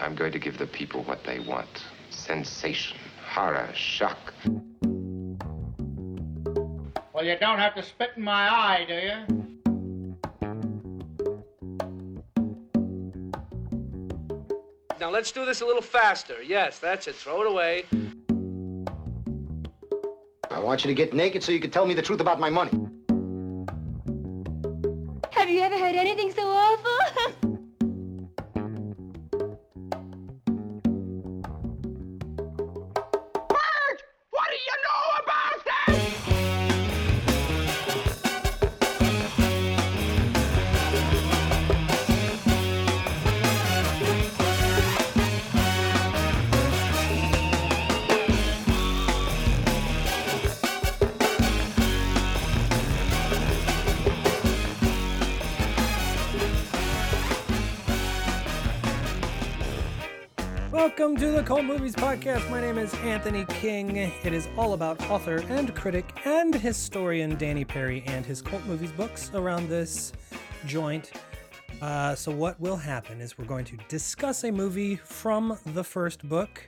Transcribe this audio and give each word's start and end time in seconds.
I'm 0.00 0.14
going 0.14 0.32
to 0.32 0.38
give 0.38 0.56
the 0.56 0.66
people 0.66 1.02
what 1.04 1.24
they 1.24 1.40
want 1.40 1.84
sensation, 2.08 2.96
horror, 3.28 3.68
shock. 3.74 4.32
Well, 7.12 7.24
you 7.24 7.36
don't 7.38 7.58
have 7.58 7.74
to 7.74 7.82
spit 7.82 8.12
in 8.16 8.22
my 8.22 8.48
eye, 8.48 8.86
do 8.88 8.94
you? 8.94 9.40
Now 14.98 15.10
let's 15.10 15.32
do 15.32 15.44
this 15.44 15.60
a 15.60 15.66
little 15.66 15.82
faster. 15.82 16.42
Yes, 16.42 16.78
that's 16.78 17.06
it. 17.06 17.14
Throw 17.14 17.42
it 17.42 17.46
away. 17.46 17.84
I 20.50 20.58
want 20.58 20.84
you 20.84 20.88
to 20.88 20.94
get 20.94 21.12
naked 21.14 21.42
so 21.42 21.52
you 21.52 21.60
can 21.60 21.70
tell 21.70 21.84
me 21.84 21.94
the 21.94 22.02
truth 22.02 22.20
about 22.20 22.40
my 22.40 22.50
money. 22.50 22.70
Have 25.30 25.48
you 25.50 25.60
ever 25.60 25.78
heard 25.78 25.94
anything 25.94 26.32
so 26.32 26.46
awful? 26.48 26.69
To 61.20 61.32
the 61.32 61.42
Cult 61.42 61.66
Movies 61.66 61.94
Podcast. 61.94 62.48
My 62.50 62.62
name 62.62 62.78
is 62.78 62.94
Anthony 62.94 63.44
King. 63.44 63.94
It 63.94 64.32
is 64.32 64.48
all 64.56 64.72
about 64.72 64.98
author 65.10 65.44
and 65.50 65.74
critic 65.74 66.18
and 66.24 66.54
historian 66.54 67.36
Danny 67.36 67.62
Peary 67.62 68.02
and 68.06 68.24
his 68.24 68.40
cult 68.40 68.64
movies 68.64 68.90
books 68.90 69.30
around 69.34 69.68
this 69.68 70.14
joint. 70.64 71.12
Uh, 71.82 72.14
so, 72.14 72.32
what 72.32 72.58
will 72.58 72.78
happen 72.78 73.20
is 73.20 73.36
we're 73.36 73.44
going 73.44 73.66
to 73.66 73.76
discuss 73.86 74.44
a 74.44 74.50
movie 74.50 74.96
from 74.96 75.58
the 75.66 75.84
first 75.84 76.26
book, 76.26 76.66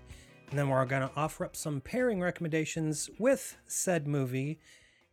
and 0.50 0.58
then 0.58 0.68
we're 0.68 0.84
going 0.84 1.08
to 1.08 1.10
offer 1.16 1.46
up 1.46 1.56
some 1.56 1.80
pairing 1.80 2.20
recommendations 2.20 3.08
with 3.18 3.56
said 3.66 4.06
movie. 4.06 4.60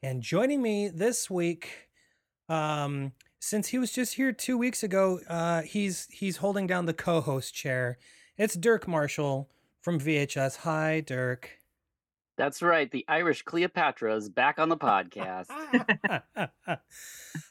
And 0.03 0.21
joining 0.21 0.61
me 0.61 0.89
this 0.89 1.29
week, 1.29 1.87
um, 2.49 3.13
since 3.39 3.69
he 3.69 3.79
was 3.79 3.93
just 3.93 4.15
here 4.15 4.33
two 4.33 4.57
weeks 4.57 4.83
ago, 4.83 5.21
uh, 5.29 5.61
he's 5.61 6.07
he's 6.11 6.37
holding 6.37 6.67
down 6.67 6.87
the 6.87 6.93
co-host 6.93 7.55
chair. 7.55 7.99
It's 8.39 8.55
Dirk 8.55 8.87
Marshall 8.87 9.49
from 9.81 9.99
VHS. 9.99 10.55
Hi, 10.59 11.01
Dirk. 11.01 11.59
That's 12.37 12.61
right. 12.61 12.89
The 12.89 13.03
Irish 13.09 13.41
Cleopatra 13.41 14.15
is 14.15 14.29
back 14.29 14.59
on 14.59 14.69
the 14.69 14.77
podcast. 14.77 15.47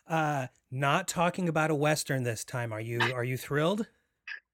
uh, 0.09 0.47
not 0.71 1.07
talking 1.07 1.47
about 1.51 1.71
a 1.71 1.75
western 1.75 2.23
this 2.23 2.43
time. 2.43 2.73
Are 2.73 2.81
you 2.81 3.03
are 3.03 3.23
you 3.23 3.37
thrilled? 3.37 3.87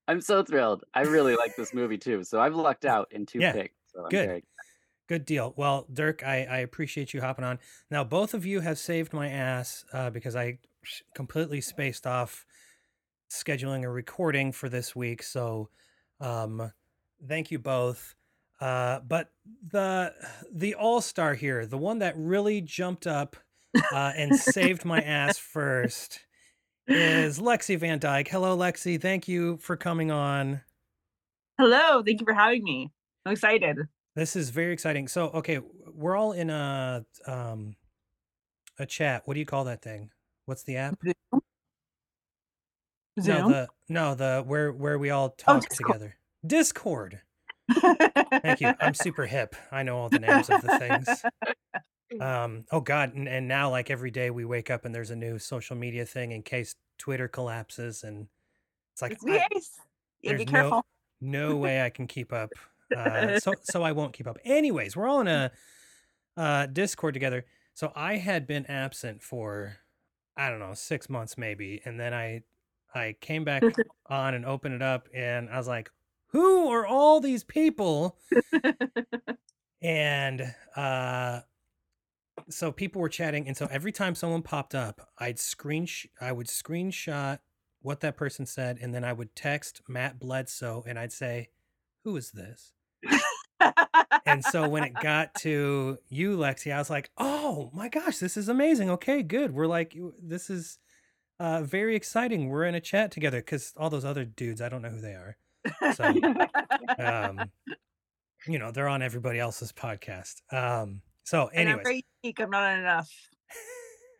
I'm 0.09 0.21
so 0.21 0.43
thrilled. 0.43 0.83
I 0.93 1.03
really 1.03 1.37
like 1.37 1.55
this 1.55 1.73
movie 1.73 1.99
too. 1.99 2.25
So 2.25 2.41
I've 2.41 2.57
lucked 2.57 2.85
out 2.85 3.12
in 3.12 3.27
two 3.27 3.39
Yeah, 3.39 3.53
picks. 3.53 3.77
So 3.95 4.03
I'm 4.03 4.09
good. 4.09 4.43
Good 5.07 5.27
deal. 5.27 5.55
Well, 5.57 5.87
Dirk, 5.93 6.25
I, 6.25 6.47
I 6.51 6.59
appreciate 6.59 7.15
you 7.15 7.21
hopping 7.21 7.45
on. 7.45 7.61
Now, 7.93 8.03
both 8.03 8.35
of 8.35 8.45
you 8.45 8.59
have 8.59 8.79
saved 8.79 9.12
my 9.12 9.29
ass 9.29 9.85
uh, 9.93 10.11
because 10.11 10.35
I 10.35 10.59
completely 11.15 11.61
spaced 11.61 12.09
off 12.09 12.45
scheduling 13.31 13.85
a 13.85 13.89
recording 13.89 14.51
for 14.51 14.69
this 14.69 14.97
week. 14.97 15.23
So, 15.23 15.69
um, 16.20 16.73
thank 17.27 17.51
you 17.51 17.59
both. 17.59 18.15
Uh, 18.61 19.01
but 19.01 19.31
the 19.70 20.15
the 20.53 20.75
all 20.75 21.00
star 21.00 21.34
here, 21.34 21.66
the 21.66 21.78
one 21.78 21.99
that 21.99 22.15
really 22.16 22.61
jumped 22.61 23.06
up 23.06 23.37
uh, 23.93 24.12
and 24.16 24.34
saved 24.37 24.84
my 24.84 25.00
ass 25.00 25.38
first, 25.53 26.21
is 26.87 27.38
Lexi 27.38 27.78
Van 27.78 27.99
Dyke. 27.99 28.28
Hello, 28.28 28.56
Lexi. 28.56 29.00
Thank 29.00 29.28
you 29.28 29.59
for 29.59 29.77
coming 29.77 30.11
on. 30.11 30.61
Hello, 31.59 32.03
thank 32.03 32.21
you 32.21 32.27
for 32.27 32.34
having 32.34 32.62
me. 32.62 32.91
I'm 33.27 33.33
excited. 33.33 33.77
This 34.17 34.37
is 34.37 34.50
very 34.50 34.72
exciting. 34.72 35.09
So, 35.09 35.27
okay, 35.31 35.61
we're 35.93 36.17
all 36.17 36.33
in 36.33 36.50
a 36.50 37.05
um 37.27 37.75
a 38.78 38.87
chat. 38.87 39.22
What 39.25 39.34
do 39.34 39.41
you 39.41 39.47
call 39.47 39.65
that 39.65 39.83
thing? 39.83 40.11
What's 40.47 40.62
the 40.62 40.77
app? 40.77 40.99
Zoom. 43.21 43.37
No, 43.37 43.49
the 43.49 43.69
no, 43.89 44.15
the 44.15 44.43
where 44.47 44.72
where 44.72 44.99
we 44.99 45.11
all 45.11 45.31
talk 45.31 45.69
Discord. 45.69 45.93
together. 45.93 46.17
Discord. 46.47 47.21
Thank 48.43 48.61
you. 48.61 48.75
I'm 48.81 48.95
super 49.06 49.27
hip. 49.27 49.55
I 49.72 49.83
know 49.83 49.97
all 49.99 50.09
the 50.09 50.19
names 50.19 50.50
of 50.50 50.61
the 50.62 50.78
things. 50.78 52.21
Um 52.21 52.65
oh 52.71 52.81
god, 52.81 53.15
and, 53.15 53.28
and 53.28 53.49
now 53.49 53.71
like 53.71 53.91
every 53.91 54.11
day 54.11 54.31
we 54.31 54.44
wake 54.44 54.71
up 54.71 54.84
and 54.84 54.94
there's 54.94 55.11
a 55.11 55.17
new 55.17 55.39
social 55.39 55.75
media 55.77 56.05
thing 56.05 56.33
in 56.33 56.43
case 56.43 56.77
Twitter 56.99 57.27
collapses 57.28 58.05
and 58.05 58.28
it's 58.93 59.03
like 59.03 59.12
It's 59.12 59.25
I- 59.27 59.28
Yeah, 59.33 59.49
there's 60.23 60.39
be 60.39 60.44
no- 60.44 60.50
careful. 60.53 60.87
no 61.21 61.56
way 61.56 61.83
I 61.83 61.91
can 61.91 62.06
keep 62.06 62.33
up. 62.33 62.50
Uh, 62.94 63.41
so 63.41 63.55
so 63.62 63.83
I 63.83 63.93
won't 63.93 64.12
keep 64.12 64.27
up. 64.28 64.39
Anyways, 64.44 64.97
we're 64.97 65.09
all 65.09 65.21
in 65.23 65.28
a 65.28 65.50
uh, 66.37 66.67
Discord 66.67 67.15
together. 67.15 67.44
So 67.75 67.91
I 67.97 68.17
had 68.17 68.47
been 68.47 68.67
absent 68.67 69.23
for 69.23 69.77
I 70.37 70.50
don't 70.50 70.61
know 70.61 70.75
six 70.75 71.09
months 71.09 71.37
maybe, 71.39 71.81
and 71.84 71.99
then 71.99 72.12
I 72.15 72.43
I 72.94 73.16
came 73.21 73.44
back 73.44 73.62
on 74.06 74.34
and 74.34 74.44
opened 74.44 74.75
it 74.75 74.82
up, 74.82 75.09
and 75.15 75.49
I 75.50 75.59
was 75.59 75.69
like, 75.69 75.91
"Who 76.28 76.69
are 76.69 76.87
all 76.87 77.21
these 77.21 77.44
people?" 77.44 78.19
and 79.82 80.55
uh, 80.77 81.41
so 82.49 82.72
people 82.72 83.00
were 83.00 83.09
chatting, 83.09 83.47
and 83.47 83.56
so 83.56 83.66
every 83.71 83.93
time 83.93 84.15
someone 84.15 84.43
popped 84.43 84.75
up, 84.75 85.09
I'd 85.19 85.38
screen 85.38 85.87
I 86.21 86.32
would 86.32 86.47
screenshot 86.47 87.38
what 87.81 88.00
that 88.00 88.16
person 88.16 88.47
said, 88.47 88.78
and 88.81 88.94
then 88.94 89.05
I 89.05 89.12
would 89.12 89.34
text 89.34 89.82
Matt 89.88 90.19
Bledsoe, 90.19 90.84
and 90.87 90.99
I'd 90.99 91.12
say, 91.12 91.50
"Who 92.05 92.16
is 92.16 92.31
this?" 92.31 92.72
and 94.26 94.44
so 94.44 94.69
when 94.69 94.84
it 94.84 94.94
got 94.94 95.34
to 95.41 95.99
you, 96.09 96.37
Lexi, 96.37 96.72
I 96.75 96.78
was 96.78 96.91
like, 96.91 97.11
"Oh 97.19 97.71
my 97.72 97.88
gosh, 97.88 98.19
this 98.19 98.37
is 98.37 98.49
amazing! 98.49 98.91
Okay, 98.91 99.22
good. 99.22 99.53
We're 99.53 99.66
like, 99.66 99.97
this 100.22 100.50
is 100.50 100.78
uh, 101.41 101.62
very 101.62 101.97
exciting. 101.97 102.49
We're 102.49 102.65
in 102.65 102.75
a 102.75 102.81
chat 102.81 103.11
together 103.11 103.39
because 103.39 103.72
all 103.77 103.91
those 103.91 104.05
other 104.05 104.25
dudes, 104.25 104.61
I 104.61 104.69
don't 104.69 104.83
know 104.83 104.91
who 104.91 105.00
they 105.00 105.15
are. 105.15 105.37
So, 105.95 106.05
um, 106.99 107.50
you 108.47 108.59
know, 108.59 108.71
they're 108.71 108.89
on 108.89 109.03
everybody 109.03 109.39
else's 109.39 109.73
podcast. 109.73 110.43
Um, 110.53 111.00
so, 111.25 111.50
and 111.55 111.69
I'm 111.69 111.81
very. 111.83 112.05
I'm 112.39 112.50
not 112.50 112.78
enough. 112.78 113.11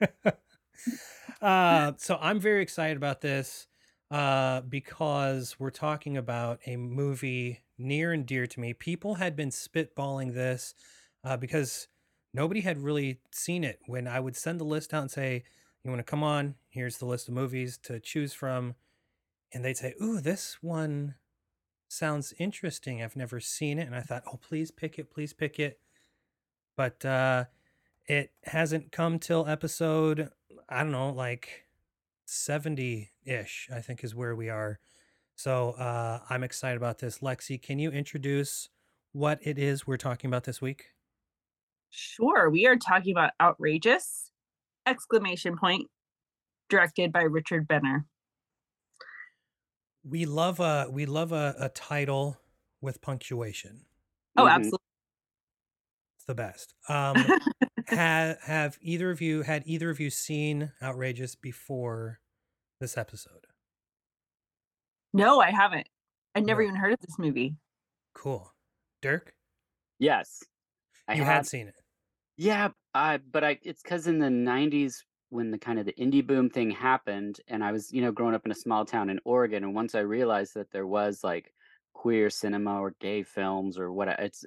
uh, 1.43 1.93
so 1.97 2.19
I'm 2.21 2.41
very 2.41 2.63
excited 2.63 2.97
about 2.97 3.21
this 3.21 3.67
uh, 4.11 4.63
because 4.63 5.57
we're 5.59 5.71
talking 5.71 6.17
about 6.17 6.61
a 6.67 6.77
movie 6.77 7.63
near 7.79 8.13
and 8.13 8.27
dear 8.27 8.47
to 8.47 8.61
me. 8.61 8.73
People 8.73 9.17
had 9.17 9.37
been 9.37 9.51
spitballing 9.51 10.35
this 10.35 10.75
uh, 11.23 11.37
because 11.37 11.89
nobody 12.33 12.61
had 12.61 12.79
really 12.79 13.21
seen 13.31 13.65
it. 13.65 13.81
When 13.87 14.07
I 14.07 14.21
would 14.21 14.37
send 14.37 14.61
the 14.61 14.65
list 14.65 14.95
out 14.95 15.03
and 15.03 15.11
say, 15.11 15.45
"You 15.85 15.91
want 15.91 16.01
to 16.01 16.11
come 16.11 16.23
on? 16.23 16.57
Here's 16.69 16.99
the 16.99 17.07
list 17.07 17.29
of 17.29 17.35
movies 17.35 17.79
to 17.85 18.01
choose 18.01 18.33
from," 18.33 18.75
and 19.53 19.65
they'd 19.65 19.77
say, 19.77 19.95
"Ooh, 20.03 20.21
this 20.21 20.59
one 20.63 21.17
sounds 21.89 22.35
interesting. 22.39 23.03
I've 23.03 23.17
never 23.17 23.41
seen 23.41 23.79
it." 23.79 23.87
And 23.87 23.95
I 23.95 24.01
thought, 24.01 24.25
"Oh, 24.27 24.39
please 24.39 24.71
pick 24.71 24.99
it. 24.99 25.11
Please 25.11 25.33
pick 25.33 25.59
it." 25.61 25.81
But 26.77 27.05
uh, 27.05 27.45
it 28.07 28.33
hasn't 28.45 28.93
come 28.93 29.19
till 29.19 29.47
episode 29.47 30.31
I 30.69 30.83
don't 30.83 30.93
know, 30.93 31.11
like 31.11 31.67
70 32.27 33.11
ish, 33.25 33.69
I 33.73 33.81
think 33.81 34.03
is 34.03 34.15
where 34.15 34.35
we 34.35 34.49
are. 34.49 34.79
So 35.37 35.71
uh, 35.73 36.21
I'm 36.31 36.45
excited 36.45 36.77
about 36.77 36.99
this. 36.99 37.19
Lexi, 37.19 37.61
can 37.61 37.79
you 37.79 37.91
introduce 37.91 38.69
what 39.13 39.39
it 39.43 39.59
is 39.59 39.87
we're 39.87 39.97
talking 39.97 40.29
about 40.29 40.45
this 40.45 40.61
week? 40.61 40.87
Sure, 41.91 42.51
we 42.51 42.67
are 42.67 42.77
talking 42.77 43.13
about 43.13 43.33
outrageous! 43.41 44.31
Exclamation 44.87 45.57
point. 45.59 45.89
Directed 46.71 47.13
by 47.13 47.23
Richard 47.23 47.69
Benner. 47.69 48.07
We 50.03 50.27
love 50.27 50.61
a 50.61 50.87
we 50.91 51.07
love 51.07 51.33
a, 51.33 51.55
a 51.59 51.69
title 51.69 52.39
with 52.81 53.01
punctuation. 53.01 53.87
Oh, 54.37 54.45
Mhm. 54.45 54.51
absolutely. 54.51 54.79
It's 56.17 56.25
the 56.27 56.35
best. 56.35 56.75
Um, 56.89 57.17
have 57.89 58.41
have 58.43 58.79
either 58.81 59.11
of 59.11 59.21
you 59.21 59.43
had 59.43 59.63
either 59.67 59.91
of 59.91 60.01
you 60.01 60.11
seen 60.11 60.73
Outrageous 60.83 61.35
before 61.35 62.21
this 62.81 62.97
episode? 62.97 63.47
No, 65.13 65.41
I 65.41 65.51
haven't. 65.51 65.89
I 66.35 66.41
never 66.41 66.63
No. 66.63 66.69
even 66.69 66.77
heard 66.81 66.93
of 66.95 67.01
this 67.01 67.19
movie. 67.19 67.57
Cool. 68.15 68.53
Dirk, 69.03 69.35
Yes. 69.99 70.43
I 71.07 71.15
you 71.15 71.25
had, 71.25 71.35
had 71.37 71.47
seen 71.47 71.69
it. 71.69 71.75
Yeah, 72.37 72.71
I 72.95 73.19
but 73.19 73.45
I 73.45 73.59
it's 73.63 73.83
because 73.83 74.07
in 74.07 74.19
the 74.19 74.31
'90s 74.31 75.05
when 75.31 75.51
the 75.51 75.59
kind 75.59 75.79
of 75.79 75.87
the 75.87 75.93
indie 75.95 76.27
boom 76.27 76.51
thing 76.51 76.71
happened, 76.71 77.41
and 77.49 77.63
I 77.65 77.73
was 77.73 77.93
you 77.93 78.03
know 78.03 78.13
growing 78.13 78.35
up 78.35 78.45
in 78.47 78.53
a 78.53 78.55
small 78.55 78.85
town 78.85 79.11
in 79.11 79.21
Oregon, 79.25 79.65
and 79.65 79.75
once 79.75 79.95
I 79.95 80.01
realized 80.01 80.55
that 80.55 80.71
there 80.73 80.87
was 80.87 81.23
like 81.25 81.53
queer 81.93 82.31
cinema 82.31 82.81
or 82.81 82.93
gay 83.01 83.23
films 83.23 83.79
or 83.79 83.93
what 83.93 84.09
it's 84.09 84.45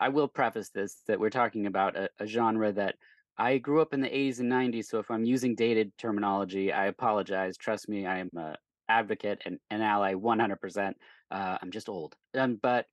I 0.00 0.08
will 0.10 0.28
preface 0.28 0.70
this 0.70 1.02
that 1.06 1.18
we're 1.20 1.30
talking 1.30 1.66
about 1.66 1.96
a, 1.96 2.10
a 2.18 2.26
genre 2.26 2.72
that 2.72 2.96
I 3.38 3.58
grew 3.58 3.80
up 3.80 3.94
in 3.94 4.00
the 4.02 4.08
80s 4.14 4.40
and 4.40 4.48
90s, 4.50 4.88
so 4.88 4.98
if 4.98 5.10
I'm 5.10 5.24
using 5.24 5.54
dated 5.54 5.96
terminology, 5.98 6.72
I 6.72 6.86
apologize. 6.86 7.56
Trust 7.56 7.88
me, 7.88 8.06
I 8.06 8.18
am 8.18 8.30
a 8.36 8.56
advocate 8.88 9.40
and 9.46 9.58
an 9.70 9.80
ally 9.82 10.14
100%. 10.14 10.96
Uh, 11.30 11.56
I'm 11.62 11.70
just 11.70 11.88
old. 11.88 12.16
Um, 12.34 12.56
but 12.56 12.86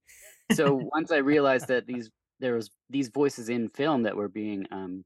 so 0.50 0.76
once 0.94 1.12
I 1.12 1.18
realized 1.18 1.68
that 1.68 1.88
these 1.88 2.10
there 2.40 2.54
was 2.54 2.70
these 2.90 3.10
voices 3.10 3.50
in 3.50 3.70
film 3.70 4.04
that 4.04 4.16
were 4.16 4.30
being 4.30 4.66
um, 4.72 5.04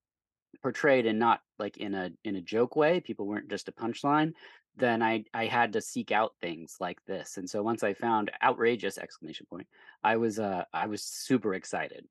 portrayed 0.62 1.06
and 1.06 1.20
not 1.20 1.42
like 1.60 1.78
in 1.78 1.94
a 1.94 2.12
in 2.24 2.36
a 2.36 2.42
joke 2.42 2.76
way, 2.76 3.00
people 3.00 3.26
weren't 3.28 3.50
just 3.50 3.70
a 3.70 3.72
punchline. 3.72 4.34
Then 4.76 5.02
I 5.02 5.26
I 5.34 5.46
had 5.46 5.74
to 5.74 5.82
seek 5.82 6.12
out 6.12 6.34
things 6.42 6.78
like 6.80 7.04
this, 7.06 7.38
and 7.38 7.50
so 7.50 7.62
once 7.64 7.84
I 7.84 7.94
found 7.94 8.32
outrageous 8.44 8.98
exclamation 8.98 9.46
point, 9.50 9.68
I 10.04 10.18
was 10.18 10.40
uh 10.40 10.64
I 10.74 10.88
was 10.88 11.04
super 11.04 11.54
excited. 11.54 12.06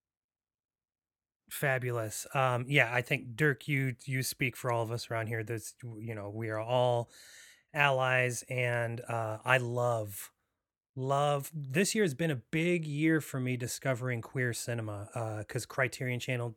Fabulous. 1.50 2.26
Um, 2.32 2.64
yeah, 2.68 2.90
I 2.92 3.02
think 3.02 3.34
Dirk, 3.34 3.66
you 3.66 3.96
you 4.04 4.22
speak 4.22 4.56
for 4.56 4.70
all 4.70 4.82
of 4.82 4.92
us 4.92 5.10
around 5.10 5.26
here. 5.26 5.42
There's, 5.42 5.74
you 5.98 6.14
know, 6.14 6.30
we 6.30 6.48
are 6.48 6.60
all 6.60 7.10
allies, 7.74 8.44
and 8.48 9.00
uh, 9.08 9.38
I 9.44 9.58
love, 9.58 10.30
love. 10.96 11.50
This 11.54 11.94
year 11.94 12.04
has 12.04 12.14
been 12.14 12.30
a 12.30 12.36
big 12.36 12.84
year 12.84 13.20
for 13.20 13.40
me 13.40 13.56
discovering 13.56 14.20
queer 14.22 14.52
cinema 14.52 15.08
Uh, 15.14 15.38
because 15.38 15.66
Criterion 15.66 16.20
Channel 16.20 16.56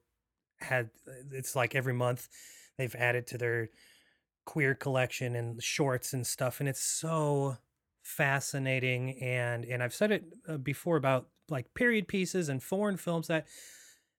had 0.60 0.90
it's 1.32 1.56
like 1.56 1.76
every 1.76 1.94
month 1.94 2.30
they've 2.78 2.96
added 2.96 3.28
to 3.28 3.38
their 3.38 3.70
queer 4.46 4.76
collection 4.76 5.36
and 5.36 5.62
shorts 5.64 6.14
and 6.14 6.26
stuff, 6.28 6.60
and 6.60 6.70
it's 6.70 6.84
so 6.84 7.58
fascinating. 8.04 9.18
And 9.22 9.66
and 9.66 9.84
I've 9.84 9.94
said 9.94 10.12
it 10.12 10.26
uh, 10.48 10.58
before 10.58 10.98
about 10.98 11.30
like 11.50 11.74
period 11.74 12.08
pieces 12.08 12.50
and 12.50 12.62
foreign 12.64 12.98
films 12.98 13.28
that 13.28 13.48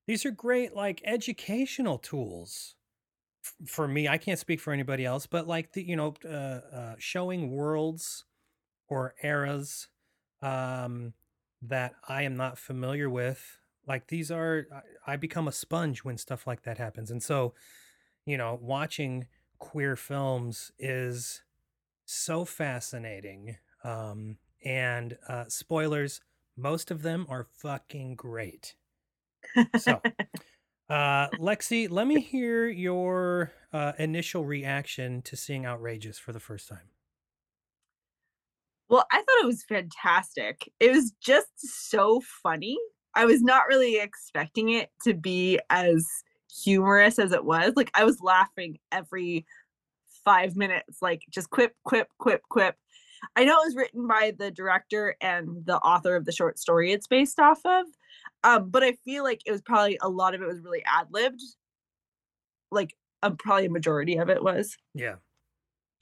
these 0.07 0.25
are 0.27 0.31
great 0.31 0.75
like 0.75 1.03
educational 1.05 1.99
tools 1.99 2.77
f- 3.45 3.69
for 3.69 3.89
me. 3.89 4.09
I 4.09 4.19
can't 4.19 4.39
speak 4.39 4.61
for 4.61 4.73
anybody 4.73 5.05
else, 5.05 5.27
but 5.27 5.47
like 5.47 5.73
the 5.73 5.83
you 5.83 5.97
know 5.97 6.15
uh, 6.25 6.29
uh, 6.29 6.95
showing 6.99 7.51
worlds 7.51 8.25
or 8.89 9.15
eras 9.23 9.89
um, 10.45 11.15
that 11.63 11.95
I 12.09 12.23
am 12.23 12.37
not 12.37 12.59
familiar 12.59 13.09
with. 13.09 13.59
Like 13.87 14.09
these 14.09 14.31
are, 14.31 14.67
I, 15.07 15.17
become 15.17 15.49
a 15.49 15.53
sponge 15.53 16.05
when 16.05 16.17
stuff 16.17 16.47
like 16.47 16.63
that 16.63 16.79
happens, 16.79 17.11
and 17.11 17.23
so 17.23 17.55
you 18.27 18.39
know, 18.39 18.59
watching 18.61 19.27
queer 19.59 19.97
films 19.97 20.73
is 20.79 21.43
so 22.07 22.45
fascinating. 22.45 23.57
Um, 23.83 24.39
and 24.65 25.19
uh, 25.29 25.45
spoilers, 25.49 26.21
most 26.57 26.91
of 26.91 27.03
them 27.03 27.27
are 27.29 27.47
fucking 27.59 28.15
great. 28.15 28.77
So, 29.79 30.01
uh, 30.89 31.29
Lexi, 31.39 31.91
let 31.91 32.07
me 32.07 32.21
hear 32.21 32.67
your 32.67 33.53
uh, 33.73 33.93
initial 33.99 34.45
reaction 34.45 35.21
to 35.23 35.37
seeing 35.37 35.67
Outrageous 35.67 36.19
for 36.19 36.33
the 36.33 36.41
first 36.41 36.69
time. 36.69 36.94
Well, 38.95 39.07
I 39.11 39.17
thought 39.17 39.43
it 39.43 39.47
was 39.47 39.65
fantastic. 39.65 40.71
It 40.79 40.93
was 40.93 41.13
just 41.21 41.49
so 41.57 42.23
funny. 42.45 42.79
I 43.17 43.25
was 43.25 43.43
not 43.43 43.67
really 43.67 43.99
expecting 43.99 44.69
it 44.69 44.91
to 45.03 45.15
be 45.15 45.59
as 45.69 46.07
humorous 46.63 47.19
as 47.19 47.33
it 47.33 47.45
was. 47.45 47.73
Like 47.75 47.91
I 47.95 48.05
was 48.05 48.21
laughing 48.21 48.79
every 48.93 49.47
five 50.25 50.55
minutes, 50.55 50.99
like 51.03 51.23
just 51.29 51.51
quip, 51.51 51.73
quip, 51.85 52.07
quip, 52.21 52.43
quip. 52.49 52.77
I 53.35 53.45
know 53.45 53.55
it 53.63 53.67
was 53.67 53.75
written 53.75 54.07
by 54.07 54.33
the 54.39 54.53
director 54.53 55.17
and 55.21 55.67
the 55.67 55.79
author 55.79 56.15
of 56.15 56.25
the 56.25 56.31
short 56.31 56.61
story 56.61 56.93
it's 56.93 57.09
based 57.09 57.41
off 57.41 57.67
of. 57.67 57.87
Um, 58.45 58.71
but 58.71 58.85
I 58.85 58.93
feel 59.05 59.25
like 59.25 59.41
it 59.45 59.51
was 59.51 59.63
probably 59.63 59.99
a 60.03 60.09
lot 60.09 60.37
of 60.37 60.41
it 60.41 60.47
was 60.47 60.63
really 60.63 60.85
ad 60.87 61.09
libbed. 61.11 61.43
Like 62.71 62.95
um, 63.25 63.39
probably 63.39 63.67
a 63.67 63.71
majority 63.71 64.19
of 64.19 64.31
it 64.31 64.45
was. 64.45 64.77
Yeah. 64.95 65.17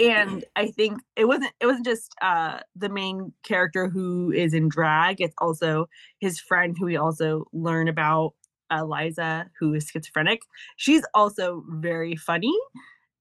And 0.02 0.44
I 0.56 0.68
think 0.68 1.00
it 1.16 1.26
wasn't 1.26 1.52
it 1.60 1.66
wasn't 1.66 1.84
just 1.84 2.14
uh 2.20 2.60
the 2.74 2.88
main 2.88 3.32
character 3.44 3.88
who 3.88 4.32
is 4.32 4.54
in 4.54 4.68
drag, 4.68 5.20
it's 5.20 5.34
also 5.38 5.86
his 6.18 6.40
friend 6.40 6.76
who 6.78 6.86
we 6.86 6.96
also 6.96 7.44
learn 7.52 7.88
about, 7.88 8.34
Eliza, 8.70 9.50
who 9.60 9.74
is 9.74 9.88
schizophrenic. 9.88 10.40
She's 10.76 11.04
also 11.14 11.62
very 11.68 12.16
funny 12.16 12.54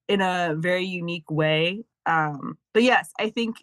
in 0.08 0.22
a 0.22 0.56
very 0.58 0.86
unique 0.86 1.30
way. 1.30 1.84
Um, 2.06 2.58
but 2.74 2.84
yes, 2.84 3.12
I 3.20 3.30
think 3.30 3.58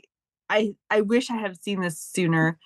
I 0.48 0.74
I 0.90 1.00
wish 1.00 1.30
I 1.30 1.36
had 1.36 1.62
seen 1.62 1.80
this 1.80 2.00
sooner. 2.00 2.58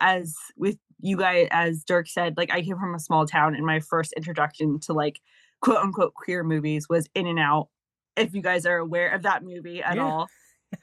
As 0.00 0.34
with 0.56 0.78
you 1.00 1.16
guys, 1.16 1.48
as 1.52 1.84
Dirk 1.84 2.08
said, 2.08 2.36
like 2.36 2.50
I 2.52 2.62
came 2.62 2.78
from 2.78 2.94
a 2.94 3.00
small 3.00 3.26
town, 3.26 3.54
and 3.54 3.64
my 3.64 3.80
first 3.80 4.12
introduction 4.14 4.80
to 4.80 4.92
like 4.92 5.20
quote 5.60 5.78
unquote 5.78 6.14
queer 6.14 6.42
movies 6.44 6.88
was 6.88 7.08
In 7.14 7.26
and 7.26 7.38
Out. 7.38 7.68
If 8.16 8.34
you 8.34 8.42
guys 8.42 8.66
are 8.66 8.76
aware 8.76 9.10
of 9.14 9.22
that 9.22 9.42
movie 9.42 9.82
at 9.82 9.96
Yeah. 9.96 10.04
all, 10.04 10.28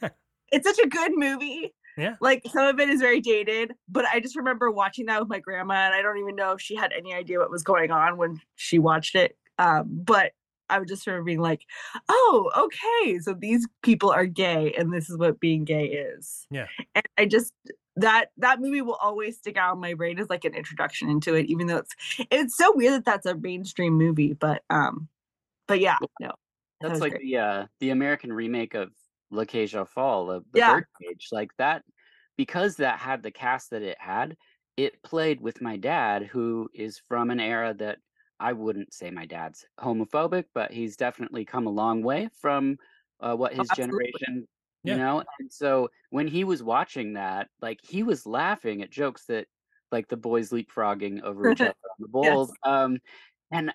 it's 0.51 0.67
such 0.67 0.79
a 0.79 0.87
good 0.87 1.11
movie. 1.15 1.73
Yeah. 1.97 2.15
Like 2.21 2.43
some 2.51 2.65
of 2.67 2.79
it 2.79 2.89
is 2.89 3.01
very 3.01 3.19
dated, 3.19 3.73
but 3.89 4.05
I 4.05 4.19
just 4.19 4.35
remember 4.37 4.71
watching 4.71 5.07
that 5.07 5.19
with 5.19 5.29
my 5.29 5.39
grandma, 5.39 5.73
and 5.73 5.93
I 5.93 6.01
don't 6.01 6.17
even 6.17 6.35
know 6.35 6.53
if 6.53 6.61
she 6.61 6.75
had 6.75 6.93
any 6.93 7.13
idea 7.13 7.39
what 7.39 7.51
was 7.51 7.63
going 7.63 7.91
on 7.91 8.17
when 8.17 8.39
she 8.55 8.79
watched 8.79 9.15
it. 9.15 9.37
Um, 9.57 9.85
but 9.89 10.31
I 10.69 10.79
would 10.79 10.87
just 10.87 11.05
remember 11.07 11.25
being 11.25 11.41
like, 11.41 11.65
"Oh, 12.07 12.51
okay, 12.55 13.19
so 13.19 13.33
these 13.33 13.67
people 13.83 14.11
are 14.11 14.25
gay, 14.25 14.73
and 14.77 14.93
this 14.93 15.09
is 15.09 15.17
what 15.17 15.39
being 15.41 15.65
gay 15.65 15.85
is." 15.87 16.45
Yeah. 16.51 16.67
And 16.95 17.03
I 17.17 17.25
just 17.25 17.53
that 17.97 18.27
that 18.37 18.61
movie 18.61 18.81
will 18.81 18.93
always 19.01 19.35
stick 19.37 19.57
out 19.57 19.73
in 19.75 19.81
my 19.81 19.93
brain 19.95 20.19
as 20.19 20.29
like 20.29 20.45
an 20.45 20.53
introduction 20.53 21.09
into 21.09 21.33
it, 21.33 21.47
even 21.47 21.67
though 21.67 21.77
it's 21.77 21.95
it's 22.31 22.55
so 22.55 22.71
weird 22.73 22.93
that 22.93 23.05
that's 23.05 23.25
a 23.25 23.35
mainstream 23.35 23.93
movie. 23.97 24.33
But 24.33 24.63
um, 24.69 25.09
but 25.67 25.81
yeah, 25.81 25.97
no, 26.21 26.27
that 26.27 26.35
That's 26.81 26.93
was 26.93 27.01
like 27.01 27.13
great. 27.13 27.23
the 27.23 27.37
uh 27.37 27.67
the 27.79 27.89
American 27.91 28.31
remake 28.31 28.73
of 28.73 28.91
La 29.31 29.45
Cage 29.45 29.75
aux 29.75 29.85
Folles, 29.85 30.27
the, 30.27 30.39
the 30.51 30.59
Yeah. 30.59 30.73
Birdcage. 31.01 31.27
Like 31.31 31.51
that 31.57 31.83
because 32.37 32.77
that 32.77 32.99
had 32.99 33.21
the 33.21 33.31
cast 33.31 33.69
that 33.71 33.81
it 33.81 33.97
had, 33.99 34.37
it 34.77 35.03
played 35.03 35.41
with 35.41 35.61
my 35.61 35.75
dad, 35.75 36.23
who 36.23 36.69
is 36.73 36.97
from 36.97 37.31
an 37.31 37.39
era 37.39 37.73
that 37.73 37.97
I 38.39 38.53
wouldn't 38.53 38.93
say 38.93 39.11
my 39.11 39.25
dad's 39.25 39.65
homophobic, 39.77 40.45
but 40.55 40.71
he's 40.71 40.95
definitely 40.95 41.43
come 41.43 41.67
a 41.67 41.71
long 41.71 42.01
way 42.01 42.29
from 42.39 42.77
uh, 43.19 43.35
what 43.35 43.51
his 43.53 43.69
absolutely. 43.69 44.13
generation, 44.21 44.47
Yeah. 44.85 44.93
you 44.93 44.99
know. 44.99 45.23
And 45.39 45.51
so 45.51 45.89
when 46.11 46.27
he 46.27 46.45
was 46.45 46.63
watching 46.63 47.13
that, 47.13 47.49
like 47.61 47.81
he 47.83 48.03
was 48.03 48.25
laughing 48.25 48.81
at 48.81 48.89
jokes 48.89 49.25
that, 49.25 49.47
like 49.91 50.07
the 50.07 50.15
boys 50.15 50.51
leapfrogging 50.51 51.21
over 51.23 51.51
each 51.51 51.59
other 51.61 51.69
on 51.69 51.95
the 51.99 52.07
bowls. 52.07 52.53
Um, 52.63 52.99
and 53.51 53.73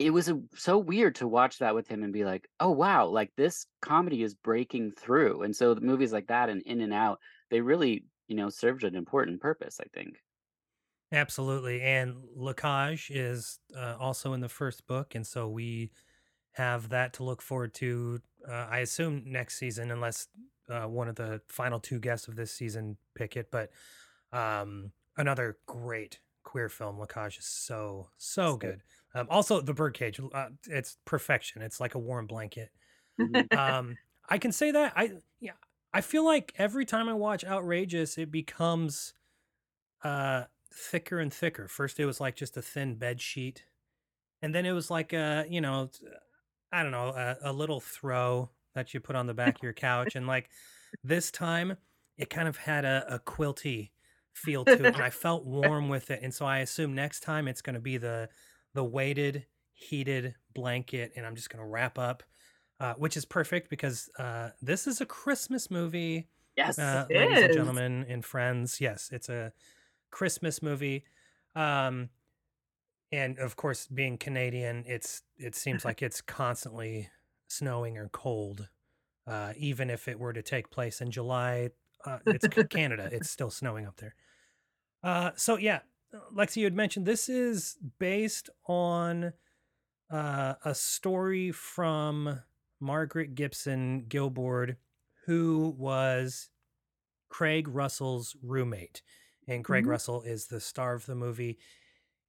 it, 0.00 0.10
was 0.10 0.28
a, 0.28 0.40
so 0.56 0.78
weird 0.78 1.14
to 1.16 1.28
watch 1.28 1.58
that 1.58 1.74
with 1.74 1.86
him 1.86 2.02
and 2.02 2.12
be 2.12 2.24
like, 2.24 2.48
oh 2.58 2.70
wow, 2.70 3.06
like 3.06 3.30
this 3.36 3.66
comedy 3.82 4.22
is 4.22 4.34
breaking 4.34 4.92
through. 4.92 5.42
And 5.42 5.54
so 5.54 5.74
the 5.74 5.80
movies 5.82 6.12
like 6.12 6.26
that 6.28 6.48
and 6.48 6.62
In 6.62 6.80
and 6.80 6.92
Out, 6.92 7.20
they 7.50 7.60
really, 7.60 8.04
you 8.26 8.34
know, 8.34 8.48
served 8.48 8.82
an 8.84 8.96
important 8.96 9.40
purpose. 9.40 9.78
I 9.80 9.86
think. 9.94 10.16
Absolutely. 11.12 11.82
And 11.82 12.14
La 12.34 12.52
Cage 12.52 13.10
is 13.10 13.58
uh, 13.76 13.96
also 13.98 14.32
in 14.32 14.40
the 14.40 14.48
first 14.48 14.86
book. 14.86 15.14
And 15.14 15.26
so 15.26 15.48
we 15.48 15.90
have 16.52 16.88
that 16.90 17.12
to 17.14 17.24
look 17.24 17.42
forward 17.42 17.74
to, 17.74 18.20
uh, 18.48 18.66
I 18.70 18.78
assume, 18.78 19.24
next 19.26 19.56
season, 19.58 19.90
unless 19.90 20.28
uh, 20.68 20.86
one 20.86 21.08
of 21.08 21.16
the 21.16 21.40
final 21.48 21.80
two 21.80 21.98
guests 21.98 22.28
of 22.28 22.36
this 22.36 22.52
season 22.52 22.96
pick 23.16 23.36
it. 23.36 23.50
But 23.50 23.70
um, 24.32 24.92
another 25.16 25.58
great 25.66 26.20
queer 26.44 26.68
film. 26.68 26.98
La 26.98 27.06
Cage 27.06 27.38
is 27.38 27.46
so 27.46 28.08
So- 28.16 28.56
good. 28.56 28.82
Um, 29.14 29.26
also, 29.30 29.60
The 29.60 29.74
Birdcage, 29.74 30.20
uh, 30.32 30.48
it's 30.68 30.98
perfection. 31.04 31.62
It's 31.62 31.80
like 31.80 31.94
a 31.94 31.98
warm 31.98 32.26
blanket. 32.26 32.70
Mhm. 33.20 33.52
um 33.58 33.98
i 34.30 34.38
can 34.38 34.50
say 34.52 34.70
that 34.70 34.94
i 34.96 35.10
yeah 35.40 35.52
i 35.92 36.00
feel 36.00 36.24
like 36.24 36.54
every 36.56 36.86
time 36.86 37.06
i 37.08 37.12
watch 37.12 37.44
outrageous 37.44 38.16
it 38.16 38.30
becomes 38.30 39.12
uh 40.04 40.44
thicker 40.72 41.18
and 41.18 41.34
thicker 41.34 41.68
first 41.68 42.00
it 42.00 42.06
was 42.06 42.20
like 42.20 42.36
just 42.36 42.56
a 42.56 42.62
thin 42.62 42.94
bed 42.94 43.20
sheet 43.20 43.64
and 44.42 44.54
then 44.54 44.64
it 44.66 44.72
was 44.72 44.90
like 44.90 45.12
a 45.12 45.44
you 45.48 45.60
know 45.60 45.90
I 46.72 46.82
don't 46.82 46.92
know 46.92 47.08
a, 47.08 47.36
a 47.42 47.52
little 47.52 47.80
throw 47.80 48.50
that 48.74 48.94
you 48.94 49.00
put 49.00 49.16
on 49.16 49.26
the 49.26 49.34
back 49.34 49.56
of 49.56 49.62
your 49.62 49.72
couch 49.72 50.14
and 50.16 50.26
like 50.26 50.50
this 51.02 51.30
time 51.30 51.76
it 52.16 52.30
kind 52.30 52.48
of 52.48 52.56
had 52.56 52.84
a, 52.84 53.04
a 53.14 53.18
quilty 53.18 53.90
feel 54.34 54.64
to 54.64 54.72
it 54.84 54.94
and 54.94 55.02
i 55.02 55.10
felt 55.10 55.44
warm 55.44 55.88
with 55.88 56.10
it 56.10 56.20
and 56.22 56.32
so 56.32 56.46
i 56.46 56.58
assume 56.58 56.94
next 56.94 57.20
time 57.20 57.48
it's 57.48 57.62
going 57.62 57.74
to 57.74 57.80
be 57.80 57.98
the 57.98 58.28
the 58.74 58.84
weighted 58.84 59.46
heated 59.72 60.34
blanket 60.54 61.12
and 61.16 61.26
i'm 61.26 61.34
just 61.36 61.50
going 61.50 61.62
to 61.62 61.68
wrap 61.68 61.98
up 61.98 62.22
uh, 62.80 62.94
which 62.94 63.16
is 63.16 63.24
perfect 63.24 63.70
because 63.70 64.10
uh, 64.18 64.50
this 64.62 64.86
is 64.88 65.00
a 65.00 65.06
Christmas 65.06 65.70
movie, 65.70 66.28
Yes. 66.56 66.78
uh, 66.78 67.06
It 67.08 67.18
ladies 67.18 67.42
and 67.42 67.52
gentlemen 67.52 68.06
and 68.08 68.24
friends. 68.24 68.80
Yes, 68.80 69.10
it's 69.12 69.28
a 69.28 69.52
Christmas 70.10 70.62
movie, 70.62 71.04
um, 71.54 72.10
and 73.12 73.38
of 73.38 73.56
course, 73.56 73.86
being 73.88 74.16
Canadian, 74.18 74.84
it's 74.86 75.22
it 75.36 75.54
seems 75.54 75.84
like 75.84 76.02
it's 76.02 76.20
constantly 76.20 77.10
snowing 77.48 77.98
or 77.98 78.08
cold, 78.08 78.68
uh, 79.26 79.54
even 79.56 79.90
if 79.90 80.08
it 80.08 80.18
were 80.18 80.32
to 80.32 80.42
take 80.42 80.70
place 80.70 81.00
in 81.00 81.10
July. 81.10 81.70
Uh, 82.04 82.20
it's 82.26 82.48
Canada; 82.70 83.08
it's 83.12 83.28
still 83.30 83.50
snowing 83.50 83.86
up 83.86 83.96
there. 83.96 84.14
Uh, 85.02 85.32
so 85.36 85.56
yeah, 85.56 85.80
Lexi, 86.34 86.56
you 86.58 86.64
had 86.64 86.74
mentioned 86.74 87.06
this 87.06 87.28
is 87.28 87.78
based 87.98 88.50
on 88.66 89.32
uh, 90.10 90.54
a 90.64 90.74
story 90.74 91.52
from 91.52 92.40
Margaret 92.80 93.34
Gibson 93.34 94.06
Gilboord, 94.08 94.76
who 95.26 95.74
was 95.78 96.48
Craig 97.28 97.68
Russell's 97.68 98.36
roommate, 98.42 99.02
and 99.46 99.64
Craig 99.64 99.84
Mhm. 99.84 99.90
Russell 99.90 100.22
is 100.22 100.46
the 100.46 100.60
star 100.60 100.94
of 100.94 101.06
the 101.06 101.14
movie, 101.14 101.58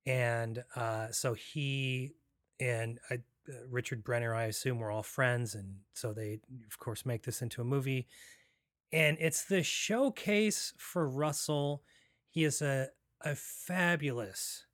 and 0.06 0.64
uh, 0.76 1.12
so 1.12 1.34
he 1.34 2.12
and 2.60 3.00
I, 3.10 3.16
uh, 3.50 3.66
Richard 3.68 4.04
Benner, 4.04 4.36
I 4.36 4.44
assume, 4.46 4.78
were 4.78 4.92
all 4.92 5.02
friends, 5.02 5.56
and 5.56 5.80
so 5.94 6.14
they, 6.14 6.40
of 6.68 6.78
course, 6.78 7.06
make 7.06 7.24
this 7.24 7.42
into 7.42 7.62
a 7.62 7.66
movie, 7.66 8.08
and 8.92 9.18
it's 9.20 9.46
the 9.46 9.64
showcase 9.64 10.74
for 10.78 11.10
Russell. 11.10 11.84
He 12.30 12.44
is 12.44 12.62
a 12.62 12.90
a 13.25 13.36
fabulous 13.36 14.66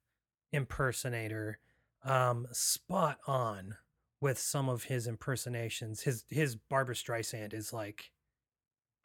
impersonator, 0.51 1.60
um, 2.04 2.48
spot 2.51 3.20
on 3.27 3.75
with 4.22 4.39
some 4.39 4.70
of 4.70 4.84
his 4.86 5.08
impersonations. 5.08 6.01
His 6.01 6.25
his 6.30 6.56
Barbra 6.56 6.96
Streisand 6.96 7.54
is 7.54 7.72
like 7.74 8.12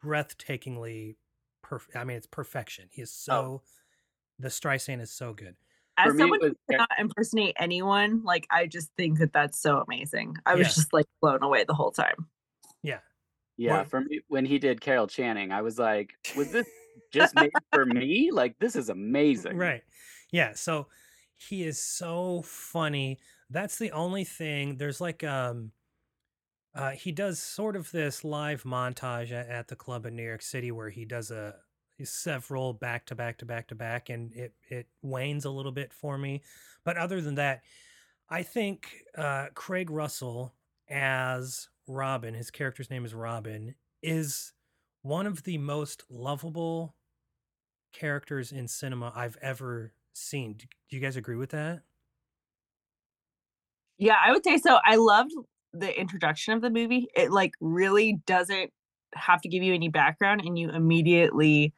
breathtakingly 0.03 1.15
perfect. 1.61 1.95
I 1.97 2.03
mean, 2.03 2.17
it's 2.17 2.27
perfection. 2.27 2.89
He 2.91 3.01
is 3.01 3.11
so 3.11 3.61
the 4.39 4.49
Streisand 4.49 5.01
is 5.01 5.11
so 5.11 5.33
good. 5.33 5.55
As 5.97 6.07
For 6.07 6.13
me, 6.13 6.17
it 6.17 6.23
someone 6.23 6.39
who 6.41 6.47
was- 6.47 6.55
cannot 6.71 6.89
impersonate 6.97 7.55
anyone, 7.59 8.23
like 8.23 8.47
I 8.49 8.65
just 8.65 8.89
think 8.97 9.19
that 9.19 9.31
that's 9.33 9.59
so 9.59 9.79
amazing. 9.79 10.35
I 10.45 10.55
was 10.55 10.67
Yeah. 10.67 10.73
just 10.73 10.93
like 10.93 11.05
blown 11.21 11.43
away 11.43 11.63
the 11.65 11.75
whole 11.75 11.91
time. 11.91 12.27
Yeah. 12.81 12.99
Yeah, 13.57 13.73
Well- 13.73 13.85
for 13.85 14.01
me, 14.01 14.21
when 14.27 14.45
he 14.45 14.57
did 14.57 14.81
Carol 14.81 15.05
Channing, 15.07 15.51
I 15.51 15.61
was 15.61 15.77
like, 15.77 16.13
was 16.35 16.51
this 16.51 16.67
just 17.11 17.35
made 17.35 17.51
for 17.71 17.85
me? 17.85 18.31
Like, 18.31 18.57
this 18.59 18.75
is 18.75 18.89
amazing. 18.89 19.57
Right. 19.57 19.81
Yeah. 20.31 20.53
So 20.55 20.87
he 21.35 21.63
is 21.63 21.81
so 21.81 22.41
funny. 22.43 23.19
That's 23.49 23.77
the 23.77 23.91
only 23.91 24.23
thing. 24.23 24.77
There's 24.77 25.01
like 25.01 25.23
um 25.23 25.71
uh 26.75 26.91
he 26.91 27.11
does 27.11 27.39
sort 27.39 27.75
of 27.75 27.91
this 27.91 28.23
live 28.23 28.63
montage 28.63 29.31
at, 29.31 29.47
at 29.49 29.67
the 29.67 29.75
club 29.75 30.05
in 30.05 30.15
New 30.15 30.23
York 30.23 30.41
City 30.41 30.71
where 30.71 30.89
he 30.89 31.05
does 31.05 31.31
a 31.31 31.55
several 32.03 32.73
back 32.73 33.05
to 33.05 33.15
back 33.15 33.37
to 33.37 33.45
back 33.45 33.67
to 33.67 33.75
back 33.75 34.09
and 34.09 34.33
it 34.33 34.53
it 34.69 34.87
wanes 35.01 35.45
a 35.45 35.49
little 35.49 35.71
bit 35.71 35.93
for 35.93 36.17
me. 36.17 36.41
But 36.83 36.97
other 36.97 37.21
than 37.21 37.35
that, 37.35 37.61
I 38.29 38.43
think 38.43 39.03
uh 39.17 39.47
Craig 39.53 39.89
Russell 39.89 40.53
as 40.89 41.69
Robin, 41.87 42.33
his 42.33 42.51
character's 42.51 42.89
name 42.89 43.05
is 43.05 43.13
Robin, 43.13 43.75
is 44.01 44.53
one 45.03 45.27
of 45.27 45.43
the 45.43 45.57
most 45.57 46.03
lovable 46.09 46.95
characters 47.93 48.51
in 48.51 48.67
cinema 48.67 49.13
I've 49.15 49.37
ever 49.41 49.93
seen. 50.13 50.53
Do 50.53 50.65
you 50.89 50.99
guys 50.99 51.15
agree 51.15 51.35
with 51.35 51.51
that? 51.51 51.83
Yeah, 53.97 54.17
I 54.23 54.31
would 54.31 54.43
say 54.43 54.57
so. 54.57 54.79
I 54.83 54.95
loved 54.95 55.31
the 55.73 55.97
introduction 55.99 56.53
of 56.53 56.61
the 56.61 56.69
movie. 56.69 57.07
It 57.15 57.31
like 57.31 57.53
really 57.61 58.19
doesn't 58.25 58.71
have 59.13 59.41
to 59.41 59.49
give 59.49 59.61
you 59.61 59.73
any 59.73 59.89
background 59.89 60.41
and 60.43 60.57
you 60.57 60.71
immediately 60.71 61.73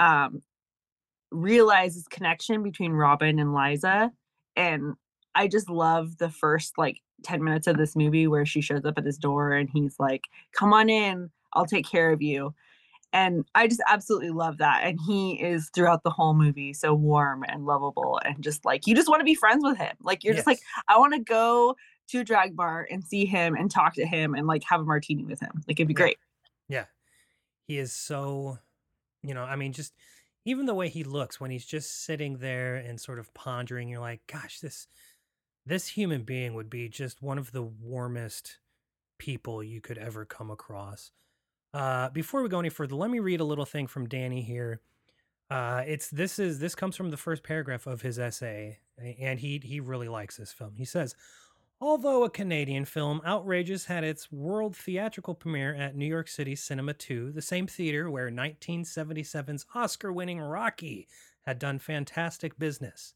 um 0.00 0.42
realize 1.30 1.94
this 1.94 2.08
connection 2.08 2.62
between 2.62 2.92
Robin 2.92 3.38
and 3.38 3.54
Liza. 3.54 4.10
And 4.56 4.94
I 5.34 5.48
just 5.48 5.70
love 5.70 6.18
the 6.18 6.28
first 6.28 6.76
like 6.76 7.00
10 7.22 7.42
minutes 7.42 7.66
of 7.66 7.76
this 7.76 7.96
movie 7.96 8.26
where 8.26 8.44
she 8.44 8.60
shows 8.60 8.84
up 8.84 8.98
at 8.98 9.06
his 9.06 9.18
door 9.18 9.52
and 9.52 9.68
he's 9.72 9.96
like, 9.98 10.24
Come 10.52 10.72
on 10.72 10.90
in, 10.90 11.30
I'll 11.54 11.66
take 11.66 11.86
care 11.86 12.12
of 12.12 12.22
you. 12.22 12.54
And 13.14 13.44
I 13.54 13.68
just 13.68 13.82
absolutely 13.86 14.30
love 14.30 14.58
that. 14.58 14.84
And 14.84 14.98
he 15.06 15.34
is 15.42 15.70
throughout 15.74 16.02
the 16.02 16.10
whole 16.10 16.32
movie 16.32 16.72
so 16.72 16.94
warm 16.94 17.44
and 17.46 17.66
lovable 17.66 18.18
and 18.24 18.42
just 18.42 18.64
like 18.64 18.86
you 18.86 18.94
just 18.94 19.08
want 19.08 19.20
to 19.20 19.24
be 19.24 19.34
friends 19.34 19.62
with 19.62 19.76
him. 19.76 19.94
Like 20.00 20.24
you're 20.24 20.32
just 20.34 20.46
like, 20.46 20.60
I 20.88 20.98
want 20.98 21.12
to 21.12 21.20
go 21.20 21.76
to 22.08 22.20
a 22.20 22.24
drag 22.24 22.56
bar 22.56 22.88
and 22.90 23.04
see 23.04 23.26
him 23.26 23.54
and 23.54 23.70
talk 23.70 23.94
to 23.94 24.06
him 24.06 24.34
and 24.34 24.46
like 24.46 24.62
have 24.64 24.80
a 24.80 24.84
martini 24.84 25.24
with 25.24 25.40
him. 25.40 25.62
Like 25.68 25.78
it'd 25.78 25.88
be 25.88 25.94
Yeah. 25.94 25.96
great. 26.04 26.18
Yeah. 26.68 26.86
He 27.68 27.78
is 27.78 27.92
so, 27.92 28.58
you 29.22 29.34
know, 29.34 29.44
I 29.44 29.56
mean, 29.56 29.72
just 29.72 29.92
even 30.44 30.66
the 30.66 30.74
way 30.74 30.88
he 30.88 31.04
looks 31.04 31.38
when 31.40 31.50
he's 31.50 31.66
just 31.66 32.04
sitting 32.04 32.38
there 32.38 32.76
and 32.76 33.00
sort 33.00 33.18
of 33.18 33.32
pondering, 33.34 33.88
you're 33.88 34.00
like, 34.00 34.22
gosh, 34.26 34.60
this 34.60 34.88
this 35.64 35.88
human 35.88 36.22
being 36.24 36.54
would 36.54 36.70
be 36.70 36.88
just 36.88 37.22
one 37.22 37.38
of 37.38 37.52
the 37.52 37.62
warmest 37.62 38.58
people 39.18 39.62
you 39.62 39.80
could 39.80 39.98
ever 39.98 40.24
come 40.24 40.50
across. 40.50 41.12
Uh, 41.74 42.08
before 42.10 42.42
we 42.42 42.48
go 42.48 42.58
any 42.58 42.68
further, 42.68 42.94
let 42.94 43.10
me 43.10 43.18
read 43.18 43.40
a 43.40 43.44
little 43.44 43.64
thing 43.64 43.86
from 43.86 44.08
Danny 44.08 44.42
here. 44.42 44.80
Uh, 45.50 45.82
it's 45.86 46.08
this 46.08 46.38
is 46.38 46.58
this 46.58 46.74
comes 46.74 46.96
from 46.96 47.10
the 47.10 47.16
first 47.16 47.42
paragraph 47.42 47.86
of 47.86 48.02
his 48.02 48.18
essay, 48.18 48.78
and 49.20 49.40
he 49.40 49.60
he 49.62 49.80
really 49.80 50.08
likes 50.08 50.36
this 50.36 50.52
film. 50.52 50.74
He 50.76 50.84
says, 50.84 51.14
Although 51.80 52.22
a 52.22 52.30
Canadian 52.30 52.84
film, 52.84 53.20
Outrageous 53.26 53.86
had 53.86 54.04
its 54.04 54.30
world 54.30 54.76
theatrical 54.76 55.34
premiere 55.34 55.74
at 55.74 55.96
New 55.96 56.06
York 56.06 56.28
City 56.28 56.54
Cinema 56.54 56.94
2, 56.94 57.32
the 57.32 57.42
same 57.42 57.66
theater 57.66 58.08
where 58.08 58.30
1977's 58.30 59.66
Oscar 59.74 60.12
winning 60.12 60.38
Rocky 60.38 61.08
had 61.44 61.58
done 61.58 61.80
fantastic 61.80 62.56
business. 62.56 63.14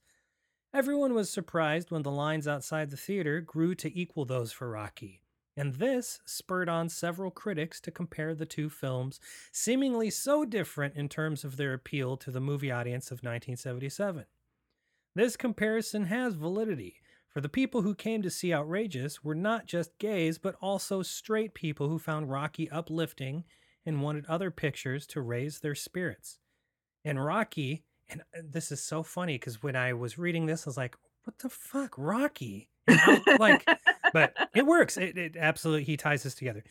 Everyone 0.74 1.14
was 1.14 1.30
surprised 1.30 1.92
when 1.92 2.02
the 2.02 2.10
lines 2.10 2.48
outside 2.48 2.90
the 2.90 2.96
theater 2.96 3.40
grew 3.40 3.74
to 3.76 3.98
equal 3.98 4.24
those 4.24 4.50
for 4.50 4.68
Rocky, 4.68 5.22
and 5.56 5.74
this 5.74 6.20
spurred 6.26 6.68
on 6.68 6.88
several 6.88 7.30
critics 7.30 7.80
to 7.82 7.90
compare 7.90 8.34
the 8.34 8.46
two 8.46 8.68
films, 8.68 9.18
seemingly 9.52 10.10
so 10.10 10.44
different 10.44 10.94
in 10.96 11.08
terms 11.08 11.44
of 11.44 11.56
their 11.56 11.72
appeal 11.72 12.16
to 12.18 12.30
the 12.30 12.40
movie 12.40 12.70
audience 12.70 13.06
of 13.06 13.18
1977. 13.18 14.24
This 15.14 15.36
comparison 15.36 16.04
has 16.04 16.34
validity, 16.34 16.96
for 17.36 17.42
the 17.42 17.48
people 17.50 17.82
who 17.82 17.94
came 17.94 18.22
to 18.22 18.30
see 18.30 18.54
Outrageous 18.54 19.22
were 19.22 19.34
not 19.34 19.66
just 19.66 19.98
gays, 19.98 20.38
but 20.38 20.56
also 20.62 21.02
straight 21.02 21.52
people 21.52 21.90
who 21.90 21.98
found 21.98 22.30
Rocky 22.30 22.70
uplifting 22.70 23.44
and 23.84 24.00
wanted 24.00 24.24
other 24.24 24.50
pictures 24.50 25.06
to 25.08 25.20
raise 25.20 25.60
their 25.60 25.74
spirits. 25.74 26.38
And 27.04 27.22
Rocky, 27.22 27.84
and 28.08 28.22
uh, 28.34 28.40
this 28.42 28.72
is 28.72 28.82
so 28.82 29.02
funny 29.02 29.34
because 29.34 29.62
when 29.62 29.76
I 29.76 29.92
was 29.92 30.16
reading 30.16 30.46
this, 30.46 30.66
I 30.66 30.70
was 30.70 30.78
like, 30.78 30.96
what 31.24 31.38
the 31.40 31.50
fuck, 31.50 31.92
Rocky? 31.98 32.70
And 32.86 32.98
how- 32.98 33.20
like, 33.38 33.68
but 34.16 34.34
it 34.54 34.64
works. 34.64 34.96
It, 34.96 35.18
it 35.18 35.36
absolutely, 35.36 35.84
he 35.84 35.98
ties 35.98 36.22
this 36.22 36.34
together. 36.34 36.64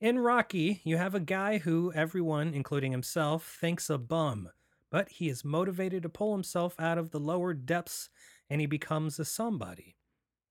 In 0.00 0.18
Rocky, 0.18 0.80
you 0.82 0.96
have 0.96 1.14
a 1.14 1.20
guy 1.20 1.58
who 1.58 1.92
everyone, 1.94 2.52
including 2.52 2.90
himself, 2.90 3.56
thinks 3.60 3.88
a 3.88 3.98
bum, 3.98 4.48
but 4.90 5.08
he 5.08 5.28
is 5.28 5.44
motivated 5.44 6.02
to 6.02 6.08
pull 6.08 6.32
himself 6.32 6.74
out 6.76 6.98
of 6.98 7.12
the 7.12 7.20
lower 7.20 7.54
depths 7.54 8.08
and 8.50 8.60
he 8.60 8.66
becomes 8.66 9.20
a 9.20 9.24
somebody. 9.24 9.94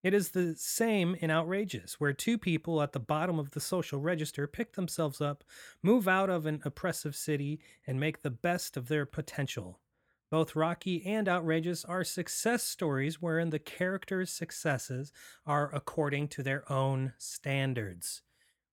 It 0.04 0.14
is 0.14 0.30
the 0.30 0.56
same 0.56 1.16
in 1.16 1.30
Outrageous, 1.30 2.00
where 2.00 2.14
two 2.14 2.38
people 2.38 2.82
at 2.82 2.94
the 2.94 3.00
bottom 3.02 3.40
of 3.40 3.52
the 3.52 3.60
social 3.60 4.00
register 4.00 4.48
pick 4.48 4.72
themselves 4.72 5.20
up, 5.20 5.44
move 5.84 6.08
out 6.08 6.30
of 6.30 6.46
an 6.46 6.62
oppressive 6.64 7.18
city, 7.18 7.60
and 7.86 8.00
make 8.00 8.22
the 8.22 8.32
best 8.32 8.78
of 8.78 8.88
their 8.88 9.06
potential. 9.06 9.82
Both 10.30 10.58
Rocky 10.58 11.06
and 11.06 11.30
Outrageous 11.30 11.86
are 11.86 12.04
success 12.04 12.64
stories 12.64 13.22
wherein 13.22 13.50
the 13.50 13.60
characters' 13.60 14.32
successes 14.32 15.14
are 15.46 15.74
according 15.74 16.28
to 16.30 16.44
their 16.44 16.70
own 16.72 17.14
standards. 17.18 18.22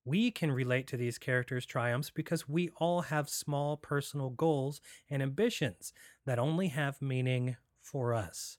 We 0.04 0.32
can 0.32 0.50
relate 0.50 0.88
to 0.88 0.96
these 0.96 1.16
characters' 1.16 1.64
triumphs 1.64 2.10
because 2.10 2.48
we 2.48 2.70
all 2.76 3.02
have 3.02 3.28
small 3.28 3.76
personal 3.76 4.30
goals 4.30 4.80
and 5.08 5.22
ambitions 5.22 5.92
that 6.26 6.40
only 6.40 6.68
have 6.68 7.00
meaning 7.00 7.56
for 7.80 8.14
us. 8.14 8.58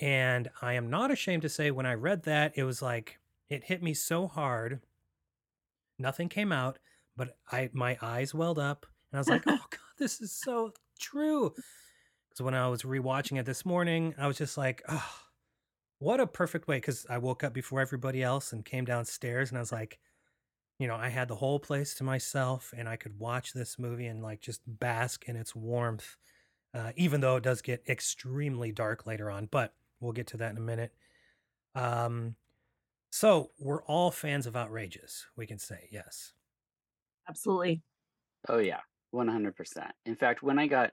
And 0.00 0.48
I 0.62 0.74
am 0.74 0.88
not 0.88 1.10
ashamed 1.10 1.42
to 1.42 1.48
say 1.48 1.72
when 1.72 1.84
I 1.84 1.94
read 1.94 2.22
that, 2.22 2.52
it 2.54 2.62
was 2.62 2.80
like 2.80 3.18
it 3.48 3.64
hit 3.64 3.82
me 3.82 3.92
so 3.92 4.28
hard. 4.28 4.80
Nothing 5.98 6.28
came 6.28 6.52
out, 6.52 6.78
but 7.16 7.36
I 7.50 7.70
my 7.72 7.98
eyes 8.00 8.32
welled 8.32 8.60
up 8.60 8.86
and 9.10 9.18
I 9.18 9.20
was 9.20 9.28
like, 9.28 9.42
"Oh 9.46 9.64
god, 9.68 9.80
this 9.98 10.20
is 10.20 10.30
so 10.32 10.72
true." 11.00 11.54
Cuz 12.38 12.44
when 12.44 12.54
I 12.54 12.68
was 12.68 12.82
rewatching 12.82 13.38
it 13.38 13.46
this 13.46 13.66
morning, 13.66 14.14
I 14.16 14.28
was 14.28 14.38
just 14.38 14.56
like, 14.56 14.82
"Oh, 14.88 15.24
what 15.98 16.20
a 16.20 16.26
perfect 16.26 16.68
way 16.68 16.80
cuz 16.80 17.04
I 17.10 17.18
woke 17.18 17.42
up 17.42 17.52
before 17.52 17.80
everybody 17.80 18.22
else 18.22 18.52
and 18.52 18.64
came 18.64 18.84
downstairs 18.84 19.50
and 19.50 19.58
I 19.58 19.60
was 19.60 19.72
like, 19.72 19.98
you 20.78 20.86
know, 20.86 20.94
I 20.96 21.08
had 21.08 21.28
the 21.28 21.36
whole 21.36 21.58
place 21.58 21.94
to 21.96 22.04
myself 22.04 22.72
and 22.76 22.88
I 22.88 22.96
could 22.96 23.18
watch 23.18 23.52
this 23.52 23.78
movie 23.78 24.06
and 24.06 24.22
like 24.22 24.40
just 24.40 24.62
bask 24.66 25.24
in 25.28 25.34
its 25.36 25.56
warmth. 25.56 26.16
Uh, 26.74 26.92
even 26.96 27.20
though 27.20 27.36
it 27.36 27.42
does 27.42 27.62
get 27.62 27.82
extremely 27.88 28.70
dark 28.70 29.06
later 29.06 29.30
on, 29.30 29.46
but 29.46 29.74
we'll 30.00 30.12
get 30.12 30.28
to 30.28 30.36
that 30.36 30.52
in 30.52 30.58
a 30.58 30.60
minute. 30.60 30.94
Um, 31.74 32.36
so 33.10 33.52
we're 33.58 33.82
all 33.84 34.10
fans 34.12 34.46
of 34.46 34.54
Outrageous, 34.54 35.26
we 35.36 35.46
can 35.46 35.58
say, 35.58 35.88
yes. 35.90 36.34
Absolutely. 37.28 37.82
Oh 38.48 38.58
yeah, 38.58 38.82
one 39.10 39.28
hundred 39.28 39.56
percent. 39.56 39.92
In 40.04 40.14
fact, 40.14 40.42
when 40.42 40.58
I 40.58 40.68
got 40.68 40.92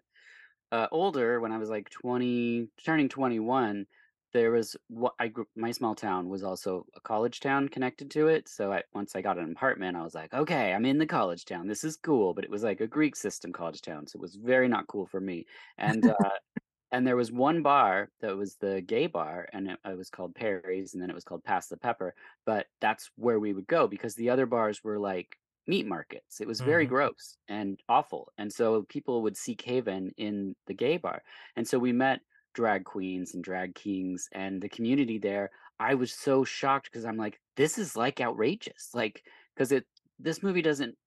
uh, 0.71 0.87
older, 0.91 1.39
when 1.39 1.51
I 1.51 1.57
was 1.57 1.69
like 1.69 1.89
twenty, 1.89 2.69
turning 2.83 3.09
twenty-one, 3.09 3.87
there 4.33 4.51
was 4.51 4.75
what 4.89 5.13
I 5.19 5.29
grew 5.29 5.47
my 5.55 5.71
small 5.71 5.95
town 5.95 6.29
was 6.29 6.43
also 6.43 6.85
a 6.95 7.01
college 7.01 7.39
town 7.39 7.69
connected 7.69 8.11
to 8.11 8.27
it. 8.27 8.49
So 8.49 8.73
I, 8.73 8.83
once 8.93 9.15
I 9.15 9.21
got 9.21 9.37
an 9.39 9.51
apartment, 9.51 9.95
I 9.97 10.03
was 10.03 10.15
like, 10.15 10.33
okay, 10.33 10.73
I'm 10.73 10.85
in 10.85 10.97
the 10.97 11.05
college 11.05 11.45
town. 11.45 11.67
This 11.67 11.83
is 11.85 11.95
cool, 11.97 12.33
but 12.33 12.43
it 12.43 12.49
was 12.49 12.63
like 12.63 12.81
a 12.81 12.87
Greek 12.87 13.15
system 13.15 13.53
college 13.53 13.81
town, 13.81 14.07
so 14.07 14.17
it 14.17 14.21
was 14.21 14.35
very 14.35 14.67
not 14.67 14.87
cool 14.87 15.05
for 15.07 15.21
me. 15.21 15.45
And 15.77 16.05
uh, 16.07 16.15
and 16.91 17.05
there 17.07 17.15
was 17.15 17.31
one 17.31 17.61
bar 17.63 18.11
that 18.21 18.35
was 18.37 18.57
the 18.57 18.81
gay 18.81 19.07
bar, 19.07 19.47
and 19.53 19.69
it, 19.69 19.79
it 19.85 19.97
was 19.97 20.09
called 20.09 20.35
Perry's, 20.35 20.93
and 20.93 21.01
then 21.01 21.09
it 21.09 21.15
was 21.15 21.23
called 21.23 21.43
Pass 21.43 21.67
the 21.67 21.77
Pepper. 21.77 22.15
But 22.45 22.67
that's 22.81 23.09
where 23.15 23.39
we 23.39 23.53
would 23.53 23.67
go 23.67 23.87
because 23.87 24.15
the 24.15 24.29
other 24.29 24.45
bars 24.45 24.83
were 24.83 24.99
like 24.99 25.37
meat 25.67 25.85
markets. 25.87 26.41
It 26.41 26.47
was 26.47 26.61
very 26.61 26.85
Mhm. 26.85 26.87
gross 26.87 27.37
and 27.47 27.79
awful. 27.89 28.31
And 28.37 28.51
so 28.53 28.83
people 28.83 29.21
would 29.23 29.37
seek 29.37 29.61
haven 29.61 30.11
in 30.17 30.55
the 30.67 30.73
gay 30.73 30.97
bar. 30.97 31.23
And 31.55 31.67
so 31.67 31.79
we 31.79 31.91
met 31.93 32.21
drag 32.53 32.85
queens 32.85 33.33
and 33.33 33.43
drag 33.43 33.75
kings 33.75 34.29
and 34.31 34.61
the 34.61 34.69
community 34.69 35.17
there. 35.17 35.51
I 35.79 35.95
was 35.95 36.13
so 36.13 36.43
shocked 36.43 36.85
because 36.91 37.05
I'm 37.05 37.17
like, 37.17 37.39
this 37.57 37.77
is 37.77 37.95
like 37.95 38.21
outrageous. 38.21 38.91
Like, 38.93 39.23
because 39.55 39.71
it 39.71 39.85
this 40.19 40.41
movie 40.43 40.61
doesn't 40.61 40.97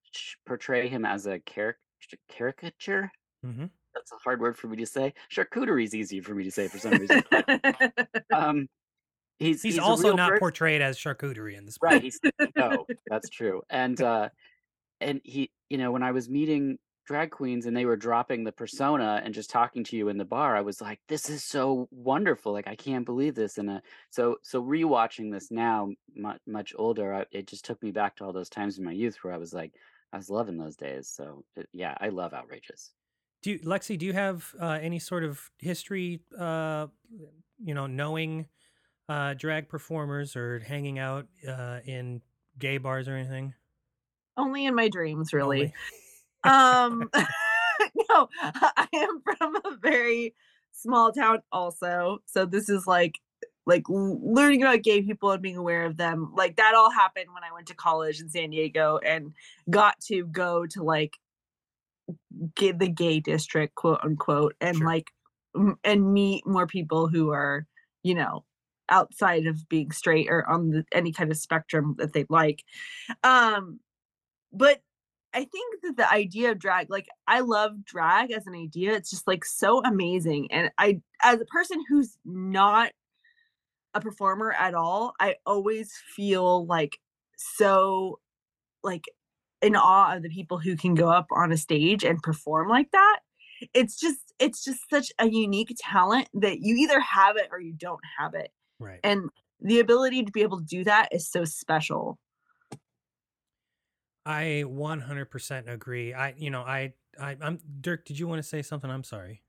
portray 0.46 0.88
him 0.88 1.04
as 1.04 1.26
a 1.26 1.40
caric- 1.40 1.78
caricature. 2.28 3.10
hmm 3.42 3.70
That's 3.94 4.12
a 4.12 4.16
hard 4.16 4.40
word 4.40 4.58
for 4.58 4.68
me 4.68 4.76
to 4.78 4.86
say. 4.86 5.14
Charcuterie 5.32 5.84
is 5.84 5.94
easy 5.94 6.20
for 6.20 6.34
me 6.34 6.44
to 6.44 6.50
say 6.50 6.68
for 6.68 6.78
some 6.78 6.96
reason. 6.96 7.24
um, 8.32 8.68
he's 9.38 9.62
He's, 9.62 9.78
a 9.78 9.82
also 9.82 10.14
not 10.14 10.30
person. 10.30 10.40
portrayed 10.40 10.82
as 10.82 10.98
charcuterie 10.98 11.56
in 11.56 11.66
this. 11.66 11.78
Right. 11.80 12.02
He's 12.02 12.20
no, 12.56 12.86
that's 13.08 13.28
true. 13.28 13.62
And 13.70 14.00
uh 14.02 14.28
and 15.00 15.20
he, 15.24 15.50
you 15.70 15.78
know, 15.78 15.92
when 15.92 16.02
I 16.02 16.10
was 16.12 16.28
meeting 16.28 16.78
drag 17.06 17.30
queens 17.30 17.64
and 17.64 17.74
they 17.74 17.86
were 17.86 17.96
dropping 17.96 18.44
the 18.44 18.52
persona 18.52 19.22
and 19.24 19.32
just 19.32 19.48
talking 19.48 19.82
to 19.82 19.96
you 19.96 20.08
in 20.08 20.18
the 20.18 20.24
bar, 20.24 20.54
I 20.56 20.60
was 20.60 20.80
like, 20.80 21.00
this 21.08 21.30
is 21.30 21.42
so 21.42 21.88
wonderful. 21.90 22.52
Like 22.52 22.68
I 22.68 22.74
can't 22.74 23.06
believe 23.06 23.34
this. 23.34 23.58
And 23.58 23.70
uh, 23.70 23.80
so 24.10 24.36
so 24.42 24.62
rewatching 24.62 25.32
this 25.32 25.50
now, 25.50 25.90
much 26.14 26.40
much 26.46 26.74
older, 26.76 27.14
I, 27.14 27.24
it 27.30 27.46
just 27.46 27.64
took 27.64 27.82
me 27.82 27.92
back 27.92 28.16
to 28.16 28.24
all 28.24 28.32
those 28.32 28.50
times 28.50 28.78
in 28.78 28.84
my 28.84 28.92
youth 28.92 29.16
where 29.22 29.32
I 29.32 29.38
was 29.38 29.54
like, 29.54 29.72
I 30.12 30.16
was 30.16 30.30
loving 30.30 30.58
those 30.58 30.76
days. 30.76 31.08
So 31.08 31.44
it, 31.56 31.68
yeah, 31.72 31.94
I 32.00 32.08
love 32.08 32.34
outrageous. 32.34 32.92
Do 33.42 33.52
you, 33.52 33.58
Lexi? 33.60 33.96
Do 33.96 34.04
you 34.04 34.14
have 34.14 34.52
uh, 34.60 34.78
any 34.82 34.98
sort 34.98 35.22
of 35.24 35.40
history? 35.58 36.20
Uh, 36.36 36.88
you 37.62 37.74
know, 37.74 37.86
knowing 37.86 38.46
uh, 39.08 39.34
drag 39.34 39.68
performers 39.68 40.36
or 40.36 40.58
hanging 40.60 40.98
out 40.98 41.26
uh, 41.46 41.80
in 41.84 42.22
gay 42.58 42.78
bars 42.78 43.08
or 43.08 43.14
anything? 43.16 43.54
Only 44.36 44.66
in 44.66 44.74
my 44.74 44.88
dreams, 44.88 45.32
really. 45.32 45.72
Um 46.44 47.10
no 48.10 48.28
i 48.42 48.88
am 48.94 49.20
from 49.22 49.56
a 49.56 49.76
very 49.82 50.34
small 50.72 51.12
town 51.12 51.40
also 51.52 52.18
so 52.26 52.46
this 52.46 52.68
is 52.68 52.86
like 52.86 53.18
like 53.66 53.82
learning 53.88 54.62
about 54.62 54.82
gay 54.82 55.02
people 55.02 55.30
and 55.32 55.42
being 55.42 55.56
aware 55.56 55.84
of 55.84 55.96
them 55.96 56.32
like 56.36 56.56
that 56.56 56.74
all 56.74 56.90
happened 56.90 57.26
when 57.34 57.44
i 57.44 57.52
went 57.52 57.66
to 57.68 57.74
college 57.74 58.20
in 58.20 58.30
san 58.30 58.50
diego 58.50 58.98
and 58.98 59.32
got 59.70 59.98
to 60.00 60.26
go 60.26 60.66
to 60.66 60.82
like 60.82 61.18
get 62.54 62.78
the 62.78 62.88
gay 62.88 63.20
district 63.20 63.74
quote 63.74 64.00
unquote 64.02 64.54
and 64.60 64.76
Sure. 64.78 64.86
like 64.86 65.10
m- 65.56 65.78
and 65.84 66.12
meet 66.12 66.46
more 66.46 66.66
people 66.66 67.08
who 67.08 67.30
are 67.30 67.66
you 68.02 68.14
know 68.14 68.44
outside 68.90 69.46
of 69.46 69.68
being 69.68 69.90
straight 69.90 70.28
or 70.30 70.48
on 70.48 70.70
the, 70.70 70.84
any 70.92 71.12
kind 71.12 71.30
of 71.30 71.36
spectrum 71.36 71.94
that 71.98 72.12
they'd 72.12 72.30
like 72.30 72.64
um 73.24 73.80
but 74.52 74.80
I 75.34 75.40
think 75.44 75.82
that 75.82 75.96
the 75.96 76.10
idea 76.10 76.52
of 76.52 76.58
drag, 76.58 76.90
like 76.90 77.06
I 77.26 77.40
love 77.40 77.84
drag 77.84 78.30
as 78.30 78.46
an 78.46 78.54
idea. 78.54 78.94
It's 78.94 79.10
just 79.10 79.26
like 79.26 79.44
so 79.44 79.82
amazing. 79.84 80.50
And 80.50 80.70
I 80.78 81.00
as 81.22 81.40
a 81.40 81.44
person 81.44 81.84
who's 81.88 82.16
not 82.24 82.92
a 83.94 84.00
performer 84.00 84.52
at 84.52 84.74
all, 84.74 85.14
I 85.20 85.36
always 85.44 85.92
feel 86.16 86.66
like 86.66 86.98
so 87.36 88.20
like 88.82 89.04
in 89.60 89.76
awe 89.76 90.16
of 90.16 90.22
the 90.22 90.28
people 90.30 90.58
who 90.58 90.76
can 90.76 90.94
go 90.94 91.08
up 91.08 91.26
on 91.30 91.52
a 91.52 91.56
stage 91.56 92.04
and 92.04 92.22
perform 92.22 92.68
like 92.68 92.90
that. 92.92 93.20
It's 93.74 93.98
just 93.98 94.32
it's 94.38 94.64
just 94.64 94.80
such 94.88 95.12
a 95.18 95.28
unique 95.28 95.76
talent 95.78 96.28
that 96.34 96.60
you 96.60 96.76
either 96.76 97.00
have 97.00 97.36
it 97.36 97.48
or 97.50 97.60
you 97.60 97.72
don't 97.72 98.00
have 98.18 98.34
it. 98.34 98.50
Right. 98.78 99.00
And 99.02 99.30
the 99.60 99.80
ability 99.80 100.24
to 100.24 100.32
be 100.32 100.42
able 100.42 100.58
to 100.58 100.64
do 100.64 100.84
that 100.84 101.08
is 101.12 101.28
so 101.28 101.44
special. 101.44 102.18
I 104.24 104.64
100% 104.66 105.68
agree. 105.68 106.12
I, 106.12 106.34
you 106.36 106.50
know, 106.50 106.60
I, 106.60 106.92
I, 107.18 107.36
I'm 107.40 107.58
Dirk. 107.80 108.04
Did 108.04 108.18
you 108.18 108.28
want 108.28 108.40
to 108.40 108.48
say 108.48 108.62
something? 108.62 108.90
I'm 108.90 109.04
sorry. 109.04 109.42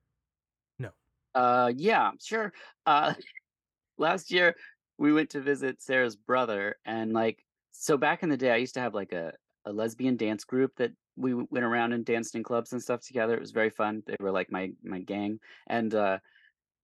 No. 0.79 0.91
Uh, 1.35 1.71
yeah, 1.75 2.11
sure. 2.21 2.53
Uh, 2.85 3.13
last 3.97 4.31
year 4.31 4.55
we 4.97 5.11
went 5.11 5.29
to 5.31 5.41
visit 5.41 5.81
Sarah's 5.81 6.15
brother, 6.15 6.77
and 6.85 7.13
like, 7.13 7.43
so 7.71 7.97
back 7.97 8.23
in 8.23 8.29
the 8.29 8.37
day, 8.37 8.51
I 8.51 8.57
used 8.57 8.73
to 8.75 8.79
have 8.79 8.93
like 8.93 9.11
a, 9.11 9.33
a 9.65 9.71
lesbian 9.71 10.15
dance 10.15 10.43
group 10.43 10.75
that 10.77 10.91
we 11.17 11.33
went 11.33 11.65
around 11.65 11.91
and 11.91 12.05
danced 12.05 12.35
in 12.35 12.43
clubs 12.43 12.71
and 12.71 12.81
stuff 12.81 13.01
together. 13.01 13.33
It 13.33 13.41
was 13.41 13.51
very 13.51 13.69
fun. 13.69 14.01
They 14.07 14.15
were 14.19 14.31
like 14.31 14.51
my 14.51 14.71
my 14.83 14.99
gang, 14.99 15.39
and 15.67 15.93
uh, 15.93 16.19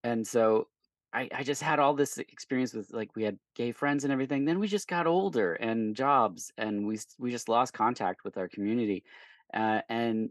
and 0.03 0.27
so 0.27 0.67
I 1.15 1.29
I 1.33 1.43
just 1.43 1.61
had 1.61 1.79
all 1.79 1.93
this 1.93 2.17
experience 2.17 2.73
with 2.73 2.91
like 2.91 3.15
we 3.15 3.23
had 3.23 3.39
gay 3.55 3.71
friends 3.71 4.03
and 4.03 4.13
everything. 4.13 4.45
Then 4.45 4.59
we 4.59 4.67
just 4.67 4.87
got 4.87 5.07
older 5.07 5.53
and 5.53 5.95
jobs, 5.95 6.51
and 6.57 6.85
we 6.85 6.99
we 7.17 7.31
just 7.31 7.49
lost 7.49 7.73
contact 7.73 8.23
with 8.23 8.37
our 8.37 8.47
community, 8.49 9.03
uh, 9.53 9.81
and 9.89 10.29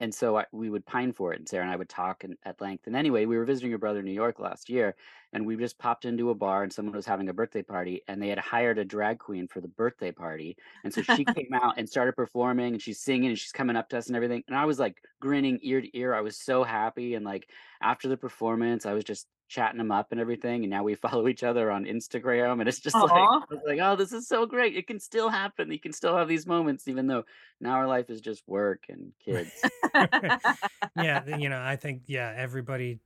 and 0.00 0.14
so 0.14 0.38
I, 0.38 0.44
we 0.52 0.70
would 0.70 0.84
pine 0.84 1.12
for 1.12 1.32
it 1.32 1.38
and 1.38 1.48
sarah 1.48 1.62
and 1.62 1.72
i 1.72 1.76
would 1.76 1.88
talk 1.88 2.24
and, 2.24 2.36
at 2.44 2.60
length 2.60 2.86
and 2.86 2.96
anyway 2.96 3.26
we 3.26 3.36
were 3.36 3.44
visiting 3.44 3.70
your 3.70 3.78
brother 3.78 4.00
in 4.00 4.04
new 4.04 4.12
york 4.12 4.40
last 4.40 4.68
year 4.68 4.96
and 5.32 5.46
we 5.46 5.56
just 5.56 5.78
popped 5.78 6.04
into 6.04 6.30
a 6.30 6.34
bar 6.34 6.62
and 6.62 6.72
someone 6.72 6.94
was 6.94 7.06
having 7.06 7.28
a 7.28 7.32
birthday 7.32 7.62
party 7.62 8.02
and 8.08 8.20
they 8.20 8.28
had 8.28 8.38
hired 8.38 8.78
a 8.78 8.84
drag 8.84 9.18
queen 9.18 9.46
for 9.46 9.60
the 9.60 9.68
birthday 9.68 10.10
party 10.10 10.56
and 10.82 10.92
so 10.92 11.00
she 11.00 11.24
came 11.36 11.54
out 11.54 11.74
and 11.78 11.88
started 11.88 12.14
performing 12.16 12.72
and 12.72 12.82
she's 12.82 13.00
singing 13.00 13.30
and 13.30 13.38
she's 13.38 13.52
coming 13.52 13.76
up 13.76 13.88
to 13.88 13.96
us 13.96 14.08
and 14.08 14.16
everything 14.16 14.42
and 14.48 14.56
i 14.56 14.64
was 14.64 14.78
like 14.78 14.96
grinning 15.20 15.58
ear 15.62 15.80
to 15.80 15.96
ear 15.96 16.14
i 16.14 16.20
was 16.20 16.36
so 16.36 16.64
happy 16.64 17.14
and 17.14 17.24
like 17.24 17.48
after 17.80 18.08
the 18.08 18.16
performance 18.16 18.86
i 18.86 18.92
was 18.92 19.04
just 19.04 19.26
chatting 19.48 19.78
them 19.78 19.92
up 19.92 20.10
and 20.10 20.20
everything 20.20 20.64
and 20.64 20.70
now 20.70 20.82
we 20.82 20.94
follow 21.06 21.28
each 21.28 21.42
other 21.42 21.70
on 21.70 21.84
instagram 21.84 22.60
and 22.60 22.68
it's 22.68 22.80
just 22.80 22.96
like 22.96 23.10
Aw. 23.12 23.40
Like 23.66 23.78
oh 23.82 23.96
this 23.96 24.12
is 24.12 24.26
so 24.26 24.46
great 24.46 24.76
it 24.76 24.86
can 24.86 24.98
still 24.98 25.28
happen 25.28 25.70
you 25.70 25.78
can 25.78 25.92
still 25.92 26.16
have 26.16 26.28
these 26.28 26.46
moments 26.46 26.88
even 26.88 27.06
though 27.06 27.24
now 27.60 27.72
our 27.72 27.86
life 27.86 28.10
is 28.10 28.20
just 28.20 28.42
work 28.46 28.84
and 28.88 29.12
kids 29.24 29.50
yeah, 30.96 31.36
you 31.36 31.48
know, 31.48 31.60
I 31.60 31.76
think 31.76 32.02
yeah, 32.06 32.32
everybody 32.36 32.98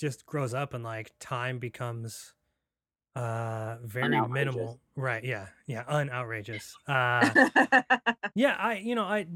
just 0.00 0.26
grows 0.26 0.54
up 0.54 0.74
and 0.74 0.84
like 0.84 1.12
time 1.18 1.58
becomes 1.58 2.34
uh 3.16 3.76
very 3.84 4.20
minimal. 4.28 4.80
Right, 4.96 5.24
yeah. 5.24 5.46
Yeah, 5.66 5.84
unoutrageous. 5.86 6.74
Uh 6.86 7.30
yeah, 8.34 8.56
I 8.58 8.80
you 8.82 8.94
know, 8.94 9.04
I 9.04 9.26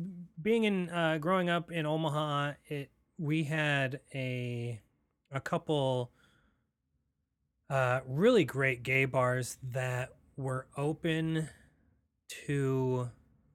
being 0.40 0.64
in 0.64 0.90
uh 0.90 1.18
growing 1.18 1.49
up 1.49 1.71
in 1.71 1.87
Omaha, 1.87 2.53
it 2.66 2.90
we 3.18 3.44
had 3.44 4.01
a 4.14 4.81
a 5.31 5.40
couple 5.40 6.11
uh 7.71 8.01
really 8.07 8.45
great 8.45 8.83
gay 8.83 9.05
bars 9.05 9.59
that 9.63 10.11
were 10.37 10.69
open 10.77 11.49
to 12.29 13.11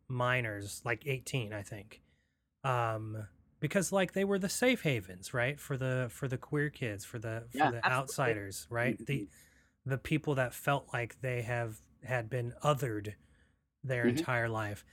minors 0.10 0.82
like 0.86 1.04
18 1.08 1.54
i 1.54 1.62
think 1.62 2.02
um 2.64 3.28
because 3.60 3.92
like 3.92 4.14
they 4.14 4.26
were 4.26 4.40
the 4.40 4.50
safe 4.50 4.84
havens 4.84 5.34
right 5.34 5.60
for 5.60 5.78
the 5.78 6.08
for 6.12 6.28
the 6.28 6.38
queer 6.38 6.70
kids 6.70 7.06
for 7.06 7.20
the 7.20 7.46
for 7.52 7.68
Yeah, 7.68 7.70
the 7.70 7.84
absolutely. 7.84 7.92
outsiders 7.92 8.68
right 8.70 9.00
the 9.08 9.26
Mhm. 9.26 9.30
the 9.86 9.98
people 9.98 10.36
that 10.36 10.54
felt 10.54 10.88
like 10.94 11.22
they 11.22 11.42
have 11.44 11.82
had 12.04 12.30
been 12.30 12.54
othered 12.64 13.16
their 13.84 14.08
Mhm. 14.08 14.24
entire 14.24 14.50
life 14.50 14.86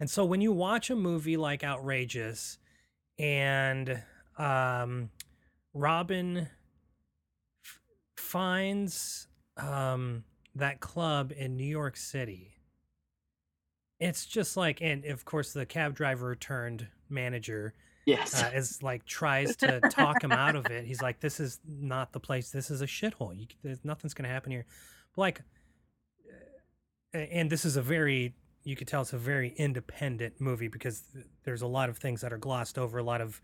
and 0.00 0.10
so 0.10 0.24
when 0.24 0.40
you 0.40 0.52
watch 0.52 0.90
a 0.90 0.96
movie 0.96 1.36
like 1.36 1.64
outrageous 1.64 2.58
and 3.18 4.02
um 4.38 5.10
robin 5.74 6.48
finds 8.16 9.28
um 9.56 10.24
that 10.54 10.80
club 10.80 11.32
in 11.36 11.56
new 11.56 11.64
york 11.64 11.96
city. 11.96 12.52
It's 13.98 14.26
just 14.26 14.56
like 14.56 14.80
and 14.80 15.04
of 15.06 15.24
course 15.24 15.52
the 15.52 15.66
cab 15.66 15.94
driver 15.94 16.34
turned 16.34 16.88
manager 17.08 17.74
yes. 18.06 18.42
uh, 18.42 18.50
is 18.54 18.82
like 18.82 19.04
tries 19.04 19.56
to 19.56 19.80
talk 19.90 20.22
him 20.22 20.32
out 20.32 20.56
of 20.56 20.66
it. 20.66 20.86
He's 20.86 21.02
like 21.02 21.20
this 21.20 21.40
is 21.40 21.60
not 21.66 22.12
the 22.12 22.20
place. 22.20 22.50
This 22.50 22.70
is 22.70 22.80
a 22.80 22.86
shithole. 22.86 23.38
You, 23.38 23.46
there's 23.62 23.84
nothing's 23.84 24.14
gonna 24.14 24.28
happen 24.28 24.52
here. 24.52 24.64
But 25.14 25.20
like 25.20 25.42
uh, 27.14 27.18
and 27.18 27.50
this 27.50 27.64
is 27.64 27.76
a 27.76 27.82
very 27.82 28.34
you 28.64 28.76
could 28.76 28.88
tell 28.88 29.02
it's 29.02 29.12
a 29.12 29.18
very 29.18 29.54
independent 29.56 30.40
movie 30.40 30.68
because 30.68 31.04
there's 31.44 31.62
a 31.62 31.66
lot 31.66 31.88
of 31.88 31.98
things 31.98 32.20
that 32.22 32.32
are 32.32 32.38
glossed 32.38 32.78
over 32.78 32.98
a 32.98 33.02
lot 33.02 33.20
of 33.20 33.40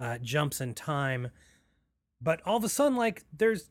uh, 0.00 0.18
jumps 0.18 0.60
in 0.60 0.74
time. 0.74 1.30
But 2.20 2.40
all 2.44 2.56
of 2.56 2.64
a 2.64 2.68
sudden 2.68 2.96
like 2.96 3.24
there's 3.36 3.70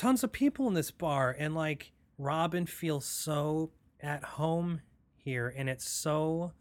tons 0.00 0.24
of 0.24 0.32
people 0.32 0.66
in 0.68 0.74
this 0.74 0.90
bar 0.90 1.34
and 1.38 1.54
like 1.54 1.92
robin 2.18 2.66
feels 2.66 3.04
so 3.04 3.70
at 4.02 4.22
home 4.24 4.80
here 5.16 5.52
and 5.56 5.68
it's 5.68 5.88
so 5.88 6.52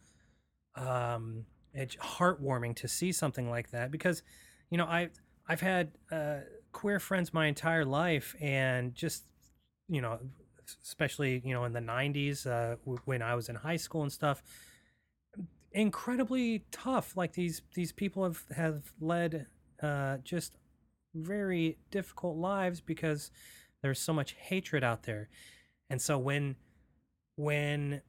um 0.75 1.45
it's 1.73 1.95
heartwarming 1.97 2.75
to 2.75 2.88
see 2.88 3.12
something 3.12 3.49
like 3.49 3.71
that 3.71 3.91
because 3.91 4.23
you 4.69 4.78
know 4.78 4.86
i 4.86 5.10
i've 5.47 5.62
had 5.62 5.91
uh 6.12 6.39
queer 6.71 6.99
friends 6.99 7.34
my 7.34 7.47
entire 7.47 7.86
life, 7.86 8.36
and 8.39 8.93
just 8.95 9.25
you 9.88 10.02
know, 10.02 10.19
especially 10.84 11.41
you 11.43 11.54
know 11.54 11.65
in 11.65 11.73
the 11.73 11.80
'90s 11.80 12.45
uh, 12.45 12.75
when 13.06 13.21
I 13.21 13.36
was 13.36 13.49
in 13.49 13.56
high 13.56 13.78
school 13.78 14.04
and 14.04 14.12
stuff, 14.12 14.41
incredibly 15.71 16.65
tough. 16.71 17.15
Like 17.17 17.34
these 17.34 17.62
these 17.73 17.91
people 17.91 18.23
have 18.23 18.43
have 18.56 18.93
led 18.99 19.47
uh, 19.82 20.17
just 20.23 20.58
very 21.13 21.78
difficult 21.91 22.38
lives 22.38 22.82
because 22.82 23.32
there's 23.82 24.00
so 24.00 24.13
much 24.13 24.34
hatred 24.34 24.84
out 24.84 25.04
there, 25.04 25.30
and 25.89 26.02
so 26.02 26.17
when 26.17 26.56
when 27.36 28.02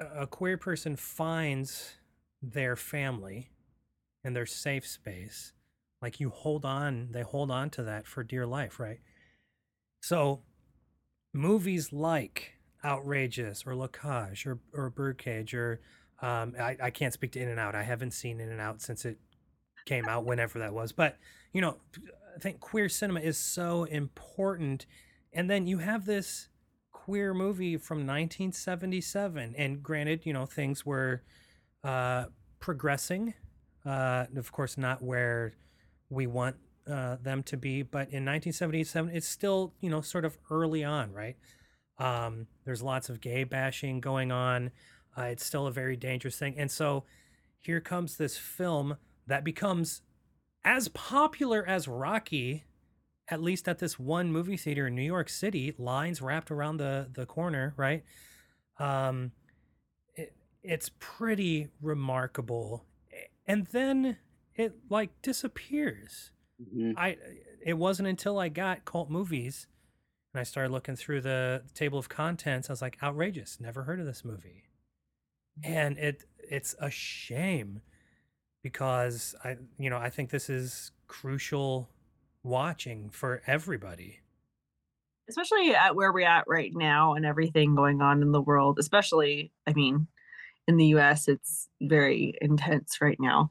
a 0.00 0.26
queer 0.26 0.56
person 0.56 0.96
finds 0.96 1.94
their 2.42 2.76
family 2.76 3.50
and 4.22 4.34
their 4.34 4.46
safe 4.46 4.86
space, 4.86 5.52
like 6.00 6.20
you 6.20 6.30
hold 6.30 6.64
on, 6.64 7.08
they 7.12 7.22
hold 7.22 7.50
on 7.50 7.70
to 7.70 7.82
that 7.82 8.06
for 8.06 8.22
dear 8.22 8.46
life, 8.46 8.78
right? 8.78 9.00
So 10.02 10.42
movies 11.32 11.92
like 11.92 12.52
Outrageous 12.84 13.64
or 13.66 13.74
La 13.74 13.88
Cage 13.88 14.46
or 14.46 14.60
or 14.72 14.90
Birdcage 14.90 15.54
or 15.54 15.80
um, 16.22 16.54
I, 16.58 16.76
I 16.82 16.90
can't 16.90 17.12
speak 17.12 17.32
to 17.32 17.40
In 17.40 17.48
and 17.48 17.60
Out. 17.60 17.74
I 17.74 17.82
haven't 17.82 18.12
seen 18.12 18.40
In 18.40 18.50
and 18.50 18.60
Out 18.60 18.80
since 18.80 19.04
it 19.04 19.18
came 19.84 20.06
out, 20.06 20.24
whenever 20.24 20.58
that 20.60 20.72
was. 20.72 20.92
But 20.92 21.18
you 21.54 21.62
know, 21.62 21.78
I 22.36 22.38
think 22.40 22.60
queer 22.60 22.90
cinema 22.90 23.20
is 23.20 23.38
so 23.38 23.84
important. 23.84 24.84
And 25.32 25.48
then 25.48 25.66
you 25.66 25.78
have 25.78 26.04
this 26.04 26.48
queer 26.92 27.32
movie 27.32 27.76
from 27.76 27.98
1977, 27.98 29.54
and 29.56 29.82
granted, 29.82 30.26
you 30.26 30.32
know, 30.32 30.44
things 30.44 30.84
were 30.84 31.22
uh, 31.82 32.24
progressing. 32.60 33.34
Uh, 33.86 34.26
of 34.36 34.52
course, 34.52 34.76
not 34.76 35.00
where 35.00 35.54
we 36.10 36.26
want 36.26 36.56
uh, 36.90 37.16
them 37.22 37.42
to 37.44 37.56
be, 37.56 37.82
but 37.82 38.08
in 38.08 38.24
1977, 38.24 39.14
it's 39.14 39.28
still, 39.28 39.74
you 39.80 39.90
know, 39.90 40.00
sort 40.00 40.24
of 40.24 40.36
early 40.50 40.82
on, 40.82 41.12
right? 41.12 41.36
Um, 41.98 42.48
there's 42.64 42.82
lots 42.82 43.08
of 43.08 43.20
gay 43.20 43.44
bashing 43.44 44.00
going 44.00 44.32
on. 44.32 44.72
Uh, 45.16 45.24
it's 45.24 45.44
still 45.44 45.66
a 45.66 45.72
very 45.72 45.96
dangerous 45.96 46.36
thing. 46.36 46.56
And 46.58 46.70
so 46.70 47.04
here 47.60 47.80
comes 47.80 48.16
this 48.16 48.36
film 48.36 48.96
that 49.26 49.44
becomes 49.44 50.02
as 50.64 50.88
popular 50.88 51.64
as 51.66 51.86
Rocky, 51.88 52.64
at 53.28 53.42
least 53.42 53.68
at 53.68 53.78
this 53.78 53.98
one 53.98 54.32
movie 54.32 54.56
theater 54.56 54.86
in 54.86 54.94
New 54.94 55.02
York 55.02 55.28
City, 55.28 55.74
lines 55.78 56.22
wrapped 56.22 56.50
around 56.50 56.78
the, 56.78 57.08
the 57.12 57.26
corner, 57.26 57.74
right? 57.76 58.04
Um, 58.78 59.32
it, 60.14 60.34
it's 60.62 60.90
pretty 60.98 61.68
remarkable. 61.80 62.84
And 63.46 63.66
then 63.66 64.16
it 64.56 64.74
like 64.88 65.10
disappears. 65.22 66.30
Mhm. 66.62 66.94
I 66.96 67.16
it 67.64 67.74
wasn't 67.74 68.08
until 68.08 68.38
I 68.38 68.48
got 68.48 68.84
cult 68.84 69.10
movies 69.10 69.66
and 70.32 70.40
I 70.40 70.44
started 70.44 70.72
looking 70.72 70.96
through 70.96 71.22
the 71.22 71.62
table 71.74 71.98
of 71.98 72.08
contents, 72.08 72.68
I 72.70 72.72
was 72.72 72.82
like, 72.82 72.98
outrageous, 73.02 73.60
never 73.60 73.84
heard 73.84 74.00
of 74.00 74.06
this 74.06 74.24
movie. 74.24 74.64
And 75.62 75.98
it 75.98 76.24
it's 76.38 76.74
a 76.78 76.90
shame 76.90 77.80
because 78.64 79.36
I 79.44 79.58
you 79.78 79.90
know, 79.90 79.98
I 79.98 80.10
think 80.10 80.30
this 80.30 80.50
is 80.50 80.92
crucial 81.08 81.88
watching 82.42 83.10
for 83.10 83.42
everybody. 83.46 84.20
especially 85.28 85.74
at 85.74 85.96
where 85.96 86.12
we're 86.12 86.26
at 86.28 86.44
right 86.46 86.72
now 86.74 87.14
and 87.14 87.24
everything 87.24 87.74
going 87.74 88.02
on 88.02 88.22
in 88.22 88.32
the 88.32 88.42
world 88.42 88.78
especially 88.78 89.50
i 89.66 89.72
mean 89.72 90.06
in 90.68 90.76
the 90.76 90.86
us 90.86 91.28
it's 91.28 91.68
very 91.82 92.36
intense 92.42 92.98
right 93.00 93.18
now 93.20 93.48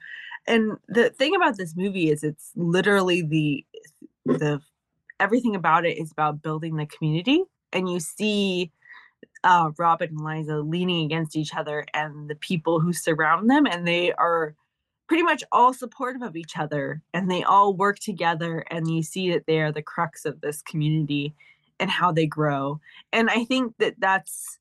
and 0.47 0.77
the 0.87 1.09
thing 1.11 1.35
about 1.35 1.57
this 1.57 1.75
movie 1.75 2.11
is 2.11 2.23
it's 2.23 2.51
literally 2.55 3.21
the 3.23 3.65
the 4.25 4.61
everything 5.19 5.55
about 5.55 5.85
it 5.85 5.97
is 5.97 6.11
about 6.11 6.41
building 6.43 6.75
the 6.75 6.85
community 6.85 7.43
and 7.71 7.89
you 7.89 7.99
see 7.99 8.71
uh, 9.43 9.71
robin 9.79 10.09
and 10.09 10.21
liza 10.21 10.57
leaning 10.59 11.05
against 11.05 11.35
each 11.35 11.55
other 11.55 11.85
and 11.93 12.29
the 12.29 12.35
people 12.35 12.79
who 12.79 12.93
surround 12.93 13.49
them 13.49 13.65
and 13.65 13.87
they 13.87 14.11
are 14.13 14.55
pretty 15.13 15.21
much 15.23 15.43
all 15.51 15.75
supportive 15.75 16.23
of 16.23 16.35
each 16.35 16.57
other 16.57 16.99
and 17.13 17.29
they 17.29 17.43
all 17.43 17.75
work 17.75 17.99
together 17.99 18.65
and 18.71 18.89
you 18.89 19.03
see 19.03 19.29
that 19.31 19.45
they 19.45 19.59
are 19.59 19.71
the 19.71 19.79
crux 19.79 20.25
of 20.25 20.41
this 20.41 20.63
community 20.63 21.35
and 21.79 21.91
how 21.91 22.11
they 22.11 22.25
grow 22.25 22.79
and 23.11 23.29
i 23.29 23.45
think 23.45 23.75
that 23.77 23.93
that's 23.99 24.57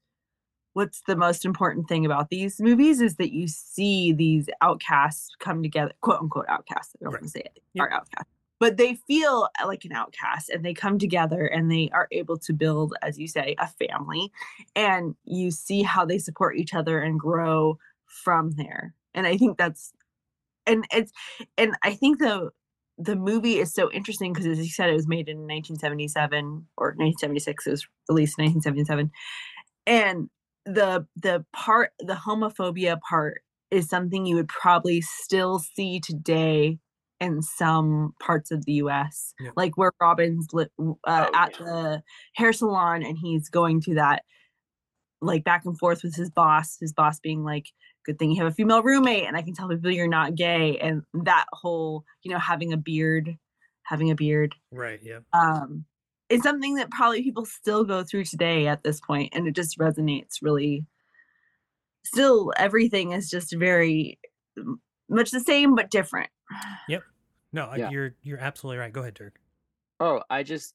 what's 0.75 1.01
the 1.07 1.17
most 1.17 1.47
important 1.47 1.89
thing 1.89 2.05
about 2.05 2.29
these 2.29 2.61
movies 2.61 3.01
is 3.01 3.17
that 3.17 3.33
you 3.33 3.49
see 3.49 4.13
these 4.13 4.47
outcasts 4.61 5.31
come 5.41 5.63
together 5.63 5.95
quote 6.03 6.21
unquote 6.21 6.45
outcasts 6.51 6.95
i 7.01 7.05
don't 7.05 7.15
Right. 7.15 7.23
want 7.23 7.33
to 7.33 7.39
say 7.39 7.41
it 7.41 7.53
they 7.75 7.81
Yep. 7.81 7.89
are 7.89 7.93
outcasts 7.95 8.31
but 8.61 8.77
they 8.77 8.97
feel 9.07 9.49
uh, 9.59 9.67
like 9.67 9.87
an 9.87 9.93
outcast 9.93 10.51
and 10.51 10.63
they 10.63 10.75
come 10.75 10.99
together 10.99 11.47
and 11.47 11.73
they 11.73 11.89
are 11.95 12.09
able 12.13 12.37
to 12.37 12.53
build 12.53 12.93
as 13.01 13.19
you 13.19 13.27
say 13.27 13.55
a 13.59 13.69
family 13.69 14.31
and 14.77 15.15
you 15.25 15.51
see 15.51 15.83
how 15.83 16.05
they 16.05 16.19
support 16.19 16.59
each 16.59 16.75
other 16.75 17.01
and 17.01 17.19
grow 17.19 17.79
from 18.05 18.51
there 18.51 18.95
and 19.15 19.27
i 19.27 19.35
think 19.39 19.57
that's 19.57 19.95
and 20.67 20.85
it's 20.93 21.13
and 21.59 21.75
i 21.83 21.93
think 21.95 22.19
the 22.19 22.51
the 22.99 23.17
movie 23.17 23.59
is 23.59 23.73
so 23.73 23.91
interesting 23.91 24.33
because 24.33 24.47
as 24.47 24.59
you 24.59 24.71
said 24.71 24.91
it 24.91 24.95
was 24.95 25.09
made 25.09 25.29
in 25.29 25.39
1977 25.39 26.67
or 26.77 26.89
1976 26.89 27.67
it 27.67 27.71
was 27.71 27.87
released 28.09 28.39
in 28.39 28.45
1977 28.47 29.11
and 29.87 30.29
the 30.65 31.07
the 31.17 31.45
part 31.53 31.91
the 31.99 32.15
homophobia 32.15 33.01
part 33.01 33.43
is 33.71 33.89
something 33.89 34.27
you 34.27 34.37
would 34.37 34.49
probably 34.49 35.01
still 35.01 35.59
see 35.59 35.99
today 35.99 36.79
in 37.21 37.41
some 37.43 38.15
parts 38.21 38.51
of 38.51 38.65
the 38.67 38.75
US 38.75 39.33
Yep. 39.41 39.53
like 39.57 39.77
where 39.77 39.93
Robin's 40.01 40.49
li- 40.53 40.67
uh, 40.79 40.87
Oh, 41.07 41.31
at 41.35 41.53
yeah. 41.59 41.65
the 41.65 42.03
hair 42.35 42.53
salon 42.53 43.03
and 43.03 43.17
he's 43.19 43.49
going 43.49 43.81
through 43.81 43.95
that 43.95 44.23
like 45.21 45.45
back 45.45 45.65
and 45.65 45.79
forth 45.79 46.03
with 46.03 46.15
his 46.15 46.31
boss 46.31 46.77
his 46.81 46.93
boss 46.93 47.19
being 47.21 47.43
like 47.45 47.67
good 48.05 48.19
thing 48.19 48.31
you 48.31 48.43
have 48.43 48.51
a 48.53 48.55
female 48.55 48.83
roommate 48.83 49.25
and 49.27 49.37
I 49.37 49.43
can 49.43 49.55
tell 49.55 49.69
people 49.69 49.91
you're 49.91 50.09
not 50.09 50.35
gay 50.35 50.79
and 50.79 51.03
that 51.25 51.47
whole 51.53 52.05
you 52.23 52.31
know 52.33 52.39
having 52.39 52.73
a 52.73 52.77
beard 52.77 53.37
having 53.85 54.11
a 54.11 54.15
beard 54.15 54.55
Right, 54.71 55.01
yeah. 55.03 55.19
um 55.33 55.85
it's 56.29 56.43
something 56.45 56.77
that 56.77 56.91
probably 56.91 57.23
people 57.23 57.45
still 57.45 57.85
go 57.85 58.03
through 58.05 58.25
today 58.25 58.67
at 58.67 58.83
this 58.83 59.01
point 59.01 59.31
and 59.35 59.47
it 59.47 59.55
just 59.55 59.79
resonates 59.79 60.37
really 60.43 60.87
still 62.05 62.53
everything 62.57 63.13
is 63.13 63.31
just 63.31 63.55
very 63.57 64.19
much 65.09 65.31
the 65.31 65.41
same 65.41 65.75
but 65.75 65.91
different 65.91 66.31
Yep. 66.89 67.03
No, 67.53 67.75
Yeah. 67.75 67.91
you're 67.91 68.15
you're 68.23 68.39
absolutely 68.41 68.79
right. 68.79 68.93
Go 68.93 69.03
ahead, 69.03 69.15
Dirk. 69.15 69.35
Oh, 70.01 70.23
I 70.31 70.43
just 70.43 70.75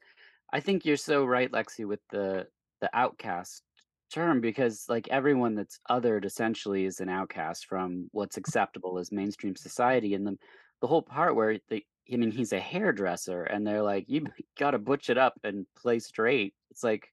I 0.53 0.59
think 0.59 0.85
you're 0.85 0.95
so 0.95 1.25
right, 1.25 1.51
Lexi, 1.51 1.85
with 1.87 1.99
the 2.11 2.47
the 2.81 2.89
outcast 2.93 3.63
term 4.09 4.41
because 4.41 4.85
like 4.87 5.07
everyone 5.09 5.55
that's 5.55 5.79
othered 5.89 6.25
essentially 6.25 6.85
is 6.85 6.99
an 6.99 7.09
outcast 7.09 7.65
from 7.67 8.07
what's 8.11 8.37
acceptable 8.37 8.97
as 8.99 9.11
mainstream 9.11 9.55
society. 9.55 10.13
And 10.13 10.25
the 10.25 10.37
the 10.81 10.87
whole 10.87 11.01
part 11.01 11.35
where 11.35 11.59
they 11.69 11.85
I 12.11 12.15
mean 12.17 12.31
he's 12.31 12.53
a 12.53 12.59
hairdresser 12.59 13.43
and 13.43 13.65
they're 13.65 13.81
like, 13.83 14.05
you 14.07 14.25
gotta 14.59 14.77
butch 14.79 15.09
it 15.09 15.17
up 15.17 15.33
and 15.43 15.65
play 15.75 15.99
straight. 15.99 16.53
It's 16.71 16.83
like 16.83 17.11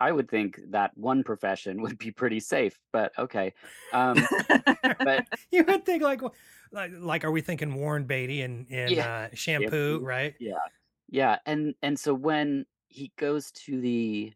I 0.00 0.12
would 0.12 0.30
think 0.30 0.60
that 0.70 0.92
one 0.96 1.24
profession 1.24 1.82
would 1.82 1.98
be 1.98 2.10
pretty 2.12 2.40
safe, 2.40 2.78
but 2.92 3.12
okay. 3.18 3.54
Um 3.92 4.16
But- 4.98 5.26
you 5.50 5.64
would 5.64 5.84
think 5.86 6.02
like, 6.02 6.20
like, 6.70 6.92
like, 6.98 7.24
are 7.24 7.30
we 7.32 7.40
thinking 7.40 7.74
Warren 7.74 8.04
Beatty 8.04 8.42
and 8.42 8.68
in 8.68 8.90
Yeah. 8.90 9.28
uh, 9.32 9.34
shampoo, 9.34 9.64
Shampoo. 9.70 10.00
right? 10.04 10.34
Yeah. 10.38 10.58
Yeah, 11.10 11.38
and 11.46 11.74
and 11.82 11.98
so 11.98 12.12
when 12.12 12.66
he 12.88 13.12
goes 13.16 13.50
to 13.52 13.80
the 13.80 14.32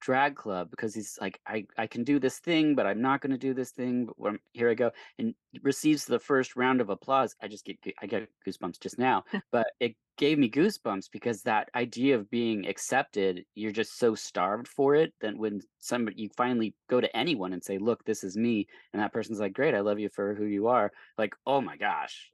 drag 0.00 0.36
club 0.36 0.70
because 0.70 0.94
he's 0.94 1.18
like, 1.20 1.40
I 1.46 1.66
I 1.78 1.86
can 1.86 2.04
do 2.04 2.18
this 2.18 2.38
thing, 2.38 2.74
but 2.74 2.86
I'm 2.86 3.00
not 3.00 3.20
going 3.20 3.32
to 3.32 3.38
do 3.38 3.54
this 3.54 3.70
thing. 3.70 4.06
But 4.06 4.18
when, 4.18 4.38
here 4.52 4.70
I 4.70 4.74
go, 4.74 4.90
and 5.18 5.34
receives 5.62 6.04
the 6.04 6.18
first 6.18 6.56
round 6.56 6.80
of 6.80 6.90
applause. 6.90 7.36
I 7.42 7.48
just 7.48 7.64
get 7.64 7.78
I 8.00 8.06
get 8.06 8.28
goosebumps 8.46 8.80
just 8.80 8.98
now, 8.98 9.24
but 9.52 9.68
it 9.80 9.96
gave 10.16 10.38
me 10.38 10.50
goosebumps 10.50 11.10
because 11.12 11.42
that 11.42 11.70
idea 11.74 12.14
of 12.16 12.30
being 12.30 12.66
accepted, 12.66 13.44
you're 13.54 13.72
just 13.72 13.98
so 13.98 14.14
starved 14.14 14.68
for 14.68 14.94
it 14.94 15.14
that 15.20 15.36
when 15.36 15.60
somebody 15.78 16.22
you 16.22 16.30
finally 16.36 16.74
go 16.88 17.00
to 17.00 17.16
anyone 17.16 17.52
and 17.52 17.62
say, 17.64 17.78
"Look, 17.78 18.04
this 18.04 18.24
is 18.24 18.36
me," 18.36 18.66
and 18.92 19.02
that 19.02 19.12
person's 19.12 19.40
like, 19.40 19.52
"Great, 19.54 19.74
I 19.74 19.80
love 19.80 19.98
you 19.98 20.08
for 20.08 20.34
who 20.34 20.44
you 20.44 20.68
are," 20.68 20.92
like, 21.18 21.34
oh 21.46 21.60
my 21.60 21.76
gosh, 21.76 22.30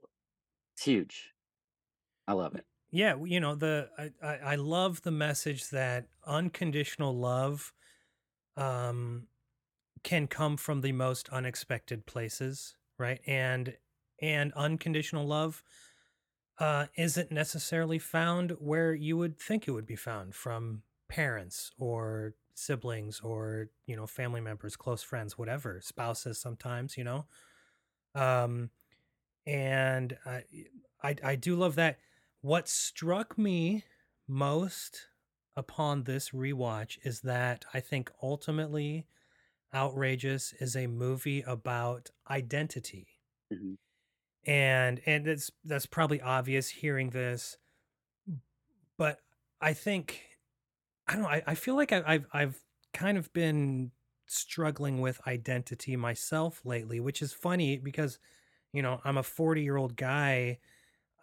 it's 0.74 0.84
huge. 0.84 1.32
I 2.28 2.32
love 2.32 2.54
it. 2.54 2.64
Yeah, 2.96 3.16
you 3.22 3.40
know 3.40 3.54
the 3.54 3.90
I, 4.22 4.52
I 4.52 4.54
love 4.54 5.02
the 5.02 5.10
message 5.10 5.68
that 5.68 6.06
unconditional 6.26 7.14
love 7.14 7.74
um 8.56 9.28
can 10.04 10.28
come 10.28 10.56
from 10.56 10.82
the 10.82 10.92
most 10.92 11.28
unexpected 11.30 12.06
places, 12.06 12.76
right? 12.98 13.20
And 13.26 13.76
and 14.22 14.52
unconditional 14.54 15.26
love 15.26 15.62
uh 16.58 16.86
isn't 16.96 17.32
necessarily 17.32 17.98
found 17.98 18.52
where 18.60 18.94
you 18.94 19.16
would 19.16 19.38
think 19.38 19.68
it 19.68 19.72
would 19.72 19.86
be 19.86 19.96
found 19.96 20.34
from 20.34 20.82
parents 21.08 21.72
or 21.78 22.34
siblings 22.54 23.20
or 23.20 23.68
you 23.86 23.96
know 23.96 24.06
family 24.06 24.40
members, 24.40 24.76
close 24.76 25.02
friends, 25.02 25.38
whatever, 25.38 25.80
spouses 25.82 26.38
sometimes, 26.40 26.96
you 26.98 27.04
know. 27.04 27.26
Um 28.14 28.70
and 29.46 30.16
I 30.26 30.44
I, 31.02 31.16
I 31.24 31.36
do 31.36 31.56
love 31.56 31.76
that 31.76 31.98
what 32.46 32.68
struck 32.68 33.36
me 33.38 33.84
most 34.28 35.08
upon 35.56 36.04
this 36.04 36.30
rewatch 36.30 36.98
is 37.04 37.20
that 37.22 37.64
I 37.74 37.80
think 37.80 38.10
ultimately 38.22 39.08
Outrageous 39.74 40.52
is 40.54 40.76
a 40.76 40.86
movie 40.88 41.42
about 41.42 42.10
identity. 42.30 43.08
hmm 43.50 43.74
And 44.46 45.02
and 45.06 45.26
it's 45.26 45.50
that's 45.64 45.86
probably 45.86 46.20
obvious 46.20 46.68
hearing 46.68 47.10
this, 47.10 47.58
but 48.96 49.20
I 49.60 49.72
think 49.72 50.38
I 51.08 51.14
don't 51.14 51.22
know, 51.22 51.28
I, 51.28 51.42
I 51.48 51.56
feel 51.56 51.76
like 51.76 51.92
I, 51.92 52.02
I've 52.06 52.26
I've 52.32 52.64
kind 52.94 53.18
of 53.18 53.32
been 53.32 53.92
struggling 54.26 55.00
with 55.00 55.26
identity 55.26 55.96
myself 55.96 56.64
lately, 56.66 57.00
which 57.00 57.22
is 57.22 57.32
funny 57.32 57.78
because 57.78 58.18
you 58.72 58.82
know 58.82 59.00
I'm 59.04 59.18
a 59.18 59.24
40 59.24 59.62
year 59.62 59.76
old 59.76 59.96
guy, 59.96 60.60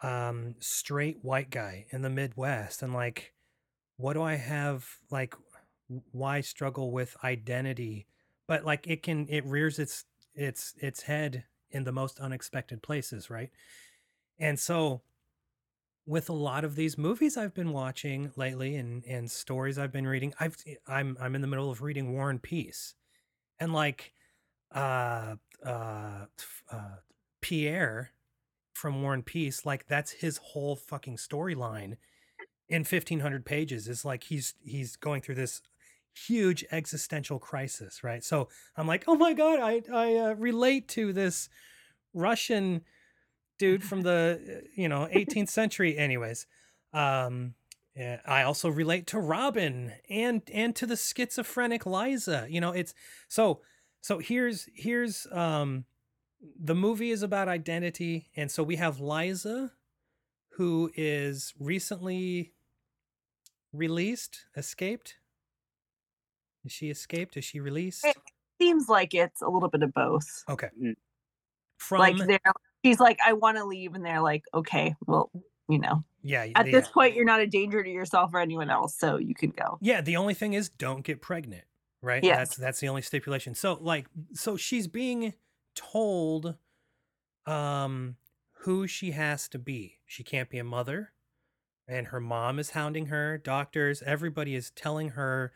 um, 0.03 0.55
straight 0.59 1.19
white 1.23 1.49
guy 1.49 1.87
in 1.91 2.03
the 2.03 2.09
Midwest, 2.09 2.83
and 2.83 2.93
like, 2.93 3.33
what 3.97 4.13
do 4.13 4.21
I 4.21 4.35
have 4.35 4.87
like? 5.11 5.35
Why 6.11 6.41
struggle 6.41 6.91
with 6.91 7.17
identity? 7.23 8.07
But 8.47 8.65
like, 8.65 8.87
it 8.87 9.03
can 9.03 9.27
it 9.29 9.45
rears 9.45 9.79
its 9.79 10.05
its 10.35 10.75
its 10.79 11.03
head 11.03 11.45
in 11.71 11.85
the 11.85 11.91
most 11.91 12.19
unexpected 12.19 12.83
places, 12.83 13.29
right? 13.29 13.51
And 14.39 14.59
so 14.59 15.01
with 16.05 16.29
a 16.29 16.33
lot 16.33 16.65
of 16.65 16.75
these 16.75 16.97
movies 16.97 17.37
I've 17.37 17.53
been 17.53 17.71
watching 17.71 18.31
lately 18.35 18.75
and 18.75 19.05
and 19.05 19.29
stories 19.31 19.77
I've 19.77 19.91
been 19.91 20.07
reading, 20.07 20.33
I've 20.39 20.57
I'm 20.87 21.17
I'm 21.19 21.35
in 21.35 21.41
the 21.41 21.47
middle 21.47 21.71
of 21.71 21.81
reading 21.81 22.13
War 22.13 22.29
and 22.29 22.41
Peace. 22.41 22.95
And 23.59 23.73
like 23.73 24.13
uh 24.73 25.35
uh 25.65 26.25
uh 26.71 26.95
Pierre 27.41 28.12
from 28.73 29.01
War 29.01 29.13
and 29.13 29.25
Peace, 29.25 29.65
like 29.65 29.87
that's 29.87 30.11
his 30.11 30.37
whole 30.37 30.75
fucking 30.75 31.17
storyline 31.17 31.97
in 32.69 32.81
1500 32.81 33.45
pages 33.45 33.87
is 33.87 34.03
like 34.03 34.23
he's 34.25 34.55
he's 34.63 34.95
going 34.95 35.21
through 35.21 35.35
this 35.35 35.61
huge 36.27 36.65
existential 36.71 37.39
crisis, 37.39 38.03
right? 38.03 38.23
So 38.23 38.49
I'm 38.75 38.87
like, 38.87 39.03
"Oh 39.07 39.15
my 39.15 39.33
god, 39.33 39.59
I 39.59 39.81
I 39.91 40.15
uh, 40.15 40.33
relate 40.35 40.87
to 40.89 41.13
this 41.13 41.49
Russian 42.13 42.81
dude 43.57 43.83
from 43.83 44.01
the 44.01 44.39
uh, 44.41 44.67
you 44.75 44.89
know 44.89 45.07
18th 45.13 45.49
century 45.49 45.97
anyways 45.97 46.47
um 46.93 47.53
yeah, 47.95 48.19
i 48.25 48.43
also 48.43 48.69
relate 48.69 49.07
to 49.07 49.19
robin 49.19 49.93
and 50.09 50.41
and 50.51 50.75
to 50.75 50.85
the 50.85 50.97
schizophrenic 50.97 51.85
liza 51.85 52.47
you 52.49 52.59
know 52.59 52.71
it's 52.71 52.93
so 53.27 53.61
so 54.01 54.19
here's 54.19 54.67
here's 54.75 55.27
um 55.31 55.85
the 56.59 56.75
movie 56.75 57.11
is 57.11 57.23
about 57.23 57.47
identity 57.47 58.29
and 58.35 58.51
so 58.51 58.61
we 58.63 58.75
have 58.75 58.99
liza 58.99 59.71
who 60.57 60.91
is 60.95 61.53
recently 61.59 62.53
released 63.71 64.45
escaped 64.55 65.15
is 66.65 66.71
she 66.71 66.89
escaped 66.89 67.37
is 67.37 67.45
she 67.45 67.59
released 67.59 68.05
It 68.05 68.15
seems 68.61 68.87
like 68.87 69.13
it's 69.13 69.41
a 69.41 69.47
little 69.47 69.69
bit 69.69 69.83
of 69.83 69.93
both. 69.93 70.43
okay 70.49 70.69
Mhm. 70.79 70.95
from 71.77 71.99
like 71.99 72.17
they're 72.17 72.39
she's 72.85 72.99
like, 72.99 73.17
I 73.25 73.31
want 73.31 73.55
to 73.57 73.63
leave, 73.63 73.93
and 73.95 74.05
they're 74.05 74.19
like, 74.21 74.43
okay, 74.53 74.93
well, 75.07 75.31
you 75.69 75.79
know, 75.79 76.03
yeah 76.21 76.45
at 76.53 76.65
they- 76.65 76.71
this 76.71 76.89
point, 76.89 77.15
you're 77.15 77.23
not 77.25 77.39
a 77.39 77.47
danger 77.47 77.81
to 77.81 77.89
yourself 77.89 78.31
or 78.33 78.39
anyone 78.39 78.69
else, 78.69 78.93
so 78.97 79.15
you 79.17 79.33
can 79.33 79.51
go. 79.51 79.77
Yeah, 79.81 80.01
the 80.01 80.17
only 80.17 80.33
thing 80.33 80.53
is 80.53 80.67
don't 80.69 81.01
get 81.03 81.21
pregnant, 81.21 81.63
right? 82.01 82.21
Yes. 82.23 82.37
That's 82.37 82.57
that's 82.57 82.79
the 82.81 82.89
only 82.89 83.01
stipulation. 83.01 83.55
So 83.55 83.77
like 83.81 84.07
so 84.33 84.57
she's 84.57 84.87
being 84.87 85.33
told 85.75 86.55
um 87.45 88.15
who 88.61 88.87
she 88.87 89.11
has 89.11 89.49
to 89.49 89.59
be. 89.59 89.99
She 90.05 90.23
can't 90.23 90.49
be 90.49 90.57
a 90.57 90.63
mother 90.63 91.11
and 91.87 92.07
her 92.07 92.19
mom 92.19 92.59
is 92.59 92.71
hounding 92.71 93.07
her, 93.07 93.37
doctors, 93.37 94.01
everybody 94.05 94.55
is 94.55 94.71
telling 94.71 95.09
her 95.09 95.51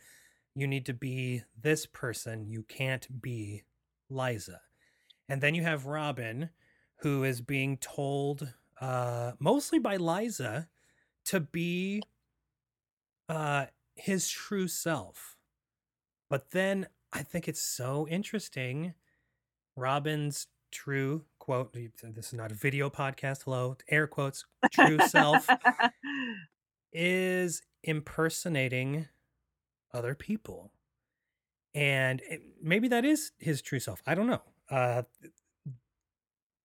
you 0.53 0.67
need 0.67 0.85
to 0.87 0.93
be 0.93 1.43
this 1.59 1.85
person, 1.85 2.47
you 2.47 2.63
can't 2.63 3.21
be 3.21 3.63
Liza. 4.09 4.61
And 5.29 5.41
then 5.41 5.55
you 5.55 5.63
have 5.63 5.85
Robin 5.85 6.49
who 7.01 7.23
is 7.23 7.41
being 7.41 7.77
told 7.77 8.53
uh 8.79 9.31
mostly 9.39 9.79
by 9.79 9.97
Liza 9.97 10.67
to 11.25 11.39
be 11.39 12.01
uh 13.29 13.65
his 13.95 14.29
true 14.29 14.67
self. 14.67 15.37
But 16.29 16.51
then 16.51 16.87
I 17.13 17.23
think 17.23 17.47
it's 17.47 17.61
so 17.61 18.07
interesting. 18.07 18.93
Robin's 19.77 20.47
true 20.71 21.23
quote, 21.39 21.71
this 21.73 22.27
is 22.27 22.33
not 22.33 22.51
a 22.51 22.55
video 22.55 22.89
podcast, 22.89 23.43
hello, 23.43 23.77
air 23.89 24.07
quotes, 24.07 24.43
true 24.71 24.99
self 25.07 25.47
is 26.91 27.61
impersonating 27.83 29.07
other 29.93 30.15
people. 30.15 30.71
And 31.73 32.21
maybe 32.61 32.87
that 32.87 33.05
is 33.05 33.31
his 33.37 33.61
true 33.61 33.79
self. 33.79 34.01
I 34.05 34.15
don't 34.15 34.27
know. 34.27 34.41
Uh, 34.69 35.03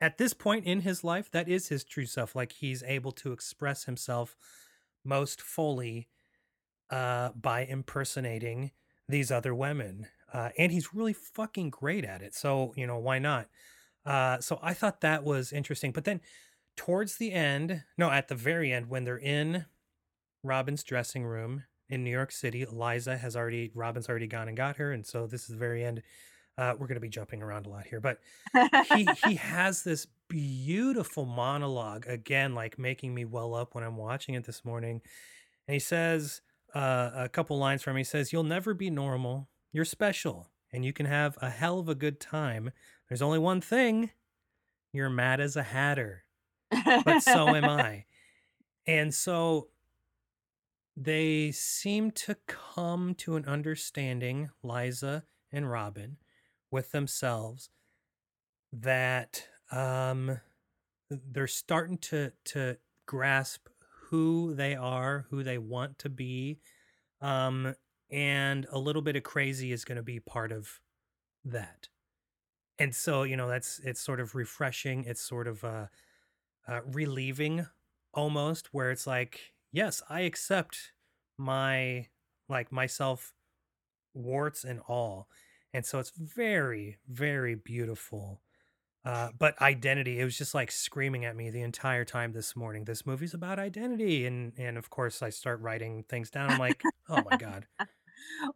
at 0.01 0.19
this 0.19 0.33
point 0.33 0.65
in 0.65 0.81
his 0.81 1.05
life, 1.05 1.31
that 1.31 1.49
is 1.49 1.69
his 1.69 1.85
true 1.85 2.07
self. 2.07 2.35
Like 2.35 2.53
he's 2.53 2.83
able 2.83 3.13
to 3.13 3.33
express 3.33 3.85
himself 3.85 4.37
most 5.05 5.41
fully 5.43 6.09
uh, 6.91 7.31
by 7.37 7.65
impersonating 7.65 8.73
these 9.07 9.31
other 9.31 9.55
women. 9.55 10.07
Uh, 10.33 10.49
and 10.59 10.73
he's 10.73 10.95
really 10.95 11.13
fucking 11.13 11.71
great 11.71 12.05
at 12.05 12.23
it. 12.23 12.35
So, 12.35 12.73
you 12.77 12.87
know, 12.87 12.99
why 12.99 13.19
not? 13.19 13.49
Uh, 14.05 14.41
so 14.41 14.59
I 14.63 14.75
thought 14.75 15.01
that 15.03 15.25
was 15.25 15.53
interesting. 15.53 15.93
But 15.93 16.05
then 16.05 16.21
towards 16.77 17.17
the 17.17 17.33
end, 17.33 17.85
no, 17.99 18.11
at 18.11 18.29
the 18.29 18.35
very 18.35 18.73
end, 18.73 18.89
when 18.89 19.05
they're 19.05 19.19
in 19.19 19.67
Robin's 20.43 20.83
dressing 20.83 21.25
room 21.25 21.65
in 21.89 22.03
New 22.03 22.11
York 22.11 22.33
City, 22.33 22.63
Eliza 22.63 23.17
has 23.17 23.37
already, 23.37 23.71
Robin's 23.75 24.09
already 24.09 24.27
gone 24.27 24.49
and 24.49 24.57
got 24.57 24.77
her. 24.77 24.93
And 24.93 25.07
so 25.07 25.27
this 25.27 25.43
is 25.43 25.49
the 25.49 25.57
very 25.57 25.85
end. 25.85 26.03
Uh, 26.59 26.75
we're 26.79 26.87
going 26.87 26.97
to 26.97 27.01
be 27.01 27.09
jumping 27.09 27.43
around 27.43 27.67
a 27.67 27.71
lot 27.71 27.87
here, 27.87 28.01
but 28.01 28.19
he 28.95 29.09
he 29.27 29.37
has 29.37 29.83
this 29.83 30.07
beautiful 30.29 31.25
monologue 31.25 32.07
again, 32.07 32.55
like 32.55 32.79
making 32.79 33.15
me 33.15 33.25
well 33.25 33.55
up 33.55 33.75
when 33.75 33.83
I'm 33.83 33.97
watching 33.97 34.35
it 34.35 34.45
this 34.45 34.63
morning. 34.63 35.01
And 35.67 35.73
he 35.73 35.79
says 35.79 36.43
uh, 36.75 37.11
a 37.15 37.29
couple 37.31 37.59
lines 37.59 37.83
from 37.83 37.93
him. 37.93 37.99
He 37.99 38.05
says, 38.05 38.35
"You'll 38.35 38.45
never 38.45 38.75
be 38.75 38.91
normal. 38.91 39.49
You're 39.73 39.85
special, 39.85 40.51
and 40.73 40.85
you 40.85 40.93
can 40.93 41.07
have 41.07 41.39
a 41.41 41.51
hell 41.51 41.79
of 41.79 41.89
a 41.89 41.95
good 41.95 42.21
time. 42.21 42.71
There's 43.09 43.23
only 43.23 43.39
one 43.39 43.61
thing: 43.61 44.11
you're 44.93 45.11
mad 45.11 45.41
as 45.41 45.57
a 45.57 45.63
hatter, 45.63 46.25
but 47.05 47.21
so 47.23 47.55
am 47.55 47.69
I." 47.69 48.07
And 48.87 49.15
so 49.15 49.69
they 50.97 51.51
seem 51.53 52.11
to 52.11 52.37
come 52.47 53.15
to 53.15 53.37
an 53.37 53.45
understanding, 53.47 54.51
Liza 54.63 55.25
and 55.51 55.71
Robin, 55.71 56.19
with 56.71 56.93
themselves 56.93 57.71
that 58.73 59.49
um 59.71 60.41
they're 61.11 61.47
starting 61.47 61.99
to 61.99 62.33
to 62.45 62.77
grasp 63.07 63.69
who 64.09 64.55
they 64.55 64.75
are, 64.75 65.27
who 65.31 65.43
they 65.43 65.59
want 65.59 65.99
to 65.99 66.09
be. 66.09 66.59
Um 67.21 67.75
and 68.13 68.67
a 68.71 68.79
little 68.79 69.03
bit 69.03 69.17
of 69.17 69.23
crazy 69.23 69.73
is 69.73 69.85
going 69.85 69.97
to 69.97 70.03
be 70.03 70.21
part 70.21 70.53
of 70.53 70.81
that. 71.45 71.89
And 72.79 72.95
so, 72.95 73.23
you 73.23 73.37
know, 73.37 73.49
that's 73.49 73.81
it's 73.85 74.01
sort 74.01 74.21
of 74.21 74.35
refreshing, 74.35 75.05
it's 75.05 75.23
sort 75.23 75.49
of 75.49 75.65
uh, 75.65 75.87
uh 76.69 76.81
relieving 76.87 77.67
almost 78.15 78.69
where 78.73 78.91
it's 78.91 79.07
like, 79.07 79.55
yes, 79.73 80.03
I 80.09 80.21
accept 80.21 80.93
my 81.39 82.09
like 82.49 82.71
myself 82.71 83.33
warts 84.15 84.63
and 84.63 84.81
all. 84.87 85.29
And 85.73 85.87
so 85.87 85.99
it's 85.99 86.13
very 86.15 86.99
very 87.09 87.55
beautiful 87.55 88.43
uh, 89.05 89.31
but 89.37 89.61
identity, 89.61 90.21
it 90.21 90.25
was 90.25 90.39
just 90.39 90.55
like 90.55 90.71
screaming 90.71 91.25
at 91.25 91.35
me 91.35 91.51
the 91.51 91.63
entire 91.63 92.05
time 92.05 92.33
this 92.33 92.55
morning. 92.55 92.85
This 92.85 93.05
movie's 93.05 93.35
about 93.35 93.59
identity, 93.59 94.27
and 94.27 94.53
and 94.57 94.79
of 94.79 94.91
course 94.91 95.23
I 95.23 95.31
start 95.31 95.61
writing 95.61 96.05
things 96.09 96.31
down. 96.31 96.51
I'm 96.51 96.59
like, 96.59 96.83
oh 97.09 97.21
my 97.29 97.37
god, 97.39 97.67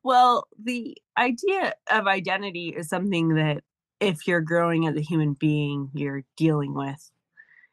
well, 0.02 0.46
the 0.62 0.96
idea 1.18 1.74
of 1.90 2.07
identity 2.07 2.68
is 2.68 2.88
something 2.88 3.35
that 3.35 3.62
if 4.00 4.26
you're 4.26 4.40
growing 4.40 4.87
as 4.87 4.96
a 4.96 5.00
human 5.00 5.35
being, 5.35 5.90
you're 5.94 6.24
dealing 6.37 6.74
with. 6.74 7.11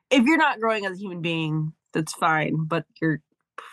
If 0.09 0.23
you're 0.25 0.37
not 0.37 0.59
growing 0.59 0.85
as 0.85 0.97
a 0.97 1.01
human 1.01 1.21
being, 1.21 1.73
that's 1.93 2.13
fine, 2.13 2.65
but 2.65 2.85
you're 3.01 3.21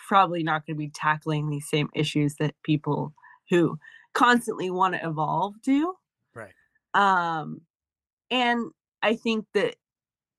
probably 0.09 0.43
not 0.43 0.67
going 0.67 0.77
to 0.77 0.79
be 0.79 0.91
tackling 0.95 1.49
these 1.49 1.69
same 1.69 1.89
issues 1.95 2.37
that 2.37 2.55
people 2.63 3.15
who 3.51 3.79
constantly 4.15 4.71
want 4.71 4.95
to 4.95 5.07
evolve 5.07 5.55
do. 5.63 5.95
right? 6.35 6.53
Um, 6.95 7.61
and 8.31 8.71
I 9.03 9.15
think 9.17 9.47
that 9.55 9.77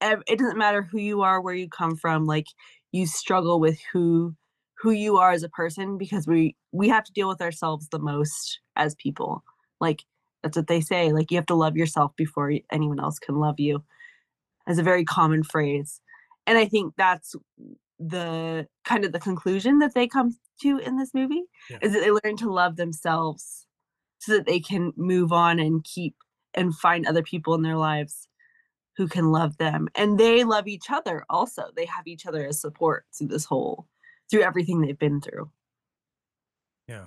it 0.00 0.38
doesn't 0.38 0.58
matter 0.58 0.82
who 0.82 0.98
you 0.98 1.22
are, 1.22 1.40
where 1.40 1.54
you 1.54 1.68
come 1.68 1.96
from, 1.96 2.26
like 2.26 2.46
you 2.90 3.06
struggle 3.06 3.60
with 3.60 3.78
who 3.92 4.34
who 4.82 4.90
you 4.90 5.16
are 5.16 5.30
as 5.30 5.44
a 5.44 5.48
person 5.48 5.96
because 5.96 6.26
we 6.26 6.56
we 6.72 6.88
have 6.88 7.04
to 7.04 7.12
deal 7.12 7.28
with 7.28 7.40
ourselves 7.40 7.88
the 7.90 8.00
most 8.00 8.58
as 8.74 8.96
people. 8.96 9.44
Like 9.80 10.02
that's 10.42 10.56
what 10.56 10.66
they 10.66 10.80
say. 10.80 11.12
Like 11.12 11.30
you 11.30 11.36
have 11.36 11.46
to 11.46 11.54
love 11.54 11.76
yourself 11.76 12.10
before 12.16 12.52
anyone 12.72 12.98
else 12.98 13.20
can 13.20 13.36
love 13.36 13.60
you. 13.60 13.84
As 14.66 14.78
a 14.78 14.82
very 14.82 15.04
common 15.04 15.44
phrase. 15.44 16.00
And 16.46 16.58
I 16.58 16.64
think 16.66 16.94
that's 16.96 17.36
the 18.00 18.66
kind 18.84 19.04
of 19.04 19.12
the 19.12 19.20
conclusion 19.20 19.78
that 19.78 19.94
they 19.94 20.08
come 20.08 20.36
to 20.62 20.78
in 20.78 20.96
this 20.96 21.14
movie 21.14 21.44
Yeah. 21.70 21.78
is 21.82 21.92
that 21.92 22.00
they 22.00 22.10
learn 22.10 22.36
to 22.38 22.50
love 22.50 22.74
themselves 22.74 23.66
so 24.18 24.32
that 24.32 24.46
they 24.46 24.58
can 24.58 24.92
move 24.96 25.32
on 25.32 25.60
and 25.60 25.84
keep 25.84 26.16
and 26.54 26.74
find 26.74 27.06
other 27.06 27.22
people 27.22 27.54
in 27.54 27.62
their 27.62 27.76
lives 27.76 28.26
who 28.96 29.06
can 29.06 29.30
love 29.30 29.56
them 29.58 29.88
and 29.94 30.18
they 30.18 30.42
love 30.44 30.66
each 30.66 30.90
other 30.90 31.24
also 31.30 31.64
they 31.76 31.86
have 31.86 32.06
each 32.06 32.26
other 32.26 32.46
as 32.46 32.60
support 32.60 33.04
through 33.16 33.28
this 33.28 33.44
whole 33.44 33.86
through 34.32 34.42
everything 34.42 34.82
they've 34.82 34.98
been 34.98 35.20
through 35.22 35.52
Yeah. 36.86 37.06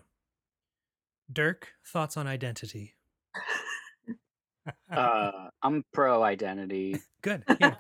Dirk, 1.32 1.76
thoughts 1.84 2.18
on 2.18 2.26
identity? 2.26 2.96
Uh, 4.96 5.50
I'm 5.62 5.84
pro 5.94 6.24
identity. 6.24 7.04
Good. 7.22 7.44
Yeah. 7.60 7.76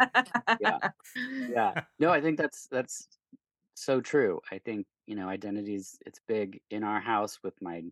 Yeah. 0.60 0.80
Yeah. 1.16 1.76
No, 2.00 2.12
I 2.12 2.22
think 2.22 2.38
that's 2.38 2.68
that's 2.68 3.08
so 3.76 4.02
true. 4.02 4.42
I 4.52 4.60
think, 4.60 4.88
you 5.08 5.16
know, 5.16 5.30
identities 5.30 5.98
it's 6.06 6.20
big 6.28 6.62
in 6.72 6.84
our 6.84 7.02
house 7.02 7.40
with 7.44 7.62
my 7.62 7.84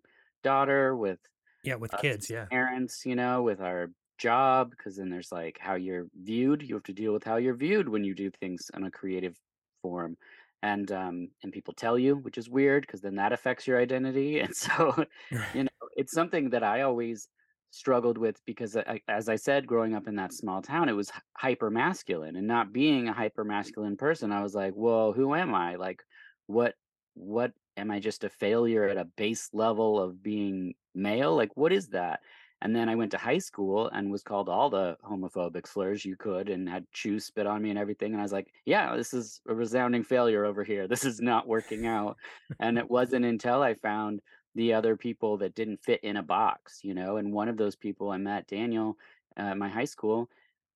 daughter, 0.44 0.96
with 0.96 1.20
Yeah, 1.63 1.76
with 1.76 1.92
kids, 1.98 2.30
yeah. 2.30 2.50
parents, 2.52 3.06
you 3.06 3.16
know, 3.16 3.44
with 3.44 3.62
our 3.62 3.89
job, 4.18 4.72
because 4.72 4.98
then 4.98 5.10
there's 5.10 5.32
like 5.32 5.58
how 5.60 5.76
you're 5.76 6.08
viewed. 6.16 6.62
You 6.63 6.76
have 6.76 6.84
to 6.84 6.94
deal 6.94 7.13
with 7.13 7.24
how 7.24 7.38
you're 7.38 7.56
viewed 7.56 7.89
when 7.89 8.04
you 8.04 8.13
do 8.16 8.30
things 8.32 8.70
in 8.76 8.84
a 8.84 8.92
creative 8.92 9.38
form. 9.82 10.18
And 10.63 10.91
um 10.91 11.30
and 11.43 11.54
people 11.54 11.73
tell 11.76 11.99
you, 11.99 12.15
which 12.15 12.39
is 12.39 12.49
weird 12.49 12.88
because 12.88 13.02
then 13.02 13.15
that 13.15 13.34
affects 13.34 13.67
your 13.67 13.80
identity. 13.80 14.39
And 14.45 14.56
so, 14.56 15.06
you 15.54 15.63
know, 15.65 15.69
it's 15.95 16.13
something 16.13 16.49
that 16.52 16.63
I 16.63 16.82
always 16.82 17.28
struggled 17.73 18.17
with 18.17 18.39
because 18.45 18.78
I, 18.78 19.02
as 19.08 19.28
I 19.28 19.36
said, 19.36 19.67
growing 19.67 19.95
up 19.95 20.08
in 20.08 20.15
that 20.15 20.32
small 20.34 20.62
town, 20.62 20.89
it 20.89 20.93
was 20.93 21.12
hyper 21.36 21.69
masculine 21.69 22.36
and 22.36 22.47
not 22.47 22.71
being 22.71 23.08
a 23.08 23.13
hyper 23.13 23.43
masculine 23.43 23.97
person. 23.97 24.32
I 24.32 24.43
was 24.43 24.54
like, 24.54 24.73
well, 24.76 25.12
who 25.12 25.34
am 25.34 25.56
I? 25.56 25.76
Like, 25.76 26.02
what, 26.45 26.76
what 27.15 27.52
am 27.76 27.89
I 27.89 27.99
just 27.99 28.23
a 28.23 28.30
failure 28.30 28.88
at 28.88 28.97
a 28.97 29.06
base 29.17 29.49
level 29.54 29.99
of 29.99 30.21
being 30.21 30.76
male? 30.93 31.36
Like, 31.36 31.58
what 31.58 31.73
is 31.73 31.89
that? 31.89 32.19
And 32.63 32.73
then 32.73 32.88
I 32.88 32.95
went 32.95 33.12
to 33.12 33.17
high 33.17 33.39
school 33.39 33.89
and 33.89 34.10
was 34.10 34.23
called 34.23 34.47
all 34.47 34.69
the 34.69 34.95
homophobic 35.04 35.67
slurs 35.67 36.06
you 36.06 36.15
could 36.15 36.47
and 36.47 36.67
had 36.67 36.86
shoes 36.91 37.26
spit 37.26 37.45
on 37.45 37.62
me 37.62 37.69
and 37.69 37.78
everything. 37.78 38.13
And 38.13 38.21
I 38.21 38.23
was 38.23 38.32
like, 38.32 38.54
yeah, 38.63 38.95
this 38.95 39.13
is 39.13 39.41
a 39.49 39.54
resounding 39.54 40.02
failure 40.06 40.45
over 40.45 40.63
here. 40.63 40.88
This 40.93 41.04
is 41.04 41.19
not 41.19 41.45
working 41.45 41.86
out. 41.86 42.15
and 42.62 42.78
it 42.78 42.89
wasn't 42.89 43.26
until 43.26 43.62
I 43.62 43.73
found 43.73 44.21
the 44.56 44.73
other 44.73 44.95
people 44.95 45.38
that 45.39 45.56
didn't 45.56 45.84
fit 45.84 45.99
in 46.04 46.15
a 46.15 46.23
box, 46.23 46.80
you 46.84 46.93
know. 46.93 47.17
And 47.17 47.34
one 47.34 47.49
of 47.49 47.58
those 47.58 47.76
people 47.76 48.12
I 48.12 48.17
met, 48.17 48.47
Daniel, 48.47 48.97
uh, 49.38 49.41
at 49.41 49.58
my 49.58 49.67
high 49.67 49.86
school, 49.86 50.30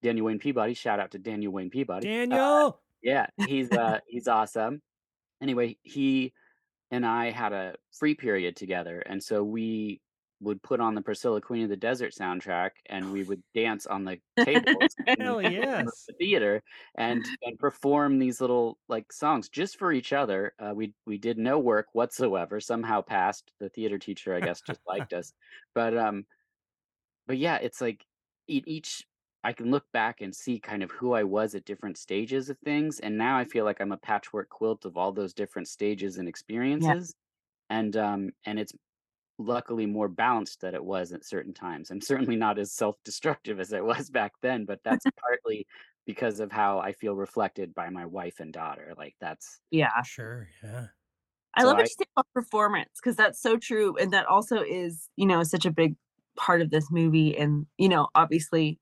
Daniel 0.04 0.26
Wayne 0.26 0.39
Peabody. 0.39 0.73
Shout 0.73 1.00
out 1.00 1.12
to 1.12 1.19
Daniel 1.19 1.54
Wayne 1.54 1.69
Peabody. 1.69 2.08
Uh, 2.10 2.12
Daniel. 2.12 2.82
yeah, 3.02 3.28
he's 3.47 3.71
uh, 3.84 4.00
he's 4.08 4.28
awesome. 4.28 4.82
Anyway, 5.41 5.78
he 5.84 6.34
and 6.91 7.06
I 7.06 7.32
had 7.32 7.54
a 7.54 7.76
free 7.91 8.15
period 8.15 8.58
together, 8.58 9.00
and 9.06 9.23
so 9.23 9.41
we 9.41 10.02
would 10.39 10.62
put 10.62 10.80
on 10.80 10.93
the 10.93 11.02
Priscilla 11.02 11.41
Queen 11.41 11.63
of 11.63 11.69
the 11.69 11.76
Desert 11.76 12.13
soundtrack, 12.13 12.71
and 12.88 13.12
we 13.12 13.23
would 13.23 13.41
dance 13.56 13.88
on 13.88 14.06
the 14.06 14.19
tables 14.43 14.95
in 15.08 15.19
Hell 15.19 15.39
in 15.39 15.52
yes. 15.52 16.06
the 16.08 16.13
theater 16.13 16.62
and 16.95 17.26
and 17.43 17.58
perform 17.58 18.19
these 18.19 18.39
little 18.39 18.78
like 18.88 19.12
songs 19.12 19.50
just 19.50 19.78
for 19.78 19.91
each 19.91 20.13
other. 20.13 20.54
Uh, 20.60 20.73
we 20.76 20.93
we 21.06 21.17
did 21.17 21.38
no 21.38 21.60
work 21.60 21.88
whatsoever. 21.93 22.60
Somehow 22.60 23.02
passed. 23.02 23.52
The 23.60 23.69
theater 23.69 23.97
teacher, 23.97 24.36
I 24.36 24.41
guess, 24.41 24.62
just 24.62 24.82
liked 24.88 25.13
us. 25.13 25.34
But 25.73 25.97
um, 25.97 26.26
but 27.26 27.38
yeah, 27.38 27.58
it's 27.58 27.82
like 27.82 28.06
each 28.47 29.06
I 29.43 29.54
can 29.54 29.71
look 29.71 29.86
back 29.93 30.21
and 30.21 30.36
see 30.36 30.60
kind 30.60 30.84
of 30.84 30.91
who 30.91 31.13
I 31.13 31.23
was 31.23 31.56
at 31.56 31.65
different 31.65 31.97
stages 31.97 32.50
of 32.50 32.58
things, 32.60 33.00
and 33.00 33.17
now 33.17 33.38
I 33.38 33.45
feel 33.45 33.65
like 33.65 33.80
I'm 33.80 33.91
a 33.91 33.97
patchwork 33.97 34.50
quilt 34.50 34.86
of 34.86 34.97
all 34.97 35.12
those 35.12 35.34
different 35.34 35.67
stages 35.67 36.17
and 36.17 36.28
yeah 36.28 36.30
experiences, 36.30 37.15
and 37.69 37.95
um, 37.97 38.32
and 38.45 38.60
it's 38.60 38.73
luckily 39.39 39.86
more 39.86 40.08
balanced 40.10 40.62
than 40.62 40.73
it 40.76 40.84
was 40.84 41.13
at 41.13 41.26
certain 41.26 41.54
times. 41.54 41.91
I'm 41.91 42.02
certainly 42.02 42.36
not 42.36 42.60
as 42.60 42.73
self-destructive 42.73 43.60
as 43.60 43.73
I 43.73 43.82
was 43.82 44.10
back 44.10 44.34
then, 44.41 44.65
but 44.65 44.80
that's 44.84 45.08
partly 45.19 45.67
because 46.06 46.39
of 46.39 46.52
how 46.52 46.80
I 46.80 46.93
feel 46.93 47.15
reflected 47.15 47.73
by 47.76 47.89
my 47.89 48.06
wife 48.06 48.39
and 48.39 48.54
daughter. 48.54 48.93
Like 48.97 49.15
that's 49.19 49.62
yeah 49.71 50.02
Sure, 50.02 50.50
yeah. 50.63 50.88
I 51.56 51.63
so 51.63 51.65
love 51.65 51.78
what 51.78 51.86
I 51.86 51.88
you 51.88 51.95
say 51.97 52.06
about 52.15 52.28
performance 52.34 52.91
because 53.02 53.15
that's 53.15 53.41
so 53.41 53.58
true. 53.58 53.95
And 53.97 54.13
that 54.13 54.26
also 54.28 54.62
is, 54.62 55.10
you 55.15 55.26
know, 55.26 55.43
such 55.43 55.65
a 55.65 55.71
big 55.71 55.95
part 56.38 56.62
of 56.62 56.69
this 56.69 56.91
movie. 56.91 57.36
And, 57.38 57.65
you 57.78 57.89
know, 57.89 58.10
obviously 58.15 58.80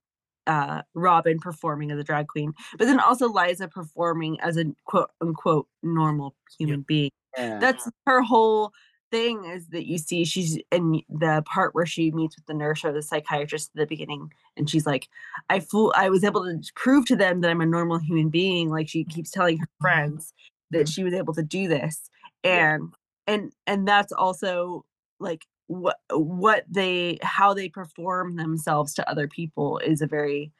uh 0.48 0.82
Robin 0.94 1.40
performing 1.40 1.92
as 1.92 2.00
a 2.00 2.04
drag 2.04 2.28
queen, 2.28 2.54
but 2.78 2.86
then 2.86 3.00
also 3.00 3.28
Liza 3.30 3.68
performing 3.70 4.40
as 4.42 4.58
a 4.58 4.66
quote 4.86 5.12
unquote 5.22 5.68
normal 5.84 6.36
Yep. 6.66 6.80
human 6.80 6.82
being. 6.84 7.12
yeah. 7.38 7.60
That's 7.60 7.90
her 8.08 8.22
whole 8.24 8.72
thing 9.16 9.46
is 9.46 9.68
that 9.70 9.88
you 9.88 9.98
see 9.98 10.26
she's 10.26 10.58
in 10.72 11.02
the 11.10 11.44
part 11.46 11.74
where 11.74 11.86
she 11.86 12.12
meets 12.12 12.36
with 12.36 12.46
the 12.48 12.54
nurse 12.54 12.84
or 12.84 12.92
the 12.92 13.02
psychiatrist 13.02 13.72
at 13.74 13.80
the 13.80 13.86
beginning 13.86 14.32
and 14.58 14.70
she's 14.70 14.86
like 14.86 15.08
i 15.50 15.60
fool 15.60 15.94
i 15.96 16.10
was 16.10 16.24
able 16.24 16.44
to 16.44 16.74
prove 16.76 17.06
to 17.06 17.16
them 17.16 17.42
that 17.42 17.50
i'm 17.52 17.62
a 17.62 17.66
normal 17.66 17.98
human 17.98 18.30
being 18.30 18.70
like 18.70 18.90
she 18.90 19.04
keeps 19.04 19.32
telling 19.32 19.58
her 19.58 19.70
friends 19.80 20.34
that 20.72 20.90
she 20.90 21.04
was 21.04 21.14
able 21.14 21.34
to 21.34 21.44
do 21.44 21.68
this 21.68 22.10
Yeah. 22.44 22.76
and 22.76 22.94
and 23.28 23.54
and 23.66 23.88
that's 23.88 24.12
also 24.12 24.86
like 25.20 25.44
what 25.68 25.98
what 26.12 26.66
they 26.70 27.18
how 27.22 27.54
they 27.54 27.70
perform 27.70 28.36
themselves 28.36 28.94
to 28.96 29.10
other 29.10 29.28
people 29.28 29.78
is 29.80 30.02
a 30.02 30.08
very 30.08 30.52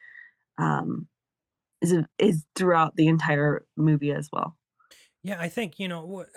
um 0.58 1.06
is 1.82 1.92
a, 1.92 2.08
is 2.18 2.44
throughout 2.54 2.96
the 2.96 3.06
entire 3.06 3.64
movie 3.76 4.12
as 4.12 4.28
well 4.32 4.56
Yeah, 5.22 5.40
I 5.40 5.48
think, 5.48 5.78
you 5.78 5.88
know, 5.88 6.04
what 6.04 6.28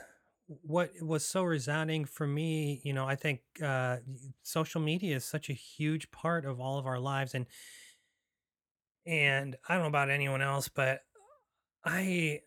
what 0.63 0.91
was 1.01 1.25
so 1.25 1.43
resounding 1.43 2.05
for 2.05 2.25
me, 2.25 2.81
you 2.83 2.93
know, 2.93 3.07
I 3.07 3.15
think 3.15 3.41
uh 3.63 3.97
social 4.43 4.81
media 4.81 5.15
is 5.17 5.25
such 5.25 5.49
a 5.49 5.53
huge 5.53 6.09
part 6.11 6.45
of 6.45 6.59
all 6.59 6.79
of 6.79 6.87
our 6.87 6.99
lives 6.99 7.35
and 7.35 7.45
and 9.05 9.55
I 9.67 9.73
don't 9.73 9.83
know 9.83 9.87
about 9.89 10.09
anyone 10.09 10.41
else, 10.41 10.67
but 10.69 11.01
I 11.85 12.41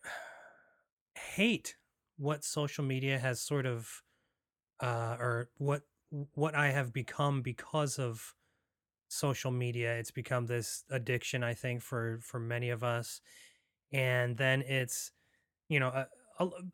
hate 1.15 1.77
what 2.17 2.45
social 2.45 2.85
media 2.85 3.19
has 3.19 3.41
sort 3.41 3.67
of 3.67 4.03
uh 4.81 5.17
or 5.21 5.51
what 5.59 5.83
what 6.35 6.55
I 6.55 6.71
have 6.71 6.93
become 6.93 7.43
because 7.43 7.99
of 7.99 8.35
social 9.09 9.51
media. 9.53 9.95
It's 9.99 10.11
become 10.13 10.47
this 10.47 10.85
addiction, 10.91 11.45
I 11.45 11.55
think, 11.55 11.83
for 11.83 12.21
for 12.23 12.41
many 12.41 12.71
of 12.71 12.85
us. 12.85 13.21
And 13.93 14.37
then 14.39 14.63
it's, 14.63 15.13
you 15.69 15.81
know, 15.81 15.89
uh, 15.89 16.05
a 16.05 16.07
l- 16.07 16.09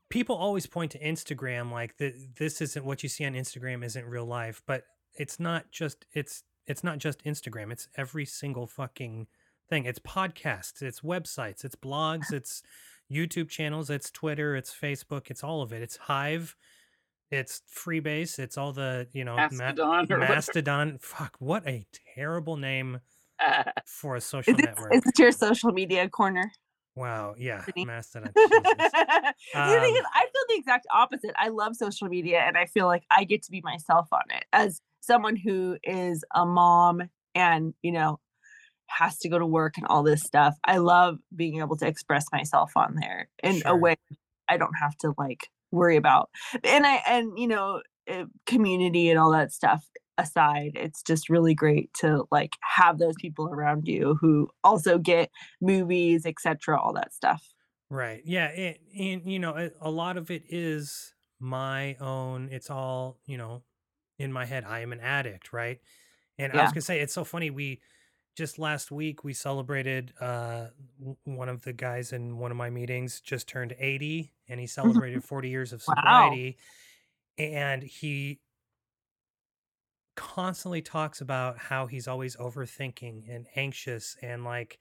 people 0.09 0.37
always 0.37 0.67
point 0.67 0.93
to 0.93 0.99
Instagram 1.01 1.71
like 1.73 1.97
th- 1.99 2.15
this 2.37 2.61
isn't 2.61 2.85
what 2.85 3.03
you 3.03 3.09
see 3.09 3.25
on 3.25 3.33
Instagram 3.33 3.85
isn't 3.85 4.05
real 4.05 4.27
life, 4.27 4.63
but 4.67 4.85
it's 5.15 5.41
not 5.41 5.71
just 5.71 6.05
it's 6.13 6.43
it's 6.67 6.85
not 6.85 6.99
just 6.99 7.25
Instagram. 7.25 7.73
It's 7.73 7.89
every 7.97 8.25
single 8.25 8.67
fucking 8.67 9.27
thing. 9.69 9.85
It's 9.85 9.99
podcasts, 9.99 10.83
it's 10.83 11.01
websites, 11.01 11.65
it's 11.65 11.77
blogs, 11.77 12.33
it's 12.33 12.63
YouTube 13.11 13.49
channels, 13.49 13.91
it's 13.91 14.11
Twitter, 14.11 14.55
it's 14.57 14.75
Facebook, 14.75 15.31
it's 15.31 15.43
all 15.43 15.63
of 15.63 15.73
it. 15.73 15.83
It's 15.83 15.97
Hive, 15.97 16.57
it's 17.31 17.63
Freebase, 17.75 18.39
it's 18.39 18.59
all 18.59 18.73
the, 18.73 19.09
you 19.13 19.25
know, 19.25 19.37
Mastodon 19.37 20.07
or 20.11 20.19
whatever. 20.19 20.35
Mastodon. 20.35 20.99
Fuck, 21.01 21.37
what 21.39 21.67
a 21.67 21.87
terrible 22.15 22.57
name 22.57 23.01
for 23.87 24.15
a 24.15 24.19
is 24.19 24.25
social 24.25 24.55
this, 24.55 24.67
network. 24.67 24.95
is 24.95 25.03
this 25.03 25.19
your 25.19 25.33
social 25.33 25.73
media 25.73 26.09
corner 26.09 26.51
Wow, 26.99 27.35
yeah? 27.39 27.65
Mastodon. 27.77 28.33
the 28.35 28.51
thing 28.51 28.63
is, 28.75 30.01
Um, 30.01 30.13
I 30.15 30.23
feel 30.23 30.43
the 30.49 30.57
exact 30.57 30.87
opposite. 30.93 31.31
I 31.39 31.49
love 31.49 31.77
social 31.77 32.09
media 32.09 32.41
and 32.41 32.57
I 32.57 32.67
feel 32.67 32.87
like 32.87 33.05
I 33.11 33.23
get 33.25 33.43
to 33.45 33.51
be 33.53 33.61
myself 33.63 34.09
on 34.13 34.23
it 34.31 34.45
as 34.53 34.81
someone 35.01 35.37
who 35.37 35.79
is 35.85 36.25
a 36.35 36.45
mom 36.45 37.03
and, 37.35 37.75
you 37.83 37.93
know, 37.93 38.19
has 38.89 39.19
to 39.19 39.29
go 39.29 39.39
to 39.39 39.47
work 39.47 39.77
and 39.77 39.87
all 39.87 40.03
this 40.03 40.23
stuff. 40.23 40.57
I 40.65 40.79
love 40.79 41.19
being 41.35 41.61
able 41.61 41.77
to 41.77 41.87
express 41.87 42.25
myself 42.33 42.73
on 42.75 42.97
there 42.97 43.29
in 43.45 43.63
a 43.65 43.77
way 43.77 43.97
I 44.49 44.57
don't 44.57 44.75
have 44.81 44.97
to 44.99 45.15
like 45.17 45.49
worry 45.71 45.97
about. 45.97 46.31
And 46.65 46.85
I, 46.85 47.03
and, 47.07 47.39
you 47.39 47.47
know, 47.47 47.83
uh, 48.11 48.25
community 48.47 49.11
and 49.11 49.19
all 49.21 49.31
that 49.33 49.53
stuff 49.53 49.85
aside, 50.19 50.73
it's 50.75 51.03
just 51.03 51.31
really 51.31 51.55
great 51.55 51.93
to 51.95 52.25
like 52.31 52.57
have 52.77 52.99
those 52.99 53.15
people 53.21 53.49
around 53.53 53.89
you 53.89 54.19
who 54.21 54.51
also 54.65 54.99
get 54.99 55.31
movies, 55.61 56.27
etc., 56.27 56.79
all 56.81 56.93
that 56.95 57.15
stuff. 57.15 57.55
Right. 57.91 58.23
Yeah. 58.25 58.49
It, 58.49 58.81
and, 58.99 59.25
you 59.31 59.39
know, 59.39 59.57
a, 59.57 59.71
a 59.81 59.91
lot 59.91 60.17
of 60.19 60.31
it 60.31 60.45
is 60.49 61.15
my 61.41 61.95
own. 61.97 62.49
It's 62.51 62.71
all, 62.71 63.19
you 63.27 63.39
know, 63.39 63.63
in 64.19 64.33
my 64.33 64.45
head. 64.45 64.65
I 64.65 64.81
am 64.81 64.93
an 64.93 65.01
addict. 65.01 65.53
Right. 65.53 65.81
And 66.39 66.53
I 66.53 66.63
was 66.63 66.73
to 66.73 66.83
say, 66.83 67.01
it's 67.01 67.15
so 67.15 67.25
funny. 67.25 67.51
We 67.51 67.81
just 68.37 68.59
last 68.59 68.91
week, 68.91 69.25
we 69.25 69.33
celebrated 69.33 70.13
uh, 70.21 70.69
one 71.25 71.49
of 71.49 71.63
the 71.63 71.73
guys 71.73 72.13
in 72.13 72.39
one 72.39 72.51
of 72.51 72.57
my 72.57 72.71
meetings 72.71 73.21
just 73.21 73.49
turned 73.49 73.75
80 73.79 74.33
and 74.49 74.61
he 74.61 74.67
celebrated 74.69 75.25
40 75.25 75.49
years 75.49 75.73
of 75.73 75.83
Wow. 75.89 75.95
sobriety. 75.97 76.59
And 77.39 77.83
he 77.83 78.41
constantly 80.19 80.83
talks 80.83 81.21
about 81.21 81.57
how 81.59 81.87
he's 81.87 82.09
always 82.09 82.35
overthinking 82.37 83.23
and 83.33 83.47
anxious 83.55 84.17
and 84.21 84.43
like 84.45 84.77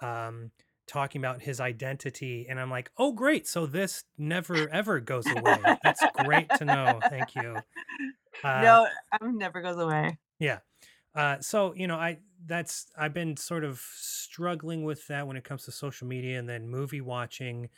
um 0.00 0.52
talking 0.86 1.20
about 1.20 1.42
his 1.42 1.58
identity 1.58 2.46
and 2.48 2.60
i'm 2.60 2.70
like 2.70 2.88
oh 2.96 3.12
great 3.12 3.44
so 3.48 3.66
this 3.66 4.04
never 4.16 4.68
ever 4.70 5.00
goes 5.00 5.26
away. 5.26 5.58
That's 5.82 6.04
great 6.14 6.48
to 6.58 6.64
know 6.64 7.00
thank 7.10 7.34
you. 7.34 7.56
Uh, 8.44 8.60
no, 8.62 8.86
um, 9.20 9.36
never 9.36 9.60
goes 9.60 9.78
away. 9.78 10.16
yeah. 10.38 10.58
Uh, 11.12 11.40
so 11.40 11.74
you 11.74 11.88
know 11.88 11.96
i 11.96 12.16
that's 12.46 12.86
i've 12.96 13.12
been 13.12 13.36
sort 13.36 13.64
of 13.64 13.80
struggling 13.96 14.84
with 14.84 15.04
that 15.08 15.26
when 15.26 15.36
it 15.36 15.42
comes 15.42 15.64
to 15.64 15.72
social 15.72 16.06
media 16.06 16.38
and 16.38 16.48
then 16.48 16.68
movie 16.68 17.00
watching 17.00 17.68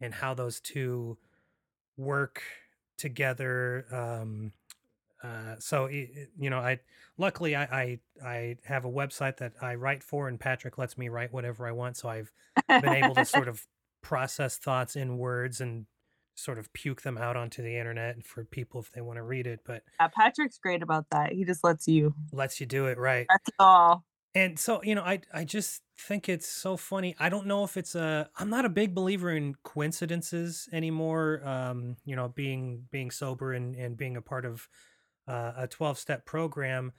and 0.00 0.14
how 0.14 0.32
those 0.32 0.58
two 0.58 1.18
work 1.98 2.42
together 2.96 3.84
um 3.92 4.52
uh 5.24 5.54
so 5.58 5.86
you 5.86 6.50
know 6.50 6.58
i 6.58 6.78
luckily 7.18 7.56
I, 7.56 7.62
I 7.64 7.98
i 8.24 8.56
have 8.64 8.84
a 8.84 8.90
website 8.90 9.38
that 9.38 9.52
i 9.62 9.74
write 9.74 10.02
for 10.02 10.28
and 10.28 10.38
patrick 10.38 10.78
lets 10.78 10.98
me 10.98 11.08
write 11.08 11.32
whatever 11.32 11.66
i 11.66 11.72
want 11.72 11.96
so 11.96 12.08
i've 12.08 12.32
been 12.68 12.92
able 12.92 13.14
to 13.14 13.24
sort 13.24 13.48
of 13.48 13.66
process 14.02 14.58
thoughts 14.58 14.94
in 14.96 15.18
words 15.18 15.60
and 15.60 15.86
sort 16.34 16.58
of 16.58 16.70
puke 16.74 17.00
them 17.00 17.16
out 17.16 17.34
onto 17.36 17.62
the 17.62 17.78
internet 17.78 18.22
for 18.26 18.44
people 18.44 18.78
if 18.80 18.92
they 18.92 19.00
want 19.00 19.16
to 19.16 19.22
read 19.22 19.46
it 19.46 19.60
but 19.64 19.82
Yeah, 19.98 20.08
Patrick's 20.08 20.58
great 20.58 20.82
about 20.82 21.06
that. 21.10 21.32
He 21.32 21.44
just 21.46 21.64
lets 21.64 21.88
you. 21.88 22.14
lets 22.30 22.60
you 22.60 22.66
do 22.66 22.86
it 22.86 22.98
right 22.98 23.26
That's 23.30 23.50
all. 23.58 24.04
and 24.34 24.58
so 24.58 24.82
you 24.82 24.94
know 24.94 25.02
i 25.02 25.18
i 25.32 25.44
just 25.44 25.80
think 25.98 26.28
it's 26.28 26.46
so 26.46 26.76
funny 26.76 27.16
i 27.18 27.30
don't 27.30 27.46
know 27.46 27.64
if 27.64 27.78
it's 27.78 27.94
a 27.94 28.28
i'm 28.38 28.50
not 28.50 28.66
a 28.66 28.68
big 28.68 28.94
believer 28.94 29.30
in 29.30 29.54
coincidences 29.64 30.68
anymore 30.72 31.40
um 31.48 31.96
you 32.04 32.14
know 32.14 32.28
being 32.28 32.82
being 32.92 33.10
sober 33.10 33.54
and 33.54 33.74
and 33.76 33.96
being 33.96 34.14
a 34.16 34.20
part 34.22 34.44
of 34.44 34.68
uh, 35.26 35.52
a 35.56 35.66
12 35.66 35.98
step 35.98 36.24
program 36.24 36.92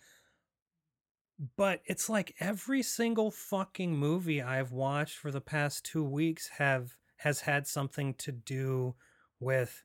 but 1.56 1.82
it's 1.86 2.10
like 2.10 2.34
every 2.40 2.82
single 2.82 3.32
fucking 3.32 3.96
movie 3.96 4.42
i've 4.42 4.72
watched 4.72 5.18
for 5.18 5.32
the 5.32 5.42
past 5.42 5.86
2 5.86 6.04
weeks 6.04 6.50
have 6.58 6.96
has 7.18 7.42
had 7.42 7.68
something 7.68 8.14
to 8.16 8.32
do 8.32 8.96
with 9.40 9.84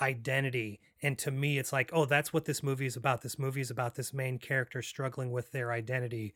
identity 0.00 0.80
and 1.02 1.18
to 1.18 1.30
me 1.30 1.58
it's 1.58 1.72
like 1.72 1.90
oh 1.92 2.04
that's 2.04 2.32
what 2.32 2.44
this 2.44 2.62
movie 2.62 2.86
is 2.86 2.96
about. 2.96 3.22
This 3.22 3.38
movie 3.38 3.60
is 3.60 3.70
about 3.70 3.94
this 3.94 4.12
main 4.12 4.38
character 4.38 4.82
struggling 4.82 5.30
with 5.30 5.52
their 5.52 5.72
identity. 5.72 6.34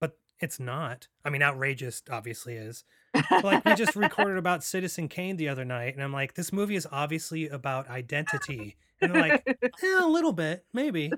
But 0.00 0.18
it's 0.40 0.58
not. 0.60 1.08
I 1.24 1.30
mean 1.30 1.42
outrageous 1.42 2.02
obviously 2.10 2.54
is. 2.54 2.84
But, 3.30 3.44
like 3.44 3.64
we 3.64 3.74
just 3.74 3.96
recorded 3.96 4.38
about 4.38 4.64
citizen 4.64 5.08
kane 5.08 5.36
the 5.36 5.48
other 5.48 5.64
night 5.64 5.94
and 5.94 6.02
i'm 6.02 6.12
like 6.12 6.34
this 6.34 6.52
movie 6.52 6.74
is 6.74 6.86
obviously 6.90 7.48
about 7.48 7.88
identity 8.02 8.76
and 9.04 9.14
they're 9.14 9.22
like 9.22 9.42
eh, 9.82 9.98
a 10.02 10.06
little 10.06 10.32
bit 10.32 10.64
maybe 10.72 11.10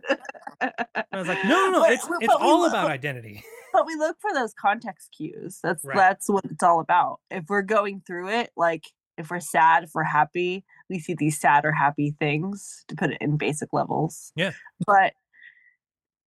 and 0.61 0.73
i 1.13 1.17
was 1.19 1.29
like 1.29 1.43
no 1.45 1.67
no 1.67 1.71
no 1.71 1.81
But- 1.81 1.93
it's 1.93 2.07
it's 2.21 2.35
all 2.35 2.61
look- 2.61 2.71
about 2.71 2.91
identity 2.91 3.43
But 3.73 3.87
we 3.87 3.95
look 3.97 4.17
for 4.23 4.33
those 4.33 4.55
context 4.55 5.13
cues. 5.15 5.59
That's 5.63 5.85
Right. 5.85 5.95
that's 5.97 6.31
what 6.31 6.47
it's 6.47 6.63
all 6.63 6.81
about. 6.81 7.21
If 7.31 7.45
we're 7.51 7.61
going 7.61 8.01
through 8.07 8.31
it, 8.31 8.49
like 8.57 8.85
if 9.19 9.31
we're 9.31 9.39
sad, 9.41 9.85
if 9.85 9.91
we're 9.95 10.03
happy, 10.03 10.65
we 10.89 10.99
see 10.99 11.13
these 11.13 11.39
sad 11.39 11.67
or 11.67 11.73
happy 11.73 12.15
things 12.19 12.85
to 12.89 12.97
put 12.97 13.11
it 13.11 13.19
in 13.21 13.37
basic 13.37 13.75
levels. 13.75 14.33
Yeah. 14.35 14.53
But 14.87 15.13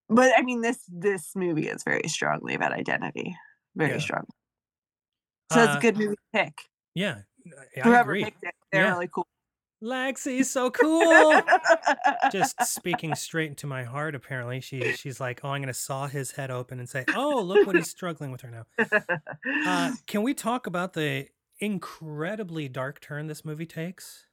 but 0.09 0.31
I 0.37 0.43
mean 0.43 0.61
this 0.61 0.77
this 0.89 1.31
movie 1.35 1.67
is 1.67 1.83
very 1.83 2.07
strongly 2.07 2.53
about 2.53 2.71
identity. 2.71 3.35
Very 3.75 3.93
Yeah. 3.93 3.97
strong. 3.99 4.25
So 5.51 5.63
it's 5.63 5.73
Uh, 5.73 5.77
a 5.79 5.81
good 5.81 5.97
movie 5.97 6.15
to 6.17 6.21
pick. 6.43 6.53
yeah 6.93 7.19
i 7.77 7.79
Whoever 7.81 8.11
agree 8.11 8.25
picked 8.25 8.43
it, 8.43 8.53
they're 8.71 8.83
Yeah. 8.83 8.91
really 8.93 9.07
cool. 9.07 9.27
Lexi's 9.83 10.49
so 10.49 10.69
cool. 10.69 11.41
Just 12.31 12.61
speaking 12.63 13.15
straight 13.15 13.49
into 13.49 13.67
my 13.67 13.83
heart 13.83 14.15
apparently. 14.15 14.59
She 14.61 14.93
she's 14.93 15.19
like 15.19 15.41
oh 15.43 15.49
i'm 15.49 15.61
gonna 15.61 15.73
saw 15.73 16.07
his 16.07 16.31
head 16.31 16.51
open 16.51 16.79
and 16.79 16.89
say 16.89 17.05
oh 17.15 17.41
look 17.41 17.65
what 17.65 17.75
he's 17.75 17.89
struggling 17.89 18.31
with 18.31 18.41
her 18.41 18.51
now 18.51 18.65
uh 19.65 19.93
can 20.07 20.23
we 20.23 20.33
talk 20.33 20.67
about 20.67 20.93
the 20.93 21.27
incredibly 21.59 22.67
dark 22.67 22.99
turn 22.99 23.27
this 23.27 23.45
movie 23.45 23.65
takes? 23.65 24.25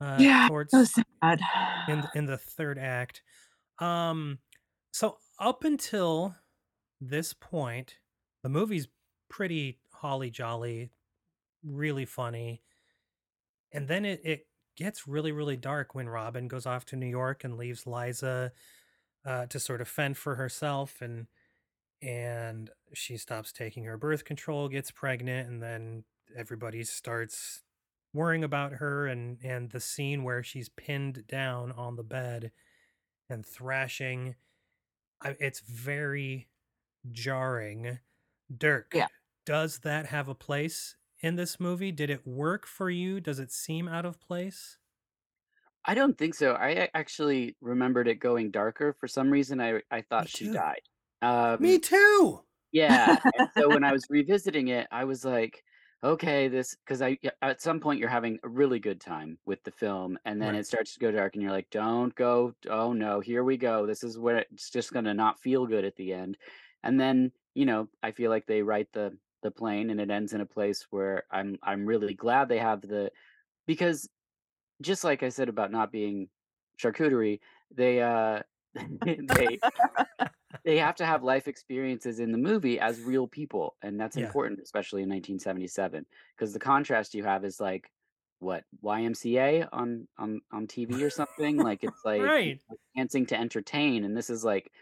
Uh 0.00 0.16
yeah, 0.18 0.48
towards 0.48 0.72
so 0.72 0.84
sad. 0.84 1.40
in 1.88 2.04
in 2.14 2.26
the 2.26 2.38
third 2.38 2.78
act. 2.78 3.22
Um 3.78 4.38
so 4.92 5.18
up 5.38 5.64
until 5.64 6.36
this 7.00 7.32
point 7.32 7.96
the 8.42 8.48
movie's 8.48 8.88
pretty 9.28 9.78
holly 9.92 10.30
jolly 10.30 10.90
really 11.64 12.04
funny 12.04 12.60
and 13.72 13.88
then 13.88 14.04
it, 14.04 14.20
it 14.24 14.48
gets 14.76 15.06
really 15.06 15.32
really 15.32 15.56
dark 15.56 15.94
when 15.94 16.08
robin 16.08 16.48
goes 16.48 16.66
off 16.66 16.84
to 16.86 16.96
new 16.96 17.06
york 17.08 17.44
and 17.44 17.56
leaves 17.56 17.86
liza 17.86 18.52
uh, 19.24 19.46
to 19.46 19.60
sort 19.60 19.80
of 19.80 19.88
fend 19.88 20.16
for 20.16 20.36
herself 20.36 21.00
and 21.02 21.28
and 22.02 22.70
she 22.94 23.16
stops 23.16 23.52
taking 23.52 23.84
her 23.84 23.98
birth 23.98 24.24
control 24.24 24.68
gets 24.68 24.90
pregnant 24.90 25.48
and 25.48 25.62
then 25.62 26.04
everybody 26.36 26.84
starts 26.84 27.62
worrying 28.12 28.44
about 28.44 28.74
her 28.74 29.06
and 29.06 29.38
and 29.44 29.70
the 29.70 29.80
scene 29.80 30.24
where 30.24 30.42
she's 30.42 30.68
pinned 30.70 31.26
down 31.26 31.72
on 31.72 31.96
the 31.96 32.04
bed 32.04 32.52
and 33.30 33.46
thrashing 33.46 34.36
I, 35.20 35.36
it's 35.40 35.60
very 35.60 36.48
jarring 37.12 38.00
dirk 38.56 38.92
Yeah. 38.92 39.08
does 39.46 39.80
that 39.80 40.06
have 40.06 40.28
a 40.28 40.34
place 40.36 40.96
in 41.22 41.36
this 41.36 41.58
movie 41.60 41.92
did 41.92 42.10
it 42.10 42.26
work 42.26 42.66
for 42.66 42.90
you 42.90 43.20
does 43.20 43.38
it 43.38 43.52
seem 43.52 43.88
out 43.88 44.04
of 44.04 44.20
place 44.20 44.78
I 45.84 45.94
don't 45.94 46.16
think 46.16 46.34
so. 46.34 46.52
I 46.52 46.68
a- 46.70 46.96
actually 46.96 47.56
remembered 47.60 48.08
it 48.08 48.16
going 48.16 48.50
darker. 48.50 48.92
For 49.00 49.08
some 49.08 49.30
reason, 49.30 49.60
I 49.60 49.82
I 49.90 50.02
thought 50.02 50.28
she 50.28 50.48
too. 50.48 50.48
died. 50.48 50.82
Um, 51.22 51.60
me 51.60 51.78
too 51.80 52.44
Yeah. 52.72 53.20
and 53.38 53.48
so 53.58 53.70
when 53.70 53.84
I 53.84 53.92
was 53.92 54.06
revisiting 54.10 54.68
it, 54.68 54.88
I 54.92 55.04
was 55.04 55.24
like, 55.24 55.64
okay, 56.04 56.48
this 56.48 56.76
because 56.76 57.02
I 57.02 57.18
yeah, 57.22 57.32
at 57.42 57.62
some 57.62 57.80
point 57.80 58.00
you're 58.00 58.08
having 58.10 58.38
a 58.44 58.48
really 58.48 58.80
good 58.80 59.00
time 59.00 59.38
with 59.46 59.62
the 59.64 59.72
film, 59.72 60.18
and 60.24 60.40
then 60.42 60.54
Right. 60.54 60.56
it 60.56 60.66
starts 60.66 60.94
to 60.94 61.00
go 61.00 61.12
dark, 61.12 61.34
and 61.34 61.42
you're 61.42 61.52
like, 61.52 61.70
don't 61.70 62.14
go. 62.16 62.54
Oh 62.68 62.92
no, 62.94 63.20
here 63.20 63.44
we 63.44 63.56
go. 63.58 63.86
This 63.86 64.04
is 64.04 64.18
where 64.18 64.38
it's 64.38 64.70
just 64.70 64.92
gonna 64.92 65.14
not 65.14 65.40
feel 65.40 65.66
good 65.66 65.84
at 65.86 65.96
the 65.96 66.12
end, 66.14 66.38
and 66.84 67.00
then 67.00 67.32
you 67.54 67.66
know 67.66 67.88
I 68.02 68.12
feel 68.12 68.30
like 68.30 68.46
they 68.46 68.62
write 68.62 68.92
the 68.92 69.18
the 69.42 69.50
plane, 69.50 69.90
and 69.90 70.00
it 70.00 70.10
ends 70.10 70.32
in 70.32 70.40
a 70.40 70.46
place 70.46 70.86
where 70.90 71.24
I'm 71.30 71.58
I'm 71.62 71.86
really 71.86 72.14
glad 72.14 72.48
they 72.48 72.58
have 72.58 72.82
the 72.82 73.12
because 73.66 74.08
just 74.82 75.04
like 75.04 75.22
I 75.22 75.30
said 75.30 75.48
about 75.50 75.72
not 75.72 75.92
being 75.92 76.30
charcuterie, 76.80 77.40
they 77.72 78.02
uh 78.02 78.42
they 79.04 79.62
they 80.64 80.78
have 80.78 80.94
to 80.96 81.06
have 81.06 81.22
life 81.24 81.48
experiences 81.48 82.20
in 82.20 82.32
the 82.32 82.38
movie 82.38 82.78
as 82.78 83.00
real 83.00 83.26
people 83.26 83.76
and 83.82 83.98
that's 84.00 84.16
Yeah. 84.16 84.16
important 84.16 84.60
especially 84.62 85.02
in 85.02 85.08
1977 85.08 86.06
because 86.36 86.52
the 86.52 86.58
contrast 86.60 87.14
you 87.14 87.24
have 87.24 87.44
is 87.44 87.60
like 87.60 87.90
what 88.38 88.64
YMCA 88.82 89.64
on 89.72 90.08
on 90.18 90.40
on 90.52 90.66
TV 90.66 91.02
or 91.04 91.10
something 91.10 91.60
like 91.60 91.82
it's 91.84 92.04
like 92.04 92.34
right 92.34 92.60
dancing 92.96 93.26
to 93.26 93.38
entertain 93.38 94.04
and 94.04 94.16
this 94.16 94.30
is 94.30 94.44
like 94.44 94.72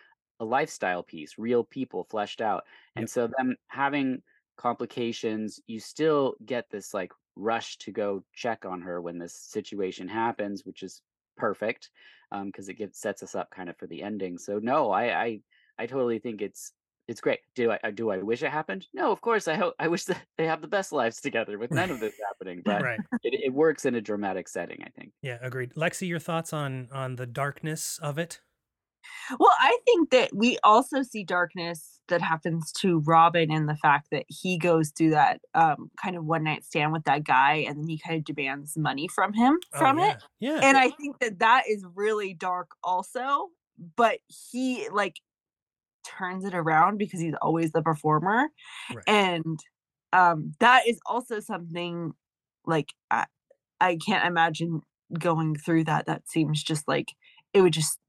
a 0.41 0.45
lifestyle 0.45 1.03
piece 1.03 1.39
real 1.39 1.65
people 1.65 2.05
fleshed 2.05 2.41
out 2.41 2.65
and 2.97 3.09
Yep. 3.09 3.11
so 3.11 3.29
them 3.39 3.57
having 3.69 4.23
complications 4.61 5.59
you 5.67 5.81
still 5.81 6.35
get 6.45 6.67
this 6.71 6.93
like 6.93 7.13
rush 7.35 7.79
to 7.79 7.91
go 7.91 8.23
check 8.35 8.67
on 8.67 8.83
her 8.83 9.01
when 9.01 9.17
this 9.19 9.35
situation 9.35 10.07
happens 10.07 10.67
which 10.67 10.83
is 10.83 11.01
perfect 11.39 11.89
um, 12.33 12.47
because 12.47 12.69
it 12.69 12.75
gives 12.75 12.99
sets 12.99 13.23
us 13.23 13.35
up 13.35 13.51
kind 13.51 13.71
of 13.71 13.77
for 13.79 13.87
the 13.87 14.03
ending. 14.03 14.37
So 14.37 14.59
no 14.63 14.91
i 14.91 15.05
i 15.25 15.41
i 15.79 15.87
totally 15.87 16.19
think 16.19 16.43
it's 16.43 16.73
it's 17.09 17.23
great. 17.23 17.41
Do 17.57 17.71
i 17.73 17.79
I- 17.83 17.91
do 17.91 18.11
i 18.11 18.19
wish 18.19 18.43
it 18.43 18.51
happened? 18.51 18.87
No 18.93 19.11
of 19.11 19.21
course 19.23 19.49
i 19.49 19.55
hope 19.55 19.75
i 19.79 19.89
wish 19.89 20.05
that 20.05 20.23
they 20.37 20.47
have 20.47 20.61
the 20.61 20.69
best 20.69 20.93
lives 20.93 21.21
together 21.23 21.57
with 21.59 21.71
none 21.71 21.91
of 21.91 21.99
this 21.99 22.15
happening 22.29 22.61
but 22.65 22.83
right. 22.83 23.01
it, 23.25 23.41
it 23.47 23.53
works 23.55 23.87
in 23.87 23.95
a 23.95 24.01
dramatic 24.01 24.47
setting 24.47 24.81
i 24.85 24.91
think. 24.91 25.11
Yeah 25.23 25.39
agreed. 25.41 25.73
Lexi 25.75 26.07
your 26.07 26.19
thoughts 26.21 26.53
on 26.53 26.89
on 26.93 27.17
the 27.17 27.27
darkness 27.27 27.99
of 28.03 28.19
it 28.19 28.41
Well, 29.39 29.53
I 29.61 29.79
think 29.85 30.11
that 30.11 30.31
we 30.35 30.59
also 30.65 31.03
see 31.03 31.25
darkness 31.25 32.01
that 32.09 32.21
happens 32.23 32.73
to 32.81 32.99
Robin 33.01 33.51
in 33.51 33.67
the 33.67 33.77
fact 33.77 34.09
that 34.11 34.25
he 34.29 34.59
goes 34.59 34.91
through 34.91 35.11
that 35.11 35.41
um, 35.55 35.91
kind 36.03 36.17
of 36.17 36.25
one 36.25 36.45
night 36.45 36.65
stand 36.65 36.93
with 36.93 37.05
that 37.05 37.25
guy 37.25 37.55
and 37.67 37.79
then 37.79 37.89
he 37.89 37.99
kind 37.99 38.17
of 38.17 38.25
demands 38.25 38.77
money 38.77 39.09
from 39.09 39.33
him 39.33 39.59
Oh, 39.75 39.79
from 39.79 39.99
yeah. 39.99 40.11
it. 40.11 40.17
yeah 40.41 40.61
And 40.63 40.77
I 40.77 40.91
think 40.91 41.19
that 41.21 41.39
that 41.39 41.65
is 41.69 41.85
really 41.95 42.35
dark 42.35 42.71
also, 42.83 43.51
but 43.97 44.19
he 44.27 44.89
like 44.91 45.21
turns 46.05 46.45
it 46.45 46.55
around 46.55 46.99
because 46.99 47.21
he's 47.21 47.35
always 47.43 47.73
the 47.73 47.83
performer. 47.83 48.49
Right. 48.93 49.05
And 49.07 49.61
um 50.13 50.53
that 50.61 50.89
is 50.89 50.99
also 51.07 51.41
something 51.41 52.13
like 52.67 52.93
I, 53.11 53.27
I 53.81 53.99
can't 54.05 54.27
imagine 54.27 54.83
going 55.19 55.57
through 55.57 55.85
that. 55.85 56.07
That 56.07 56.29
seems 56.29 56.63
just 56.63 56.89
like 56.89 57.13
it 57.55 57.63
would 57.63 57.73
just 57.75 58.00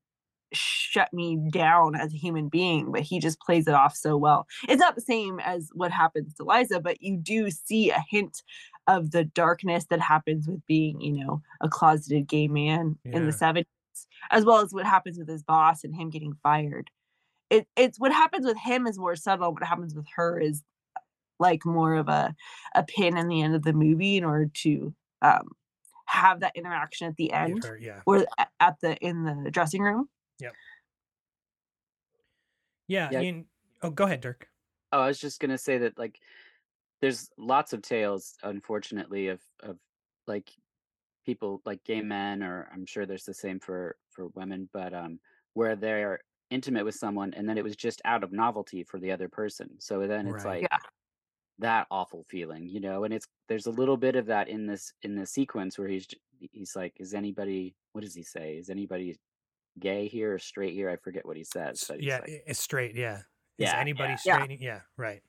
shut 0.53 1.11
me 1.13 1.37
down 1.51 1.95
as 1.95 2.13
a 2.13 2.17
human 2.17 2.49
being, 2.49 2.91
but 2.91 3.01
he 3.01 3.19
just 3.19 3.39
plays 3.39 3.67
it 3.67 3.73
off 3.73 3.95
so 3.95 4.17
well. 4.17 4.47
It's 4.67 4.79
not 4.79 4.95
the 4.95 5.01
same 5.01 5.39
as 5.39 5.69
what 5.73 5.91
happens 5.91 6.33
to 6.35 6.43
Liza, 6.43 6.79
but 6.81 7.01
you 7.01 7.17
do 7.17 7.49
see 7.49 7.89
a 7.89 8.03
hint 8.09 8.41
of 8.87 9.11
the 9.11 9.23
darkness 9.23 9.85
that 9.89 9.99
happens 10.01 10.47
with 10.47 10.65
being, 10.65 10.99
you 11.01 11.23
know, 11.25 11.41
a 11.61 11.69
closeted 11.69 12.27
gay 12.27 12.47
man 12.47 12.97
in 13.05 13.25
the 13.25 13.31
Yeah. 13.41 13.53
70s, 13.63 13.65
as 14.31 14.43
well 14.43 14.59
as 14.59 14.73
what 14.73 14.85
happens 14.85 15.17
with 15.17 15.29
his 15.29 15.43
boss 15.43 15.83
and 15.83 15.95
him 15.95 16.09
getting 16.09 16.33
fired. 16.43 16.89
It, 17.49 17.67
it's 17.75 17.99
what 17.99 18.11
happens 18.11 18.45
with 18.45 18.57
him 18.57 18.87
is 18.87 18.97
more 18.97 19.15
subtle. 19.15 19.53
What 19.53 19.63
happens 19.63 19.93
with 19.95 20.05
her 20.15 20.39
is 20.39 20.63
like 21.39 21.65
more 21.65 21.95
of 21.95 22.07
a 22.07 22.35
a 22.75 22.83
pin 22.83 23.17
in 23.17 23.27
the 23.27 23.41
end 23.41 23.55
of 23.55 23.63
the 23.63 23.73
movie 23.73 24.15
in 24.15 24.23
order 24.23 24.45
to 24.53 24.93
um 25.23 25.49
have 26.05 26.41
that 26.41 26.51
interaction 26.55 27.07
at 27.07 27.15
the 27.15 27.31
end 27.33 27.63
her- 27.63 27.77
yeah. 27.81 28.01
or 28.05 28.25
at 28.59 28.79
the 28.81 28.95
in 28.97 29.23
the 29.23 29.49
dressing 29.51 29.81
room. 29.81 30.07
Yep. 30.41 30.53
Yeah. 32.87 33.09
Yeah. 33.11 33.19
you- 33.21 33.45
oh, 33.81 33.89
go 33.91 34.05
ahead, 34.05 34.21
Dirk. 34.21 34.47
Oh, 34.91 34.99
I 34.99 35.07
was 35.07 35.19
just 35.19 35.39
gonna 35.39 35.57
say 35.57 35.77
that 35.77 35.97
like 35.97 36.19
there's 37.01 37.29
lots 37.37 37.73
of 37.73 37.81
tales, 37.81 38.35
unfortunately, 38.43 39.29
of 39.29 39.41
of 39.61 39.77
like 40.27 40.49
people 41.25 41.61
like 41.65 41.83
gay 41.83 42.01
men, 42.01 42.43
or 42.43 42.67
I'm 42.73 42.85
sure 42.85 43.05
there's 43.05 43.23
the 43.25 43.33
same 43.33 43.59
for 43.59 43.95
for 44.09 44.27
women, 44.29 44.69
but 44.73 44.93
um 44.93 45.19
where 45.53 45.75
they're 45.75 46.19
intimate 46.49 46.83
with 46.83 46.95
someone 46.95 47.33
and 47.33 47.47
then 47.47 47.57
it 47.57 47.63
was 47.63 47.75
just 47.77 48.01
out 48.03 48.23
of 48.25 48.33
novelty 48.33 48.83
for 48.83 48.99
the 48.99 49.11
other 49.11 49.29
person. 49.29 49.69
So 49.79 50.05
then 50.07 50.27
it's 50.27 50.43
Right. 50.43 50.61
like 50.63 50.67
Yeah. 50.71 50.79
that 51.59 51.87
awful 51.89 52.25
feeling, 52.29 52.67
you 52.67 52.81
know, 52.81 53.05
and 53.05 53.13
it's 53.13 53.25
there's 53.47 53.67
a 53.67 53.71
little 53.71 53.95
bit 53.97 54.15
of 54.17 54.25
that 54.25 54.49
in 54.49 54.65
this 54.67 54.91
in 55.03 55.15
this 55.15 55.31
sequence 55.31 55.77
where 55.77 55.87
he's 55.87 56.07
he's 56.51 56.75
like, 56.75 56.93
is 56.99 57.13
anybody 57.13 57.75
what 57.93 58.01
does 58.01 58.15
he 58.15 58.23
say? 58.23 58.57
Is 58.57 58.69
anybody 58.69 59.17
gay 59.79 60.07
here 60.07 60.33
or 60.35 60.39
straight 60.39 60.73
here? 60.73 60.89
I 60.89 60.97
forget 60.97 61.25
what 61.25 61.37
he 61.37 61.43
says, 61.43 61.83
but 61.87 61.99
he's 61.99 62.07
Yeah, 62.07 62.19
like, 62.19 62.31
it's 62.47 62.59
straight. 62.59 62.95
Yeah. 62.95 63.23
Is 63.59 63.73
Yeah, 63.73 63.77
anybody 63.77 64.17
yeah. 64.25 64.45
straight? 64.45 64.59
Yeah. 64.59 64.81
Right. 64.97 65.23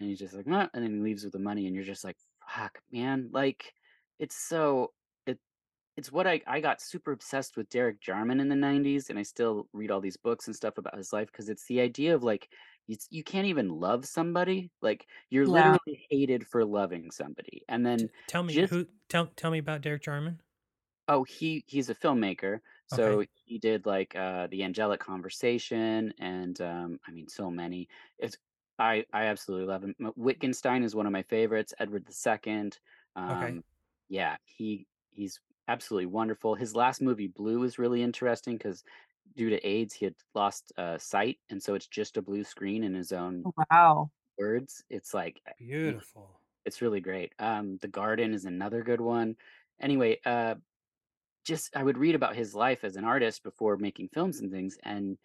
and 0.00 0.08
he's 0.08 0.18
just 0.18 0.34
like, 0.34 0.46
"Nah," 0.46 0.68
and 0.74 0.84
then 0.84 0.94
he 0.94 1.00
leaves 1.00 1.24
with 1.24 1.32
the 1.32 1.38
money, 1.38 1.66
and 1.66 1.74
you're 1.74 1.84
just 1.84 2.04
like, 2.04 2.16
fuck, 2.48 2.80
man, 2.90 3.30
like 3.32 3.72
it's 4.18 4.36
so 4.36 4.92
it 5.26 5.38
it's 5.96 6.12
what 6.12 6.26
I 6.28 6.42
I 6.46 6.60
got 6.60 6.80
super 6.82 7.12
obsessed 7.12 7.56
with 7.56 7.68
Derek 7.70 8.00
Jarman 8.00 8.40
in 8.40 8.48
the 8.48 8.56
'90s, 8.56 9.10
and 9.10 9.18
I 9.20 9.22
still 9.24 9.68
read 9.74 9.90
all 9.90 10.00
these 10.02 10.16
books 10.18 10.46
and 10.48 10.56
stuff 10.56 10.78
about 10.78 10.96
his 10.98 11.12
life 11.12 11.28
because 11.28 11.48
it's 11.50 11.66
the 11.68 11.80
idea 11.82 12.14
of 12.14 12.24
like 12.24 12.50
you 12.88 12.96
you 13.10 13.24
can't 13.24 13.46
even 13.48 13.68
love 13.70 14.06
somebody, 14.06 14.72
like 14.82 15.06
you're 15.30 15.46
Yeah. 15.46 15.48
literally 15.48 16.06
hated 16.10 16.46
for 16.48 16.64
loving 16.66 17.10
somebody, 17.12 17.64
and 17.68 17.86
then 17.86 18.10
Tell 18.26 18.42
me 18.42 18.58
just 18.58 18.70
who. 18.70 18.88
Tell 19.08 19.28
tell 19.28 19.52
me 19.52 19.58
about 19.58 19.80
Derek 19.82 20.02
Jarman. 20.02 20.42
Oh, 21.08 21.24
he 21.24 21.64
he's 21.66 21.90
a 21.90 21.94
filmmaker. 21.94 22.60
So 22.92 23.24
he 23.44 23.58
did 23.58 23.86
like 23.86 24.14
uh 24.16 24.46
the 24.48 24.62
Angelic 24.64 25.00
Conversation 25.00 26.12
and 26.18 26.60
um 26.60 27.00
I 27.06 27.10
mean 27.12 27.28
so 27.28 27.50
many. 27.50 27.88
It's 28.18 28.36
I 28.78 29.04
I 29.12 29.24
absolutely 29.26 29.66
love 29.66 29.84
him. 29.84 29.94
M- 30.00 30.12
Wittgenstein 30.16 30.82
is 30.82 30.94
one 30.94 31.06
of 31.06 31.12
my 31.12 31.22
favorites. 31.22 31.74
Edward 31.78 32.06
II. 32.06 32.78
Um 33.16 33.64
yeah, 34.08 34.36
he 34.44 34.86
he's 35.10 35.40
absolutely 35.68 36.06
wonderful. 36.06 36.54
His 36.54 36.74
last 36.76 37.00
movie 37.02 37.28
Blue 37.28 37.62
is 37.64 37.78
really 37.78 38.02
interesting 38.02 38.58
cuz 38.58 38.84
due 39.36 39.50
to 39.50 39.66
AIDS 39.66 39.94
he 39.94 40.04
had 40.06 40.16
lost 40.34 40.72
uh 40.76 40.98
sight 40.98 41.38
and 41.50 41.62
so 41.62 41.74
it's 41.74 41.86
just 41.88 42.16
a 42.18 42.22
blue 42.22 42.44
screen 42.44 42.84
in 42.84 42.94
his 42.94 43.12
own 43.12 43.48
Wow. 43.70 44.10
words. 44.38 44.84
It's 44.90 45.14
like 45.14 45.40
uh, 45.48 45.52
you- 45.82 45.96
Beautiful. 45.96 46.42
it's 46.64 46.82
really 46.82 47.00
great. 47.00 47.34
Um, 47.38 47.78
The 47.78 47.88
Garden 47.88 48.34
is 48.34 48.44
another 48.46 48.82
good 48.82 49.00
one. 49.00 49.36
Anyway, 49.80 50.20
uh, 50.24 50.56
just 51.44 51.76
I 51.76 51.82
would 51.84 51.98
read 51.98 52.14
about 52.14 52.36
his 52.36 52.54
life 52.54 52.84
as 52.84 52.96
an 52.96 53.04
artist 53.04 53.42
before 53.42 53.76
making 53.76 54.08
films 54.10 54.40
and 54.40 54.50
things, 54.52 54.78
and 54.84 55.18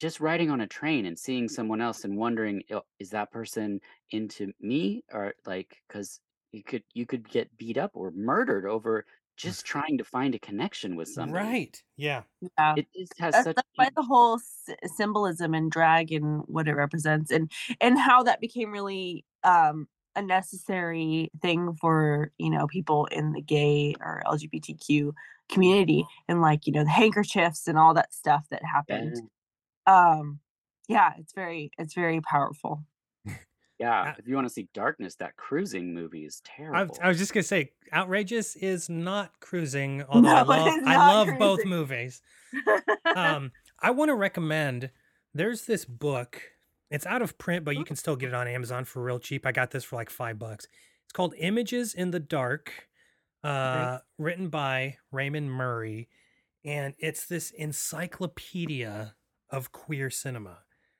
just 0.00 0.20
riding 0.20 0.50
on 0.50 0.60
a 0.60 0.66
train 0.66 1.06
and 1.06 1.18
seeing 1.18 1.48
someone 1.48 1.80
else 1.80 2.04
and 2.04 2.16
wondering, 2.18 2.62
"Oh, 2.70 2.82
is 2.98 3.10
that 3.10 3.30
person 3.32 3.80
into 4.10 4.52
me 4.60 5.04
or 5.12 5.34
like 5.46 5.82
because 5.88 6.20
you 6.52 6.62
could 6.64 6.84
you 6.94 7.06
could 7.06 7.28
get 7.28 7.56
beat 7.56 7.78
up 7.78 7.92
or 7.94 8.10
murdered 8.12 8.66
over 8.66 9.06
just 9.36 9.64
trying 9.66 9.98
to 9.98 10.04
find 10.04 10.34
a 10.34 10.38
connection 10.40 10.96
with 10.96 11.08
somebody. 11.08 11.56
Right. 11.56 11.82
Yeah. 11.96 12.24
Yeah. 12.58 12.76
It 12.76 12.88
just 12.96 13.18
has 13.18 13.36
that's, 13.36 13.42
such 13.42 13.56
that's 13.56 13.68
why 13.76 13.90
the 13.96 14.02
whole 14.02 14.36
s- 14.36 14.70
symbolism 14.96 15.54
and 15.54 15.70
drag 15.70 16.12
and 16.12 16.42
what 16.48 16.68
it 16.68 16.74
represents 16.74 17.30
and 17.30 17.50
and 17.80 17.98
how 17.98 18.22
that 18.24 18.40
became 18.40 18.72
really 18.72 19.24
um 19.44 19.88
a 20.14 20.22
necessary 20.22 21.30
thing 21.40 21.74
for 21.80 22.30
you 22.38 22.50
know 22.50 22.66
people 22.66 23.06
in 23.06 23.32
the 23.32 23.40
gay 23.40 23.94
or 24.00 24.22
lgbtq 24.26 25.12
community 25.48 26.04
and 26.28 26.40
like 26.40 26.66
you 26.66 26.72
know 26.72 26.84
the 26.84 26.90
handkerchiefs 26.90 27.66
and 27.66 27.78
all 27.78 27.94
that 27.94 28.12
stuff 28.12 28.46
that 28.50 28.62
happened 28.64 29.16
um 29.86 30.40
yeah 30.88 31.12
it's 31.18 31.32
very 31.34 31.70
it's 31.78 31.94
very 31.94 32.20
powerful 32.20 32.82
yeah. 33.82 34.02
Uh, 34.02 34.14
If 34.16 34.28
you 34.28 34.36
want 34.36 34.46
to 34.46 34.52
see 34.52 34.68
darkness, 34.74 35.16
that 35.16 35.36
cruising 35.36 35.92
movie 35.92 36.24
is 36.24 36.40
terrible. 36.44 36.96
I 37.02 37.08
was 37.08 37.18
just 37.18 37.34
gonna 37.34 37.42
say, 37.42 37.72
outrageous 37.92 38.54
is 38.54 38.88
not 38.88 39.40
cruising. 39.40 40.04
Although 40.08 40.28
I 40.28 40.34
No, 40.34 40.40
it 40.42 40.46
love, 40.46 40.82
I 40.86 40.96
not 40.96 41.28
love 41.28 41.38
both 41.38 41.64
movies. 41.64 42.22
Um, 43.16 43.52
I 43.80 43.90
want 43.90 44.08
to 44.08 44.14
recommend. 44.14 44.90
There's 45.34 45.66
this 45.66 45.84
book. 45.84 46.40
It's 46.92 47.06
out 47.06 47.22
of 47.22 47.38
print, 47.38 47.64
but 47.64 47.74
you 47.74 47.84
can 47.84 47.96
still 47.96 48.16
get 48.16 48.28
it 48.28 48.34
on 48.34 48.46
Amazon 48.46 48.84
for 48.84 49.02
real 49.02 49.18
cheap. 49.18 49.46
I 49.46 49.52
got 49.52 49.70
this 49.70 49.82
for 49.82 49.96
like 49.96 50.10
five 50.10 50.38
bucks. 50.38 50.66
It's 51.04 51.12
called 51.12 51.34
Images 51.38 51.94
in 51.94 52.10
the 52.10 52.20
Dark, 52.20 52.88
uh, 53.42 53.98
written 54.18 54.48
by 54.48 54.98
Raymond 55.10 55.50
Murray, 55.50 56.08
and 56.64 56.94
it's 56.98 57.26
this 57.26 57.50
encyclopedia 57.50 59.14
of 59.50 59.72
queer 59.72 60.10
cinema. 60.10 60.58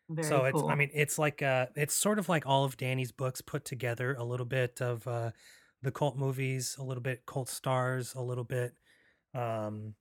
very 0.09 0.29
so 0.29 0.45
it's 0.45 0.61
cool. 0.61 0.69
i 0.69 0.75
mean 0.75 0.91
it's 0.93 1.19
like 1.19 1.41
uh 1.41 1.67
it's 1.75 1.95
sort 1.95 2.19
of 2.19 2.29
like 2.29 2.45
all 2.45 2.65
of 2.65 2.77
danny's 2.77 3.13
books 3.13 3.41
put 3.41 3.65
together 3.65 4.15
a 4.19 4.25
little 4.25 4.45
bit 4.45 4.83
of 4.83 5.07
uh 5.07 5.31
the 5.83 5.91
cult 5.91 6.17
movies 6.19 6.77
a 6.79 6.83
little 6.83 7.03
bit 7.03 7.25
cult 7.25 7.49
stars 7.49 8.15
a 8.15 8.21
little 8.21 8.45
bit 8.45 8.75
um 9.35 9.95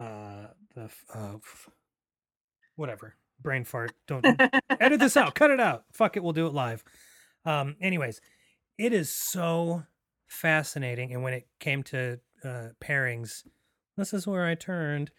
uh 0.00 0.46
the 0.74 0.88
uh 1.12 1.34
whatever 2.76 3.16
brain 3.40 3.64
fart. 3.64 3.92
Don't 4.06 4.24
edit 4.80 5.00
this 5.00 5.16
out. 5.16 5.34
Cut 5.34 5.50
it 5.50 5.60
out. 5.60 5.84
Fuck 5.92 6.16
it. 6.16 6.22
We'll 6.22 6.32
do 6.32 6.46
it 6.46 6.54
live. 6.54 6.84
Um 7.44 7.76
anyways 7.80 8.20
it 8.78 8.92
is 8.92 9.10
so 9.10 9.84
fascinating. 10.26 11.12
And 11.12 11.22
when 11.22 11.34
it 11.34 11.46
came 11.60 11.82
to 11.84 12.20
uh 12.44 12.68
pairings 12.82 13.44
this 13.96 14.12
is 14.12 14.26
where 14.26 14.46
i 14.46 14.54
turned. 14.54 15.10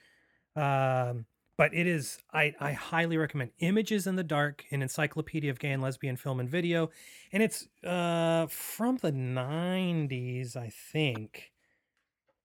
Um 0.55 1.25
but 1.57 1.73
it 1.73 1.87
is 1.87 2.19
I, 2.31 2.53
I 2.59 2.73
highly 2.73 3.17
recommend 3.17 3.51
images 3.59 4.05
in 4.05 4.15
the 4.15 4.23
dark 4.23 4.63
an 4.71 4.81
encyclopedia 4.81 5.49
of 5.49 5.59
gay 5.59 5.71
and 5.71 5.81
lesbian 5.81 6.15
film 6.15 6.39
and 6.39 6.49
video. 6.49 6.89
And 7.31 7.41
it's 7.41 7.67
uh 7.83 8.47
from 8.47 8.97
the 8.97 9.11
90s 9.11 10.55
i 10.55 10.69
think. 10.69 11.51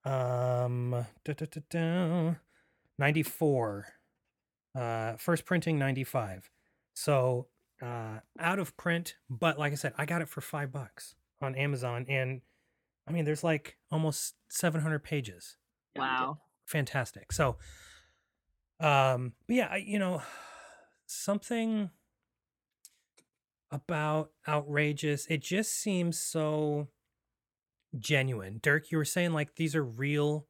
Um 0.04 1.06
da, 1.24 1.32
da, 1.34 1.46
da, 1.50 1.60
da, 1.70 2.34
94 2.98 3.86
uh 4.74 5.16
first 5.16 5.44
printing 5.44 5.78
95 5.78 6.50
so 6.94 7.46
uh 7.82 8.18
out 8.38 8.58
of 8.58 8.76
print 8.76 9.16
but 9.28 9.58
like 9.58 9.72
i 9.72 9.74
said 9.74 9.92
i 9.98 10.06
got 10.06 10.22
it 10.22 10.28
for 10.28 10.40
five 10.40 10.72
bucks 10.72 11.14
on 11.40 11.54
amazon 11.54 12.06
and 12.08 12.40
i 13.06 13.12
mean 13.12 13.24
there's 13.24 13.44
like 13.44 13.76
almost 13.90 14.34
700 14.48 15.00
pages 15.00 15.56
wow 15.96 16.38
fantastic. 16.72 17.32
So, 17.32 17.56
um, 18.80 19.34
but 19.46 19.56
yeah, 19.56 19.68
I, 19.70 19.76
you 19.76 19.98
know, 19.98 20.22
something 21.06 21.90
about 23.70 24.30
outrageous. 24.48 25.26
It 25.26 25.42
just 25.42 25.72
seems 25.72 26.18
so 26.18 26.88
genuine. 27.98 28.58
Dirk, 28.62 28.90
you 28.90 28.98
were 28.98 29.04
saying 29.04 29.32
like 29.32 29.56
these 29.56 29.76
are 29.76 29.84
real 29.84 30.46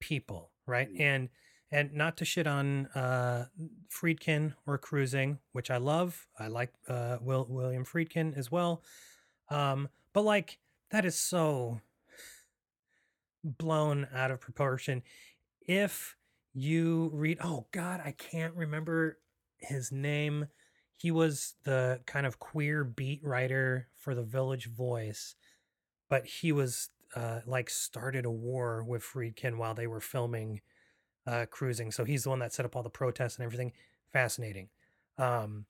people, 0.00 0.52
right? 0.66 0.92
Mm. 0.92 1.00
And 1.00 1.28
and 1.70 1.92
not 1.92 2.16
to 2.18 2.24
shit 2.24 2.46
on 2.46 2.86
uh 2.88 3.46
Friedkin 3.90 4.54
or 4.66 4.78
Cruising, 4.78 5.38
which 5.52 5.70
I 5.70 5.76
love. 5.76 6.26
I 6.38 6.48
like 6.48 6.72
uh 6.88 7.18
Will 7.20 7.46
William 7.48 7.84
Friedkin 7.84 8.36
as 8.36 8.50
well. 8.50 8.82
Um, 9.50 9.88
but 10.12 10.22
like 10.22 10.58
that 10.90 11.04
is 11.04 11.16
so 11.18 11.80
blown 13.44 14.08
out 14.14 14.30
of 14.30 14.40
proportion. 14.40 15.02
If 15.60 16.16
you 16.54 17.10
read, 17.12 17.38
oh 17.42 17.66
God, 17.72 18.00
I 18.04 18.12
can't 18.12 18.54
remember 18.54 19.18
his 19.58 19.92
name. 19.92 20.48
He 20.96 21.10
was 21.10 21.54
the 21.64 22.00
kind 22.06 22.26
of 22.26 22.38
queer 22.38 22.82
beat 22.84 23.20
writer 23.22 23.88
for 23.96 24.14
the 24.14 24.22
Village 24.22 24.66
Voice, 24.66 25.36
but 26.08 26.26
he 26.26 26.50
was 26.50 26.90
uh, 27.14 27.40
like 27.46 27.70
started 27.70 28.24
a 28.24 28.30
war 28.30 28.82
with 28.82 29.02
Friedkin 29.02 29.56
while 29.56 29.74
they 29.74 29.86
were 29.86 30.00
filming 30.00 30.60
uh, 31.26 31.46
Cruising. 31.50 31.90
So 31.92 32.04
he's 32.04 32.24
the 32.24 32.30
one 32.30 32.38
that 32.40 32.52
set 32.52 32.64
up 32.64 32.76
all 32.76 32.82
the 32.82 32.90
protests 32.90 33.36
and 33.36 33.44
everything. 33.44 33.72
Fascinating. 34.12 34.68
Um, 35.18 35.66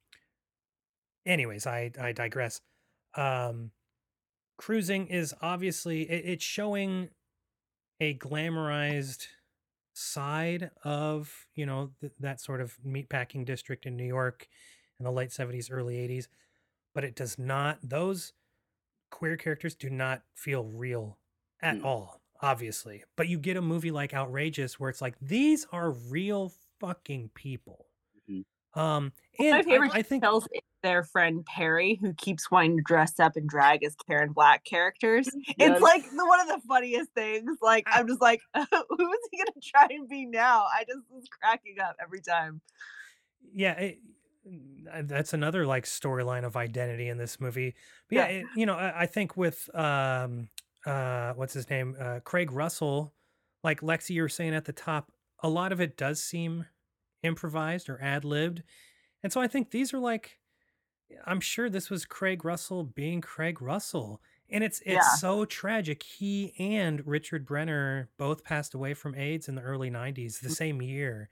anyways, 1.26 1.66
I 1.66 1.90
I 2.01 2.12
digress. 2.12 2.61
Um, 3.14 3.72
Cruising 4.57 5.07
is 5.07 5.34
obviously 5.40 6.03
it, 6.03 6.24
it's 6.26 6.44
showing 6.44 7.11
a 8.01 8.14
glamorized 8.14 9.26
side 9.92 10.70
of 10.84 11.46
you 11.55 11.66
know 11.66 11.90
th- 12.01 12.12
that 12.20 12.40
sort 12.40 12.61
of 12.61 12.76
meatpacking 12.86 13.44
district 13.44 13.86
in 13.86 13.96
New 13.96 14.05
York 14.07 14.46
in 15.01 15.05
the 15.05 15.11
late 15.12 15.30
70s 15.30 15.68
early 15.72 15.96
80s 15.96 16.28
but 16.94 17.03
it 17.05 17.16
does 17.16 17.38
not 17.38 17.78
those 17.82 18.32
queer 19.11 19.36
characters 19.36 19.74
do 19.74 19.90
not 19.90 20.22
feel 20.34 20.64
real 20.64 21.18
at 21.61 21.78
Mm. 21.78 21.84
all 21.84 22.18
obviously 22.41 23.03
but 23.16 23.28
you 23.28 23.39
get 23.39 23.57
a 23.57 23.62
movie 23.62 23.91
like 23.91 24.14
outrageous 24.14 24.78
where 24.78 24.91
it's 24.91 25.01
like 25.03 25.14
these 25.20 25.66
are 25.72 25.91
real 25.91 26.53
fucking 26.80 27.30
people 27.34 27.86
Mhm. 28.30 28.45
um 28.74 29.12
my 29.39 29.47
and 29.59 29.64
favorite 29.66 29.93
I, 29.95 29.99
I 29.99 30.03
think 30.03 30.22
details 30.22 30.49
their 30.84 31.03
friend 31.03 31.45
Perry, 31.45 31.97
who 32.01 32.14
keeps 32.14 32.53
wanting 32.53 32.76
to 32.76 32.82
dress 32.84 33.18
up 33.18 33.34
and 33.34 33.49
drag 33.49 33.82
as 33.82 33.97
Karen 34.07 34.30
Black 34.32 34.64
characters. 34.64 35.28
Yes. 35.59 35.72
It's 35.72 35.80
like 35.80 36.05
the, 36.09 36.24
one 36.24 36.39
of 36.39 36.47
the 36.47 36.61
funniest 36.68 37.11
things. 37.16 37.59
Like 37.61 37.82
I'm 37.89 38.07
just 38.07 38.20
like, 38.20 38.41
who 38.55 38.61
is 38.62 39.18
he 39.32 39.39
gonna 39.39 39.51
try 39.61 39.89
and 39.91 40.09
be 40.09 40.24
now? 40.24 40.66
I 40.72 40.84
just 40.86 41.01
was 41.11 41.24
cracking 41.28 41.80
up 41.80 41.97
every 42.01 42.20
time. 42.20 42.61
yeah 43.53 43.72
it, 43.72 43.99
uh, 44.93 45.03
that's 45.05 45.32
another 45.32 45.66
like 45.66 45.84
storyline 45.84 46.45
of 46.45 46.57
identity 46.57 47.09
in 47.09 47.18
this 47.18 47.41
movie 47.41 47.74
but 48.09 48.14
yeah, 48.16 48.28
Yeah. 48.28 48.39
it- 48.39 48.47
you 48.55 48.64
know 48.66 48.74
I, 48.74 49.01
I 49.03 49.07
think 49.07 49.36
with 49.36 49.68
um 49.74 50.49
uh 50.87 51.35
what's 51.35 51.55
his 51.55 51.68
name? 51.70 51.97
Uh 51.99 52.20
craig 52.20 52.53
russell 52.53 53.14
like 53.64 53.81
lexi 53.81 54.11
you 54.11 54.22
were 54.22 54.29
saying 54.29 54.55
at 54.55 54.64
the 54.64 54.72
top 54.72 55.12
a 55.43 55.49
lot 55.49 55.72
of 55.72 55.81
it 55.81 55.97
does 55.97 56.22
seem 56.22 56.66
improvised 57.22 57.89
or 57.89 58.01
ad-libbed. 58.03 58.62
And 59.22 59.33
so 59.33 59.41
i 59.41 59.49
think 59.49 59.70
these 59.70 59.95
are 59.95 59.99
like 60.01 60.41
i'm 61.26 61.41
sure 61.41 61.70
this 61.70 61.91
was 61.91 62.05
craig 62.07 62.45
russell 62.45 62.85
being 62.85 63.20
craig 63.20 63.62
russell. 63.62 64.22
And 64.51 64.64
it's 64.64 64.83
it's 64.87 65.07
Yeah. 65.07 65.09
so 65.09 65.45
tragic. 65.45 66.03
He 66.03 66.55
and 66.59 67.07
richard 67.07 67.47
benner 67.49 68.11
both 68.18 68.45
passed 68.45 68.74
away 68.74 68.95
from 68.95 69.14
aids 69.14 69.49
in 69.49 69.55
the 69.57 69.62
early 69.62 69.91
90s 69.91 70.41
the 70.41 70.51
same 70.51 70.83
year. 70.83 71.31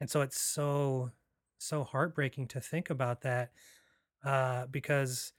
And 0.00 0.10
so 0.10 0.22
it's 0.22 0.40
so 0.40 1.12
so 1.58 1.84
heartbreaking 1.84 2.48
to 2.48 2.60
think 2.60 2.90
about 2.90 3.22
that 3.22 3.52
uh, 4.24 4.66
because 4.66 5.32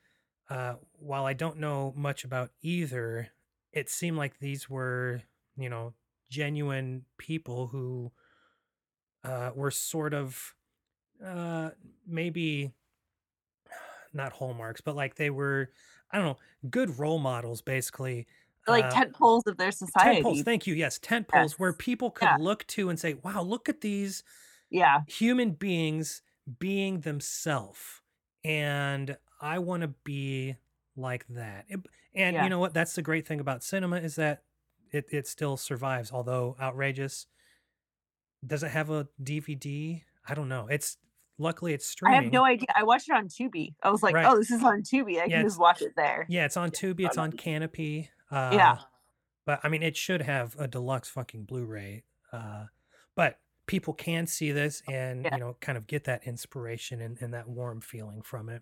uh, 0.50 0.76
while 0.94 1.26
I 1.26 1.34
don't 1.34 1.58
know 1.60 1.94
much 1.96 2.24
about 2.26 2.52
either, 2.62 3.30
it 3.74 3.90
seemed 3.90 4.18
like 4.18 4.40
these 4.40 4.70
were, 4.70 5.24
you 5.58 5.70
know, 5.70 5.96
genuine 6.30 7.06
people 7.18 7.68
who 7.68 8.14
uh, 9.24 9.52
were 9.56 9.72
sort 9.72 10.14
of 10.14 10.56
uh, 11.24 11.72
maybe 12.06 12.74
not 14.14 14.34
hallmarks, 14.34 14.82
but 14.82 14.96
like 14.96 15.16
they 15.16 15.30
were, 15.30 15.72
I 16.12 16.18
don't 16.18 16.26
know, 16.28 16.70
good 16.70 16.98
role 17.00 17.20
models, 17.20 17.62
basically. 17.62 18.28
Like 18.68 18.86
uh, 18.86 18.90
tent 18.90 19.14
poles 19.16 19.44
of 19.48 19.58
their 19.58 19.72
society. 19.72 20.16
tent 20.16 20.22
poles. 20.22 20.42
Thank 20.42 20.68
you. 20.68 20.74
Yes, 20.74 21.00
tent 21.00 21.28
poles 21.28 21.60
where 21.60 21.74
people 21.74 22.12
could 22.12 22.32
Yeah. 22.32 22.38
look 22.38 22.66
to 22.68 22.90
and 22.90 23.00
say, 23.00 23.14
"Wow, 23.16 23.44
look 23.44 23.70
at 23.70 23.82
these 23.82 24.24
yeah. 24.70 25.04
human 25.08 25.52
beings 25.54 26.22
being 26.60 27.02
themselves 27.02 28.02
and 28.44 29.18
i 29.42 29.60
want 29.60 29.82
to 29.82 29.90
be 29.90 30.56
like 30.96 31.28
that 31.28 31.66
It- 31.70 31.88
and 32.16 32.36
Yeah. 32.36 32.44
you 32.44 32.50
know 32.50 32.60
what 32.60 32.74
that's 32.74 32.94
the 32.94 33.02
great 33.02 33.28
thing 33.28 33.40
about 33.40 33.64
cinema 33.64 33.98
is 33.98 34.16
that 34.16 34.44
it, 34.92 35.06
it 35.12 35.28
still 35.28 35.58
survives 35.58 36.12
although 36.12 36.56
outrageous 36.62 37.28
does 38.46 38.64
it 38.64 38.72
have 38.72 38.90
a 38.90 39.08
dvd 39.22 40.02
i 40.28 40.34
don't 40.34 40.50
know 40.50 40.68
it's 40.70 40.98
luckily 41.40 41.74
it's 41.74 41.88
streaming. 41.88 42.20
I 42.20 42.22
have 42.24 42.32
no 42.32 42.46
idea. 42.46 42.68
I 42.76 42.84
watched 42.84 43.10
it 43.10 43.16
on 43.16 43.28
Tubi. 43.28 43.74
I 43.82 43.90
was 43.90 44.04
like, 44.04 44.14
Right. 44.14 44.28
oh, 44.28 44.38
this 44.38 44.52
is 44.52 44.64
on 44.64 44.84
Tubi. 44.84 45.14
I 45.20 45.26
Yeah, 45.26 45.38
can 45.38 45.46
just 45.48 45.60
watch 45.60 45.82
it 45.82 45.94
there. 45.96 46.28
yeah 46.30 46.46
it's 46.46 46.56
on 46.58 46.70
tubi 46.70 47.08
it's 47.08 47.18
on 47.18 47.32
Kanopy 47.32 48.10
uh 48.32 48.52
Yeah. 48.54 48.78
but 49.46 49.60
i 49.64 49.68
mean 49.70 49.82
it 49.82 49.98
should 49.98 50.22
have 50.22 50.56
a 50.60 50.68
deluxe 50.68 51.10
fucking 51.10 51.46
blu-ray 51.46 52.04
uh 52.32 52.66
but 53.16 53.40
people 53.66 53.94
can 53.96 54.28
see 54.28 54.52
this 54.52 54.84
and 54.88 55.24
Yeah. 55.26 55.34
you 55.36 55.40
know 55.40 55.58
kind 55.60 55.76
of 55.78 55.88
get 55.88 56.04
that 56.04 56.28
inspiration 56.28 57.02
and, 57.02 57.18
and 57.20 57.34
that 57.34 57.48
warm 57.50 57.82
feeling 57.82 58.22
from 58.22 58.48
it 58.50 58.62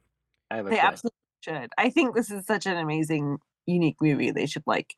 I 0.49 0.55
have 0.57 0.67
a 0.67 0.69
They 0.69 0.75
question. 0.77 0.93
absolutely 0.93 1.17
should. 1.41 1.71
I 1.77 1.89
think 1.89 2.15
this 2.15 2.31
is 2.31 2.45
such 2.45 2.65
an 2.65 2.77
amazing, 2.77 3.37
unique 3.65 3.97
movie. 4.01 4.31
They 4.31 4.45
should 4.45 4.63
like 4.65 4.95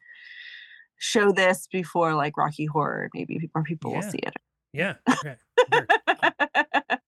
show 0.97 1.31
this 1.31 1.67
before 1.71 2.13
like 2.13 2.37
Rocky 2.37 2.65
Horror. 2.65 3.09
Maybe 3.13 3.49
more 3.55 3.63
people 3.63 3.93
will 3.93 4.01
see 4.01 4.19
it. 4.19 4.33
Yeah. 4.73 4.95
Okay. 5.09 5.35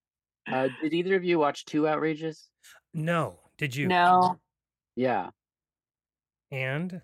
Uh, 0.47 0.69
did 0.79 0.93
either 0.93 1.15
of 1.15 1.23
you 1.23 1.39
watch 1.39 1.65
Two 1.65 1.87
Outrageous? 1.87 2.49
No. 2.93 3.39
Did 3.57 3.75
you? 3.75 3.87
no. 3.87 4.37
Yeah. 4.95 5.31
And 6.51 7.01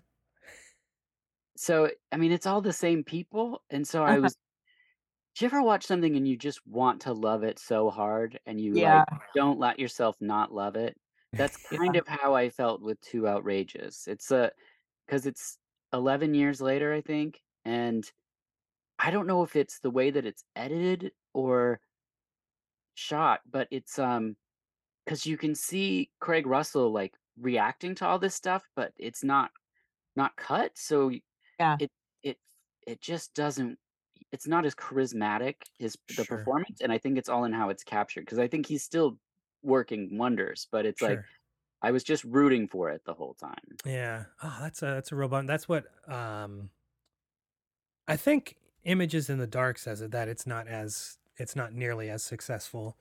So 1.56 1.90
I 2.12 2.16
mean, 2.18 2.30
it's 2.30 2.46
all 2.46 2.60
the 2.60 2.72
same 2.72 3.02
people, 3.02 3.62
and 3.68 3.86
so 3.86 4.04
I 4.04 4.12
Uh-huh. 4.12 4.20
was. 4.22 4.36
Do 5.34 5.44
you 5.44 5.46
ever 5.46 5.60
watch 5.62 5.84
something 5.86 6.14
and 6.16 6.28
you 6.28 6.36
just 6.36 6.64
want 6.66 7.00
to 7.02 7.12
love 7.12 7.42
it 7.42 7.58
so 7.58 7.90
hard, 7.90 8.38
and 8.46 8.60
you 8.60 8.74
Yeah. 8.76 9.04
like 9.10 9.20
don't 9.34 9.58
let 9.58 9.80
yourself 9.80 10.16
not 10.20 10.52
love 10.54 10.76
it? 10.76 10.96
That's 11.36 11.56
kind 11.80 11.96
of 11.96 12.06
how 12.06 12.34
I 12.34 12.50
felt 12.50 12.82
with 12.82 13.00
Two 13.00 13.26
Outrageous. 13.28 14.06
It's 14.08 14.30
a 14.30 14.52
because 15.06 15.26
it's 15.26 15.58
11 15.92 16.34
years 16.34 16.60
later, 16.60 16.92
I 16.92 17.00
think, 17.00 17.42
and 17.64 18.10
I 18.98 19.10
don't 19.10 19.26
know 19.28 19.42
if 19.44 19.56
it's 19.56 19.80
the 19.80 19.90
way 19.90 20.10
that 20.12 20.26
it's 20.26 20.44
edited 20.56 21.12
or 21.34 21.80
shot, 22.94 23.40
but 23.50 23.68
it's 23.70 23.98
um 23.98 24.36
because 25.04 25.26
you 25.26 25.38
can 25.38 25.54
see 25.56 26.12
Craig 26.20 26.46
Russell 26.46 26.92
like 26.92 27.16
reacting 27.38 27.94
to 27.96 28.06
all 28.06 28.18
this 28.20 28.34
stuff, 28.36 28.68
but 28.76 28.92
it's 28.98 29.24
not 29.24 29.52
not 30.16 30.36
cut, 30.36 30.78
so 30.78 31.12
Yeah. 31.58 31.78
it 31.78 31.90
it 32.24 32.38
it 32.86 33.02
just 33.02 33.34
doesn't. 33.34 33.78
It's 34.32 34.48
not 34.48 34.66
as 34.66 34.74
charismatic 34.76 35.56
his 35.78 35.98
the 36.10 36.26
Sure. 36.26 36.26
performance, 36.26 36.80
and 36.82 36.92
I 36.92 36.98
think 36.98 37.18
it's 37.18 37.30
all 37.30 37.44
in 37.46 37.52
how 37.54 37.70
it's 37.70 37.84
captured 37.84 38.22
because 38.22 38.38
I 38.40 38.48
think 38.48 38.66
he's 38.66 38.84
still 38.84 39.18
working 39.62 40.16
wonders, 40.18 40.66
but 40.70 40.86
it's 40.86 41.02
like. 41.02 41.20
I 41.84 41.90
was 41.90 42.04
just 42.04 42.22
rooting 42.22 42.68
for 42.68 42.90
it 42.90 43.04
the 43.04 43.12
whole 43.12 43.34
time. 43.34 43.76
Yeah. 43.84 44.26
Oh, 44.40 44.56
that's 44.60 44.82
a 44.82 44.86
that's 44.86 45.10
a 45.10 45.16
real 45.16 45.26
bummer. 45.28 45.48
That's 45.48 45.68
what 45.68 45.86
um 46.08 46.70
I 48.06 48.16
think 48.16 48.56
Images 48.84 49.30
in 49.30 49.38
the 49.38 49.46
Dark 49.46 49.78
says 49.78 50.00
it 50.00 50.10
that 50.10 50.28
it's 50.28 50.46
not 50.46 50.66
as 50.68 51.18
it's 51.36 51.56
not 51.56 51.72
nearly 51.72 52.10
as 52.10 52.22
successful. 52.22 52.96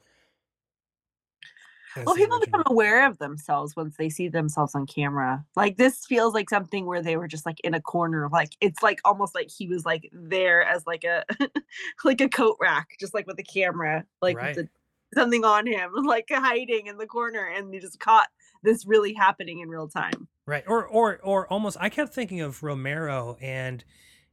as 1.96 2.06
Well, 2.06 2.16
the 2.16 2.22
people 2.22 2.40
become 2.40 2.64
aware 2.68 3.06
of 3.06 3.18
themselves 3.18 3.76
once 3.76 3.98
they 3.98 4.10
see 4.10 4.30
themselves 4.30 4.76
on 4.76 4.86
camera. 4.86 5.44
Like 5.56 5.78
this 5.78 6.06
feels 6.06 6.34
like 6.34 6.50
something 6.50 6.86
where 6.86 7.02
they 7.02 7.18
were 7.18 7.28
just 7.28 7.46
like 7.46 7.60
in 7.62 7.74
a 7.74 7.82
corner. 7.82 8.30
Like 8.32 8.56
it's 8.62 8.82
like 8.84 9.00
almost 9.06 9.36
like 9.36 9.50
he 9.50 9.68
was 9.68 9.86
like 9.86 10.10
there 10.14 10.64
as 10.64 10.86
like 10.86 11.04
a 11.04 11.26
like 12.04 12.22
a 12.22 12.30
coat 12.30 12.58
rack, 12.62 12.90
just 13.00 13.14
like 13.14 13.28
with 13.28 13.38
the 13.38 13.44
camera, 13.44 14.06
like 14.22 14.40
with 14.42 14.44
Right. 14.44 14.56
the, 14.56 14.70
something 15.14 15.44
on 15.44 15.68
him, 15.68 15.92
like 16.06 16.28
hiding 16.30 16.88
in 16.88 16.98
the 16.98 17.08
corner, 17.08 17.46
and 17.46 17.74
you 17.74 17.82
just 17.82 18.00
caught 18.00 18.30
this 18.64 18.86
really 18.86 19.14
happening 19.14 19.60
in 19.60 19.70
real 19.70 19.88
time. 19.88 20.28
Right. 20.46 20.64
Or 20.68 20.86
or 20.86 21.20
or 21.24 21.48
almost 21.48 21.78
I 21.80 21.90
kept 21.90 22.14
thinking 22.14 22.42
of 22.42 22.64
Romero 22.64 23.38
and 23.42 23.84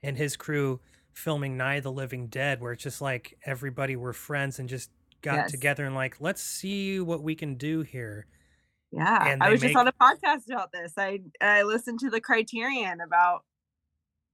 and 0.02 0.16
his 0.16 0.36
crew 0.36 0.80
filming 1.12 1.56
Night 1.56 1.82
the 1.82 1.92
Living 1.92 2.28
Dead 2.28 2.60
where 2.60 2.72
it's 2.72 2.82
just 2.82 3.00
like 3.00 3.38
everybody 3.44 3.96
were 3.96 4.12
friends 4.12 4.58
and 4.58 4.68
just 4.68 4.90
got 5.22 5.34
Yes. 5.34 5.50
together 5.50 5.84
and 5.84 5.94
like 5.94 6.20
let's 6.20 6.42
see 6.42 7.00
what 7.00 7.22
we 7.22 7.34
can 7.34 7.56
do 7.56 7.82
here. 7.82 8.26
Yeah, 8.90 9.36
I 9.40 9.46
they 9.46 9.52
was 9.52 9.60
just 9.60 9.76
on 9.76 9.88
a 9.88 9.92
podcast 9.92 10.50
about 10.50 10.72
this. 10.72 10.92
I 10.96 11.20
I 11.40 11.62
listened 11.62 12.00
to 12.00 12.10
the 12.10 12.20
Criterion 12.20 13.00
about 13.00 13.44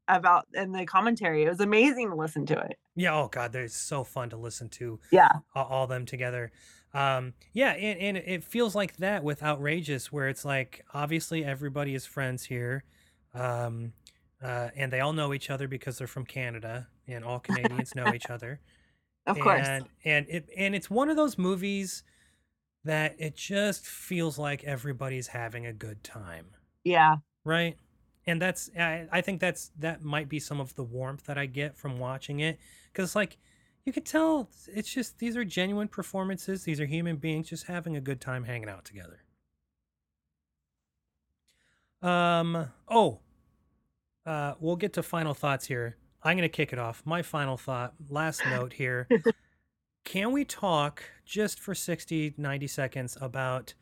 about 0.08 0.46
in 0.54 0.72
the 0.72 0.84
commentary. 0.86 1.44
It 1.44 1.48
was 1.48 1.60
amazing 1.60 2.10
to 2.10 2.16
listen 2.16 2.46
to 2.46 2.58
it. 2.58 2.78
Yeah, 2.96 3.14
oh 3.14 3.28
god, 3.28 3.52
they're 3.52 3.68
so 3.68 4.04
fun 4.04 4.30
to 4.30 4.36
listen 4.36 4.68
to. 4.70 5.00
Yeah, 5.10 5.30
all, 5.54 5.64
all 5.66 5.86
them 5.86 6.06
together. 6.06 6.52
Um, 6.92 7.34
yeah, 7.52 7.70
and, 7.72 7.98
and 7.98 8.16
it 8.16 8.44
feels 8.44 8.74
like 8.74 8.96
that 8.98 9.24
with 9.24 9.42
Outrageous, 9.42 10.12
where 10.12 10.28
it's 10.28 10.44
like 10.44 10.84
obviously 10.94 11.44
everybody 11.44 11.94
is 11.94 12.06
friends 12.06 12.44
here, 12.44 12.84
um, 13.34 13.92
uh, 14.42 14.68
and 14.76 14.92
they 14.92 15.00
all 15.00 15.12
know 15.12 15.34
each 15.34 15.50
other 15.50 15.66
because 15.66 15.98
they're 15.98 16.06
from 16.06 16.24
Canada, 16.24 16.86
and 17.08 17.24
all 17.24 17.40
Canadians 17.40 17.94
know 17.94 18.12
each 18.14 18.30
other. 18.30 18.60
of 19.26 19.40
course. 19.40 19.66
And 19.66 19.86
and 20.04 20.26
it 20.28 20.48
and 20.56 20.74
it's 20.74 20.88
one 20.90 21.08
of 21.10 21.16
those 21.16 21.36
movies 21.38 22.04
that 22.84 23.16
it 23.18 23.34
just 23.34 23.86
feels 23.86 24.38
like 24.38 24.62
everybody's 24.64 25.28
having 25.28 25.66
a 25.66 25.72
good 25.72 26.04
time, 26.04 26.46
Yeah. 26.84 27.16
right? 27.42 27.76
And 28.26 28.40
that's 28.40 28.70
I, 28.78 29.06
I 29.12 29.20
think 29.20 29.40
that's 29.40 29.70
that 29.78 30.02
might 30.02 30.28
be 30.28 30.40
some 30.40 30.60
of 30.60 30.74
the 30.76 30.84
warmth 30.84 31.24
that 31.24 31.38
I 31.38 31.46
get 31.46 31.76
from 31.76 31.98
watching 31.98 32.40
it 32.40 32.58
because 32.92 33.14
like 33.14 33.38
you 33.84 33.92
could 33.92 34.06
tell 34.06 34.48
it's 34.72 34.92
just 34.92 35.18
these 35.18 35.36
are 35.36 35.44
genuine 35.44 35.88
performances. 35.88 36.64
These 36.64 36.80
are 36.80 36.86
human 36.86 37.16
beings 37.16 37.48
just 37.48 37.66
having 37.66 37.96
a 37.96 38.00
good 38.00 38.20
time 38.20 38.44
hanging 38.44 38.68
out 38.68 38.84
together. 38.84 39.20
Um. 42.02 42.70
Oh. 42.88 43.20
Uh. 44.24 44.54
We'll 44.58 44.76
get 44.76 44.94
to 44.94 45.02
final 45.02 45.34
thoughts 45.34 45.66
here. 45.66 45.96
I'm 46.22 46.36
gonna 46.36 46.48
kick 46.48 46.72
it 46.72 46.78
off. 46.78 47.02
My 47.04 47.20
final 47.22 47.58
thought, 47.58 47.94
last 48.08 48.42
note 48.46 48.74
here. 48.74 49.06
Can 50.04 50.32
we 50.32 50.44
talk 50.44 51.02
just 51.24 51.58
for 51.58 51.74
60, 51.74 52.34
90 52.36 52.66
seconds 52.66 53.16
about 53.20 53.74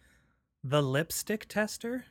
the 0.63 0.81
lipstick 0.81 1.47
tester? 1.49 2.05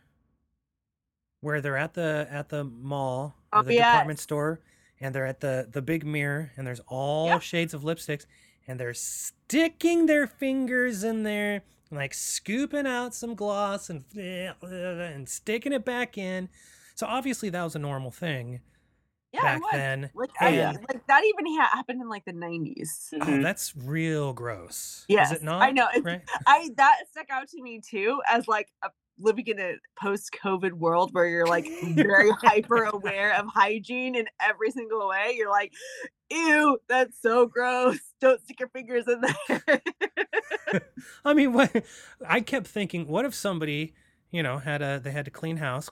Where 1.42 1.60
they're 1.62 1.78
at 1.78 1.94
the 1.96 2.28
at 2.30 2.50
the 2.50 2.64
mall 2.64 3.36
or 3.52 3.60
Oh, 3.60 3.64
the 3.64 3.76
department 3.78 4.20
store 4.20 4.62
and 5.00 5.14
they're 5.14 5.26
at 5.26 5.40
the 5.42 5.68
the 5.72 5.82
big 5.82 6.06
mirror 6.06 6.52
and 6.56 6.66
there's 6.66 6.82
all 6.88 7.28
Yep. 7.28 7.42
shades 7.42 7.74
of 7.74 7.82
lipsticks 7.82 8.26
and 8.68 8.80
they're 8.80 8.94
sticking 8.94 10.06
their 10.06 10.28
fingers 10.28 11.04
in 11.04 11.24
there 11.24 11.64
like 11.90 12.14
scooping 12.14 12.86
out 12.88 13.14
some 13.16 13.36
gloss 13.36 13.90
and 13.90 14.06
and 14.16 15.28
sticking 15.28 15.74
it 15.74 15.84
back 15.84 16.18
in 16.18 16.48
so 16.96 17.06
obviously 17.08 17.50
that 17.50 17.64
was 17.64 17.76
a 17.76 17.80
normal 17.80 18.12
thing 18.12 18.54
Yeah. 18.54 18.60
Yeah, 19.34 19.40
it 19.40 19.44
back 19.44 19.62
was. 19.62 19.72
then. 19.72 20.10
Like, 20.14 20.30
Oh, 20.42 20.46
I, 20.46 20.50
yeah. 20.50 20.72
like 20.72 21.08
that 21.08 21.24
even 21.26 21.46
ha- 21.58 21.70
happened 21.74 22.02
in 22.02 22.10
like 22.10 22.26
the 22.26 22.34
90s. 22.34 23.14
Oh, 23.14 23.26
Mhm. 23.26 23.42
that's 23.42 23.74
real 23.78 24.34
gross. 24.34 25.06
Yes, 25.08 25.32
Is 25.32 25.38
it 25.38 25.44
not? 25.44 25.62
I 25.62 25.72
know. 25.72 25.88
Right? 26.04 26.22
I 26.46 26.70
that 26.76 26.98
stuck 27.10 27.30
out 27.32 27.48
to 27.48 27.62
me 27.62 27.80
too 27.80 28.22
as 28.30 28.48
like 28.50 28.68
a, 28.84 28.90
living 29.22 29.48
in 29.48 29.60
a 29.60 29.76
post-COVID 30.02 30.74
world 30.74 31.14
where 31.14 31.28
you're 31.28 31.48
like 31.48 31.68
very 31.82 32.32
hyper 32.42 32.84
aware 32.84 33.34
of 33.36 33.46
hygiene 33.48 34.16
in 34.16 34.26
every 34.40 34.72
single 34.72 35.08
way. 35.08 35.34
You're 35.38 35.50
like, 35.50 35.74
ew, 36.30 36.78
that's 36.88 37.22
so 37.22 37.46
gross. 37.46 38.00
Don't 38.22 38.42
stick 38.44 38.60
your 38.60 38.70
fingers 38.70 39.06
in 39.08 39.22
there. 39.22 39.82
I 41.26 41.34
mean, 41.34 41.54
what 41.54 41.86
I 42.28 42.42
kept 42.42 42.68
thinking, 42.68 43.08
what 43.08 43.26
if 43.26 43.34
somebody, 43.34 43.94
you 44.32 44.44
know, 44.44 44.58
had 44.58 44.82
a 44.82 45.00
they 45.04 45.12
had 45.12 45.26
to 45.26 45.32
clean 45.32 45.58
house, 45.58 45.90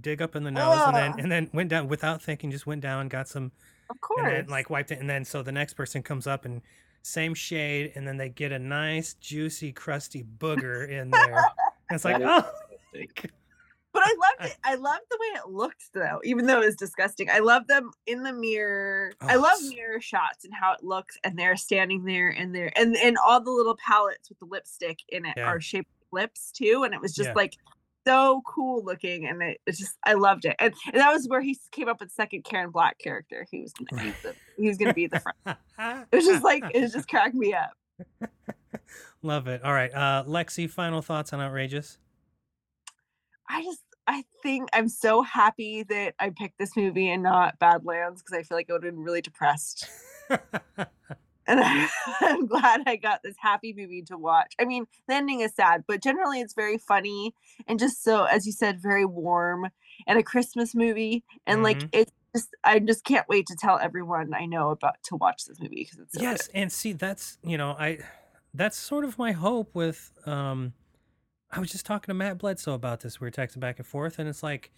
dig 0.00 0.22
up 0.22 0.36
in 0.36 0.44
the 0.44 0.50
nose, 0.50 0.80
and 0.86 0.96
then 0.96 1.14
and 1.18 1.32
then 1.32 1.50
went 1.52 1.70
down 1.70 1.88
without 1.88 2.22
thinking, 2.22 2.50
just 2.50 2.66
went 2.66 2.80
down, 2.80 3.08
got 3.08 3.28
some, 3.28 3.52
of 3.90 3.94
and 3.94 4.00
course. 4.00 4.30
then 4.30 4.46
like 4.48 4.70
wiped 4.70 4.92
it, 4.92 5.00
and 5.00 5.08
then 5.10 5.24
so 5.24 5.42
the 5.42 5.52
next 5.52 5.74
person 5.74 6.02
comes 6.02 6.26
up 6.26 6.44
and 6.44 6.62
same 7.02 7.34
shade, 7.34 7.92
and 7.94 8.06
then 8.06 8.16
they 8.16 8.28
get 8.28 8.52
a 8.52 8.58
nice 8.58 9.14
juicy 9.14 9.72
crusty 9.72 10.22
booger 10.22 10.88
in 10.88 11.10
there. 11.10 11.44
And 11.92 11.96
it's 11.96 12.04
like, 12.06 12.22
oh, 12.24 12.44
But 13.92 14.02
I 14.06 14.14
loved 14.18 14.50
it. 14.50 14.56
I 14.64 14.74
loved 14.76 15.02
the 15.10 15.18
way 15.20 15.26
it 15.40 15.48
looked 15.50 15.92
though, 15.92 16.20
even 16.24 16.46
though 16.46 16.62
it 16.62 16.64
was 16.64 16.76
disgusting. 16.76 17.28
I 17.28 17.40
love 17.40 17.66
them 17.66 17.90
in 18.06 18.22
the 18.22 18.32
mirror. 18.32 19.12
I 19.20 19.36
Oh, 19.36 19.40
love 19.40 19.58
mirror 19.68 20.00
shots 20.00 20.46
and 20.46 20.54
how 20.54 20.72
it 20.72 20.82
looks, 20.82 21.18
and 21.24 21.38
they're 21.38 21.56
standing 21.56 22.04
there 22.04 22.30
and 22.30 22.54
they're 22.54 22.72
and 22.74 22.96
and 22.96 23.18
all 23.18 23.42
the 23.42 23.50
little 23.50 23.76
palettes 23.86 24.30
with 24.30 24.38
the 24.38 24.46
lipstick 24.46 25.00
in 25.10 25.26
it 25.26 25.34
Yeah. 25.36 25.44
are 25.44 25.60
shaped 25.60 25.90
lips 26.10 26.52
too. 26.52 26.84
And 26.84 26.94
it 26.94 27.02
was 27.02 27.14
just 27.14 27.28
Yeah. 27.28 27.34
like 27.36 27.52
so 28.06 28.40
cool 28.46 28.82
looking. 28.82 29.26
And 29.26 29.42
it, 29.42 29.60
it's 29.66 29.78
just 29.78 29.98
I 30.06 30.14
loved 30.14 30.46
it. 30.46 30.56
And, 30.58 30.72
and 30.86 30.94
that 30.94 31.12
was 31.12 31.28
where 31.28 31.42
he 31.42 31.58
came 31.70 31.88
up 31.90 32.00
with 32.00 32.08
the 32.08 32.14
second 32.14 32.44
Karen 32.44 32.70
Black 32.70 32.98
character. 32.98 33.46
He 33.50 33.60
was 33.60 33.74
gonna 33.74 34.02
be 34.02 34.14
the 34.22 34.34
he 34.56 34.68
was 34.68 34.78
gonna 34.78 34.94
be 34.94 35.06
the 35.06 35.20
friend. 35.20 35.58
It 36.10 36.16
was 36.16 36.24
just 36.24 36.42
like 36.44 36.64
it 36.74 36.80
was 36.80 36.92
just 36.94 37.08
cracked 37.08 37.34
me 37.34 37.52
up. 37.52 37.72
love 39.22 39.46
it. 39.46 39.62
All 39.64 39.72
right, 39.72 39.92
uh, 39.92 40.24
Lexi, 40.26 40.68
final 40.68 41.02
thoughts 41.02 41.32
on 41.32 41.40
outrageous. 41.40 41.98
I 43.48 43.62
just 43.62 43.82
I 44.06 44.24
think 44.42 44.68
I'm 44.72 44.88
so 44.88 45.22
happy 45.22 45.84
that 45.84 46.14
I 46.18 46.30
picked 46.30 46.58
this 46.58 46.76
movie 46.76 47.10
and 47.10 47.22
not 47.22 47.58
Badlands 47.58 48.22
because 48.22 48.38
I 48.38 48.42
feel 48.42 48.56
like 48.58 48.68
I 48.68 48.72
would 48.74 48.84
have 48.84 48.94
been 48.94 49.02
really 49.02 49.20
depressed. 49.20 49.88
And 51.46 51.60
I, 51.60 51.88
I'm 52.20 52.46
glad 52.46 52.82
I 52.86 52.96
got 52.96 53.22
this 53.22 53.34
happy 53.38 53.74
movie 53.76 54.02
to 54.02 54.16
watch. 54.16 54.54
I 54.60 54.64
mean, 54.64 54.86
the 55.08 55.14
ending 55.14 55.40
is 55.40 55.54
sad, 55.54 55.82
but 55.88 56.02
generally 56.02 56.40
it's 56.40 56.54
very 56.54 56.78
funny 56.78 57.34
and 57.66 57.78
just 57.78 58.02
so, 58.02 58.24
as 58.24 58.46
you 58.46 58.52
said, 58.52 58.80
very 58.80 59.04
warm 59.04 59.68
and 60.06 60.18
a 60.18 60.22
Christmas 60.22 60.74
movie. 60.74 61.24
And 61.46 61.62
like 61.62 61.80
Mhm. 61.80 61.88
it's 61.92 62.12
just, 62.34 62.48
I 62.64 62.78
just 62.78 63.04
can't 63.04 63.28
wait 63.28 63.46
to 63.48 63.56
tell 63.56 63.78
everyone 63.78 64.32
I 64.34 64.46
know 64.46 64.70
about 64.70 65.02
to 65.06 65.16
watch 65.16 65.44
this 65.44 65.60
movie 65.60 65.84
because 65.84 65.98
it's 65.98 66.14
so 66.14 66.22
yes 66.22 66.48
and 66.54 66.72
see 66.72 66.92
that's 66.92 67.36
you 67.42 67.58
know 67.58 67.76
i 67.78 67.98
that's 68.54 68.76
sort 68.76 69.04
of 69.04 69.18
my 69.18 69.32
hope 69.32 69.74
with 69.74 70.12
um 70.26 70.72
i 71.50 71.58
was 71.60 71.70
just 71.72 71.86
talking 71.86 72.08
to 72.08 72.14
matt 72.14 72.38
bledsoe 72.38 72.74
about 72.74 73.00
this 73.00 73.20
we 73.20 73.26
were 73.26 73.30
texting 73.30 73.60
back 73.60 73.78
and 73.78 73.86
forth 73.86 74.18
and 74.18 74.28
it's 74.28 74.42
like 74.42 74.70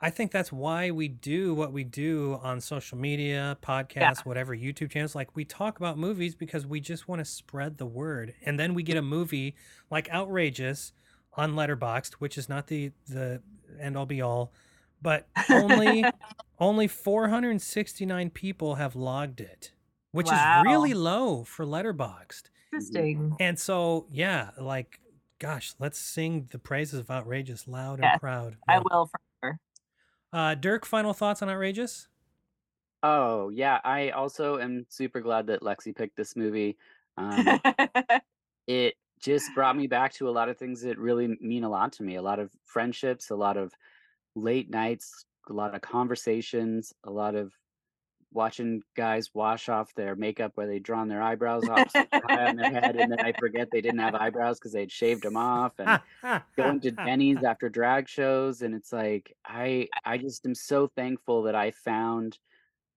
i 0.00 0.10
think 0.10 0.30
that's 0.32 0.52
why 0.52 0.90
we 0.90 1.06
do 1.08 1.54
what 1.54 1.72
we 1.72 1.84
do 1.84 2.38
on 2.42 2.60
social 2.60 2.98
media 2.98 3.56
podcasts 3.62 4.24
whatever 4.24 4.54
youtube 4.56 4.90
channels 4.90 5.14
like 5.14 5.34
we 5.36 5.44
talk 5.44 5.78
about 5.78 5.96
movies 5.96 6.34
because 6.34 6.66
we 6.66 6.80
just 6.80 7.06
want 7.08 7.20
to 7.20 7.24
spread 7.24 7.78
the 7.78 7.86
word 7.86 8.34
and 8.44 8.58
then 8.58 8.74
we 8.74 8.82
get 8.82 8.96
a 8.96 9.02
movie 9.02 9.54
like 9.90 10.08
outrageous 10.10 10.92
on 11.34 11.54
letterboxd 11.54 12.14
which 12.14 12.36
is 12.36 12.48
not 12.48 12.66
the 12.66 12.90
the 13.08 13.40
end 13.80 13.96
all 13.96 14.06
be 14.06 14.20
all 14.20 14.52
but 15.02 15.28
only 15.52 16.04
only 16.58 16.88
469 16.88 18.30
people 18.30 18.74
have 18.76 18.96
logged 18.96 19.40
it 19.40 19.72
which 20.12 20.26
Wow. 20.28 20.32
is 20.62 20.64
really 20.64 20.94
low 20.94 21.44
for 21.44 21.64
letterboxd 21.66 22.44
interesting. 22.72 23.36
and 23.40 23.58
so 23.58 24.06
yeah 24.10 24.50
like 24.58 25.00
gosh 25.38 25.74
let's 25.78 25.98
sing 25.98 26.48
the 26.52 26.58
praises 26.58 26.98
of 27.00 27.10
outrageous 27.10 27.68
loud 27.68 28.00
and 28.00 28.02
Yes, 28.02 28.20
proud 28.20 28.56
I 28.68 28.78
will 28.78 29.06
for 29.06 29.20
sure. 29.42 29.58
uh 30.32 30.54
dirk 30.54 30.84
final 30.84 31.12
thoughts 31.12 31.42
on 31.42 31.48
outrageous 31.48 32.08
Oh 33.02 33.50
yeah, 33.50 33.80
I 33.84 34.10
also 34.10 34.58
am 34.58 34.86
super 34.88 35.20
glad 35.20 35.46
that 35.48 35.60
Lexi 35.62 35.94
picked 35.94 36.16
this 36.16 36.34
movie. 36.34 36.76
Um, 37.16 37.60
it 38.66 38.94
just 39.20 39.54
brought 39.54 39.76
me 39.76 39.86
back 39.86 40.12
to 40.14 40.28
a 40.28 40.32
lot 40.32 40.48
of 40.48 40.58
things 40.58 40.82
that 40.82 40.98
really 40.98 41.28
mean 41.40 41.64
a 41.64 41.68
lot 41.68 41.92
to 41.94 42.02
me. 42.02 42.16
A 42.16 42.22
lot 42.22 42.38
of 42.38 42.52
friendships, 42.64 43.30
a 43.30 43.36
lot 43.36 43.56
of 43.56 43.72
late 44.36 44.70
nights, 44.70 45.26
a 45.48 45.52
lot 45.52 45.74
of 45.74 45.80
conversations, 45.82 46.92
a 47.04 47.10
lot 47.10 47.34
of 47.34 47.52
watching 48.32 48.82
guys 48.94 49.30
wash 49.34 49.68
off 49.68 49.94
their 49.94 50.14
makeup 50.14 50.52
where 50.54 50.66
they'd 50.66 50.82
drawn 50.82 51.08
their 51.08 51.22
eyebrows 51.22 51.68
off 51.68 51.92
high 51.92 52.48
on 52.48 52.56
their 52.56 52.70
head, 52.70 52.96
and 52.96 53.10
then 53.10 53.20
I 53.20 53.32
forget 53.32 53.68
they 53.70 53.80
didn't 53.80 54.00
have 54.00 54.14
eyebrows 54.14 54.58
because 54.58 54.72
they'd 54.72 54.92
shaved 54.92 55.22
them 55.22 55.36
off, 55.36 55.72
and 55.78 56.00
going 56.56 56.80
to 56.80 56.90
Denny's 56.90 57.42
after 57.44 57.68
drag 57.68 58.08
shows, 58.08 58.62
and 58.62 58.74
it's 58.74 58.92
like 58.92 59.34
I 59.44 59.88
I 60.04 60.18
just 60.18 60.44
am 60.46 60.54
so 60.54 60.88
thankful 60.94 61.44
that 61.44 61.54
I 61.54 61.70
found 61.70 62.38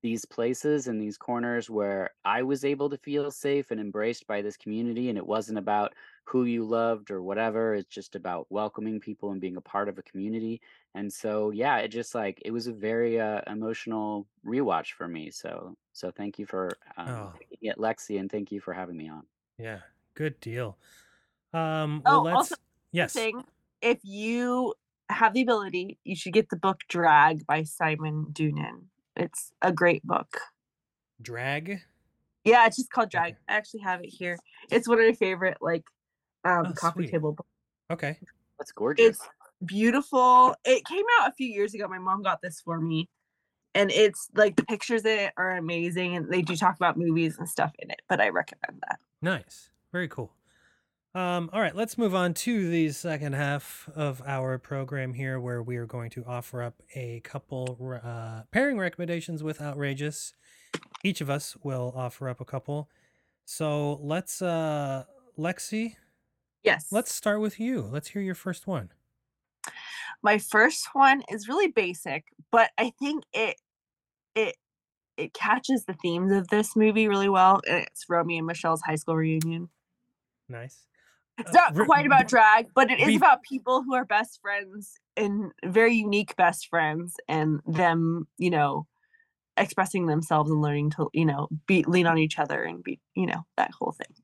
these 0.02 0.26
places 0.26 0.88
and 0.88 1.02
these 1.02 1.18
corners 1.18 1.70
where 1.70 2.12
I 2.24 2.41
was 2.43 2.64
able 2.64 2.89
to 2.89 2.97
feel 2.97 3.32
safe 3.32 3.72
and 3.72 3.80
embraced 3.82 4.26
by 4.28 4.41
this 4.41 4.56
community. 4.58 5.10
And 5.10 5.18
it 5.18 5.26
wasn't 5.26 5.58
about 5.58 5.93
who 6.24 6.45
you 6.45 6.64
loved 6.64 7.12
or 7.12 7.22
whatever. 7.22 7.76
It's 7.76 7.93
just 7.93 8.16
about 8.16 8.47
welcoming 8.50 9.00
people 9.00 9.32
and 9.32 9.41
being 9.41 9.58
a 9.58 9.62
part 9.62 9.89
of 9.89 9.97
a 9.97 10.04
community. 10.04 10.62
And 10.95 11.12
so, 11.12 11.52
yeah, 11.52 11.78
it 11.78 11.89
just 11.89 12.16
like 12.16 12.41
it 12.45 12.52
was 12.52 12.68
a 12.68 12.74
very 12.74 13.20
uh, 13.20 13.41
emotional 13.47 14.26
rewatch 14.45 14.93
for 14.93 15.08
me. 15.08 15.32
So, 15.32 15.76
so 15.93 16.12
thank 16.12 16.39
you 16.39 16.45
for 16.45 16.70
um, 16.97 17.08
Oh. 17.10 17.34
it, 17.62 17.78
Lexi, 17.78 18.20
and 18.20 18.32
thank 18.32 18.52
you 18.52 18.62
for 18.62 18.74
having 18.74 18.97
me 18.97 19.10
on. 19.10 19.24
yeah 19.58 19.80
good 20.16 20.39
deal 20.41 20.78
um 21.54 22.02
well 22.06 22.20
Oh, 22.20 22.24
let's 22.24 22.36
also 22.36 22.56
yes 22.91 23.14
thing, 23.14 23.43
if 23.82 24.00
you 24.04 24.74
have 25.10 25.34
the 25.34 25.41
ability, 25.41 25.97
you 26.04 26.16
should 26.16 26.34
get 26.34 26.50
the 26.50 26.56
book 26.58 26.82
Drag 26.88 27.45
by 27.47 27.64
Simon 27.64 28.28
Doonan. 28.32 28.84
It's 29.20 29.52
a 29.62 29.72
great 29.72 30.02
book. 30.04 30.40
drag 31.22 31.82
Yeah, 32.46 32.66
it's 32.66 32.78
just 32.78 32.90
called 32.90 33.10
Drag. 33.10 33.34
Okay. 33.34 33.40
I 33.50 33.54
actually 33.54 33.82
have 33.82 34.02
it 34.02 34.08
here. 34.08 34.38
It's 34.72 34.88
one 34.88 35.00
of 35.00 35.06
my 35.06 35.14
favorite 35.14 35.58
like 35.62 35.84
um 36.46 36.68
Oh, 36.68 36.74
coffee 36.74 37.02
sweet. 37.02 37.12
table 37.12 37.34
books. 37.34 37.50
okay 37.92 38.18
That's 38.58 38.72
gorgeous. 38.72 39.06
It's 39.06 39.28
beautiful. 39.66 40.56
It 40.64 40.86
came 40.86 41.04
out 41.20 41.30
a 41.30 41.34
few 41.34 41.48
years 41.48 41.74
ago. 41.74 41.88
My 41.88 42.00
mom 42.00 42.24
got 42.24 42.42
this 42.42 42.62
for 42.62 42.80
me. 42.80 43.10
And 43.76 43.92
it's 43.92 44.30
like 44.36 44.56
the 44.56 44.64
pictures 44.64 45.04
in 45.06 45.20
it 45.20 45.34
are 45.38 45.58
amazing 45.58 46.16
and 46.16 46.32
they 46.32 46.42
do 46.42 46.56
talk 46.56 46.76
about 46.78 46.98
movies 46.98 47.38
and 47.38 47.48
stuff 47.48 47.72
in 47.80 47.92
it, 47.92 48.02
but 48.08 48.20
I 48.20 48.30
recommend 48.30 48.82
that. 48.90 49.00
Nice. 49.22 49.70
Very 49.92 50.08
cool. 50.08 50.32
Um, 51.16 51.49
all 51.51 51.60
right, 51.60 51.76
let's 51.76 51.97
move 51.97 52.14
on 52.14 52.36
to 52.36 52.70
the 52.70 52.89
second 52.91 53.34
half 53.34 53.89
of 53.95 54.22
our 54.26 54.60
program 54.60 55.14
here, 55.14 55.39
where 55.39 55.64
we 55.64 55.78
are 55.78 55.88
going 55.88 56.12
to 56.12 56.24
offer 56.26 56.62
up 56.62 56.76
a 56.95 57.20
couple 57.22 57.99
uh, 58.03 58.43
pairing 58.51 58.78
recommendations 58.78 59.41
with 59.41 59.60
Outrageous. 59.60 60.34
Each 61.03 61.20
of 61.20 61.30
us 61.30 61.57
will 61.64 61.93
offer 61.95 62.30
up 62.30 62.39
a 62.41 62.45
couple. 62.45 62.89
So 63.45 63.93
let's, 64.03 64.41
uh, 64.41 65.05
Lexi, 65.38 65.95
Yes. 66.64 66.88
let's 66.91 67.12
start 67.14 67.41
with 67.41 67.60
you. 67.60 67.82
Let's 67.82 68.10
hear 68.10 68.22
your 68.22 68.36
first 68.36 68.68
one. 68.68 68.89
my 70.22 70.38
first 70.38 70.89
one 70.93 71.24
is 71.30 71.47
really 71.47 71.68
basic 71.70 72.26
but 72.51 72.72
i 72.78 72.91
think 72.99 73.24
it 73.34 73.55
it 74.36 74.55
it 75.18 75.34
catches 75.34 75.86
the 75.86 75.93
themes 75.93 76.32
of 76.32 76.47
this 76.49 76.76
movie 76.76 77.07
really 77.07 77.30
well 77.30 77.62
it's 77.66 78.05
romy 78.10 78.38
and 78.38 78.45
michele's 78.47 78.82
high 78.82 78.95
school 78.95 79.16
reunion 79.16 79.70
Nice. 80.49 80.88
It's 81.40 81.54
not 81.54 81.76
quite 81.76 82.06
about 82.06 82.28
drag 82.28 82.68
but 82.76 82.92
it 82.92 83.00
is 83.00 83.16
about 83.16 83.44
people 83.44 83.84
who 83.84 83.94
are 83.96 84.06
best 84.06 84.40
friends 84.42 84.94
and 85.16 85.52
very 85.66 85.96
unique 85.96 86.36
best 86.36 86.68
friends 86.68 87.16
and 87.28 87.62
them 87.66 88.28
you 88.38 88.50
know 88.50 88.88
expressing 89.58 90.06
themselves 90.06 90.52
and 90.52 90.62
learning 90.62 90.92
to 90.92 91.10
you 91.14 91.26
know 91.26 91.48
be 91.68 91.84
lean 91.84 92.08
on 92.08 92.18
each 92.18 92.40
other 92.40 92.64
and 92.64 92.84
be 92.84 93.00
you 93.16 93.26
know 93.26 93.46
that 93.58 93.72
whole 93.80 93.92
thing 93.92 94.16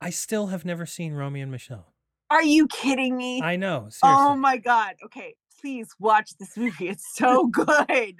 I 0.00 0.10
still 0.10 0.48
have 0.48 0.64
never 0.64 0.84
seen 0.84 1.14
Romy 1.14 1.40
and 1.40 1.50
Michele. 1.50 1.92
are 2.30 2.42
you 2.42 2.66
kidding 2.66 3.16
me 3.16 3.40
I 3.42 3.56
know. 3.56 3.84
Oh 3.86 3.90
seriously. 3.90 4.26
oh 4.26 4.36
my 4.36 4.56
god 4.56 4.96
okay 5.04 5.34
please 5.60 5.88
watch 5.98 6.36
this 6.38 6.56
movie 6.56 6.88
it's 6.88 7.14
so 7.14 7.46
good 7.52 8.16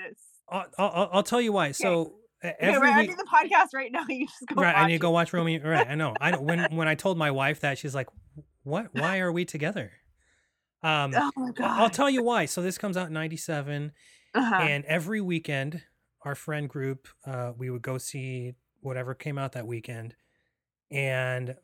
I'll, 0.48 0.66
I'll, 0.78 1.10
I'll 1.12 1.22
tell 1.22 1.40
you 1.40 1.52
why. 1.52 1.72
So 1.72 2.14
e- 2.44 2.48
Okay, 2.48 2.56
every 2.60 2.78
we're 2.80 2.96
week, 2.96 3.10
ending 3.10 3.16
the 3.16 3.24
podcast 3.30 3.68
right 3.74 3.90
now. 3.92 4.04
You 4.08 4.26
just 4.26 4.46
go. 4.54 4.60
right, 4.62 4.76
I 4.76 4.86
need 4.86 4.94
to 4.94 4.98
go 4.98 5.10
watch 5.10 5.32
Romy. 5.32 5.58
Right, 5.64 5.86
I 5.88 5.94
know. 5.94 6.14
I 6.20 6.30
know. 6.32 6.40
when 6.40 6.66
when 6.76 6.88
I 6.88 6.94
told 6.94 7.16
my 7.18 7.30
wife 7.30 7.60
that, 7.60 7.78
she's 7.78 7.94
like, 7.94 8.08
"What? 8.64 8.88
Why 8.92 9.20
are 9.20 9.30
we 9.32 9.44
together?" 9.44 9.92
Um, 10.82 11.12
Oh 11.16 11.30
my 11.36 11.50
god! 11.52 11.80
I'll 11.80 11.90
tell 11.90 12.10
you 12.10 12.22
why. 12.22 12.46
So 12.46 12.62
this 12.62 12.78
comes 12.78 12.96
out 12.96 13.06
in 13.08 13.12
'97, 13.12 13.92
Uh-huh. 14.34 14.54
and 14.56 14.84
every 14.86 15.20
weekend, 15.20 15.82
our 16.24 16.34
friend 16.34 16.68
group, 16.68 17.06
uh, 17.26 17.52
we 17.56 17.70
would 17.70 17.82
go 17.82 17.98
see 17.98 18.54
whatever 18.80 19.14
came 19.14 19.38
out 19.38 19.52
that 19.52 19.66
weekend, 19.66 20.14
and 20.90 21.54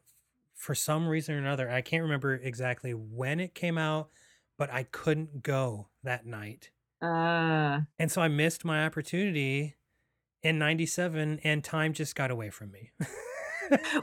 for 0.54 0.74
some 0.74 1.06
reason 1.08 1.34
or 1.34 1.38
another, 1.38 1.70
I 1.70 1.80
can't 1.80 2.02
remember 2.02 2.34
exactly 2.34 2.92
when 2.92 3.40
it 3.40 3.54
came 3.54 3.78
out, 3.78 4.08
but 4.56 4.72
I 4.72 4.84
couldn't 4.84 5.42
go 5.42 5.88
that 6.02 6.26
night 6.26 6.70
Uh, 7.00 7.80
and 7.98 8.10
so 8.10 8.20
I 8.22 8.26
missed 8.28 8.64
my 8.64 8.84
opportunity 8.84 9.76
in 10.42 10.58
'97, 10.58 11.40
and 11.44 11.64
time 11.64 11.92
just 11.92 12.14
got 12.14 12.30
away 12.30 12.50
from 12.50 12.70
me. 12.70 12.90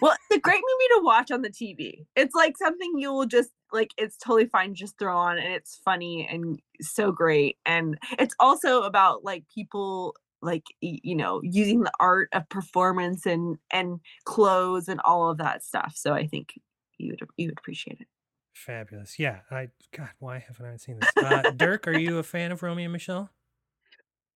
well, 0.01 0.15
it's 0.29 0.37
a 0.37 0.39
great 0.39 0.61
movie 0.61 0.99
to 0.99 1.01
watch 1.03 1.31
on 1.31 1.41
the 1.41 1.49
TV. 1.49 2.05
It's 2.15 2.35
like 2.35 2.57
something 2.57 2.93
you 2.97 3.13
will 3.13 3.25
just 3.25 3.49
like. 3.71 3.91
It's 3.97 4.17
totally 4.17 4.47
fine, 4.47 4.75
just 4.75 4.97
throw 4.97 5.17
on, 5.17 5.37
and 5.37 5.53
it's 5.53 5.79
funny 5.83 6.27
and 6.29 6.59
so 6.81 7.11
great. 7.11 7.57
And 7.65 7.97
it's 8.19 8.35
also 8.39 8.83
about 8.83 9.23
like 9.23 9.43
people 9.53 10.15
like 10.41 10.65
you 10.81 11.15
know 11.15 11.41
using 11.43 11.81
the 11.81 11.91
art 11.99 12.29
of 12.33 12.47
performance 12.49 13.25
and 13.25 13.57
and 13.71 13.99
clothes 14.25 14.87
and 14.87 15.01
all 15.03 15.29
of 15.29 15.37
that 15.39 15.63
stuff. 15.63 15.93
So 15.95 16.13
I 16.13 16.27
think 16.27 16.53
you 16.97 17.11
would 17.11 17.29
you 17.37 17.47
would 17.47 17.57
appreciate 17.57 17.99
it. 17.99 18.07
Fabulous. 18.53 19.19
Yeah. 19.19 19.39
I 19.51 19.69
God, 19.95 20.09
why 20.19 20.39
haven't 20.39 20.65
I 20.65 20.77
seen 20.77 20.99
this? 20.99 21.11
Uh, 21.17 21.51
Dirk, 21.51 21.87
are 21.87 21.97
you 21.97 22.17
a 22.19 22.23
fan 22.23 22.51
of 22.51 22.63
Romy 22.63 22.83
and 22.83 22.93
Michele? 22.93 23.29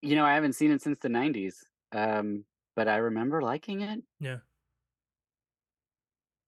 You 0.02 0.16
know, 0.16 0.26
I 0.26 0.34
haven't 0.34 0.54
seen 0.54 0.72
it 0.72 0.82
since 0.82 1.00
the 1.00 1.10
'90s, 1.10 1.56
um, 1.92 2.46
but 2.76 2.88
I 2.88 2.98
remember 2.98 3.42
liking 3.42 3.82
it. 3.82 4.02
Yeah. 4.20 4.38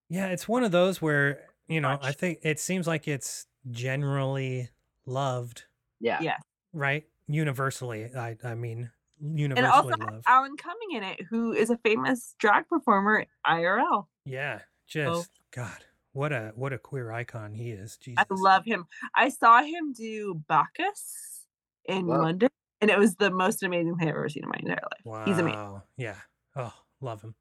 Yeah, 0.08 0.26
it's 0.28 0.46
one 0.46 0.62
of 0.64 0.72
those 0.72 1.00
where, 1.00 1.48
you 1.68 1.80
know, 1.80 1.98
I 2.02 2.12
think 2.12 2.40
it 2.42 2.60
seems 2.60 2.86
like 2.86 3.08
it's 3.08 3.46
generally 3.70 4.68
loved, 5.06 5.64
Yeah, 6.00 6.20
Yeah. 6.20 6.36
right? 6.72 7.04
Universally. 7.28 8.14
I 8.14 8.36
I 8.44 8.54
mean, 8.54 8.90
And 9.20 9.38
universally 9.38 9.92
also 9.92 9.96
loved. 9.96 10.24
Alan 10.26 10.56
Cumming 10.56 10.92
in 10.92 11.02
it, 11.02 11.20
who 11.30 11.52
is 11.52 11.70
a 11.70 11.78
famous 11.78 12.34
drag 12.38 12.68
performer 12.68 13.24
IRL. 13.46 14.08
Yeah. 14.26 14.60
Just 14.86 15.30
God, 15.52 15.84
what 16.12 16.32
a 16.32 16.52
what 16.56 16.72
a 16.74 16.78
queer 16.78 17.10
icon 17.12 17.54
he 17.54 17.70
is. 17.70 17.96
Jesus. 17.96 18.22
I 18.30 18.34
love 18.34 18.64
him. 18.66 18.86
I 19.14 19.30
saw 19.30 19.62
him 19.62 19.92
do 19.94 20.34
Bacchus 20.46 21.46
in 21.86 22.06
Wow. 22.06 22.22
London, 22.22 22.50
and 22.82 22.90
it 22.90 22.98
was 22.98 23.14
the 23.16 23.30
most 23.30 23.62
amazing 23.62 23.96
thing 23.96 24.08
I've 24.08 24.14
ever 24.16 24.28
seen 24.28 24.42
in 24.44 24.50
my 24.50 24.58
entire 24.58 24.76
life. 24.82 25.00
Wow. 25.04 25.24
He's 25.24 25.38
amazing. 25.38 25.80
Yeah. 25.96 26.16
Oh, 26.56 26.74
love 27.00 27.22
him. 27.22 27.34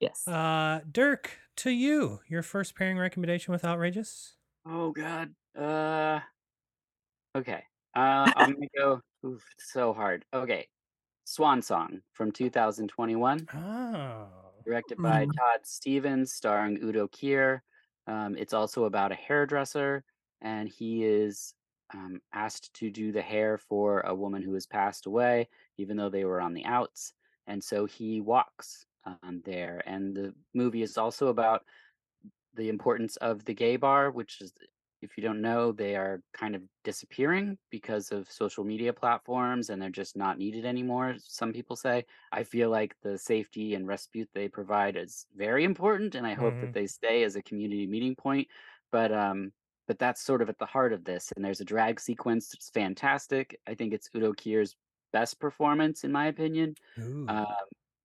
Yes. 0.00 0.26
Uh 0.28 0.80
Dirk, 0.90 1.38
to 1.56 1.70
you, 1.70 2.20
your 2.28 2.42
first 2.42 2.76
pairing 2.76 2.98
recommendation 2.98 3.52
with 3.52 3.64
Outrageous? 3.64 4.36
Oh 4.66 4.92
God. 4.92 5.34
Uh. 5.58 6.20
Okay. 7.36 7.62
Uh, 7.96 8.30
I'm 8.36 8.52
gonna 8.54 8.66
go. 8.76 9.00
Oof, 9.26 9.42
so 9.58 9.92
hard. 9.92 10.24
Okay. 10.34 10.68
Swan 11.24 11.62
Song 11.62 12.00
from 12.12 12.30
2021, 12.32 13.48
Oh. 13.54 14.28
directed 14.66 14.98
by 14.98 15.24
Mm. 15.26 15.30
Todd 15.38 15.60
Stephens, 15.64 16.32
starring 16.34 16.78
Udo 16.82 17.08
Kier. 17.08 17.60
Um, 18.06 18.36
it's 18.36 18.52
also 18.52 18.84
about 18.84 19.12
a 19.12 19.14
hairdresser, 19.14 20.04
and 20.42 20.68
he 20.68 21.04
is 21.04 21.54
um, 21.94 22.20
asked 22.34 22.74
to 22.76 22.90
do 22.90 23.12
the 23.12 23.22
hair 23.22 23.58
for 23.58 24.02
a 24.02 24.14
woman 24.14 24.42
who 24.42 24.54
has 24.54 24.66
passed 24.66 25.06
away, 25.06 25.48
even 25.78 25.96
though 25.96 26.10
they 26.10 26.26
were 26.26 26.42
on 26.42 26.54
the 26.54 26.66
outs. 26.66 27.14
And 27.46 27.64
so 27.64 27.86
he 27.86 28.20
walks 28.20 28.86
um, 29.06 29.42
there. 29.44 29.82
And 29.86 30.16
the 30.16 30.34
movie 30.54 30.82
is 30.82 30.98
also 30.98 31.28
about 31.28 31.64
the 32.54 32.68
importance 32.68 33.16
of 33.18 33.44
the 33.44 33.54
gay 33.54 33.76
bar, 33.76 34.10
which 34.10 34.40
is, 34.40 34.52
if 35.02 35.16
you 35.16 35.22
don't 35.22 35.42
know, 35.42 35.72
they 35.72 35.96
are 35.96 36.22
kind 36.32 36.54
of 36.54 36.62
disappearing 36.84 37.58
because 37.70 38.12
of 38.12 38.30
social 38.30 38.64
media 38.64 38.92
platforms 38.92 39.70
and 39.70 39.82
they're 39.82 39.90
just 39.90 40.16
not 40.16 40.38
needed 40.38 40.64
anymore. 40.64 41.16
Some 41.18 41.52
people 41.52 41.76
say. 41.76 42.06
I 42.32 42.44
feel 42.44 42.70
like 42.70 42.96
the 43.02 43.18
safety 43.18 43.74
and 43.74 43.86
respite 43.86 44.30
they 44.34 44.48
provide 44.48 44.96
is 44.96 45.26
very 45.34 45.64
important, 45.64 46.14
and 46.14 46.26
I 46.26 46.34
hope 46.34 46.56
Mhm. 46.56 46.60
that 46.60 46.72
they 46.72 46.86
stay 46.86 47.24
as 47.24 47.36
a 47.36 47.42
community 47.42 47.86
meeting 47.86 48.14
point. 48.16 48.48
But 48.92 49.12
um, 49.12 49.52
but 49.86 49.98
that's 49.98 50.22
sort 50.22 50.42
of 50.42 50.48
at 50.48 50.58
the 50.58 50.66
heart 50.66 50.92
of 50.92 51.04
this. 51.04 51.32
And 51.36 51.44
there's 51.44 51.60
a 51.60 51.64
drag 51.64 52.00
sequence 52.00 52.54
It's 52.54 52.70
fantastic. 52.70 53.60
I 53.66 53.74
think 53.74 53.92
it's 53.94 54.08
Udo 54.16 54.32
Kier's 54.34 54.76
best 55.12 55.40
performance, 55.40 56.04
in 56.04 56.12
my 56.12 56.26
opinion. 56.26 56.76
Um, 57.28 57.46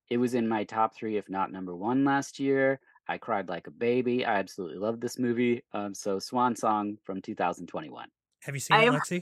it 0.09 0.17
was 0.17 0.33
in 0.33 0.47
my 0.47 0.63
top 0.63 0.95
three, 0.95 1.17
if 1.17 1.29
not 1.29 1.51
number 1.51 1.75
one, 1.75 2.03
last 2.05 2.39
year. 2.39 2.79
I 3.07 3.17
cried 3.17 3.49
like 3.49 3.67
a 3.67 3.71
baby. 3.71 4.25
I 4.25 4.35
absolutely 4.39 4.77
love 4.79 4.99
this 4.99 5.17
movie. 5.19 5.63
Um, 5.73 5.93
so 5.95 6.19
Swan 6.19 6.55
Song 6.55 6.97
from 7.03 7.21
2021. 7.21 8.09
Have 8.41 8.55
you 8.55 8.59
seen 8.61 8.77
I 8.77 8.83
it, 8.83 8.87
Lexi? 8.89 9.21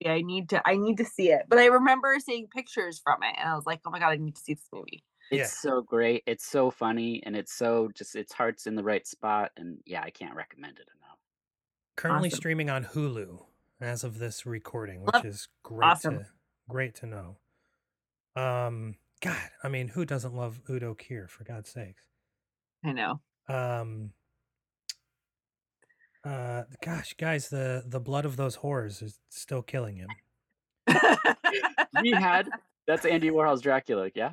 Yeah, 0.00 0.12
I 0.12 0.22
need 0.22 0.50
to. 0.50 0.62
I 0.68 0.76
need 0.76 0.98
to 0.98 1.04
see 1.04 1.30
it. 1.32 1.46
But 1.48 1.58
I 1.58 1.66
remember 1.66 2.16
seeing 2.20 2.48
pictures 2.48 2.98
from 2.98 3.22
it, 3.22 3.34
and 3.38 3.48
I 3.48 3.54
was 3.56 3.66
like, 3.66 3.80
"Oh 3.86 3.90
my 3.90 3.98
god, 3.98 4.10
I 4.10 4.16
need 4.16 4.36
to 4.36 4.42
see 4.42 4.54
this 4.54 4.68
movie." 4.72 5.04
It's 5.30 5.50
Yeah. 5.50 5.56
so 5.60 5.82
great. 5.82 6.22
It's 6.26 6.46
so 6.46 6.70
funny, 6.70 7.22
and 7.24 7.36
it's 7.36 7.52
so 7.54 7.90
just 7.94 8.14
its 8.16 8.32
heart's 8.32 8.66
in 8.66 8.74
the 8.76 8.84
right 8.84 9.06
spot. 9.06 9.52
And 9.56 9.80
yeah, 9.86 10.02
I 10.02 10.10
can't 10.10 10.34
recommend 10.36 10.78
it 10.78 10.88
enough. 10.96 11.05
Currently 11.96 12.28
Awesome. 12.28 12.36
streaming 12.36 12.70
on 12.70 12.84
Hulu 12.84 13.44
as 13.80 14.04
of 14.04 14.18
this 14.18 14.44
recording, 14.46 15.02
which 15.04 15.14
Love- 15.14 15.24
is 15.26 15.48
great 15.62 15.86
awesome. 15.88 16.18
to 16.18 16.26
great 16.68 16.94
to 16.96 17.06
know. 17.06 17.36
Um 18.34 18.96
God, 19.22 19.38
I 19.64 19.68
mean, 19.68 19.88
who 19.88 20.04
doesn't 20.04 20.34
love 20.34 20.60
Udo 20.68 20.94
Kier 20.94 21.28
for 21.28 21.44
God's 21.44 21.70
sakes? 21.70 22.04
I 22.84 22.92
know. 22.92 23.20
Um 23.48 24.12
uh 26.24 26.64
gosh, 26.84 27.14
guys, 27.18 27.48
the 27.48 27.82
the 27.86 28.00
blood 28.00 28.24
of 28.24 28.36
those 28.36 28.58
whores 28.58 29.02
is 29.02 29.18
still 29.28 29.62
killing 29.62 29.96
him. 29.96 30.08
We 32.02 32.10
had 32.10 32.48
that's 32.86 33.06
Andy 33.06 33.30
Warhol's 33.30 33.62
Dracula, 33.62 34.10
yeah. 34.14 34.32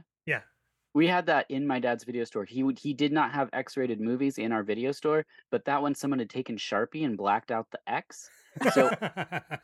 Yeah. 0.93 0.99
We 0.99 1.07
had 1.07 1.25
that 1.27 1.45
in 1.49 1.65
my 1.67 1.79
dad's 1.79 2.03
video 2.03 2.23
store. 2.23 2.45
He 2.45 2.63
would 2.63 2.79
he 2.79 2.93
did 2.93 3.11
not 3.11 3.31
have 3.31 3.49
X-rated 3.53 3.99
movies 3.99 4.37
in 4.37 4.51
our 4.51 4.63
video 4.63 4.91
store, 4.91 5.25
but 5.51 5.65
that 5.65 5.81
one 5.81 5.95
someone 5.95 6.19
had 6.19 6.29
taken 6.29 6.55
Sharpie 6.57 7.05
and 7.05 7.17
blacked 7.17 7.51
out 7.51 7.67
the 7.71 7.79
X. 7.87 8.29
So 8.73 8.91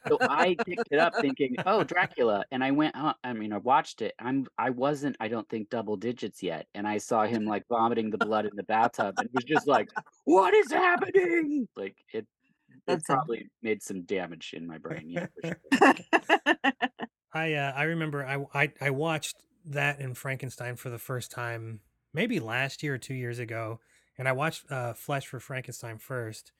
so 0.07 0.17
I 0.21 0.55
picked 0.65 0.87
it 0.91 0.99
up 0.99 1.13
thinking, 1.21 1.55
"Oh, 1.65 1.83
Dracula," 1.83 2.43
and 2.51 2.63
I 2.63 2.71
went. 2.71 2.95
Uh, 2.95 3.13
I 3.23 3.33
mean, 3.33 3.53
I 3.53 3.57
watched 3.57 4.01
it. 4.01 4.13
I'm. 4.19 4.47
I 4.57 4.71
wasn't. 4.71 5.15
I 5.19 5.27
don't 5.27 5.47
think 5.49 5.69
double 5.69 5.95
digits 5.97 6.41
yet, 6.41 6.67
and 6.73 6.87
I 6.87 6.97
saw 6.97 7.25
him 7.25 7.45
like 7.45 7.67
vomiting 7.69 8.09
the 8.09 8.17
blood 8.17 8.45
in 8.45 8.55
the 8.55 8.63
bathtub, 8.63 9.15
and 9.17 9.29
was 9.33 9.43
just 9.43 9.67
like, 9.67 9.89
"What 10.25 10.53
is 10.53 10.71
happening?" 10.71 11.67
Like 11.75 11.97
it. 12.13 12.25
It 12.69 12.83
That's 12.87 13.03
it. 13.09 13.13
probably 13.13 13.49
made 13.61 13.83
some 13.83 14.03
damage 14.03 14.53
in 14.55 14.65
my 14.65 14.77
brain. 14.79 15.09
Yeah, 15.09 15.27
for 15.41 15.47
sure. 15.47 15.59
I 17.33 17.53
uh, 17.53 17.73
I 17.75 17.83
remember 17.83 18.25
I, 18.25 18.43
I 18.53 18.71
I 18.81 18.89
watched 18.89 19.35
that 19.69 19.99
in 19.99 20.13
Frankenstein 20.13 20.75
for 20.75 20.89
the 20.89 20.97
first 20.97 21.31
time 21.31 21.79
maybe 22.13 22.39
last 22.39 22.83
year 22.83 22.95
or 22.95 22.97
two 22.97 23.13
years 23.13 23.39
ago, 23.39 23.79
and 24.17 24.27
I 24.27 24.31
watched 24.31 24.69
uh, 24.71 24.93
Flesh 24.93 25.27
for 25.27 25.39
Frankenstein 25.39 25.97
first, 25.97 26.51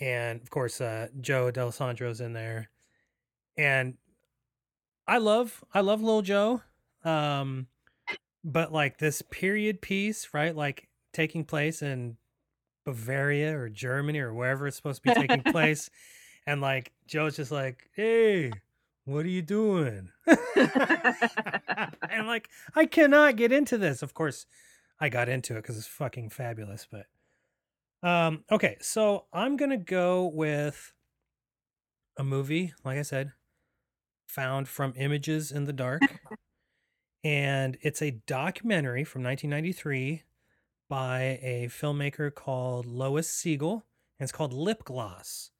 and 0.00 0.40
of 0.40 0.50
course 0.50 0.80
uh, 0.80 1.08
Joe 1.20 1.50
Dallesandro's 1.52 2.20
in 2.20 2.32
there, 2.32 2.70
and 3.56 3.94
I 5.06 5.18
love 5.18 5.62
I 5.72 5.80
love 5.80 6.02
Little 6.02 6.22
Joe, 6.22 6.62
um, 7.04 7.66
but 8.42 8.72
like 8.72 8.98
this 8.98 9.22
period 9.22 9.82
piece, 9.82 10.30
right? 10.32 10.54
Like 10.54 10.88
taking 11.12 11.44
place 11.44 11.82
in 11.82 12.16
Bavaria 12.84 13.56
or 13.56 13.68
Germany 13.68 14.18
or 14.18 14.34
wherever 14.34 14.66
it's 14.66 14.76
supposed 14.76 15.02
to 15.02 15.14
be 15.14 15.20
taking 15.20 15.42
place, 15.52 15.90
and 16.46 16.60
like 16.60 16.92
Joe's 17.06 17.36
just 17.36 17.52
like, 17.52 17.88
hey 17.94 18.50
what 19.04 19.24
are 19.26 19.30
you 19.30 19.42
doing? 19.42 20.10
and 20.56 22.26
like, 22.26 22.48
I 22.74 22.86
cannot 22.86 23.36
get 23.36 23.52
into 23.52 23.76
this. 23.78 24.02
Of 24.02 24.14
course, 24.14 24.46
I 25.00 25.08
got 25.08 25.28
into 25.28 25.54
it 25.54 25.62
because 25.62 25.76
it's 25.76 25.86
fucking 25.86 26.30
fabulous. 26.30 26.86
But 26.90 27.06
um, 28.08 28.44
okay, 28.50 28.76
so 28.80 29.26
I'm 29.32 29.56
gonna 29.56 29.76
go 29.76 30.26
with 30.26 30.92
a 32.16 32.24
movie, 32.24 32.72
like 32.84 32.98
I 32.98 33.02
said, 33.02 33.32
found 34.26 34.68
from 34.68 34.94
Images 34.96 35.52
in 35.52 35.64
the 35.64 35.72
Dark, 35.72 36.02
and 37.24 37.76
it's 37.82 38.00
a 38.00 38.12
documentary 38.26 39.04
from 39.04 39.22
1993 39.22 40.22
by 40.88 41.38
a 41.42 41.68
filmmaker 41.70 42.34
called 42.34 42.86
Lois 42.86 43.28
Siegel, 43.28 43.84
and 44.18 44.24
it's 44.24 44.32
called 44.32 44.52
Lip 44.52 44.84
Gloss. 44.84 45.50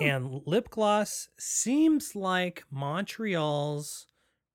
And 0.00 0.42
lip 0.46 0.70
gloss 0.70 1.28
seems 1.38 2.16
like 2.16 2.64
Montreal's 2.70 4.06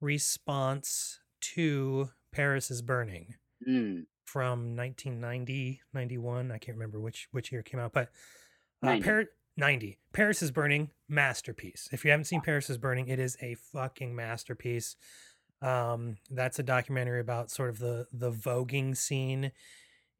response 0.02 1.20
to 1.42 2.10
Paris 2.32 2.70
is 2.72 2.82
Burning 2.82 3.36
Mm, 3.68 4.06
from 4.24 4.76
1990, 4.78 5.82
91. 5.94 6.52
I 6.52 6.58
can't 6.58 6.78
remember 6.78 7.00
which 7.00 7.28
which 7.32 7.52
year 7.52 7.60
it 7.62 7.66
came 7.66 7.80
out, 7.80 7.92
but 7.92 8.10
uh, 8.82 8.88
90. 8.88 9.04
Par- 9.04 9.26
90. 9.58 9.98
Paris 10.14 10.42
is 10.42 10.52
Burning, 10.52 10.92
masterpiece. 11.10 11.90
If 11.92 12.06
you 12.06 12.12
haven't 12.12 12.26
seen 12.26 12.40
Paris 12.40 12.70
is 12.70 12.78
Burning, 12.78 13.10
it 13.10 13.20
is 13.20 13.36
a 13.42 13.56
fucking 13.56 14.16
masterpiece. 14.16 14.96
Um, 15.62 16.18
that's 16.32 16.58
a 16.60 16.64
documentary 16.64 17.20
about 17.20 17.52
sort 17.52 17.70
of 17.70 17.80
the 17.80 18.08
the 18.14 18.32
voguing 18.32 18.96
scene 18.96 19.52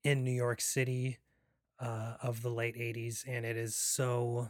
in 0.04 0.24
New 0.26 0.34
York 0.34 0.60
City 0.60 1.20
uh, 1.80 2.16
of 2.22 2.42
the 2.42 2.50
late 2.50 2.76
80s, 2.76 3.24
and 3.26 3.46
it 3.46 3.56
is 3.56 3.76
so 3.78 4.50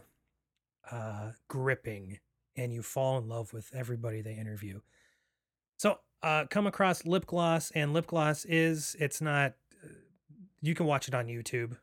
uh, 0.90 1.32
gripping, 1.48 2.18
and 2.56 2.72
you 2.72 2.82
fall 2.82 3.18
in 3.18 3.28
love 3.28 3.52
with 3.52 3.70
everybody 3.74 4.22
they 4.22 4.34
interview. 4.34 4.80
So, 5.78 5.98
uh, 6.22 6.44
come 6.50 6.66
across 6.66 7.06
lip 7.06 7.26
gloss, 7.26 7.70
and 7.74 7.92
lip 7.92 8.06
gloss 8.06 8.44
is 8.44 8.96
it's 9.00 9.20
not. 9.20 9.54
uh, 9.82 9.88
You 10.60 10.74
can 10.74 10.86
watch 10.86 11.08
it 11.08 11.14
on 11.14 11.26
YouTube, 11.26 11.76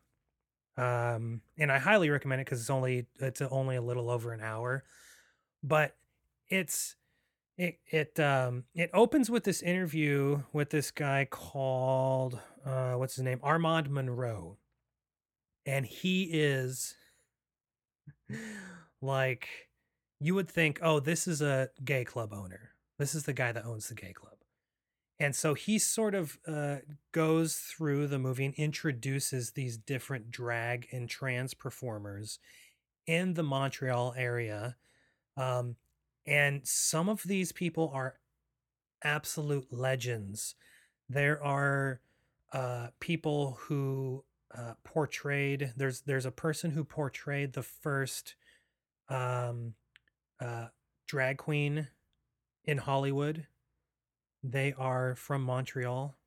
um, 0.78 1.42
and 1.58 1.72
I 1.72 1.80
highly 1.80 2.10
recommend 2.10 2.42
it 2.42 2.46
because 2.46 2.62
it's 2.62 2.70
only 2.70 3.08
it's 3.20 3.42
only 3.42 3.76
a 3.76 3.82
little 3.82 4.10
over 4.10 4.32
an 4.34 4.42
hour, 4.42 4.84
but 5.64 5.96
it's 6.50 6.96
it 7.58 7.80
it 7.88 8.20
um 8.20 8.66
it 8.76 8.92
opens 8.94 9.32
with 9.32 9.44
this 9.44 9.64
interview 9.64 10.44
with 10.54 10.70
this 10.70 10.92
guy 10.92 11.26
called 11.30 12.40
uh 12.64 12.94
what's 12.94 13.16
his 13.16 13.24
name 13.24 13.40
Armand 13.42 13.90
Monroe, 13.90 14.58
and 15.66 15.86
he 15.88 16.30
is 16.32 16.96
like 19.02 19.48
you 20.20 20.36
would 20.36 20.50
think, 20.50 20.80
oh, 20.82 21.00
this 21.00 21.28
is 21.28 21.42
a 21.42 21.70
gay 21.84 22.04
club 22.04 22.34
owner. 22.34 22.72
This 22.98 23.14
is 23.14 23.24
the 23.24 23.34
guy 23.34 23.52
that 23.52 23.66
owns 23.66 23.90
the 23.90 23.96
gay 23.96 24.14
club. 24.14 24.34
And 25.20 25.36
so 25.36 25.54
he 25.54 25.80
sort 25.80 26.14
of 26.14 26.38
uh, 26.48 26.78
goes 27.12 27.56
through 27.56 28.08
the 28.08 28.20
movie 28.20 28.46
and 28.46 28.54
introduces 28.56 29.52
these 29.52 29.78
different 29.78 30.30
drag 30.30 30.88
and 30.92 31.10
trans 31.10 31.54
performers 31.54 32.40
in 33.08 33.34
the 33.34 33.44
Montreal 33.44 34.14
area. 34.16 34.76
Um, 35.36 35.76
and 36.26 36.62
some 36.68 37.10
of 37.10 37.24
these 37.24 37.52
people 37.52 37.92
are 37.94 38.20
absolute 39.04 39.68
legends. 39.72 40.56
There 41.10 41.44
are 41.44 42.02
uh, 42.54 42.88
people 43.00 43.58
who 43.62 44.24
uh, 44.56 44.74
portrayed. 44.84 45.74
There's 45.76 46.02
there's 46.02 46.26
a 46.26 46.32
person 46.32 46.72
who 46.72 46.84
portrayed 46.84 47.54
the 47.54 47.64
first 47.64 48.36
um, 49.10 49.74
uh, 50.40 50.68
drag 51.08 51.38
queen 51.38 51.88
in 52.66 52.78
Hollywood. 52.78 53.48
They 54.44 54.74
are 54.78 55.16
from 55.16 55.42
Montreal. 55.42 56.18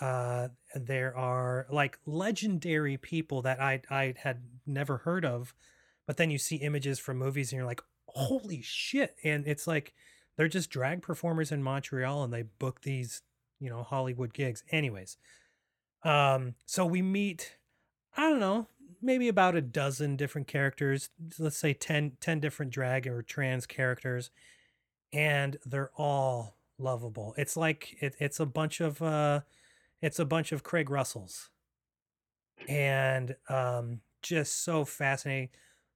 Uh, 0.00 0.48
there 0.74 1.16
are 1.16 1.66
like 1.70 1.98
legendary 2.06 2.96
people 2.96 3.42
that 3.42 3.60
I 3.60 3.82
I 3.90 4.14
had 4.18 4.42
never 4.66 4.98
heard 4.98 5.24
of, 5.24 5.54
but 6.06 6.16
then 6.16 6.30
you 6.30 6.38
see 6.38 6.56
images 6.56 6.98
from 6.98 7.18
movies 7.18 7.52
and 7.52 7.58
you're 7.58 7.66
like, 7.66 7.82
holy 8.06 8.62
shit! 8.62 9.16
And 9.24 9.46
it's 9.46 9.66
like 9.66 9.94
they're 10.36 10.48
just 10.48 10.70
drag 10.70 11.02
performers 11.02 11.50
in 11.50 11.62
Montreal 11.62 12.22
and 12.22 12.32
they 12.32 12.42
book 12.42 12.82
these 12.82 13.22
you 13.58 13.68
know 13.68 13.82
Hollywood 13.82 14.32
gigs. 14.32 14.62
Anyways, 14.70 15.16
um, 16.04 16.54
so 16.66 16.86
we 16.86 17.02
meet. 17.02 17.56
I 18.16 18.28
don't 18.28 18.40
know, 18.40 18.66
maybe 19.00 19.28
about 19.28 19.56
a 19.56 19.60
dozen 19.60 20.16
different 20.16 20.46
characters 20.48 21.10
let's 21.38 21.58
say 21.58 21.72
10, 21.72 22.12
10 22.20 22.40
different 22.40 22.72
drag 22.72 23.06
or 23.06 23.22
trans 23.22 23.66
characters 23.66 24.30
and 25.12 25.56
they're 25.64 25.90
all 25.96 26.56
lovable. 26.78 27.34
It's 27.36 27.56
like 27.56 27.96
it, 28.00 28.14
it's 28.18 28.40
a 28.40 28.46
bunch 28.46 28.80
of 28.80 29.00
uh 29.02 29.40
it's 30.02 30.18
a 30.18 30.24
bunch 30.24 30.52
of 30.52 30.62
Craig 30.62 30.90
Russells. 30.90 31.50
And 32.68 33.36
um 33.48 34.00
just 34.22 34.64
so 34.64 34.84
fascinating. 34.84 35.50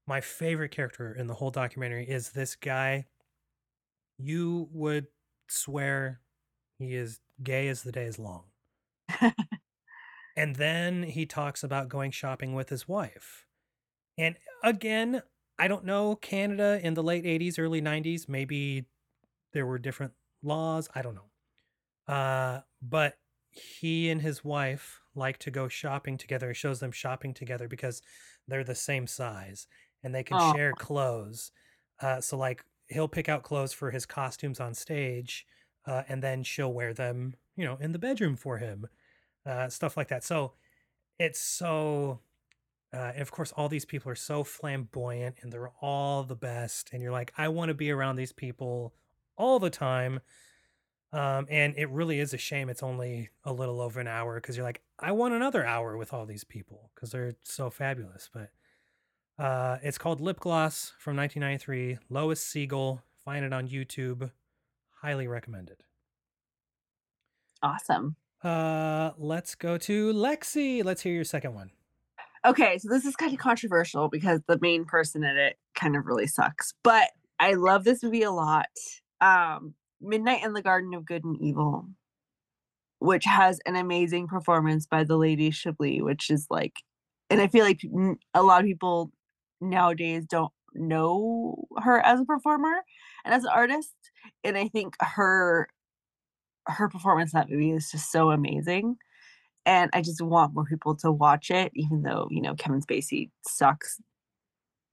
My 0.06 0.20
favorite 0.20 0.70
character 0.70 1.12
in 1.14 1.26
the 1.26 1.34
whole 1.34 1.50
documentary 1.50 2.08
is 2.08 2.30
this 2.30 2.56
guy. 2.56 3.06
You 4.18 4.68
would 4.72 5.06
swear 5.48 6.20
he 6.78 6.94
is 6.94 7.20
gay 7.42 7.68
as 7.68 7.82
the 7.82 7.92
day 7.92 8.04
is 8.06 8.18
long 8.18 8.44
and 10.36 10.56
then 10.56 11.02
he 11.04 11.26
talks 11.26 11.62
about 11.62 11.88
going 11.88 12.10
shopping 12.10 12.54
with 12.54 12.68
his 12.68 12.88
wife. 12.88 13.46
And 14.18 14.38
again, 14.64 15.22
I 15.58 15.68
don't 15.68 15.84
know 15.84 16.16
Canada 16.16 16.80
in 16.82 16.94
the 16.94 17.02
late 17.02 17.26
80s, 17.26 17.58
early 17.58 17.80
90s, 17.80 18.28
maybe 18.28 18.86
there 19.52 19.66
were 19.66 19.78
different 19.78 20.14
laws, 20.42 20.88
I 20.94 21.02
don't 21.02 21.14
know. 21.16 21.30
Uh, 22.06 22.62
but 22.80 23.18
he 23.50 24.10
and 24.10 24.20
his 24.22 24.44
wife 24.44 25.00
like 25.14 25.38
to 25.38 25.50
go 25.50 25.68
shopping 25.68 26.16
together. 26.18 26.48
He 26.48 26.54
shows 26.54 26.80
them 26.80 26.92
shopping 26.92 27.34
together 27.34 27.68
because 27.68 28.02
they're 28.48 28.64
the 28.64 28.74
same 28.74 29.06
size 29.06 29.66
and 30.02 30.14
they 30.14 30.24
can 30.24 30.38
Oh. 30.38 30.54
share 30.54 30.74
clothes. 30.74 31.52
Uh, 32.00 32.20
so 32.20 32.36
like 32.36 32.64
he'll 32.88 33.08
pick 33.08 33.28
out 33.28 33.42
clothes 33.44 33.72
for 33.72 33.90
his 33.90 34.06
costumes 34.06 34.58
on 34.60 34.74
stage, 34.74 35.46
uh, 35.86 36.02
and 36.08 36.22
then 36.22 36.42
she'll 36.42 36.72
wear 36.72 36.92
them, 36.94 37.34
you 37.56 37.64
know, 37.64 37.76
in 37.76 37.92
the 37.92 37.98
bedroom 37.98 38.36
for 38.36 38.58
him, 38.58 38.86
uh, 39.46 39.68
stuff 39.68 39.96
like 39.96 40.08
that. 40.08 40.24
So 40.24 40.52
it's 41.18 41.40
so, 41.40 42.20
uh, 42.92 43.12
of 43.16 43.30
course, 43.30 43.52
all 43.52 43.68
these 43.68 43.84
people 43.84 44.10
are 44.10 44.16
so 44.16 44.44
flamboyant 44.44 45.36
and 45.42 45.52
they're 45.52 45.72
all 45.80 46.24
the 46.24 46.36
best, 46.36 46.90
and 46.92 47.02
you're 47.02 47.12
like, 47.12 47.32
I 47.36 47.48
want 47.48 47.68
to 47.68 47.74
be 47.74 47.90
around 47.90 48.16
these 48.16 48.32
people 48.32 48.94
all 49.36 49.58
the 49.58 49.70
time. 49.70 50.20
Um, 51.12 51.46
and 51.50 51.74
it 51.76 51.90
really 51.90 52.20
is 52.20 52.32
a 52.32 52.38
shame 52.38 52.70
it's 52.70 52.82
only 52.82 53.28
a 53.44 53.52
little 53.52 53.82
over 53.82 54.00
an 54.00 54.08
hour 54.08 54.36
because 54.36 54.56
you're 54.56 54.64
like, 54.64 54.80
I 54.98 55.12
want 55.12 55.34
another 55.34 55.62
hour 55.64 55.98
with 55.98 56.14
all 56.14 56.24
these 56.24 56.44
people 56.44 56.90
because 56.94 57.10
they're 57.10 57.34
so 57.42 57.68
fabulous. 57.68 58.30
But 58.32 58.50
uh, 59.38 59.78
it's 59.82 59.98
called 59.98 60.20
Lip 60.20 60.40
Gloss 60.40 60.92
from 60.98 61.16
1993. 61.16 61.98
Lois 62.08 62.40
Siegel. 62.40 63.02
Find 63.24 63.44
it 63.44 63.52
on 63.52 63.68
YouTube. 63.68 64.30
Highly 65.02 65.26
recommended. 65.26 65.82
Awesome. 67.62 68.16
Uh, 68.42 69.12
let's 69.18 69.54
go 69.54 69.78
to 69.78 70.12
Lexi. 70.12 70.84
Let's 70.84 71.02
hear 71.02 71.14
your 71.14 71.24
second 71.24 71.54
one. 71.54 71.70
Okay, 72.44 72.78
so 72.78 72.88
this 72.88 73.04
is 73.04 73.14
kind 73.14 73.32
of 73.32 73.38
controversial 73.38 74.08
because 74.08 74.40
the 74.48 74.58
main 74.60 74.84
person 74.84 75.22
in 75.22 75.36
it 75.36 75.58
kind 75.74 75.94
of 75.94 76.06
really 76.06 76.26
sucks. 76.26 76.74
But 76.82 77.10
I 77.38 77.52
love 77.54 77.84
this 77.84 78.02
movie 78.02 78.22
a 78.22 78.32
lot. 78.32 78.66
Um, 79.20 79.74
Midnight 80.00 80.44
in 80.44 80.52
the 80.52 80.62
Garden 80.62 80.92
of 80.94 81.06
Good 81.06 81.22
and 81.22 81.40
Evil, 81.40 81.86
which 82.98 83.24
has 83.24 83.60
an 83.64 83.76
amazing 83.76 84.26
performance 84.26 84.86
by 84.86 85.04
the 85.04 85.16
Lady 85.16 85.52
Chablis, 85.52 86.02
which 86.02 86.30
is 86.30 86.48
like, 86.50 86.82
and 87.30 87.40
I 87.40 87.46
feel 87.46 87.64
like 87.64 87.80
a 88.34 88.42
lot 88.42 88.60
of 88.60 88.66
people 88.66 89.12
nowadays 89.60 90.24
don't 90.26 90.52
know 90.74 91.66
her 91.80 92.00
as 92.00 92.20
a 92.20 92.24
performer 92.24 92.82
and 93.24 93.32
as 93.32 93.44
an 93.44 93.50
artist. 93.54 93.94
And 94.42 94.58
I 94.58 94.66
think 94.66 94.96
her 95.00 95.68
her 96.66 96.88
performance 96.88 97.32
in 97.32 97.38
that 97.38 97.50
movie 97.50 97.72
is 97.72 97.90
just 97.90 98.10
so 98.12 98.30
amazing 98.30 98.96
and 99.66 99.90
I 99.92 100.02
just 100.02 100.20
want 100.20 100.54
more 100.54 100.64
people 100.64 100.96
to 100.96 101.12
watch 101.12 101.50
it, 101.50 101.72
even 101.74 102.02
though 102.02 102.28
you 102.30 102.42
know 102.42 102.54
Kevin 102.54 102.80
Spacey 102.80 103.30
sucks 103.46 104.00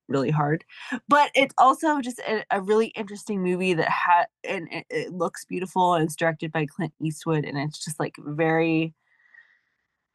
really 0.08 0.32
hard. 0.32 0.64
But 1.08 1.32
it's 1.36 1.54
also 1.58 2.02
just 2.02 2.20
a, 2.20 2.44
a 2.52 2.62
really 2.62 2.88
interesting 2.88 3.42
movie 3.42 3.74
that 3.74 3.90
had 3.90 4.26
and 4.44 4.68
it, 4.72 4.86
it 4.90 5.14
looks 5.14 5.46
beautiful 5.46 5.94
and 5.94 6.06
it's 6.06 6.16
directed 6.16 6.52
by 6.52 6.66
Clint 6.66 6.94
Eastwood, 7.04 7.46
and 7.46 7.58
it's 7.58 7.84
just 7.84 8.00
like 8.00 8.16
very 8.20 8.94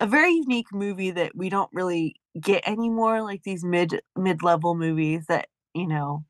a 0.00 0.06
very 0.06 0.32
unique 0.32 0.72
movie 0.72 1.12
that 1.12 1.36
we 1.36 1.48
don't 1.48 1.70
really 1.72 2.16
get 2.40 2.66
anymore. 2.68 3.22
Like 3.22 3.42
these 3.42 3.64
mid 3.64 4.00
mid 4.16 4.42
level 4.42 4.74
movies 4.74 5.26
that 5.28 5.48
you 5.74 5.86
know 5.86 6.24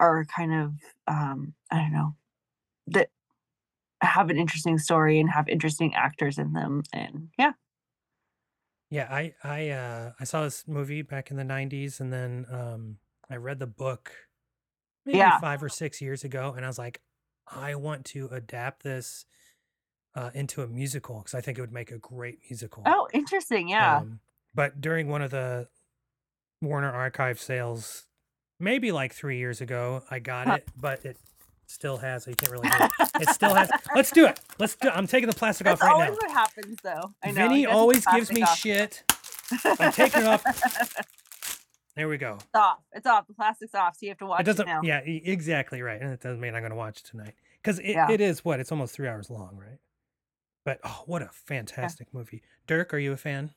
are 0.00 0.24
kind 0.24 0.54
of 0.54 0.72
um 1.06 1.54
I 1.70 1.76
don't 1.76 1.92
know 1.92 2.14
that 2.88 3.10
have 4.02 4.30
an 4.30 4.38
interesting 4.38 4.78
story 4.78 5.20
and 5.20 5.30
have 5.30 5.48
interesting 5.48 5.94
actors 5.94 6.38
in 6.38 6.52
them 6.52 6.82
and 6.92 7.28
yeah 7.38 7.52
Yeah, 8.90 9.06
I 9.10 9.34
I 9.44 9.68
uh 9.70 10.12
I 10.18 10.24
saw 10.24 10.44
this 10.44 10.66
movie 10.66 11.02
back 11.02 11.30
in 11.30 11.36
the 11.36 11.44
90s 11.44 12.00
and 12.00 12.12
then 12.12 12.46
um 12.50 12.98
I 13.28 13.36
read 13.36 13.58
the 13.58 13.66
book 13.66 14.12
maybe 15.12 15.30
Yeah. 15.30 15.40
5 15.40 15.62
or 15.62 15.68
6 15.70 16.00
years 16.02 16.24
ago 16.24 16.54
and 16.56 16.64
I 16.66 16.68
was 16.68 16.78
like 16.78 17.02
I 17.48 17.76
want 17.76 18.06
to 18.08 18.28
adapt 18.28 18.82
this 18.84 19.26
uh 20.14 20.30
into 20.34 20.62
a 20.62 20.68
musical 20.68 21.22
cuz 21.22 21.34
I 21.34 21.40
think 21.42 21.58
it 21.58 21.62
would 21.62 21.72
make 21.72 21.92
a 21.92 21.98
great 21.98 22.40
musical. 22.50 22.86
Oh, 22.86 23.08
interesting. 23.12 23.68
Yeah. 23.68 24.02
Um, 24.02 24.20
but 24.54 24.80
during 24.80 25.08
one 25.08 25.22
of 25.22 25.30
the 25.32 25.70
Warner 26.62 26.90
Archive 26.92 27.40
sales 27.40 28.06
maybe 28.60 28.92
like 28.92 29.12
3 29.14 29.38
years 29.38 29.60
ago, 29.60 30.04
I 30.10 30.18
got 30.20 30.48
Huh. 30.48 30.58
it, 30.58 30.70
but 30.76 31.04
it 31.04 31.18
still 31.70 31.96
has 31.98 32.26
you 32.26 32.34
can't 32.34 32.52
really 32.52 32.68
do 32.68 32.76
it. 32.80 32.90
It 33.22 33.28
still 33.30 33.54
has 33.54 33.70
Let's 33.94 34.10
do 34.10 34.26
it. 34.26 34.40
Let's 34.58 34.76
do 34.76 34.88
I'm 34.90 35.06
taking 35.06 35.28
the 35.28 35.36
plastic 35.36 35.66
That's 35.66 35.80
off 35.82 35.86
right 35.88 35.92
always 35.94 36.10
now. 36.10 36.16
what 36.28 36.30
happens, 36.30 36.76
though. 36.82 37.14
I 37.22 37.28
know. 37.30 37.34
Vinny 37.48 37.60
you 37.62 37.66
gotta 37.66 37.68
take 37.68 37.68
the 37.68 37.78
always 37.78 38.06
gives 38.06 38.32
me 38.32 38.40
plastic 38.42 38.72
shit. 38.72 39.12
I'm 39.80 39.92
taking 39.92 40.22
it 40.22 40.26
off. 40.26 40.46
off. 40.46 40.94
There 41.96 42.06
we 42.08 42.16
go. 42.16 42.34
it's 42.36 42.46
off. 42.54 42.78
It's 42.92 43.06
off. 43.08 43.26
The 43.26 43.34
plastic's 43.34 43.74
off, 43.74 43.96
so 43.96 44.06
you 44.06 44.10
have 44.10 44.18
to 44.18 44.26
watch 44.26 44.42
It 44.42 44.44
doesn't. 44.44 44.66
now. 44.66 44.82
yeah, 44.84 44.98
exactly 44.98 45.82
right. 45.82 46.00
And 46.00 46.12
it 46.12 46.20
doesn't 46.20 46.38
mean 46.38 46.54
I'm 46.54 46.60
going 46.60 46.70
to 46.70 46.76
watch 46.76 47.00
it 47.00 47.04
tonight 47.06 47.34
because 47.60 47.80
it, 47.80 47.86
Yeah. 47.88 48.08
it 48.08 48.20
is 48.20 48.44
what 48.44 48.60
it's 48.60 48.70
almost 48.70 48.94
three 48.94 49.08
hours 49.08 49.30
long, 49.30 49.56
right? 49.56 49.80
But 50.64 50.78
oh, 50.84 51.02
what 51.06 51.22
a 51.22 51.28
fantastic 51.32 52.06
movie! 52.14 52.42
Dirk, 52.68 52.94
are 52.94 52.98
you 52.98 53.10
a 53.10 53.16
fan? 53.16 53.50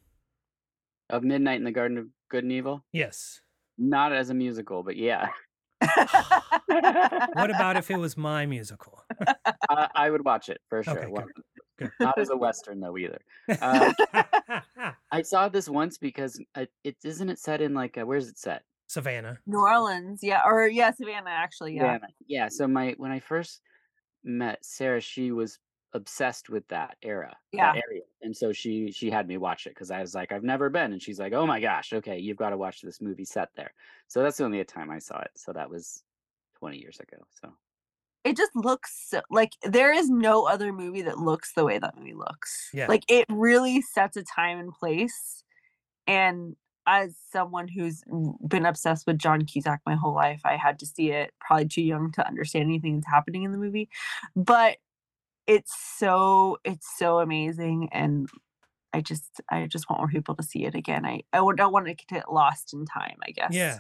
Of 1.12 1.24
Midnight 1.24 1.58
in 1.60 1.66
the 1.66 1.72
Garden 1.72 2.00
of 2.00 2.08
Good 2.30 2.44
and 2.44 2.52
Evil? 2.52 2.84
Yes. 2.92 3.42
Not 3.78 4.12
as 4.12 4.32
a 4.32 4.34
musical, 4.34 4.82
but 4.82 4.98
yeah. 4.98 5.28
What 5.82 7.50
about 7.50 7.78
if 7.78 7.90
it 7.92 7.98
was 7.98 8.16
my 8.18 8.46
musical? 8.46 9.04
I, 9.70 9.88
I 9.96 10.10
would 10.10 10.24
watch 10.24 10.50
it 10.50 10.62
for 10.70 10.84
sure. 10.84 10.98
Okay, 10.98 11.08
Well, 11.10 11.26
good, 11.78 11.92
Not 12.00 12.18
as 12.18 12.30
a 12.30 12.38
western 12.38 12.80
though 12.80 12.98
either. 12.98 13.20
Uh, 13.62 13.94
I 15.12 15.22
saw 15.22 15.50
this 15.50 15.68
once 15.68 15.98
because 15.98 16.40
uh, 16.56 16.66
it 16.84 16.98
isn't 17.04 17.30
it 17.30 17.40
set 17.40 17.62
in 17.62 17.74
like 17.74 17.98
uh 17.98 18.06
where's 18.06 18.28
it 18.28 18.38
set? 18.38 18.64
Savannah. 18.88 19.40
New 19.48 19.60
Orleans, 19.60 20.20
yeah, 20.22 20.42
or 20.46 20.68
yeah, 20.68 20.92
Savannah, 20.92 21.30
actually, 21.30 21.76
yeah. 21.76 21.82
Savannah. 21.82 22.08
Yeah. 22.28 22.48
So 22.50 22.68
my 22.68 22.94
when 22.98 23.12
I 23.12 23.20
first 23.20 23.62
met 24.24 24.60
Sarah, 24.64 25.02
she 25.02 25.32
was 25.32 25.60
obsessed 25.94 26.50
with 26.50 26.68
that 26.70 26.98
era, 27.02 27.36
Yeah. 27.52 27.74
that 27.74 27.84
area, 27.88 28.02
and 28.22 28.36
so 28.36 28.54
she 28.54 28.92
she 28.92 29.10
had 29.10 29.28
me 29.28 29.38
watch 29.38 29.66
it 29.68 29.72
because 29.72 29.92
I 29.92 30.02
was 30.02 30.16
like, 30.16 30.32
I've 30.32 30.44
never 30.44 30.70
been, 30.70 30.94
and 30.94 31.02
she's 31.02 31.20
like, 31.20 31.34
Oh 31.34 31.46
my 31.46 31.60
gosh, 31.60 31.94
okay, 31.94 32.18
you've 32.20 32.38
got 32.38 32.52
to 32.52 32.58
watch 32.58 32.82
this 32.82 33.02
movie 33.02 33.26
set 33.26 33.50
there. 33.56 33.74
So 34.08 34.22
that's 34.22 34.38
the 34.38 34.46
only 34.46 34.64
time 34.64 34.90
I 34.90 35.00
saw 35.00 35.20
it. 35.20 35.32
So 35.36 35.54
that 35.54 35.70
was 35.70 36.04
twenty 36.58 36.78
years 36.78 37.00
ago. 37.00 37.18
So 37.42 37.54
it 38.24 38.38
just 38.38 38.56
looks 38.56 39.08
so, 39.10 39.22
like 39.32 39.54
there 39.64 39.92
is 39.92 40.10
no 40.10 40.46
other 40.46 40.72
movie 40.72 41.02
that 41.02 41.18
looks 41.18 41.54
the 41.54 41.66
way 41.66 41.80
that 41.80 41.98
movie 41.98 42.14
looks. 42.14 42.70
Yeah. 42.74 42.88
Like 42.88 43.04
it 43.08 43.26
really 43.30 43.82
sets 43.82 44.16
a 44.16 44.24
time 44.24 44.60
and 44.60 44.72
place. 44.72 45.44
And 46.08 46.56
as 46.88 47.16
someone 47.32 47.68
who's 47.68 48.04
been 48.48 48.66
obsessed 48.66 49.06
with 49.08 49.18
John 49.18 49.46
Cusack 49.46 49.82
my 49.86 49.96
whole 49.96 50.14
life, 50.14 50.42
I 50.46 50.56
had 50.58 50.80
to 50.80 50.86
see 50.86 51.12
it 51.12 51.32
probably 51.40 51.68
too 51.68 51.84
young 51.84 52.12
to 52.14 52.28
understand 52.28 52.66
anything 52.66 52.96
that's 52.96 53.08
happening 53.12 53.44
in 53.44 53.52
the 53.52 53.58
movie. 53.58 53.90
But 54.36 54.78
it's 55.48 55.74
so 55.98 56.58
it's 56.64 56.98
so 56.98 57.20
amazing 57.20 57.90
and 57.92 58.30
I 58.94 59.02
just 59.02 59.42
I 59.50 59.68
just 59.68 59.90
want 59.90 60.02
more 60.02 60.10
people 60.10 60.36
to 60.36 60.44
see 60.44 60.66
it 60.66 60.76
again. 60.76 61.06
I 61.06 61.24
I 61.34 61.38
don't 61.56 61.74
want 61.74 61.88
to 61.88 61.96
get 61.96 62.32
lost 62.32 62.74
in 62.74 62.86
time, 62.86 63.18
I 63.28 63.32
guess. 63.32 63.58
Yeah. 63.58 63.80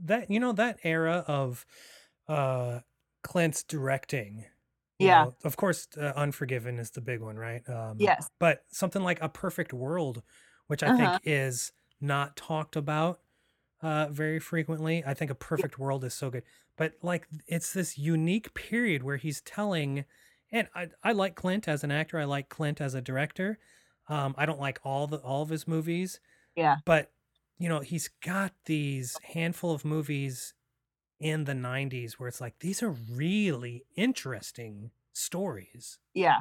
That 0.00 0.30
you 0.30 0.40
know 0.40 0.52
that 0.52 0.78
era 0.84 1.24
of 1.26 1.66
uh 2.28 2.80
Clint's 3.22 3.62
directing. 3.62 4.46
Yeah. 4.98 5.26
know, 5.26 5.36
of 5.44 5.56
course 5.56 5.88
uh, 5.98 6.12
Unforgiven 6.16 6.78
is 6.78 6.90
the 6.92 7.00
big 7.02 7.20
one, 7.20 7.36
right? 7.36 7.68
Um 7.68 8.08
Yes. 8.08 8.28
But 8.38 8.64
something 8.70 9.02
like 9.02 9.20
A 9.22 9.28
Perfect 9.28 9.72
World, 9.72 10.22
which 10.68 10.82
I 10.82 10.90
Uh-huh. 10.90 11.18
think 11.18 11.20
is 11.22 11.72
not 12.00 12.36
talked 12.36 12.76
about 12.76 13.20
uh 13.82 14.08
very 14.10 14.40
frequently. 14.40 15.04
I 15.06 15.14
think 15.14 15.30
A 15.30 15.34
Perfect 15.36 15.78
World 15.78 16.04
is 16.04 16.14
so 16.14 16.30
good. 16.30 16.44
But 16.76 16.94
like 17.02 17.28
it's 17.46 17.72
this 17.74 17.98
unique 17.98 18.54
period 18.54 19.02
where 19.04 19.18
he's 19.18 19.42
telling 19.42 20.04
and 20.58 20.68
I 20.74 20.88
I 21.02 21.12
like 21.12 21.34
Clint 21.36 21.68
as 21.68 21.84
an 21.84 21.90
actor, 21.90 22.18
I 22.18 22.24
like 22.24 22.48
Clint 22.48 22.80
as 22.80 22.94
a 22.94 23.02
director. 23.02 23.58
Um 24.08 24.34
I 24.38 24.46
don't 24.46 24.60
like 24.60 24.80
all 24.84 25.06
the 25.06 25.18
all 25.18 25.42
of 25.42 25.48
his 25.50 25.66
movies, 25.68 26.20
Yeah. 26.56 26.78
but 26.86 27.12
you 27.58 27.68
know 27.70 27.80
he's 27.80 28.08
got 28.08 28.54
these 28.66 29.18
handful 29.24 29.72
of 29.72 29.84
movies 29.84 30.54
in 31.20 31.44
the 31.44 31.54
90s 31.54 32.14
where 32.14 32.28
it's 32.28 32.40
like 32.42 32.60
these 32.60 32.82
are 32.82 32.90
really 32.92 33.86
interesting 33.96 34.92
stories 35.14 35.98
Yeah. 36.14 36.40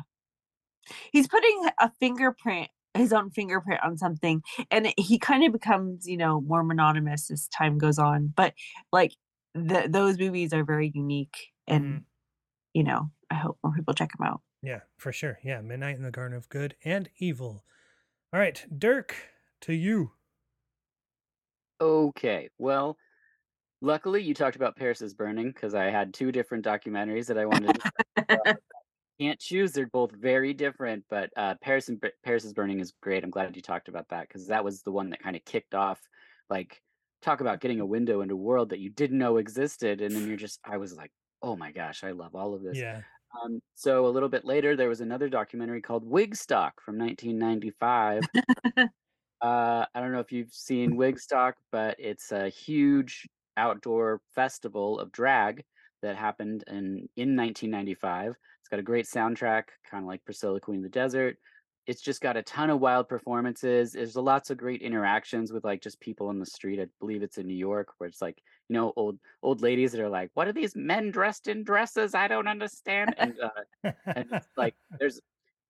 He's 1.11 1.28
putting 1.28 1.68
a 1.80 1.91
fingerprint, 1.99 2.70
his 2.93 3.11
own 3.13 3.32
fingerprint 3.32 3.82
on 3.84 3.97
something, 3.97 4.41
and 4.72 4.93
he 4.97 5.18
kind 5.20 5.43
of 5.43 5.51
becomes, 5.51 6.07
you 6.07 6.18
know, 6.18 6.41
more 6.41 6.63
monotonous 6.63 7.32
as 7.32 7.47
time 7.47 7.78
goes 7.78 7.97
on. 7.99 8.34
But 8.36 8.53
like 8.91 9.13
the, 9.53 9.88
those 9.89 10.18
movies 10.18 10.53
are 10.53 10.63
very 10.63 10.91
unique, 10.93 11.51
and 11.68 12.05
you 12.74 12.84
know, 12.84 13.11
I 13.32 13.36
hope 13.36 13.58
more 13.64 13.74
people 13.74 13.94
check 13.94 14.12
them 14.18 14.28
out. 14.28 14.42
yeah 14.62 14.82
for 14.98 15.12
sure 15.12 15.40
yeah 15.44 15.62
midnight 15.62 15.98
in 15.98 16.04
the 16.04 16.12
garden 16.12 16.38
of 16.38 16.48
good 16.50 16.76
and 16.84 17.10
evil 17.18 17.64
all 18.34 18.40
right 18.40 18.66
dirk 18.78 19.16
to 19.62 19.74
you 19.74 20.12
Okay, 21.82 22.50
well, 22.58 22.98
luckily 23.82 24.24
you 24.24 24.34
talked 24.34 24.56
about 24.56 24.78
Paris 24.78 25.02
is 25.02 25.14
Burning 25.14 25.48
because 25.48 25.76
I 25.76 25.86
had 25.86 26.14
two 26.14 26.32
different 26.32 26.66
documentaries 26.66 27.28
that 27.28 27.38
I 27.38 27.46
wanted 27.46 27.78
to. 28.18 28.58
Can't 29.20 29.40
choose; 29.40 29.72
they're 29.72 29.88
both 29.88 30.12
very 30.12 30.54
different. 30.54 31.04
But 31.10 31.32
uh, 31.38 31.56
Paris 31.62 31.90
and 31.90 32.02
Paris 32.24 32.46
is 32.46 32.54
Burning 32.54 32.80
is 32.80 32.94
great. 33.02 33.24
I'm 33.24 33.30
glad 33.30 33.56
you 33.56 33.62
talked 33.62 33.88
about 33.88 34.08
that 34.10 34.28
because 34.28 34.48
that 34.48 34.64
was 34.64 34.84
the 34.84 34.92
one 34.92 35.10
that 35.10 35.22
kind 35.22 35.36
of 35.36 35.44
kicked 35.46 35.74
off. 35.76 36.00
Like, 36.50 36.82
talk 37.22 37.42
about 37.42 37.62
getting 37.62 37.80
a 37.80 37.86
window 37.86 38.22
into 38.22 38.36
a 38.36 38.38
world 38.38 38.70
that 38.70 38.80
you 38.80 38.90
didn't 38.90 39.18
know 39.18 39.38
existed, 39.38 40.02
and 40.02 40.16
then 40.16 40.28
you're 40.28 40.38
just, 40.38 40.60
I 40.64 40.78
was 40.78 40.96
like, 40.96 41.12
oh 41.42 41.56
my 41.56 41.72
gosh, 41.72 42.04
I 42.04 42.12
love 42.12 42.36
all 42.36 42.54
of 42.54 42.64
this. 42.64 42.78
yeah 42.78 43.02
Um, 43.44 43.60
so 43.74 44.06
a 44.06 44.10
little 44.10 44.30
bit 44.30 44.46
later, 44.46 44.76
there 44.76 44.90
was 44.90 45.02
another 45.02 45.30
documentary 45.30 45.82
called 45.82 46.10
Wigstock 46.10 46.72
from 46.84 46.98
1995. 46.98 48.24
uh, 48.78 48.88
I 49.42 49.86
don't 49.96 50.12
know 50.12 50.20
if 50.20 50.32
you've 50.32 50.54
seen 50.54 50.96
Wigstock, 50.98 51.54
but 51.72 51.96
it's 52.00 52.32
a 52.32 52.50
huge 52.50 53.28
outdoor 53.58 54.22
festival 54.34 55.00
of 55.00 55.12
drag 55.12 55.64
that 56.02 56.16
happened 56.16 56.64
in 56.68 57.10
in 57.16 57.36
1995. 57.36 58.36
It's 58.60 58.70
got 58.70 58.80
a 58.80 58.84
great 58.84 59.06
soundtrack, 59.06 59.64
kind 59.90 60.04
of 60.04 60.08
like 60.08 60.26
Priscilla 60.26 60.60
Queen 60.60 60.78
of 60.78 60.84
the 60.84 60.90
Desert. 60.90 61.38
It's 61.88 62.02
just 62.02 62.22
got 62.22 62.38
a 62.38 62.44
ton 62.44 62.70
of 62.70 62.80
wild 62.80 63.08
performances. 63.08 63.94
There's 63.94 64.16
lots 64.16 64.50
of 64.50 64.58
great 64.58 64.82
interactions 64.82 65.52
with 65.52 65.64
like 65.64 65.82
just 65.82 66.00
people 66.00 66.30
in 66.30 66.40
the 66.40 66.46
street. 66.46 66.80
I 66.80 66.88
believe 67.00 67.24
it's 67.24 67.38
in 67.38 67.48
New 67.48 67.56
York, 67.56 67.90
where 67.98 68.08
it's 68.08 68.22
like 68.22 68.42
you 68.70 68.74
know 68.74 68.94
old 68.96 69.20
old 69.44 69.62
ladies 69.62 69.92
that 69.92 70.02
are 70.02 70.10
like, 70.10 70.32
"What 70.34 70.48
are 70.48 70.54
these 70.54 70.76
men 70.76 71.12
dressed 71.12 71.48
in 71.48 71.64
dresses? 71.64 72.16
I 72.16 72.28
don't 72.28 72.48
understand." 72.48 73.16
And 73.20 73.36
uh, 73.40 73.92
and 74.06 74.28
it's 74.32 74.48
like 74.58 74.76
there's 75.00 75.20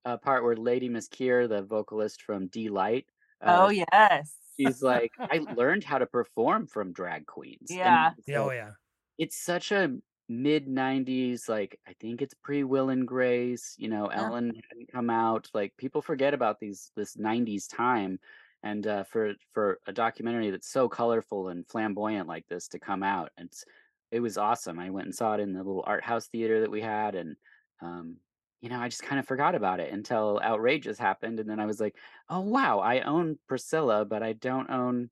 a 0.04 0.16
part 0.18 0.42
where 0.44 0.56
Lady 0.56 0.88
Miss 0.88 1.08
Kier, 1.08 1.48
the 1.48 1.62
vocalist 1.62 2.22
from 2.22 2.46
Deee-Lite, 2.48 3.06
oh 3.42 3.68
yes. 3.68 4.34
she's 4.58 4.82
like, 4.82 5.12
I 5.18 5.38
learned 5.56 5.84
how 5.84 5.98
to 5.98 6.06
perform 6.06 6.66
from 6.66 6.92
drag 6.92 7.26
queens. 7.26 7.68
Yeah. 7.68 8.12
yeah 8.26 8.38
oh 8.38 8.50
yeah 8.50 8.70
it's 9.18 9.36
such 9.36 9.72
a 9.72 9.96
mid 10.28 10.66
90s, 10.68 11.48
like, 11.48 11.78
I 11.86 11.94
think 12.00 12.22
it's 12.22 12.34
pre 12.34 12.64
Will 12.64 12.90
and 12.90 13.06
Grace, 13.06 13.74
you 13.78 13.88
know, 13.88 14.10
Yeah. 14.10 14.26
Ellen 14.26 14.52
hadn't 14.70 14.92
come 14.92 15.10
out. 15.10 15.48
Like, 15.54 15.76
people 15.76 16.02
forget 16.02 16.34
about 16.34 16.58
these, 16.60 16.90
this 16.96 17.16
90s 17.16 17.68
time. 17.68 18.18
And 18.62 18.86
uh, 18.86 19.04
for 19.04 19.34
for 19.52 19.78
a 19.86 19.92
documentary 19.92 20.50
that's 20.50 20.68
so 20.68 20.88
colorful 20.88 21.48
and 21.48 21.66
flamboyant 21.68 22.26
like 22.26 22.46
this 22.48 22.68
to 22.68 22.80
come 22.80 23.02
out, 23.02 23.30
it's 23.36 23.64
it 24.10 24.20
was 24.20 24.38
awesome. 24.38 24.78
I 24.78 24.90
went 24.90 25.06
and 25.06 25.14
saw 25.14 25.34
it 25.34 25.40
in 25.40 25.52
the 25.52 25.58
little 25.62 25.84
art 25.86 26.02
house 26.04 26.26
theater 26.28 26.60
that 26.62 26.70
we 26.70 26.80
had, 26.80 27.14
and 27.14 27.36
um, 27.80 28.16
you 28.60 28.68
know, 28.68 28.80
I 28.80 28.88
just 28.88 29.02
kind 29.02 29.20
of 29.20 29.26
forgot 29.26 29.54
about 29.54 29.78
it 29.80 29.92
until 29.92 30.40
Outrageous 30.42 30.98
happened, 30.98 31.38
and 31.38 31.48
then 31.48 31.60
I 31.60 31.66
was 31.66 31.80
like, 31.80 31.96
oh 32.28 32.40
wow, 32.40 32.80
I 32.80 33.00
own 33.02 33.38
Priscilla, 33.46 34.04
but 34.04 34.22
I 34.22 34.32
don't 34.32 34.70
own 34.70 35.10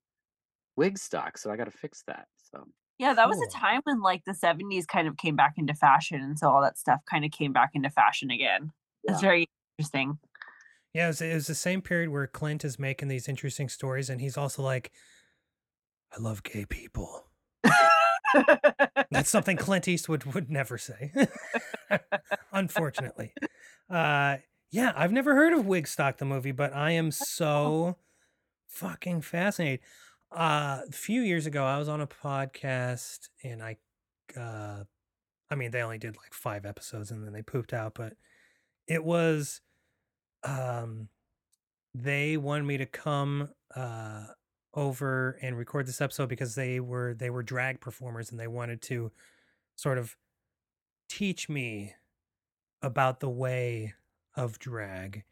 Wigstock, 0.76 1.38
so 1.38 1.50
I 1.50 1.56
got 1.56 1.64
to 1.64 1.70
fix 1.70 2.02
that. 2.06 2.26
So 2.50 2.66
Yeah, 2.98 3.14
that 3.14 3.28
was 3.28 3.40
a 3.42 3.50
time 3.50 3.80
when 3.84 4.00
like 4.00 4.24
the 4.24 4.32
70s 4.34 4.86
kind 4.86 5.08
of 5.08 5.16
came 5.16 5.36
back 5.36 5.54
into 5.56 5.74
fashion, 5.74 6.20
and 6.20 6.38
so 6.38 6.48
all 6.48 6.62
that 6.62 6.78
stuff 6.78 7.00
kind 7.10 7.24
of 7.24 7.30
came 7.32 7.52
back 7.52 7.70
into 7.74 7.90
fashion 7.90 8.30
again. 8.30 8.72
It's 9.04 9.20
Yeah. 9.20 9.20
very 9.20 9.46
interesting. 9.78 10.18
yeah 10.94 11.04
it 11.06 11.08
was, 11.08 11.20
it 11.20 11.34
was 11.34 11.46
the 11.48 11.54
same 11.54 11.82
period 11.82 12.10
where 12.10 12.26
clint 12.26 12.64
is 12.64 12.78
making 12.78 13.08
these 13.08 13.28
interesting 13.28 13.68
stories 13.68 14.08
and 14.08 14.20
he's 14.20 14.36
also 14.36 14.62
like 14.62 14.92
i 16.16 16.20
love 16.20 16.42
gay 16.42 16.64
people 16.64 17.28
That's 19.10 19.30
something 19.30 19.56
Clint 19.66 19.86
Eastwood 19.86 20.24
would 20.24 20.50
never 20.50 20.76
say. 20.78 21.12
Unfortunately. 22.52 23.32
Uh 23.88 24.38
yeah, 24.70 24.92
I've 24.96 25.12
never 25.12 25.34
heard 25.36 25.52
of 25.52 25.66
Wigstock 25.66 26.16
the 26.16 26.24
movie, 26.24 26.50
but 26.50 26.74
I 26.74 26.90
am 26.92 27.12
so 27.12 27.96
fucking 28.68 29.22
fascinated. 29.22 29.80
Uh 30.34 30.80
a 30.88 30.92
few 30.92 31.22
years 31.22 31.46
ago 31.46 31.64
I 31.64 31.78
was 31.78 31.88
on 31.88 32.00
a 32.00 32.06
podcast 32.06 33.28
and 33.44 33.62
I 33.62 33.76
uh 34.36 34.84
I 35.50 35.54
mean 35.54 35.70
they 35.70 35.82
only 35.82 35.98
did 35.98 36.16
like 36.16 36.34
5 36.34 36.66
episodes 36.66 37.10
and 37.10 37.24
then 37.24 37.32
they 37.32 37.42
pooped 37.42 37.72
out, 37.72 37.94
but 37.94 38.14
it 38.88 39.04
was 39.04 39.60
um 40.44 41.08
they 41.94 42.36
wanted 42.36 42.64
me 42.64 42.78
to 42.78 42.86
come 42.86 43.50
uh 43.76 44.26
over 44.74 45.38
and 45.42 45.58
record 45.58 45.86
this 45.86 46.00
episode 46.00 46.28
because 46.28 46.54
they 46.56 46.80
were 46.80 47.14
they 47.14 47.30
were 47.30 47.42
drag 47.42 47.80
performers 47.80 48.30
and 48.30 48.40
they 48.40 48.48
wanted 48.48 48.82
to 48.82 49.12
sort 49.76 49.98
of 49.98 50.16
teach 51.08 51.48
me 51.48 51.94
about 52.82 53.20
the 53.20 53.30
way 53.30 53.94
of 54.36 54.58
drag. 54.58 55.24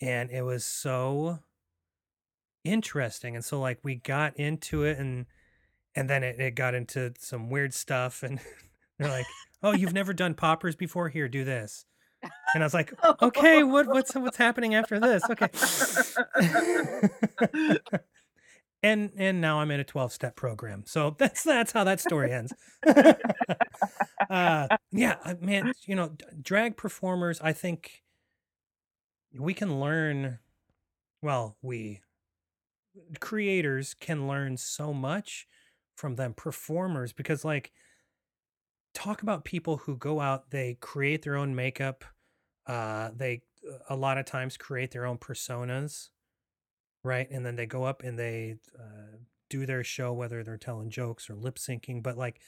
And 0.00 0.30
it 0.30 0.42
was 0.42 0.64
so 0.64 1.40
interesting 2.66 3.34
and 3.36 3.44
so 3.44 3.60
like 3.60 3.78
we 3.82 3.94
got 3.96 4.36
into 4.36 4.84
it 4.84 4.98
and 4.98 5.26
and 5.94 6.10
then 6.10 6.22
it, 6.22 6.38
it 6.40 6.54
got 6.54 6.74
into 6.74 7.12
some 7.18 7.48
weird 7.48 7.72
stuff 7.72 8.22
and 8.22 8.40
they're 8.98 9.10
like 9.10 9.26
oh 9.62 9.72
you've 9.72 9.94
never 9.94 10.12
done 10.12 10.34
poppers 10.34 10.76
before? 10.76 11.08
Here 11.08 11.28
do 11.28 11.44
this. 11.44 11.84
And 12.54 12.62
i 12.62 12.66
was 12.66 12.74
like 12.74 12.92
okay 13.22 13.62
what 13.62 13.86
what's 13.86 14.14
what's 14.14 14.36
happening 14.36 14.74
after 14.74 14.98
this? 14.98 15.22
Okay. 15.30 15.48
And 18.82 19.10
and 19.16 19.40
now 19.40 19.60
i'm 19.60 19.70
in 19.70 19.80
a 19.80 19.84
12 19.84 20.12
step 20.12 20.36
program 20.36 20.84
so 20.86 21.16
that's 21.18 21.42
that's 21.42 21.72
how 21.72 21.82
that 21.84 22.00
story 22.00 22.32
ends. 22.32 22.52
Uh 24.28 24.66
yeah 24.90 25.34
man 25.40 25.72
you 25.86 25.94
know 25.94 26.16
drag 26.42 26.76
performers 26.76 27.40
i 27.42 27.52
think 27.52 28.02
we 29.38 29.54
can 29.54 29.78
learn 29.78 30.38
well 31.22 31.56
we 31.62 32.00
creators 33.20 33.94
can 33.94 34.28
learn 34.28 34.56
so 34.56 34.92
much 34.92 35.46
from 35.96 36.16
them 36.16 36.34
performers 36.34 37.12
because 37.12 37.44
like 37.44 37.72
talk 38.94 39.22
about 39.22 39.44
people 39.44 39.78
who 39.78 39.96
go 39.96 40.20
out 40.20 40.50
they 40.50 40.76
create 40.80 41.22
their 41.22 41.36
own 41.36 41.54
makeup 41.54 42.04
uh 42.66 43.10
they 43.14 43.42
a 43.88 43.96
lot 43.96 44.18
of 44.18 44.24
times 44.24 44.56
create 44.56 44.90
their 44.90 45.06
own 45.06 45.18
personas 45.18 46.08
right? 47.04 47.30
And 47.30 47.46
then 47.46 47.54
they 47.54 47.66
go 47.66 47.84
up 47.84 48.02
and 48.02 48.18
they 48.18 48.56
uh, 48.76 49.18
do 49.48 49.64
their 49.64 49.84
show 49.84 50.12
whether 50.12 50.42
they're 50.42 50.56
telling 50.56 50.90
jokes 50.90 51.30
or 51.30 51.34
lip 51.34 51.56
syncing 51.56 52.02
but 52.02 52.18
like 52.18 52.40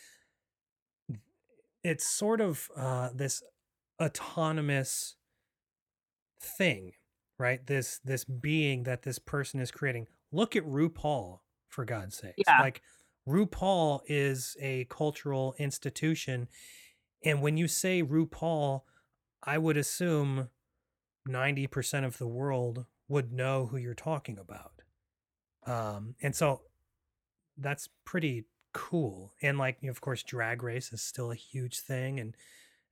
it's 1.84 2.06
sort 2.06 2.40
of 2.40 2.68
uh 2.76 3.10
this 3.14 3.42
autonomous 4.02 5.16
thing 6.40 6.92
right? 7.38 7.64
This 7.66 8.00
this 8.04 8.24
being 8.24 8.82
that 8.84 9.02
this 9.02 9.18
person 9.18 9.60
is 9.60 9.70
creating 9.70 10.06
look 10.32 10.56
at 10.56 10.64
RuPaul 10.64 11.40
for 11.68 11.84
God's 11.84 12.16
sake. 12.16 12.34
Yeah. 12.46 12.60
like 12.60 12.82
RuPaul 13.28 14.00
is 14.06 14.56
a 14.60 14.84
cultural 14.86 15.54
institution 15.58 16.48
And 17.24 17.42
when 17.42 17.56
you 17.56 17.68
say 17.68 18.02
RuPaul, 18.02 18.82
I 19.42 19.58
would 19.58 19.76
assume 19.76 20.50
90% 21.28 22.04
of 22.04 22.18
the 22.18 22.28
world 22.28 22.86
would 23.08 23.32
know 23.32 23.66
who 23.66 23.76
you're 23.78 23.94
talking 23.94 24.38
about. 24.38 24.82
Um, 25.66 26.14
and 26.22 26.34
so 26.34 26.62
that's 27.56 27.88
pretty 28.04 28.46
cool. 28.72 29.34
And 29.42 29.58
like, 29.58 29.82
of 29.84 30.00
course, 30.00 30.22
Drag 30.22 30.62
Race 30.62 30.92
is 30.92 31.02
still 31.02 31.30
a 31.30 31.36
huge 31.36 31.80
thing, 31.80 32.20
and 32.20 32.36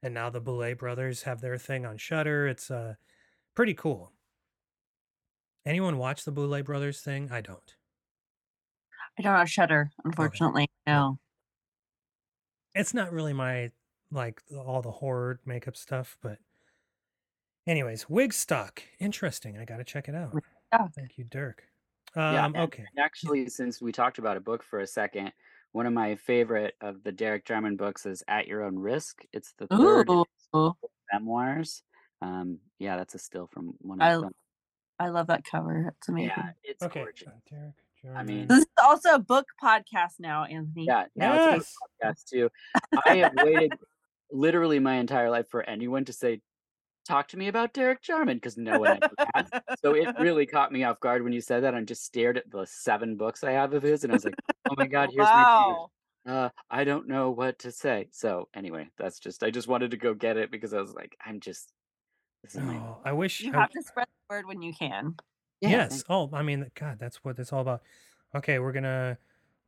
and 0.02 0.14
now 0.14 0.30
the 0.30 0.40
Boulet 0.40 0.78
brothers 0.78 1.22
have 1.22 1.40
their 1.40 1.58
thing 1.58 1.86
on 1.86 1.98
Shudder. 1.98 2.46
It's 2.48 2.70
uh 2.70 2.94
pretty 3.54 3.74
cool. 3.74 4.12
Anyone 5.66 5.98
watch 5.98 6.24
the 6.24 6.30
Boulet 6.30 6.64
brothers 6.64 7.00
thing? 7.00 7.28
I 7.32 7.40
don't. 7.40 7.74
I 9.18 9.22
don't 9.22 9.34
have 9.34 9.50
Shudder, 9.50 9.90
unfortunately. 10.04 10.68
No. 10.86 11.18
It's 12.74 12.94
not 12.94 13.12
really 13.12 13.32
my 13.32 13.72
like 14.12 14.40
all 14.56 14.80
the 14.80 14.90
horror 14.92 15.40
makeup 15.44 15.76
stuff, 15.76 16.16
but 16.22 16.38
anyways, 17.66 18.04
Wigstock. 18.04 18.78
Interesting. 19.00 19.58
I 19.58 19.64
got 19.64 19.78
to 19.78 19.84
check 19.84 20.08
it 20.08 20.14
out. 20.14 20.32
Yeah. 20.72 20.86
Thank 20.94 21.18
you, 21.18 21.24
Dirk. 21.24 21.64
Yeah, 22.14 22.44
Um, 22.46 22.54
and- 22.54 22.64
okay. 22.64 22.84
and 22.94 23.04
actually, 23.04 23.48
since 23.48 23.82
we 23.82 23.90
talked 23.92 24.18
about 24.18 24.36
a 24.36 24.40
book 24.40 24.62
for 24.62 24.80
a 24.80 24.86
second, 24.86 25.32
one 25.72 25.86
of 25.86 25.92
my 25.92 26.14
favorite 26.14 26.74
of 26.80 27.02
the 27.02 27.12
Derek 27.12 27.44
Jarman 27.44 27.76
books 27.76 28.06
is 28.06 28.22
At 28.28 28.46
Your 28.46 28.62
Own 28.62 28.78
Risk. 28.78 29.24
It's 29.32 29.52
the 29.58 29.66
third 29.66 30.08
in 30.08 30.18
his 30.18 30.24
Ooh, 30.54 30.72
memoirs. 31.12 31.82
Um, 32.22 32.58
yeah, 32.78 32.96
that's 32.96 33.14
a 33.14 33.18
still 33.18 33.48
from 33.48 33.74
one 33.80 34.00
I 34.00 34.12
of 34.12 34.22
them. 34.22 34.32
I 34.98 35.08
love 35.08 35.26
that 35.28 35.44
cover. 35.44 35.92
It's 35.98 36.08
amazing. 36.08 36.32
Yeah, 36.36 36.50
it's 36.64 36.82
Okay. 36.82 37.00
gorgeous. 37.00 37.28
Derek 37.50 37.74
I 38.16 38.22
mean, 38.22 38.48
This 38.48 38.60
is 38.60 38.66
also 38.82 39.14
a 39.14 39.18
book 39.18 39.46
podcast 39.62 40.20
now, 40.20 40.44
Anthony. 40.44 40.86
yeah, 40.86 41.06
now 41.14 41.34
it's 41.34 41.44
Yes. 41.44 41.74
a 42.00 42.04
podcast 42.04 42.24
too. 42.30 42.50
I 43.04 43.16
have 43.16 43.32
waited 43.34 43.72
literally 44.30 44.78
my 44.78 44.94
entire 44.94 45.30
life 45.30 45.48
for 45.50 45.62
anyone 45.62 46.04
to 46.06 46.12
say, 46.12 46.40
"Talk 47.06 47.28
to 47.28 47.36
me 47.36 47.48
about 47.48 47.74
Derek 47.74 48.00
Jarman," 48.02 48.36
because 48.38 48.56
no 48.56 48.78
one 48.78 48.92
ever 48.92 49.14
has. 49.34 49.50
So 49.82 49.94
it 49.94 50.08
really 50.18 50.46
caught 50.46 50.72
me 50.72 50.84
off 50.84 51.00
guard 51.00 51.22
when 51.24 51.32
you 51.32 51.40
said 51.40 51.64
that. 51.64 51.74
I 51.74 51.80
just 51.82 52.04
stared 52.04 52.38
at 52.38 52.50
the 52.50 52.64
seven 52.66 53.16
books 53.16 53.44
I 53.44 53.52
have 53.52 53.74
of 53.74 53.82
his, 53.82 54.04
and 54.04 54.12
I 54.12 54.14
was 54.14 54.24
like, 54.24 54.38
"Oh 54.70 54.74
my 54.76 54.86
god, 54.86 55.10
here's 55.12 55.28
my 55.34 55.44
favorite." 55.44 55.90
Uh, 56.26 56.48
I 56.70 56.84
don't 56.84 57.06
know 57.06 57.30
what 57.30 57.58
to 57.60 57.70
say. 57.70 58.08
So 58.12 58.48
anyway, 58.54 58.88
that's 58.98 59.18
just 59.20 59.42
I 59.42 59.50
just 59.50 59.68
wanted 59.68 59.90
to 59.92 59.96
go 59.96 60.14
get 60.14 60.36
it 60.36 60.50
because 60.50 60.72
I 60.74 60.80
was 60.80 60.92
like, 60.94 61.16
I'm 61.24 61.38
just 61.40 61.72
this 62.46 62.54
is 62.62 62.68
Oh, 62.68 62.98
I 63.04 63.12
wish. 63.12 63.40
You 63.40 63.52
I- 63.54 63.60
have 63.60 63.70
to 63.70 63.82
spread 63.82 64.06
the 64.28 64.34
word 64.34 64.46
when 64.46 64.62
you 64.62 64.72
can. 64.72 65.14
yeah, 65.60 65.68
yes. 65.70 66.04
Oh, 66.08 66.30
I 66.32 66.42
mean, 66.42 66.70
God, 66.74 66.98
that's 66.98 67.24
what 67.24 67.38
it's 67.38 67.52
all 67.52 67.60
about. 67.60 67.82
Okay, 68.34 68.58
we're 68.58 68.72
gonna. 68.72 69.18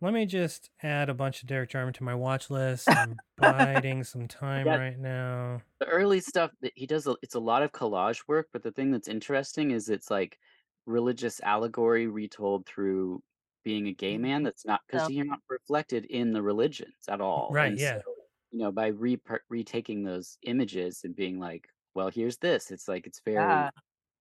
Let 0.00 0.12
me 0.12 0.26
just 0.26 0.70
add 0.82 1.08
a 1.08 1.14
bunch 1.14 1.42
of 1.42 1.48
Derek 1.48 1.70
Jarman 1.70 1.92
to 1.94 2.04
my 2.04 2.14
watch 2.14 2.50
list. 2.50 2.88
I'm 2.88 3.16
biding 3.36 4.04
some 4.04 4.28
time 4.28 4.66
Yeah. 4.66 4.76
right 4.76 4.98
now. 4.98 5.60
the 5.80 5.86
early 5.86 6.20
stuff 6.20 6.52
that 6.60 6.72
he 6.76 6.86
does. 6.86 7.06
a- 7.08 7.16
It's 7.22 7.34
a 7.34 7.40
lot 7.40 7.62
of 7.64 7.72
collage 7.72 8.22
work, 8.28 8.48
but 8.52 8.62
the 8.62 8.70
thing 8.70 8.92
that's 8.92 9.08
interesting 9.08 9.72
is 9.72 9.88
it's 9.88 10.08
like 10.10 10.38
religious 10.86 11.40
allegory 11.40 12.06
retold 12.06 12.64
through 12.66 13.20
being 13.64 13.88
a 13.88 13.92
gay 13.92 14.16
man. 14.18 14.38
Mm-hmm. 14.38 14.44
That's 14.44 14.64
not 14.64 14.82
because 14.86 15.06
So- 15.08 15.12
you're 15.12 15.24
not 15.24 15.40
reflected 15.48 16.04
in 16.06 16.32
the 16.32 16.42
religions 16.42 16.94
at 17.08 17.20
all. 17.20 17.48
Right, 17.52 17.72
And 17.72 17.80
yeah. 17.80 17.98
so, 17.98 18.14
you 18.52 18.58
know, 18.60 18.70
by 18.70 18.88
re- 18.88 19.20
retaking 19.48 20.04
those 20.04 20.38
images 20.42 21.00
and 21.04 21.14
being 21.16 21.40
like, 21.40 21.68
well, 21.98 22.10
here's 22.10 22.38
this. 22.38 22.70
It's 22.72 22.88
like 22.88 23.06
it's 23.08 23.20
very 23.20 23.66
Yeah. 23.66 23.70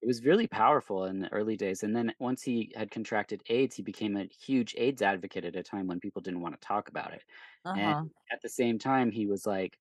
it 0.03 0.07
was 0.07 0.25
really 0.25 0.47
powerful 0.47 1.05
in 1.05 1.19
the 1.21 1.33
early 1.33 1.57
days 1.57 1.83
and 1.83 1.95
then 1.95 2.13
once 2.19 2.43
he 2.43 2.73
had 2.75 2.91
contracted 2.91 3.43
aids 3.49 3.75
he 3.75 3.83
became 3.83 4.17
a 4.17 4.25
huge 4.25 4.75
aids 4.77 5.01
advocate 5.03 5.45
at 5.45 5.55
a 5.57 5.63
time 5.63 5.87
when 5.87 5.99
people 6.01 6.21
didn't 6.23 6.41
want 6.41 6.55
to 6.59 6.67
talk 6.67 6.89
about 6.89 7.13
it 7.13 7.23
Uh-huh. 7.65 8.05
and 8.05 8.11
at 8.31 8.41
the 8.43 8.49
same 8.49 8.79
time 8.79 9.11
he 9.11 9.27
was 9.27 9.45
like 9.47 9.79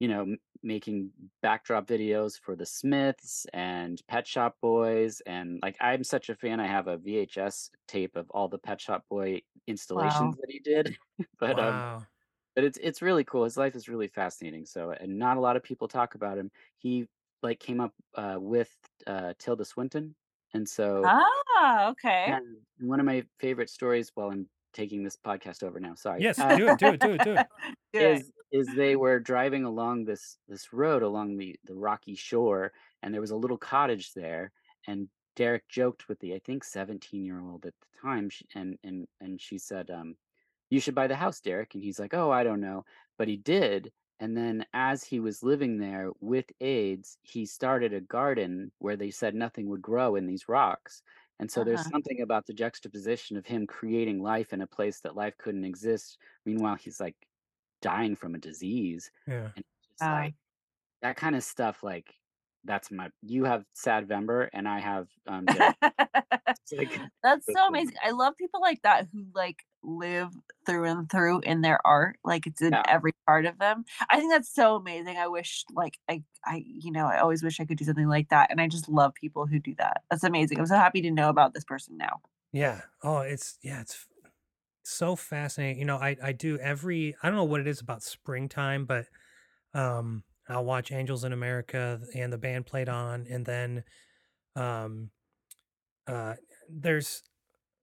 you 0.00 0.08
know 0.08 0.22
m- 0.22 0.38
making 0.62 1.12
backdrop 1.42 1.86
videos 1.86 2.38
for 2.40 2.56
the 2.56 2.66
smiths 2.66 3.46
and 3.52 4.02
pet 4.08 4.26
shop 4.26 4.56
boys 4.60 5.20
and 5.26 5.60
like 5.62 5.76
i'm 5.80 6.04
such 6.04 6.28
a 6.30 6.36
fan 6.36 6.60
i 6.60 6.66
have 6.66 6.88
a 6.88 6.98
vhs 6.98 7.70
tape 7.88 8.16
of 8.16 8.30
all 8.30 8.48
the 8.48 8.58
pet 8.58 8.80
shop 8.80 9.04
boy 9.08 9.40
installations 9.66 10.36
that 10.36 10.50
he 10.50 10.60
did 10.60 10.96
but 11.40 11.58
um 11.58 11.84
wow. 11.84 12.06
But 12.54 12.64
it's 12.64 12.78
it's 12.82 13.02
really 13.02 13.24
cool. 13.24 13.44
His 13.44 13.56
life 13.56 13.74
is 13.76 13.88
really 13.88 14.08
fascinating. 14.08 14.66
So, 14.66 14.90
and 14.92 15.18
not 15.18 15.36
a 15.36 15.40
lot 15.40 15.56
of 15.56 15.62
people 15.62 15.88
talk 15.88 16.14
about 16.14 16.38
him. 16.38 16.50
He 16.78 17.06
like 17.42 17.60
came 17.60 17.80
up 17.80 17.94
uh, 18.14 18.36
with 18.40 18.74
uh, 19.06 19.34
Tilda 19.38 19.64
Swinton, 19.64 20.14
and 20.54 20.68
so 20.68 21.14
Ah, 21.14 21.88
okay. 21.90 22.34
and 22.34 22.58
one 22.80 23.00
of 23.00 23.06
my 23.06 23.24
favorite 23.38 23.70
stories. 23.70 24.10
While 24.14 24.30
I'm 24.30 24.48
taking 24.72 25.02
this 25.02 25.16
podcast 25.16 25.62
over 25.62 25.80
now, 25.80 25.94
sorry. 25.94 26.22
Yes, 26.22 26.38
uh, 26.38 26.54
do 26.54 26.68
it, 26.68 26.78
do 26.78 26.92
it, 26.92 27.00
do 27.00 27.12
it, 27.12 27.22
do 27.22 27.34
it. 27.34 27.46
is 27.98 28.32
is 28.52 28.74
they 28.74 28.96
were 28.96 29.18
driving 29.20 29.64
along 29.64 30.04
this 30.04 30.38
this 30.48 30.72
road 30.72 31.02
along 31.02 31.36
the 31.36 31.56
the 31.64 31.74
rocky 31.74 32.14
shore, 32.14 32.72
and 33.02 33.12
there 33.12 33.20
was 33.20 33.30
a 33.32 33.36
little 33.36 33.58
cottage 33.58 34.12
there, 34.14 34.52
and 34.86 35.08
Derek 35.36 35.68
joked 35.68 36.08
with 36.08 36.18
the 36.20 36.34
I 36.34 36.40
think 36.40 36.64
17 36.64 37.24
year 37.24 37.40
old 37.40 37.66
at 37.66 37.74
the 37.80 37.86
time, 38.02 38.30
sh- 38.30 38.42
and 38.54 38.78
and 38.84 39.06
and 39.20 39.40
she 39.40 39.58
said, 39.58 39.90
um, 39.90 40.16
"You 40.72 40.80
should 40.80 40.94
buy 40.96 41.06
the 41.08 41.16
house, 41.16 41.40
Derek," 41.40 41.74
and 41.74 41.84
he's 41.84 42.00
like, 42.00 42.14
"Oh, 42.14 42.30
I 42.32 42.44
don't 42.44 42.60
know," 42.60 42.84
but 43.18 43.28
he 43.28 43.36
did. 43.38 43.92
And 44.20 44.36
then, 44.36 44.66
as 44.74 45.04
he 45.04 45.20
was 45.20 45.42
living 45.44 45.78
there 45.78 46.10
with 46.20 46.46
AIDS, 46.60 47.18
he 47.22 47.46
started 47.46 47.92
a 47.94 48.00
garden 48.00 48.72
where 48.78 48.96
they 48.96 49.10
said 49.12 49.34
nothing 49.36 49.68
would 49.68 49.82
grow 49.82 50.16
in 50.16 50.26
these 50.26 50.48
rocks. 50.48 51.02
And 51.40 51.50
so, 51.52 51.64
there's 51.64 51.84
Uh-huh. 51.84 51.92
something 51.92 52.20
about 52.22 52.46
the 52.46 52.54
juxtaposition 52.54 53.36
of 53.36 53.46
him 53.46 53.66
creating 53.68 54.22
life 54.22 54.52
in 54.54 54.60
a 54.62 54.66
place 54.68 55.00
that 55.02 55.16
life 55.16 55.36
couldn't 55.38 55.64
exist. 55.66 56.18
Meanwhile, 56.46 56.76
he's 56.76 57.00
like 57.00 57.16
dying 57.82 58.16
from 58.16 58.34
a 58.34 58.38
disease 58.38 59.10
Yeah. 59.26 59.52
and 59.56 59.64
it's 59.66 59.88
just 59.88 60.10
Wow. 60.10 60.10
like 60.10 60.34
that 61.02 61.16
kind 61.16 61.36
of 61.36 61.44
stuff 61.44 61.82
like 61.84 62.14
that's 62.64 62.90
my 62.92 63.10
you 63.22 63.44
have 63.44 63.64
sad 63.74 64.08
vember 64.08 64.48
and 64.54 64.68
i 64.68 64.80
have 64.80 65.08
um. 65.28 65.52
Like 66.78 67.00
That's 67.22 67.50
so 67.52 67.68
amazing. 67.68 67.96
I 68.04 68.10
love 68.10 68.36
people 68.36 68.60
like 68.60 68.82
that 68.82 69.08
who 69.12 69.26
like 69.34 69.64
live 69.84 70.32
through 70.66 70.84
and 70.84 71.10
through 71.10 71.40
in 71.40 71.60
their 71.62 71.84
art. 71.86 72.18
Like 72.24 72.46
it's 72.46 72.62
in 72.62 72.72
Yeah. 72.72 72.82
every 72.86 73.12
part 73.26 73.46
of 73.46 73.58
them. 73.58 73.84
I 74.08 74.18
think 74.18 74.32
that's 74.32 74.52
so 74.52 74.76
amazing. 74.76 75.16
I 75.16 75.28
wish 75.28 75.64
like 75.72 75.98
I 76.08 76.24
I 76.46 76.64
you 76.66 76.92
know, 76.92 77.06
I 77.06 77.18
always 77.20 77.42
wish 77.42 77.60
I 77.60 77.64
could 77.66 77.78
do 77.78 77.84
something 77.84 78.08
like 78.08 78.28
that. 78.30 78.50
And 78.50 78.60
I 78.60 78.68
just 78.68 78.88
love 78.88 79.14
people 79.14 79.46
who 79.46 79.58
do 79.58 79.74
that. 79.78 80.02
That's 80.10 80.24
amazing. 80.24 80.58
I'm 80.58 80.66
so 80.66 80.76
happy 80.76 81.02
to 81.02 81.10
know 81.10 81.28
about 81.28 81.54
this 81.54 81.64
person 81.64 81.96
now. 81.98 82.22
Yeah. 82.52 82.82
Oh, 83.02 83.20
it's 83.20 83.58
yeah, 83.62 83.80
it's 83.80 84.06
so 84.84 85.16
fascinating. 85.16 85.80
You 85.80 85.86
know, 85.86 85.98
I 85.98 86.16
I 86.22 86.32
do 86.32 86.58
every 86.58 87.16
I 87.22 87.28
don't 87.28 87.36
know 87.36 87.44
what 87.44 87.60
it 87.60 87.66
is 87.68 87.80
about 87.80 88.02
springtime, 88.02 88.86
but 88.86 89.08
um 89.74 90.24
I'll 90.48 90.64
watch 90.64 90.92
Angels 90.92 91.24
in 91.24 91.32
America 91.32 92.02
and 92.14 92.32
the 92.32 92.38
band 92.38 92.66
played 92.66 92.88
on 92.88 93.26
and 93.28 93.46
then 93.46 93.84
um 94.56 95.12
uh 96.06 96.36
there's 96.68 97.22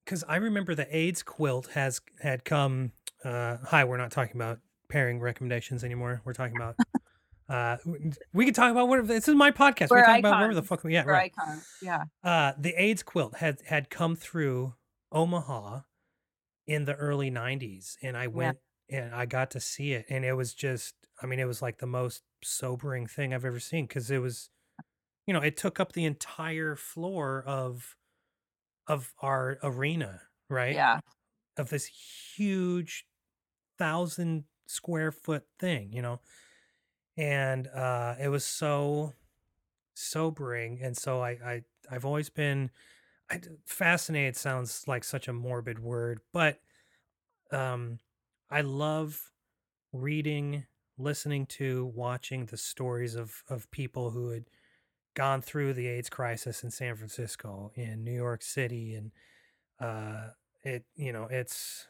cuz 0.09 0.23
I 0.27 0.37
remember 0.37 0.73
the 0.73 0.87
AIDS 0.95 1.21
quilt 1.23 1.67
has 1.73 2.01
had 2.19 2.43
come 2.43 2.91
uh 3.23 3.57
hi, 3.63 3.83
we're 3.83 3.97
not 3.97 4.11
talking 4.11 4.35
about 4.35 4.59
pairing 4.89 5.19
recommendations 5.19 5.83
anymore. 5.83 6.21
We're 6.25 6.33
talking 6.33 6.55
about 6.55 6.75
uh 7.49 7.77
we 8.33 8.45
can 8.45 8.53
talk 8.53 8.71
about 8.71 8.87
whatever 8.87 9.07
this 9.07 9.27
is 9.27 9.35
my 9.35 9.51
podcast. 9.51 9.91
we 9.91 9.97
We're 9.97 10.03
can 10.05 10.15
talk 10.15 10.19
about 10.19 10.33
whatever 10.37 10.55
the 10.55 10.63
fuck 10.63 10.83
we 10.83 10.93
yeah, 10.93 11.03
For 11.03 11.11
right 11.11 11.31
icons. 11.37 11.65
Yeah. 11.81 12.03
uh 12.23 12.53
the 12.57 12.73
AIDS 12.81 13.03
quilt 13.03 13.35
had 13.37 13.59
had 13.67 13.89
come 13.89 14.15
through 14.15 14.73
Omaha 15.11 15.81
in 16.67 16.85
the 16.85 16.95
early 16.95 17.31
90s 17.31 17.95
and 18.01 18.17
I 18.17 18.27
went 18.27 18.57
and 18.89 19.13
I 19.13 19.25
got 19.27 19.51
to 19.51 19.59
see 19.59 19.93
it 19.93 20.05
and 20.09 20.25
it 20.25 20.33
was 20.33 20.53
just 20.53 20.95
I 21.21 21.27
mean 21.27 21.39
it 21.39 21.45
was 21.45 21.61
like 21.61 21.77
the 21.77 21.87
most 21.87 22.23
sobering 22.43 23.05
thing 23.05 23.33
I've 23.33 23.45
ever 23.45 23.59
seen 23.59 23.87
cuz 23.87 24.09
it 24.09 24.19
was 24.19 24.49
you 25.27 25.33
know 25.33 25.41
it 25.41 25.55
took 25.57 25.79
up 25.79 25.91
the 25.93 26.05
entire 26.05 26.75
floor 26.75 27.43
of 27.45 27.95
of 28.89 29.13
our 29.21 29.59
arena 29.63 30.23
right 30.49 30.79
Yeah. 30.79 30.99
of 31.57 31.69
this 31.69 31.87
huge 32.37 33.07
thousand 33.77 34.45
square 34.67 35.11
foot 35.11 35.47
thing, 35.59 35.93
you 35.93 36.01
know. 36.03 36.21
And 37.17 37.67
uh 37.67 38.15
it 38.19 38.29
was 38.29 38.45
so 38.45 39.13
sobering. 39.95 40.81
And 40.83 40.97
so 40.97 41.21
I, 41.21 41.31
I 41.31 41.63
I've 41.91 42.05
always 42.05 42.29
been 42.29 42.71
I, 43.29 43.41
fascinated 43.67 44.37
sounds 44.37 44.87
like 44.87 45.03
such 45.05 45.27
a 45.29 45.33
morbid 45.33 45.79
word, 45.79 46.21
but 46.33 46.61
um 47.51 47.99
I 48.49 48.61
love 48.61 49.31
reading, 49.93 50.67
listening 50.97 51.47
to, 51.47 51.85
watching 51.87 52.47
the 52.47 52.57
stories 52.57 53.15
of 53.15 53.43
of 53.49 53.71
people 53.71 54.11
who 54.11 54.29
had 54.31 54.49
gone 55.19 55.41
through 55.41 55.73
the 55.73 55.87
AIDS 55.87 56.09
crisis 56.09 56.63
in 56.63 56.71
San 56.71 56.95
Francisco, 56.95 57.71
in 57.75 58.03
New 58.05 58.13
York 58.13 58.41
City, 58.41 58.95
and 58.95 59.11
uh, 59.81 60.29
it 60.63 60.85
you 60.95 61.11
know 61.11 61.27
it's 61.29 61.87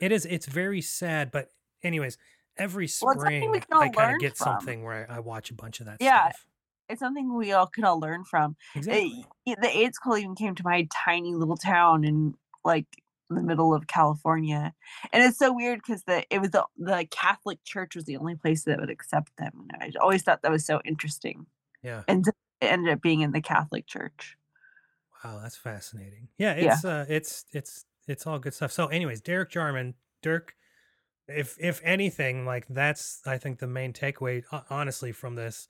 it 0.00 0.12
is 0.12 0.24
it's 0.26 0.46
very 0.46 0.80
sad. 0.80 1.30
But 1.32 1.50
anyways, 1.82 2.16
every 2.56 2.88
Well, 3.02 3.14
spring 3.18 3.50
we 3.50 3.58
can 3.60 3.72
all 3.72 3.82
I 3.82 3.88
kind 3.88 4.14
of 4.14 4.20
get 4.20 4.36
from. 4.36 4.44
something 4.46 4.84
where 4.84 5.06
I, 5.10 5.16
I 5.16 5.18
watch 5.20 5.50
a 5.50 5.54
bunch 5.54 5.80
of 5.80 5.86
that 5.86 5.96
stuff. 5.96 6.06
Yeah. 6.06 6.28
stuff. 6.30 6.46
It's 6.88 7.00
something 7.00 7.34
we 7.36 7.50
all 7.52 7.66
can 7.66 7.82
all 7.82 7.98
learn 7.98 8.22
from. 8.22 8.54
Exactly. 8.76 9.26
It- 9.44 9.58
the 9.60 9.76
AIDS 9.76 9.98
call 9.98 10.16
even 10.16 10.36
came 10.36 10.54
to 10.54 10.62
my 10.64 10.86
tiny 10.92 11.34
little 11.34 11.56
town 11.56 12.04
and 12.04 12.34
like 12.64 12.86
in 13.28 13.34
the 13.34 13.42
middle 13.42 13.74
of 13.74 13.88
California, 13.88 14.72
and 15.12 15.24
it's 15.24 15.36
so 15.38 15.52
weird 15.52 15.80
because 15.84 16.04
the 16.04 16.22
it 16.30 16.40
was 16.40 16.50
the 16.50 16.64
the 16.78 17.04
Catholic 17.10 17.58
Church 17.64 17.96
was 17.96 18.04
the 18.04 18.16
only 18.16 18.36
place 18.36 18.62
that 18.64 18.78
would 18.78 18.90
accept 18.90 19.32
them. 19.36 19.66
And 19.72 19.82
I 19.82 19.98
always 20.00 20.22
thought 20.22 20.42
that 20.42 20.52
was 20.52 20.64
so 20.64 20.80
interesting, 20.84 21.46
Yeah. 21.86 22.02
and 22.08 22.26
it 22.26 22.34
ended 22.60 22.92
up 22.92 23.00
being 23.00 23.20
in 23.20 23.30
the 23.32 23.40
Catholic 23.40 23.86
Church. 23.86 24.36
Wow, 25.24 25.40
that's 25.42 25.56
fascinating. 25.56 26.28
Yeah, 26.38 26.56
Yeah. 26.56 26.74
it's 26.74 26.84
uh 26.84 27.04
it's 27.08 27.44
it's 27.52 27.84
it's 28.06 28.26
all 28.26 28.38
good 28.38 28.54
stuff. 28.54 28.72
So 28.72 28.86
anyways, 28.88 29.20
Derek 29.20 29.50
Jarman, 29.50 29.94
Dirk 30.22 30.54
if 31.28 31.56
if 31.58 31.80
anything, 31.84 32.44
like 32.44 32.66
that's 32.68 33.20
I 33.26 33.38
think 33.38 33.58
the 33.58 33.66
main 33.66 33.92
takeaway 33.92 34.42
honestly 34.70 35.12
from 35.12 35.34
this 35.34 35.68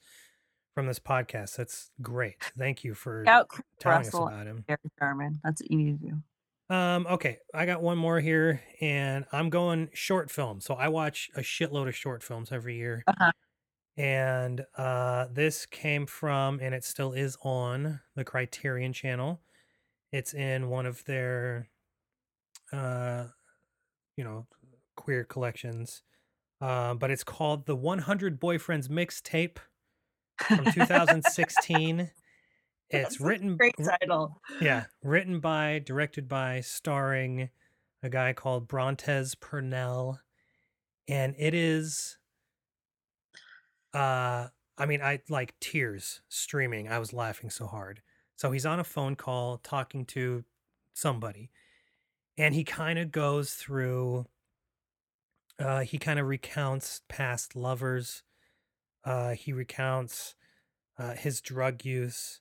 from 0.74 0.86
this 0.86 0.98
podcast. 0.98 1.56
That's 1.56 1.90
great. 2.02 2.36
Thank 2.58 2.84
you 2.84 2.94
for 2.94 3.24
Out 3.26 3.48
telling 3.80 3.98
Russell, 3.98 4.24
us 4.26 4.32
about 4.32 4.46
him. 4.46 4.64
Derek 4.66 4.80
Jarman. 4.98 5.40
That's 5.42 5.62
what 5.62 5.70
you 5.70 5.76
need 5.78 6.00
to 6.00 6.08
do. 6.08 6.74
Um, 6.74 7.06
okay, 7.06 7.38
I 7.54 7.64
got 7.64 7.80
one 7.80 7.96
more 7.96 8.18
here, 8.20 8.60
and 8.80 9.24
I'm 9.32 9.50
going 9.50 9.88
short 9.94 10.30
film. 10.32 10.60
So 10.60 10.74
I 10.74 10.88
watch 10.88 11.30
a 11.36 11.40
shitload 11.40 11.86
of 11.88 11.94
short 11.94 12.22
films 12.24 12.50
every 12.50 12.76
year. 12.76 13.04
Uh-huh. 13.06 13.30
And 13.96 14.64
uh, 14.76 15.26
this 15.32 15.64
came 15.64 16.06
from, 16.06 16.60
and 16.60 16.74
it 16.74 16.84
still 16.84 17.12
is 17.12 17.36
on 17.42 18.00
the 18.14 18.24
Criterion 18.24 18.92
channel. 18.92 19.40
It's 20.12 20.34
in 20.34 20.68
one 20.68 20.86
of 20.86 21.04
their, 21.04 21.68
uh, 22.72 23.24
you 24.16 24.24
know, 24.24 24.46
queer 24.96 25.24
collections. 25.24 26.02
Uh, 26.60 26.94
but 26.94 27.10
it's 27.10 27.24
called 27.24 27.66
the 27.66 27.76
100 27.76 28.40
Boyfriends 28.40 28.88
Mixtape 28.88 29.58
from 30.38 30.64
2016. 30.64 32.10
It's 32.88 33.20
written 33.20 33.56
Great 33.56 33.74
title. 33.84 34.40
yeah, 34.60 34.84
written 35.02 35.40
by, 35.40 35.82
directed 35.84 36.28
by, 36.28 36.60
starring 36.60 37.50
a 38.00 38.08
guy 38.08 38.32
called 38.32 38.68
Brontez 38.68 39.34
Purnell, 39.40 40.20
and 41.08 41.34
it 41.36 41.52
is, 41.52 42.16
uh, 43.96 44.48
I 44.76 44.84
mean, 44.84 45.00
I 45.00 45.20
like 45.30 45.58
tears 45.58 46.20
streaming. 46.28 46.86
I 46.86 46.98
was 46.98 47.14
laughing 47.14 47.48
so 47.48 47.66
hard. 47.66 48.02
So 48.36 48.52
he's 48.52 48.66
on 48.66 48.78
a 48.78 48.84
phone 48.84 49.16
call 49.16 49.56
talking 49.56 50.04
to 50.06 50.44
somebody, 50.92 51.50
and 52.36 52.54
he 52.54 52.62
kind 52.62 52.98
of 52.98 53.10
goes 53.10 53.54
through. 53.54 54.26
Uh, 55.58 55.80
he 55.80 55.96
kind 55.96 56.18
of 56.20 56.26
recounts 56.26 57.00
past 57.08 57.56
lovers. 57.56 58.22
Uh, 59.02 59.30
he 59.30 59.54
recounts 59.54 60.34
uh, 60.98 61.14
his 61.14 61.40
drug 61.40 61.86
use. 61.86 62.40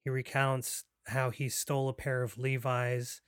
He 0.00 0.10
recounts 0.10 0.84
how 1.06 1.30
he 1.30 1.48
stole 1.48 1.88
a 1.88 1.92
pair 1.92 2.24
of 2.24 2.36
Levi's, 2.36 3.20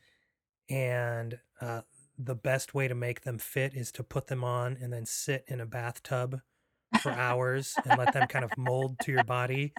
and 0.68 1.38
uh, 1.60 1.82
the 2.18 2.34
best 2.34 2.74
way 2.74 2.88
to 2.88 2.96
make 2.96 3.20
them 3.20 3.38
fit 3.38 3.72
is 3.74 3.92
to 3.92 4.02
put 4.02 4.26
them 4.26 4.42
on 4.42 4.76
and 4.80 4.92
then 4.92 5.06
sit 5.06 5.44
in 5.46 5.60
a 5.60 5.66
bathtub 5.66 6.40
for 6.94 7.12
hours 7.12 7.78
and 7.84 7.96
let 7.96 8.12
them 8.12 8.26
kind 8.26 8.44
of 8.44 8.56
mold 8.56 9.00
to 9.00 9.12
your 9.12 9.22
body. 9.22 9.74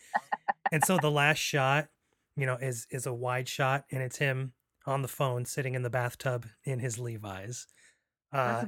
And 0.72 0.84
so 0.84 1.00
the 1.00 1.12
last 1.12 1.40
shot, 1.40 1.90
you 2.36 2.46
know, 2.46 2.56
is 2.56 2.88
is 2.92 3.06
a 3.06 3.14
wide 3.14 3.48
shot, 3.48 3.86
and 3.92 4.02
it's 4.02 4.18
him 4.18 4.54
on 4.86 5.02
the 5.02 5.08
phone 5.08 5.46
sitting 5.46 5.76
in 5.76 5.84
the 5.84 5.90
bathtub 5.90 6.48
in 6.64 6.80
his 6.80 7.00
Levi's. 7.00 7.68
Uh, 8.32 8.66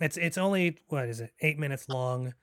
it's 0.00 0.16
it's 0.16 0.38
only 0.38 0.78
what 0.88 1.08
is 1.08 1.20
it? 1.20 1.32
Eight 1.40 1.58
minutes 1.58 1.88
long 1.88 2.34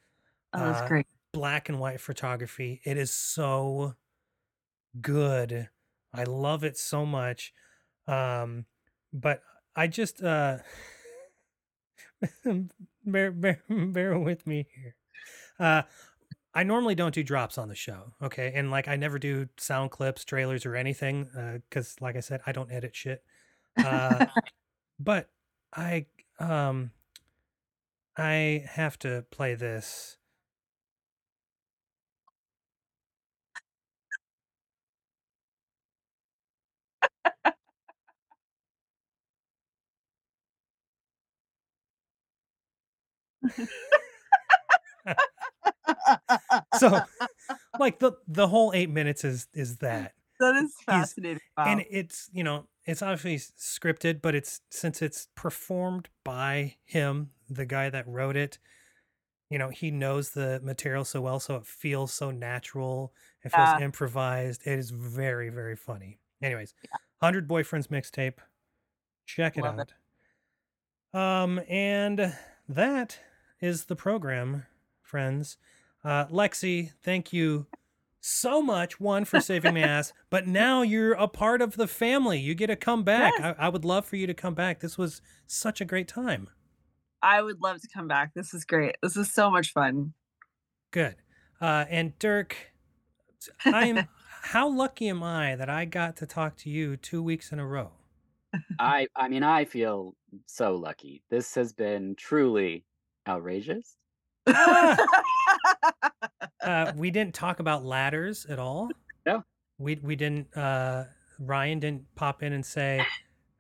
Oh, 0.54 0.66
that's 0.66 0.82
uh, 0.82 0.88
great. 0.88 1.08
black 1.34 1.70
and 1.70 1.80
white 1.80 2.02
photography. 2.02 2.82
It 2.86 2.98
is 2.98 3.12
so 3.12 3.96
good. 5.02 5.70
I 6.14 6.24
love 6.24 6.64
it 6.64 6.78
so 6.78 7.06
much. 7.06 7.54
Um, 8.08 8.66
but 9.14 9.44
I 9.76 9.88
just 9.88 10.22
uh 10.22 10.60
bear, 13.06 13.32
bear 13.32 13.62
bear 13.70 14.20
with 14.20 14.46
me 14.48 14.68
here. 14.76 14.96
Uh 15.62 15.84
I 16.54 16.64
normally 16.64 16.96
don't 16.96 17.16
do 17.16 17.24
drops 17.24 17.58
on 17.58 17.70
the 17.70 17.76
show, 17.76 18.14
okay? 18.22 18.52
And 18.56 18.72
like 18.72 18.88
I 18.90 18.98
never 18.98 19.20
do 19.20 19.48
sound 19.58 19.92
clips, 19.92 20.26
trailers 20.26 20.66
or 20.66 20.76
anything 20.76 21.30
uh 21.38 21.60
cuz 21.72 21.96
like 22.02 22.18
I 22.18 22.22
said, 22.22 22.42
I 22.48 22.54
don't 22.54 22.72
edit 22.72 22.96
shit. 22.96 23.24
Uh 23.84 24.28
but 25.00 25.30
I 25.76 26.08
um 26.40 26.92
I 28.18 28.64
have 28.70 28.98
to 29.00 29.26
play 29.32 29.54
this 29.56 30.18
so 46.78 47.00
like 47.80 48.00
the 48.00 48.14
the 48.28 48.48
whole 48.48 48.72
eight 48.74 48.90
minutes 48.90 49.24
is 49.24 49.48
is 49.54 49.78
that 49.78 50.14
that 50.40 50.56
is 50.56 50.74
fascinating. 50.86 51.40
Wow. 51.58 51.66
and 51.66 51.86
it's 51.90 52.30
you 52.34 52.44
know 52.44 52.68
it's 52.86 53.02
obviously 53.02 53.38
scripted 53.60 54.22
but 54.22 54.34
it's 54.36 54.62
since 54.70 55.02
it's 55.02 55.28
performed 55.36 56.10
by 56.24 56.76
him 56.86 57.32
the 57.50 57.66
guy 57.66 57.90
that 57.90 58.08
wrote 58.08 58.36
it 58.36 58.58
you 59.50 59.58
know 59.60 59.70
he 59.70 59.92
knows 59.92 60.32
the 60.32 60.60
material 60.64 61.04
so 61.06 61.22
well 61.22 61.40
so 61.40 61.56
it 61.58 61.66
feels 61.66 62.12
so 62.14 62.32
natural 62.32 63.14
it 63.44 63.52
feels 63.52 63.70
Yeah. 63.78 63.86
improvised 63.86 64.62
it 64.66 64.80
is 64.80 64.90
very 64.92 65.50
very 65.50 65.76
funny 65.76 66.20
anyways 66.42 66.74
100 67.20 67.48
boyfriends 67.48 67.88
mixtape 67.88 68.40
check 69.26 69.58
it 69.58 69.62
Love 69.64 69.80
out 69.80 69.92
it. 71.14 71.18
um 71.20 71.60
and 71.68 72.34
that 72.68 73.20
is 73.60 73.86
the 73.86 73.96
program 73.96 74.66
friends 75.12 75.58
uh 76.04 76.26
lexi 76.28 76.92
thank 77.04 77.32
you 77.34 77.68
so 78.22 78.62
much 78.62 79.00
one 79.00 79.26
for 79.26 79.40
saving 79.42 79.74
my 79.74 79.82
ass 79.96 80.14
but 80.30 80.48
now 80.48 80.82
you're 80.82 81.14
a 81.14 81.28
part 81.28 81.62
of 81.62 81.76
the 81.76 81.88
family 81.88 82.40
you 82.40 82.54
get 82.56 82.68
to 82.68 82.76
come 82.76 83.04
back 83.04 83.34
Yes. 83.38 83.56
I, 83.60 83.66
I 83.66 83.70
would 83.70 83.86
love 83.86 84.06
for 84.06 84.16
you 84.16 84.28
to 84.28 84.34
come 84.34 84.54
back 84.56 84.80
this 84.80 84.98
was 84.98 85.22
such 85.48 85.82
a 85.82 85.86
great 85.86 86.08
time 86.08 86.50
I 87.24 87.42
would 87.44 87.62
love 87.62 87.80
to 87.82 87.88
come 87.94 88.08
back. 88.08 88.34
This 88.34 88.52
is 88.52 88.66
great. 88.66 88.96
This 89.04 89.16
is 89.16 89.32
so 89.32 89.52
much 89.52 89.74
fun. 89.74 90.14
good 90.92 91.16
uh 91.60 91.86
and 91.90 92.18
dirk 92.20 92.56
i'm 93.66 94.08
how 94.44 94.68
lucky 94.70 95.08
am 95.10 95.24
i 95.24 95.56
that 95.56 95.70
i 95.70 95.86
got 95.86 96.16
to 96.18 96.26
talk 96.26 96.56
to 96.58 96.70
you 96.70 96.98
two 96.98 97.22
weeks 97.24 97.52
in 97.52 97.60
a 97.60 97.66
row 97.68 97.92
I 98.80 99.08
I 99.16 99.30
mean 99.30 99.44
I 99.44 99.64
feel 99.66 100.16
so 100.46 100.76
lucky. 100.76 101.24
This 101.30 101.56
has 101.56 101.72
been 101.74 102.16
truly 102.18 102.84
outrageous. 103.28 103.96
Ah! 104.48 104.98
uh, 106.64 106.92
we 106.96 107.12
didn't 107.12 107.34
talk 107.34 107.60
about 107.60 107.86
ladders 107.86 108.46
at 108.46 108.60
all. 108.60 108.90
No. 109.26 109.44
We 109.78 110.00
we 110.02 110.16
didn't. 110.16 110.56
Uh, 110.56 111.06
Ryan 111.40 111.80
didn't 111.80 112.16
pop 112.16 112.44
in 112.44 112.54
and 112.54 112.66
say, 112.66 113.06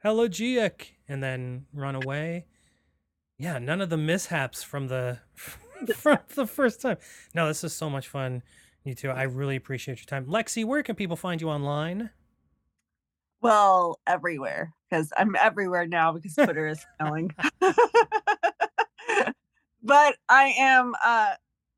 "Hello, 0.03 0.27
Giek," 0.27 0.93
and 1.07 1.21
then 1.21 1.65
run 1.73 1.95
away. 1.95 2.45
Yeah, 3.37 3.57
none 3.57 3.81
of 3.81 3.89
the 3.89 3.97
mishaps 3.97 4.63
from 4.63 4.87
the 4.87 5.19
from 5.95 6.19
the 6.35 6.45
first 6.45 6.81
time. 6.81 6.97
No, 7.33 7.47
this 7.47 7.63
is 7.63 7.73
so 7.73 7.89
much 7.89 8.07
fun. 8.07 8.43
You 8.83 8.93
two, 8.93 9.09
I 9.09 9.23
really 9.23 9.55
appreciate 9.55 9.99
your 9.99 10.05
time. 10.05 10.25
Lexi, 10.25 10.65
where 10.65 10.83
can 10.83 10.95
people 10.95 11.15
find 11.15 11.41
you 11.41 11.49
online? 11.49 12.09
well, 13.41 13.99
everywhere 14.05 14.73
because 14.89 15.11
I'm 15.17 15.35
everywhere 15.35 15.87
now 15.87 16.13
because 16.13 16.35
Twitter 16.35 16.67
is 16.67 16.85
failing. 16.99 17.33
but 19.81 20.15
I 20.29 20.53
am 20.57 20.93
uh, 21.03 21.33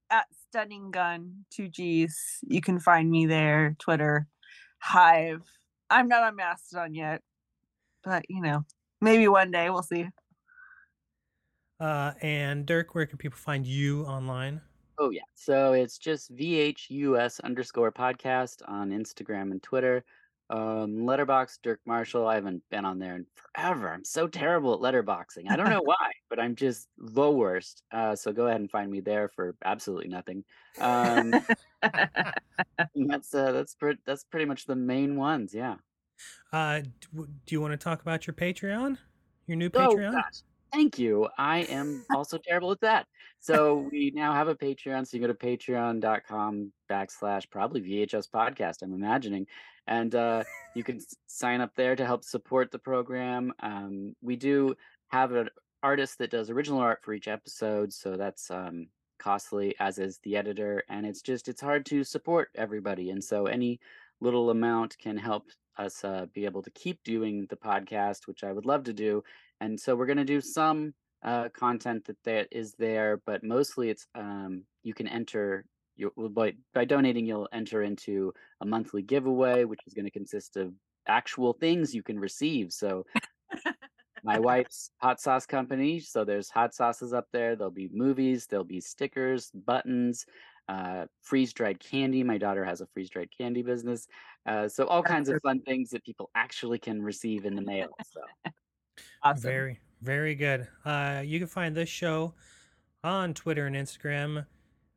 at 0.09 0.25
Stunning 0.49 0.91
Gun, 0.91 1.45
two 1.49 1.67
G's. 1.67 2.39
You 2.47 2.61
can 2.61 2.79
find 2.79 3.09
me 3.09 3.25
there, 3.25 3.75
Twitter, 3.79 4.27
Hive. 4.79 5.41
I'm 5.89 6.07
not 6.07 6.23
on 6.23 6.35
Mastodon 6.35 6.93
yet, 6.93 7.21
but 8.03 8.23
you 8.29 8.41
know, 8.41 8.65
maybe 9.01 9.27
one 9.27 9.51
day 9.51 9.69
we'll 9.69 9.83
see. 9.83 10.07
Uh, 11.79 12.13
and 12.21 12.65
Dirk, 12.65 12.95
where 12.95 13.05
can 13.05 13.17
people 13.17 13.37
find 13.37 13.65
you 13.65 14.03
online? 14.05 14.61
Oh 14.99 15.09
yeah. 15.09 15.23
So 15.33 15.73
it's 15.73 15.97
just 15.97 16.35
VHUS 16.35 17.41
underscore 17.43 17.91
podcast 17.91 18.61
on 18.67 18.91
Instagram 18.91 19.51
and 19.51 19.61
Twitter. 19.61 20.03
Um, 20.53 20.97
Letterboxd 20.97 21.57
Dirk 21.63 21.79
Marshall. 21.87 22.27
I 22.27 22.35
haven't 22.35 22.61
been 22.69 22.85
on 22.85 22.99
there 22.99 23.15
in 23.15 23.25
forever. 23.33 23.91
I'm 23.91 24.05
so 24.05 24.27
terrible 24.27 24.73
at 24.75 24.79
letterboxing. 24.81 25.49
I 25.49 25.55
don't 25.55 25.69
know 25.69 25.81
why, 25.83 26.11
but 26.29 26.39
I'm 26.39 26.55
just 26.55 26.87
the 26.97 27.29
worst. 27.31 27.81
Uh, 27.91 28.15
so 28.15 28.31
go 28.31 28.45
ahead 28.45 28.61
and 28.61 28.69
find 28.69 28.91
me 28.91 28.99
there 28.99 29.29
for 29.29 29.55
absolutely 29.65 30.09
nothing. 30.09 30.43
Um, 30.79 31.33
that's 32.95 33.33
uh, 33.33 33.51
that's 33.51 33.73
pre- 33.75 33.97
that's 34.05 34.23
pretty 34.25 34.45
much 34.45 34.65
the 34.65 34.75
main 34.75 35.15
ones. 35.15 35.53
Yeah. 35.53 35.75
Uh, 36.51 36.81
do 37.15 37.27
you 37.49 37.59
want 37.61 37.71
to 37.73 37.77
talk 37.77 38.01
about 38.01 38.27
your 38.27 38.35
Patreon? 38.35 38.97
Your 39.47 39.57
new 39.57 39.71
Oh 39.73 39.95
Patreon? 39.95 40.11
gosh. 40.13 40.41
Thank 40.71 40.97
you. 40.97 41.27
I 41.37 41.59
am 41.63 42.03
also 42.15 42.37
terrible 42.37 42.71
at 42.71 42.81
that. 42.81 43.05
So 43.39 43.89
we 43.91 44.11
now 44.15 44.33
have 44.33 44.47
a 44.47 44.55
Patreon. 44.55 45.05
So 45.07 45.17
you 45.17 45.21
go 45.21 45.27
to 45.27 45.33
patreon.com 45.33 46.71
backslash 46.89 47.49
probably 47.49 47.81
VHS 47.81 48.29
podcast, 48.33 48.81
I'm 48.81 48.93
imagining. 48.93 49.45
And 49.87 50.15
uh, 50.15 50.43
you 50.75 50.83
can 50.83 50.99
sign 51.27 51.61
up 51.61 51.71
there 51.75 51.95
to 51.95 52.05
help 52.05 52.23
support 52.23 52.71
the 52.71 52.79
program. 52.79 53.53
Um, 53.59 54.15
we 54.21 54.35
do 54.35 54.75
have 55.09 55.31
an 55.33 55.49
artist 55.81 56.17
that 56.19 56.31
does 56.31 56.49
original 56.49 56.79
art 56.79 56.99
for 57.03 57.13
each 57.13 57.27
episode. 57.27 57.91
So 57.91 58.15
that's 58.15 58.49
um, 58.49 58.87
costly, 59.19 59.75
as 59.79 59.99
is 59.99 60.19
the 60.23 60.37
editor. 60.37 60.83
And 60.89 61.05
it's 61.05 61.21
just, 61.21 61.47
it's 61.47 61.61
hard 61.61 61.85
to 61.87 62.03
support 62.03 62.49
everybody. 62.55 63.09
And 63.09 63.23
so 63.23 63.45
any 63.45 63.79
little 64.21 64.49
amount 64.49 64.97
can 64.97 65.17
help 65.17 65.49
us 65.77 66.03
uh, 66.03 66.27
be 66.33 66.45
able 66.45 66.61
to 66.61 66.69
keep 66.71 67.03
doing 67.03 67.47
the 67.49 67.55
podcast, 67.55 68.27
which 68.27 68.43
I 68.43 68.53
would 68.53 68.65
love 68.65 68.83
to 68.85 68.93
do 68.93 69.23
and 69.63 69.79
so 69.79 69.95
we're 69.95 70.07
going 70.07 70.17
to 70.17 70.25
do 70.25 70.41
some 70.41 70.93
uh, 71.23 71.47
content 71.49 72.03
that 72.05 72.21
that 72.25 72.49
is 72.51 72.73
there, 72.73 73.21
but 73.25 73.45
mostly 73.45 73.89
it's 73.89 74.07
um, 74.13 74.63
you 74.83 74.93
can 74.93 75.07
enter 75.07 75.63
you 75.95 76.11
by 76.33 76.53
by 76.73 76.85
donating 76.85 77.25
you'll 77.25 77.49
enter 77.53 77.83
into 77.83 78.33
a 78.61 78.65
monthly 78.65 79.01
giveaway, 79.01 79.63
which 79.63 79.81
is 79.85 79.93
going 79.93 80.05
to 80.05 80.11
consist 80.11 80.57
of 80.57 80.73
actual 81.07 81.53
things 81.53 81.93
you 81.93 82.03
can 82.03 82.19
receive. 82.19 82.71
So 82.71 83.05
my 84.23 84.39
wife's 84.39 84.91
hot 84.97 85.19
sauce 85.19 85.45
company, 85.45 85.99
so 85.99 86.23
there's 86.23 86.49
hot 86.49 86.73
sauces 86.73 87.13
up 87.13 87.27
there. 87.31 87.55
There'll 87.55 87.71
be 87.71 87.89
movies, 87.93 88.47
there'll 88.47 88.65
be 88.65 88.81
stickers, 88.81 89.51
buttons. 89.51 90.25
Uh, 90.69 91.05
freeze 91.21 91.51
dried 91.51 91.77
candy. 91.77 92.23
My 92.23 92.37
daughter 92.37 92.63
has 92.63 92.79
a 92.79 92.87
freeze 92.87 93.09
dried 93.09 93.27
candy 93.37 93.61
business. 93.61 94.07
Uh, 94.45 94.65
so, 94.69 94.85
all 94.85 95.03
kinds 95.03 95.27
of 95.27 95.41
fun 95.43 95.59
things 95.63 95.89
that 95.89 96.05
people 96.05 96.29
actually 96.35 96.79
can 96.79 97.01
receive 97.01 97.43
in 97.43 97.53
the 97.53 97.61
mail. 97.61 97.89
So, 98.13 98.21
Awesome. 99.23 99.41
Very, 99.41 99.79
very 100.01 100.35
good. 100.35 100.67
Uh, 100.85 101.21
you 101.25 101.39
can 101.39 101.47
find 101.47 101.75
this 101.75 101.89
show 101.89 102.33
on 103.03 103.33
Twitter 103.33 103.67
and 103.67 103.75
Instagram, 103.75 104.45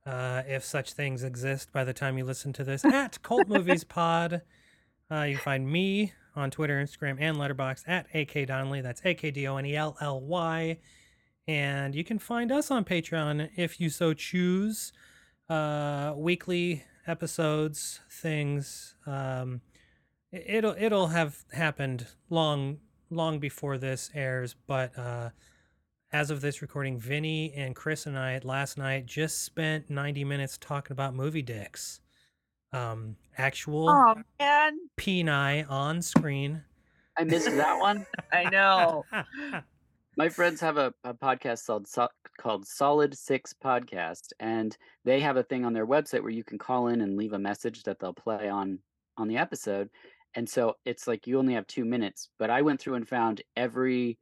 uh, 0.07 0.43
if 0.47 0.65
such 0.65 0.93
things 0.93 1.23
exist 1.25 1.73
by 1.73 1.85
the 1.85 1.93
time 1.93 2.17
you 2.17 2.25
listen 2.25 2.53
to 2.55 2.65
this, 2.65 2.85
at 2.85 3.21
Cult 3.23 3.49
Movies 3.49 3.85
Pod. 3.99 4.43
Uh, 5.11 5.23
you 5.23 5.37
find 5.37 5.69
me 5.71 6.13
on 6.35 6.51
Twitter, 6.51 6.83
Instagram, 6.83 7.17
and 7.21 7.37
Letterboxd 7.37 7.85
at 7.87 8.07
AK 8.15 8.47
Donnelly. 8.47 8.81
That's 8.81 9.01
A 9.05 9.15
K 9.15 9.31
D 9.31 9.47
O 9.47 9.57
N 9.57 9.67
E 9.67 9.77
L 9.77 9.97
L 10.01 10.21
Y. 10.21 10.79
And 11.49 11.95
you 11.95 12.03
can 12.05 12.19
find 12.19 12.51
us 12.51 12.71
on 12.71 12.85
Patreon 12.85 13.51
if 13.57 13.81
you 13.81 13.89
so 13.91 14.13
choose. 14.15 14.93
Uh, 15.49 16.13
weekly 16.17 16.85
episodes, 17.07 18.01
things. 18.11 18.97
Um, 19.07 19.61
it- 20.33 20.45
it'll 20.49 20.75
it'll 20.79 21.07
have 21.09 21.45
happened 21.53 22.07
long 22.29 22.79
long 23.11 23.39
before 23.39 23.79
this 23.79 24.11
airs, 24.13 24.57
but 24.67 24.99
uh, 24.99 25.31
as 26.13 26.31
of 26.31 26.41
this 26.41 26.63
recording, 26.63 26.99
Vinny 26.99 27.53
and 27.55 27.75
Chris 27.75 28.07
and 28.07 28.19
I 28.19 28.41
last 28.43 28.79
night 28.79 29.07
just 29.07 29.45
spent 29.45 29.91
90 29.91 30.25
minutes 30.25 30.59
talking 30.59 30.93
about 30.93 31.15
movie 31.15 31.43
dicks. 31.43 32.01
Um, 32.73 33.17
actual 33.39 33.89
Oh 33.89 34.15
man, 34.39 34.79
peni 34.99 35.69
on 35.71 36.03
screen. 36.03 36.63
I 37.19 37.25
missed 37.25 37.47
that 37.47 37.79
one. 37.81 38.07
I 38.33 38.45
know. 38.51 39.05
My 40.19 40.29
friends 40.29 40.61
have 40.61 40.77
a, 40.79 40.93
a 41.05 41.13
podcast 41.13 41.67
called 41.67 41.87
so- 41.87 42.09
called 42.41 42.67
Solid 42.67 43.17
Six 43.17 43.55
Podcast, 43.55 44.33
and 44.41 44.77
they 45.05 45.21
have 45.21 45.37
a 45.37 45.43
thing 45.43 45.65
on 45.65 45.73
their 45.73 45.87
website 45.87 46.23
where 46.23 46.31
you 46.31 46.45
can 46.45 46.59
call 46.59 46.89
in 46.89 47.01
and 47.03 47.17
leave 47.17 47.33
a 47.33 47.39
message 47.39 47.83
that 47.85 47.99
they'll 47.99 48.15
play 48.15 48.49
on 48.49 48.79
on 49.17 49.29
the 49.29 49.37
episode. 49.37 49.89
And 50.35 50.49
so 50.49 50.75
it's 50.85 51.07
like 51.07 51.27
you 51.27 51.39
only 51.39 51.55
have 51.55 51.67
two 51.67 51.85
minutes, 51.85 52.29
but 52.39 52.51
I 52.51 52.63
went 52.63 52.81
through 52.81 52.95
and 52.95 53.09
found 53.09 53.43
every 53.57 54.19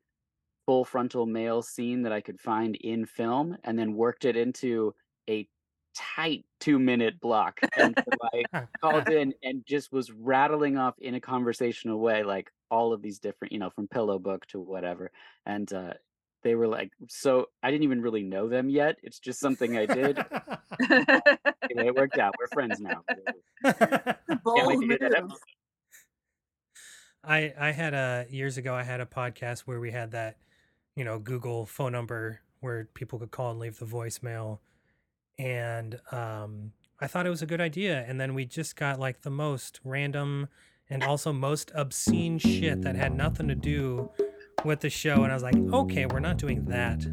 full 0.67 0.85
frontal 0.85 1.27
male 1.27 1.63
scene 1.63 2.03
that 2.03 2.13
I 2.13 2.21
could 2.21 2.41
find 2.41 2.77
in 2.77 3.07
film, 3.07 3.57
and 3.65 3.79
then 3.79 3.95
worked 3.95 4.25
it 4.25 4.37
into 4.37 4.95
a 5.29 5.49
tight 5.95 6.45
two 6.61 6.79
minute 6.79 7.21
block. 7.21 7.61
And 7.77 7.95
so 7.97 8.29
I 8.55 8.67
called 8.81 9.09
in 9.09 9.35
and 9.43 9.65
just 9.67 9.93
was 9.93 10.11
rattling 10.11 10.77
off 10.77 10.95
in 10.99 11.15
a 11.15 11.21
conversational 11.21 12.01
way, 12.01 12.23
like 12.23 12.51
all 12.71 12.93
of 12.93 13.03
these 13.03 13.19
different, 13.19 13.53
you 13.53 13.59
know, 13.59 13.71
from 13.71 13.89
Pillow 13.89 14.19
Book 14.19 14.47
to 14.49 14.61
whatever. 14.61 15.11
And 15.47 15.73
uh, 15.73 15.95
they 16.43 16.55
were 16.55 16.69
like, 16.69 16.93
so 17.09 17.47
I 17.63 17.71
didn't 17.71 17.85
even 17.85 18.03
really 18.03 18.23
know 18.23 18.49
them 18.49 18.69
yet. 18.69 18.97
It's 19.03 19.19
just 19.19 19.41
something 19.41 19.77
I 19.77 19.87
did. 19.87 20.25
Anyway, 21.71 21.87
it 21.89 21.95
worked 21.95 22.19
out. 22.19 22.35
We're 22.39 22.49
friends 22.49 22.79
now. 22.79 23.05
Can't 23.65 24.67
wait 24.67 24.79
Bold 24.79 24.81
to 24.81 24.87
hear 24.87 24.99
that 24.99 25.13
move. 25.17 25.31
episode. 25.31 25.39
I 27.23 27.53
I 27.59 27.73
had 27.73 27.95
a 27.95 28.27
years 28.29 28.59
ago 28.59 28.75
I 28.75 28.83
had 28.83 29.01
a 29.01 29.07
podcast 29.07 29.61
where 29.61 29.81
we 29.81 29.91
had 29.91 30.13
that, 30.13 30.37
you 30.97 31.05
know, 31.05 31.19
Google 31.19 31.67
phone 31.67 31.93
number 31.93 32.41
where 32.61 32.89
people 32.95 33.19
could 33.19 33.31
call 33.31 33.51
and 33.51 33.61
leave 33.61 33.79
the 33.79 33.87
voicemail. 33.87 34.59
And 35.39 36.01
um 36.13 36.73
I 37.01 37.07
thought 37.07 37.27
it 37.27 37.31
was 37.31 37.43
a 37.43 37.47
good 37.47 37.61
idea 37.61 38.05
and 38.07 38.21
then 38.21 38.35
we 38.35 38.45
just 38.45 38.77
got 38.77 39.01
like 39.01 39.23
the 39.23 39.31
most 39.31 39.81
random 39.85 40.49
and 40.89 41.03
also 41.03 41.33
most 41.33 41.73
obscene 41.75 42.39
shit 42.39 42.83
that 42.83 42.95
had 42.95 43.15
nothing 43.15 43.49
to 43.49 43.55
do 43.55 44.11
with 44.65 44.81
the 44.81 44.91
show 44.91 45.25
and 45.25 45.33
I 45.33 45.35
was 45.35 45.43
like, 45.43 45.57
"Okay, 45.57 46.07
we're 46.07 46.21
not 46.21 46.37
doing 46.39 46.65
that 46.67 47.05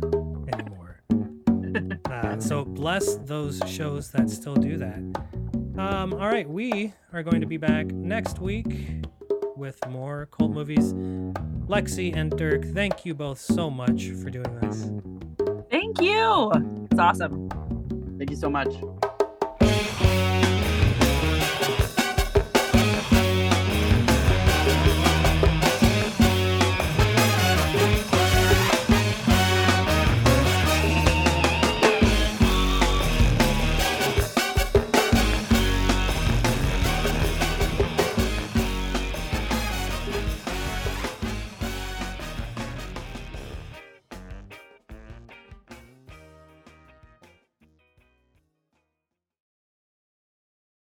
anymore." 0.54 1.02
Uh, 2.12 2.38
so 2.40 2.66
bless 2.66 3.16
those 3.16 3.62
shows 3.66 4.12
that 4.12 4.30
still 4.30 4.56
do 4.56 4.78
that. 4.78 4.98
Um, 5.78 6.14
all 6.14 6.28
right, 6.28 6.48
we 6.48 6.94
are 7.14 7.24
going 7.24 7.40
to 7.40 7.48
be 7.48 7.58
back 7.58 7.88
next 7.88 8.40
week 8.40 9.02
with 9.56 9.80
more 9.88 10.28
cult 10.28 10.52
movies. 10.52 10.94
Lexi 11.72 12.14
and 12.14 12.38
Dirk, 12.38 12.66
thank 12.74 13.06
you 13.06 13.14
both 13.14 13.40
so 13.40 13.70
much 13.70 14.10
for 14.10 14.30
doing 14.30 14.60
this. 14.60 14.92
Thank 15.70 16.02
you. 16.02 16.52
It's 16.92 17.00
awesome. 17.00 17.48
Thank 18.18 18.30
you 18.30 18.36
so 18.36 18.50
much. 18.50 18.74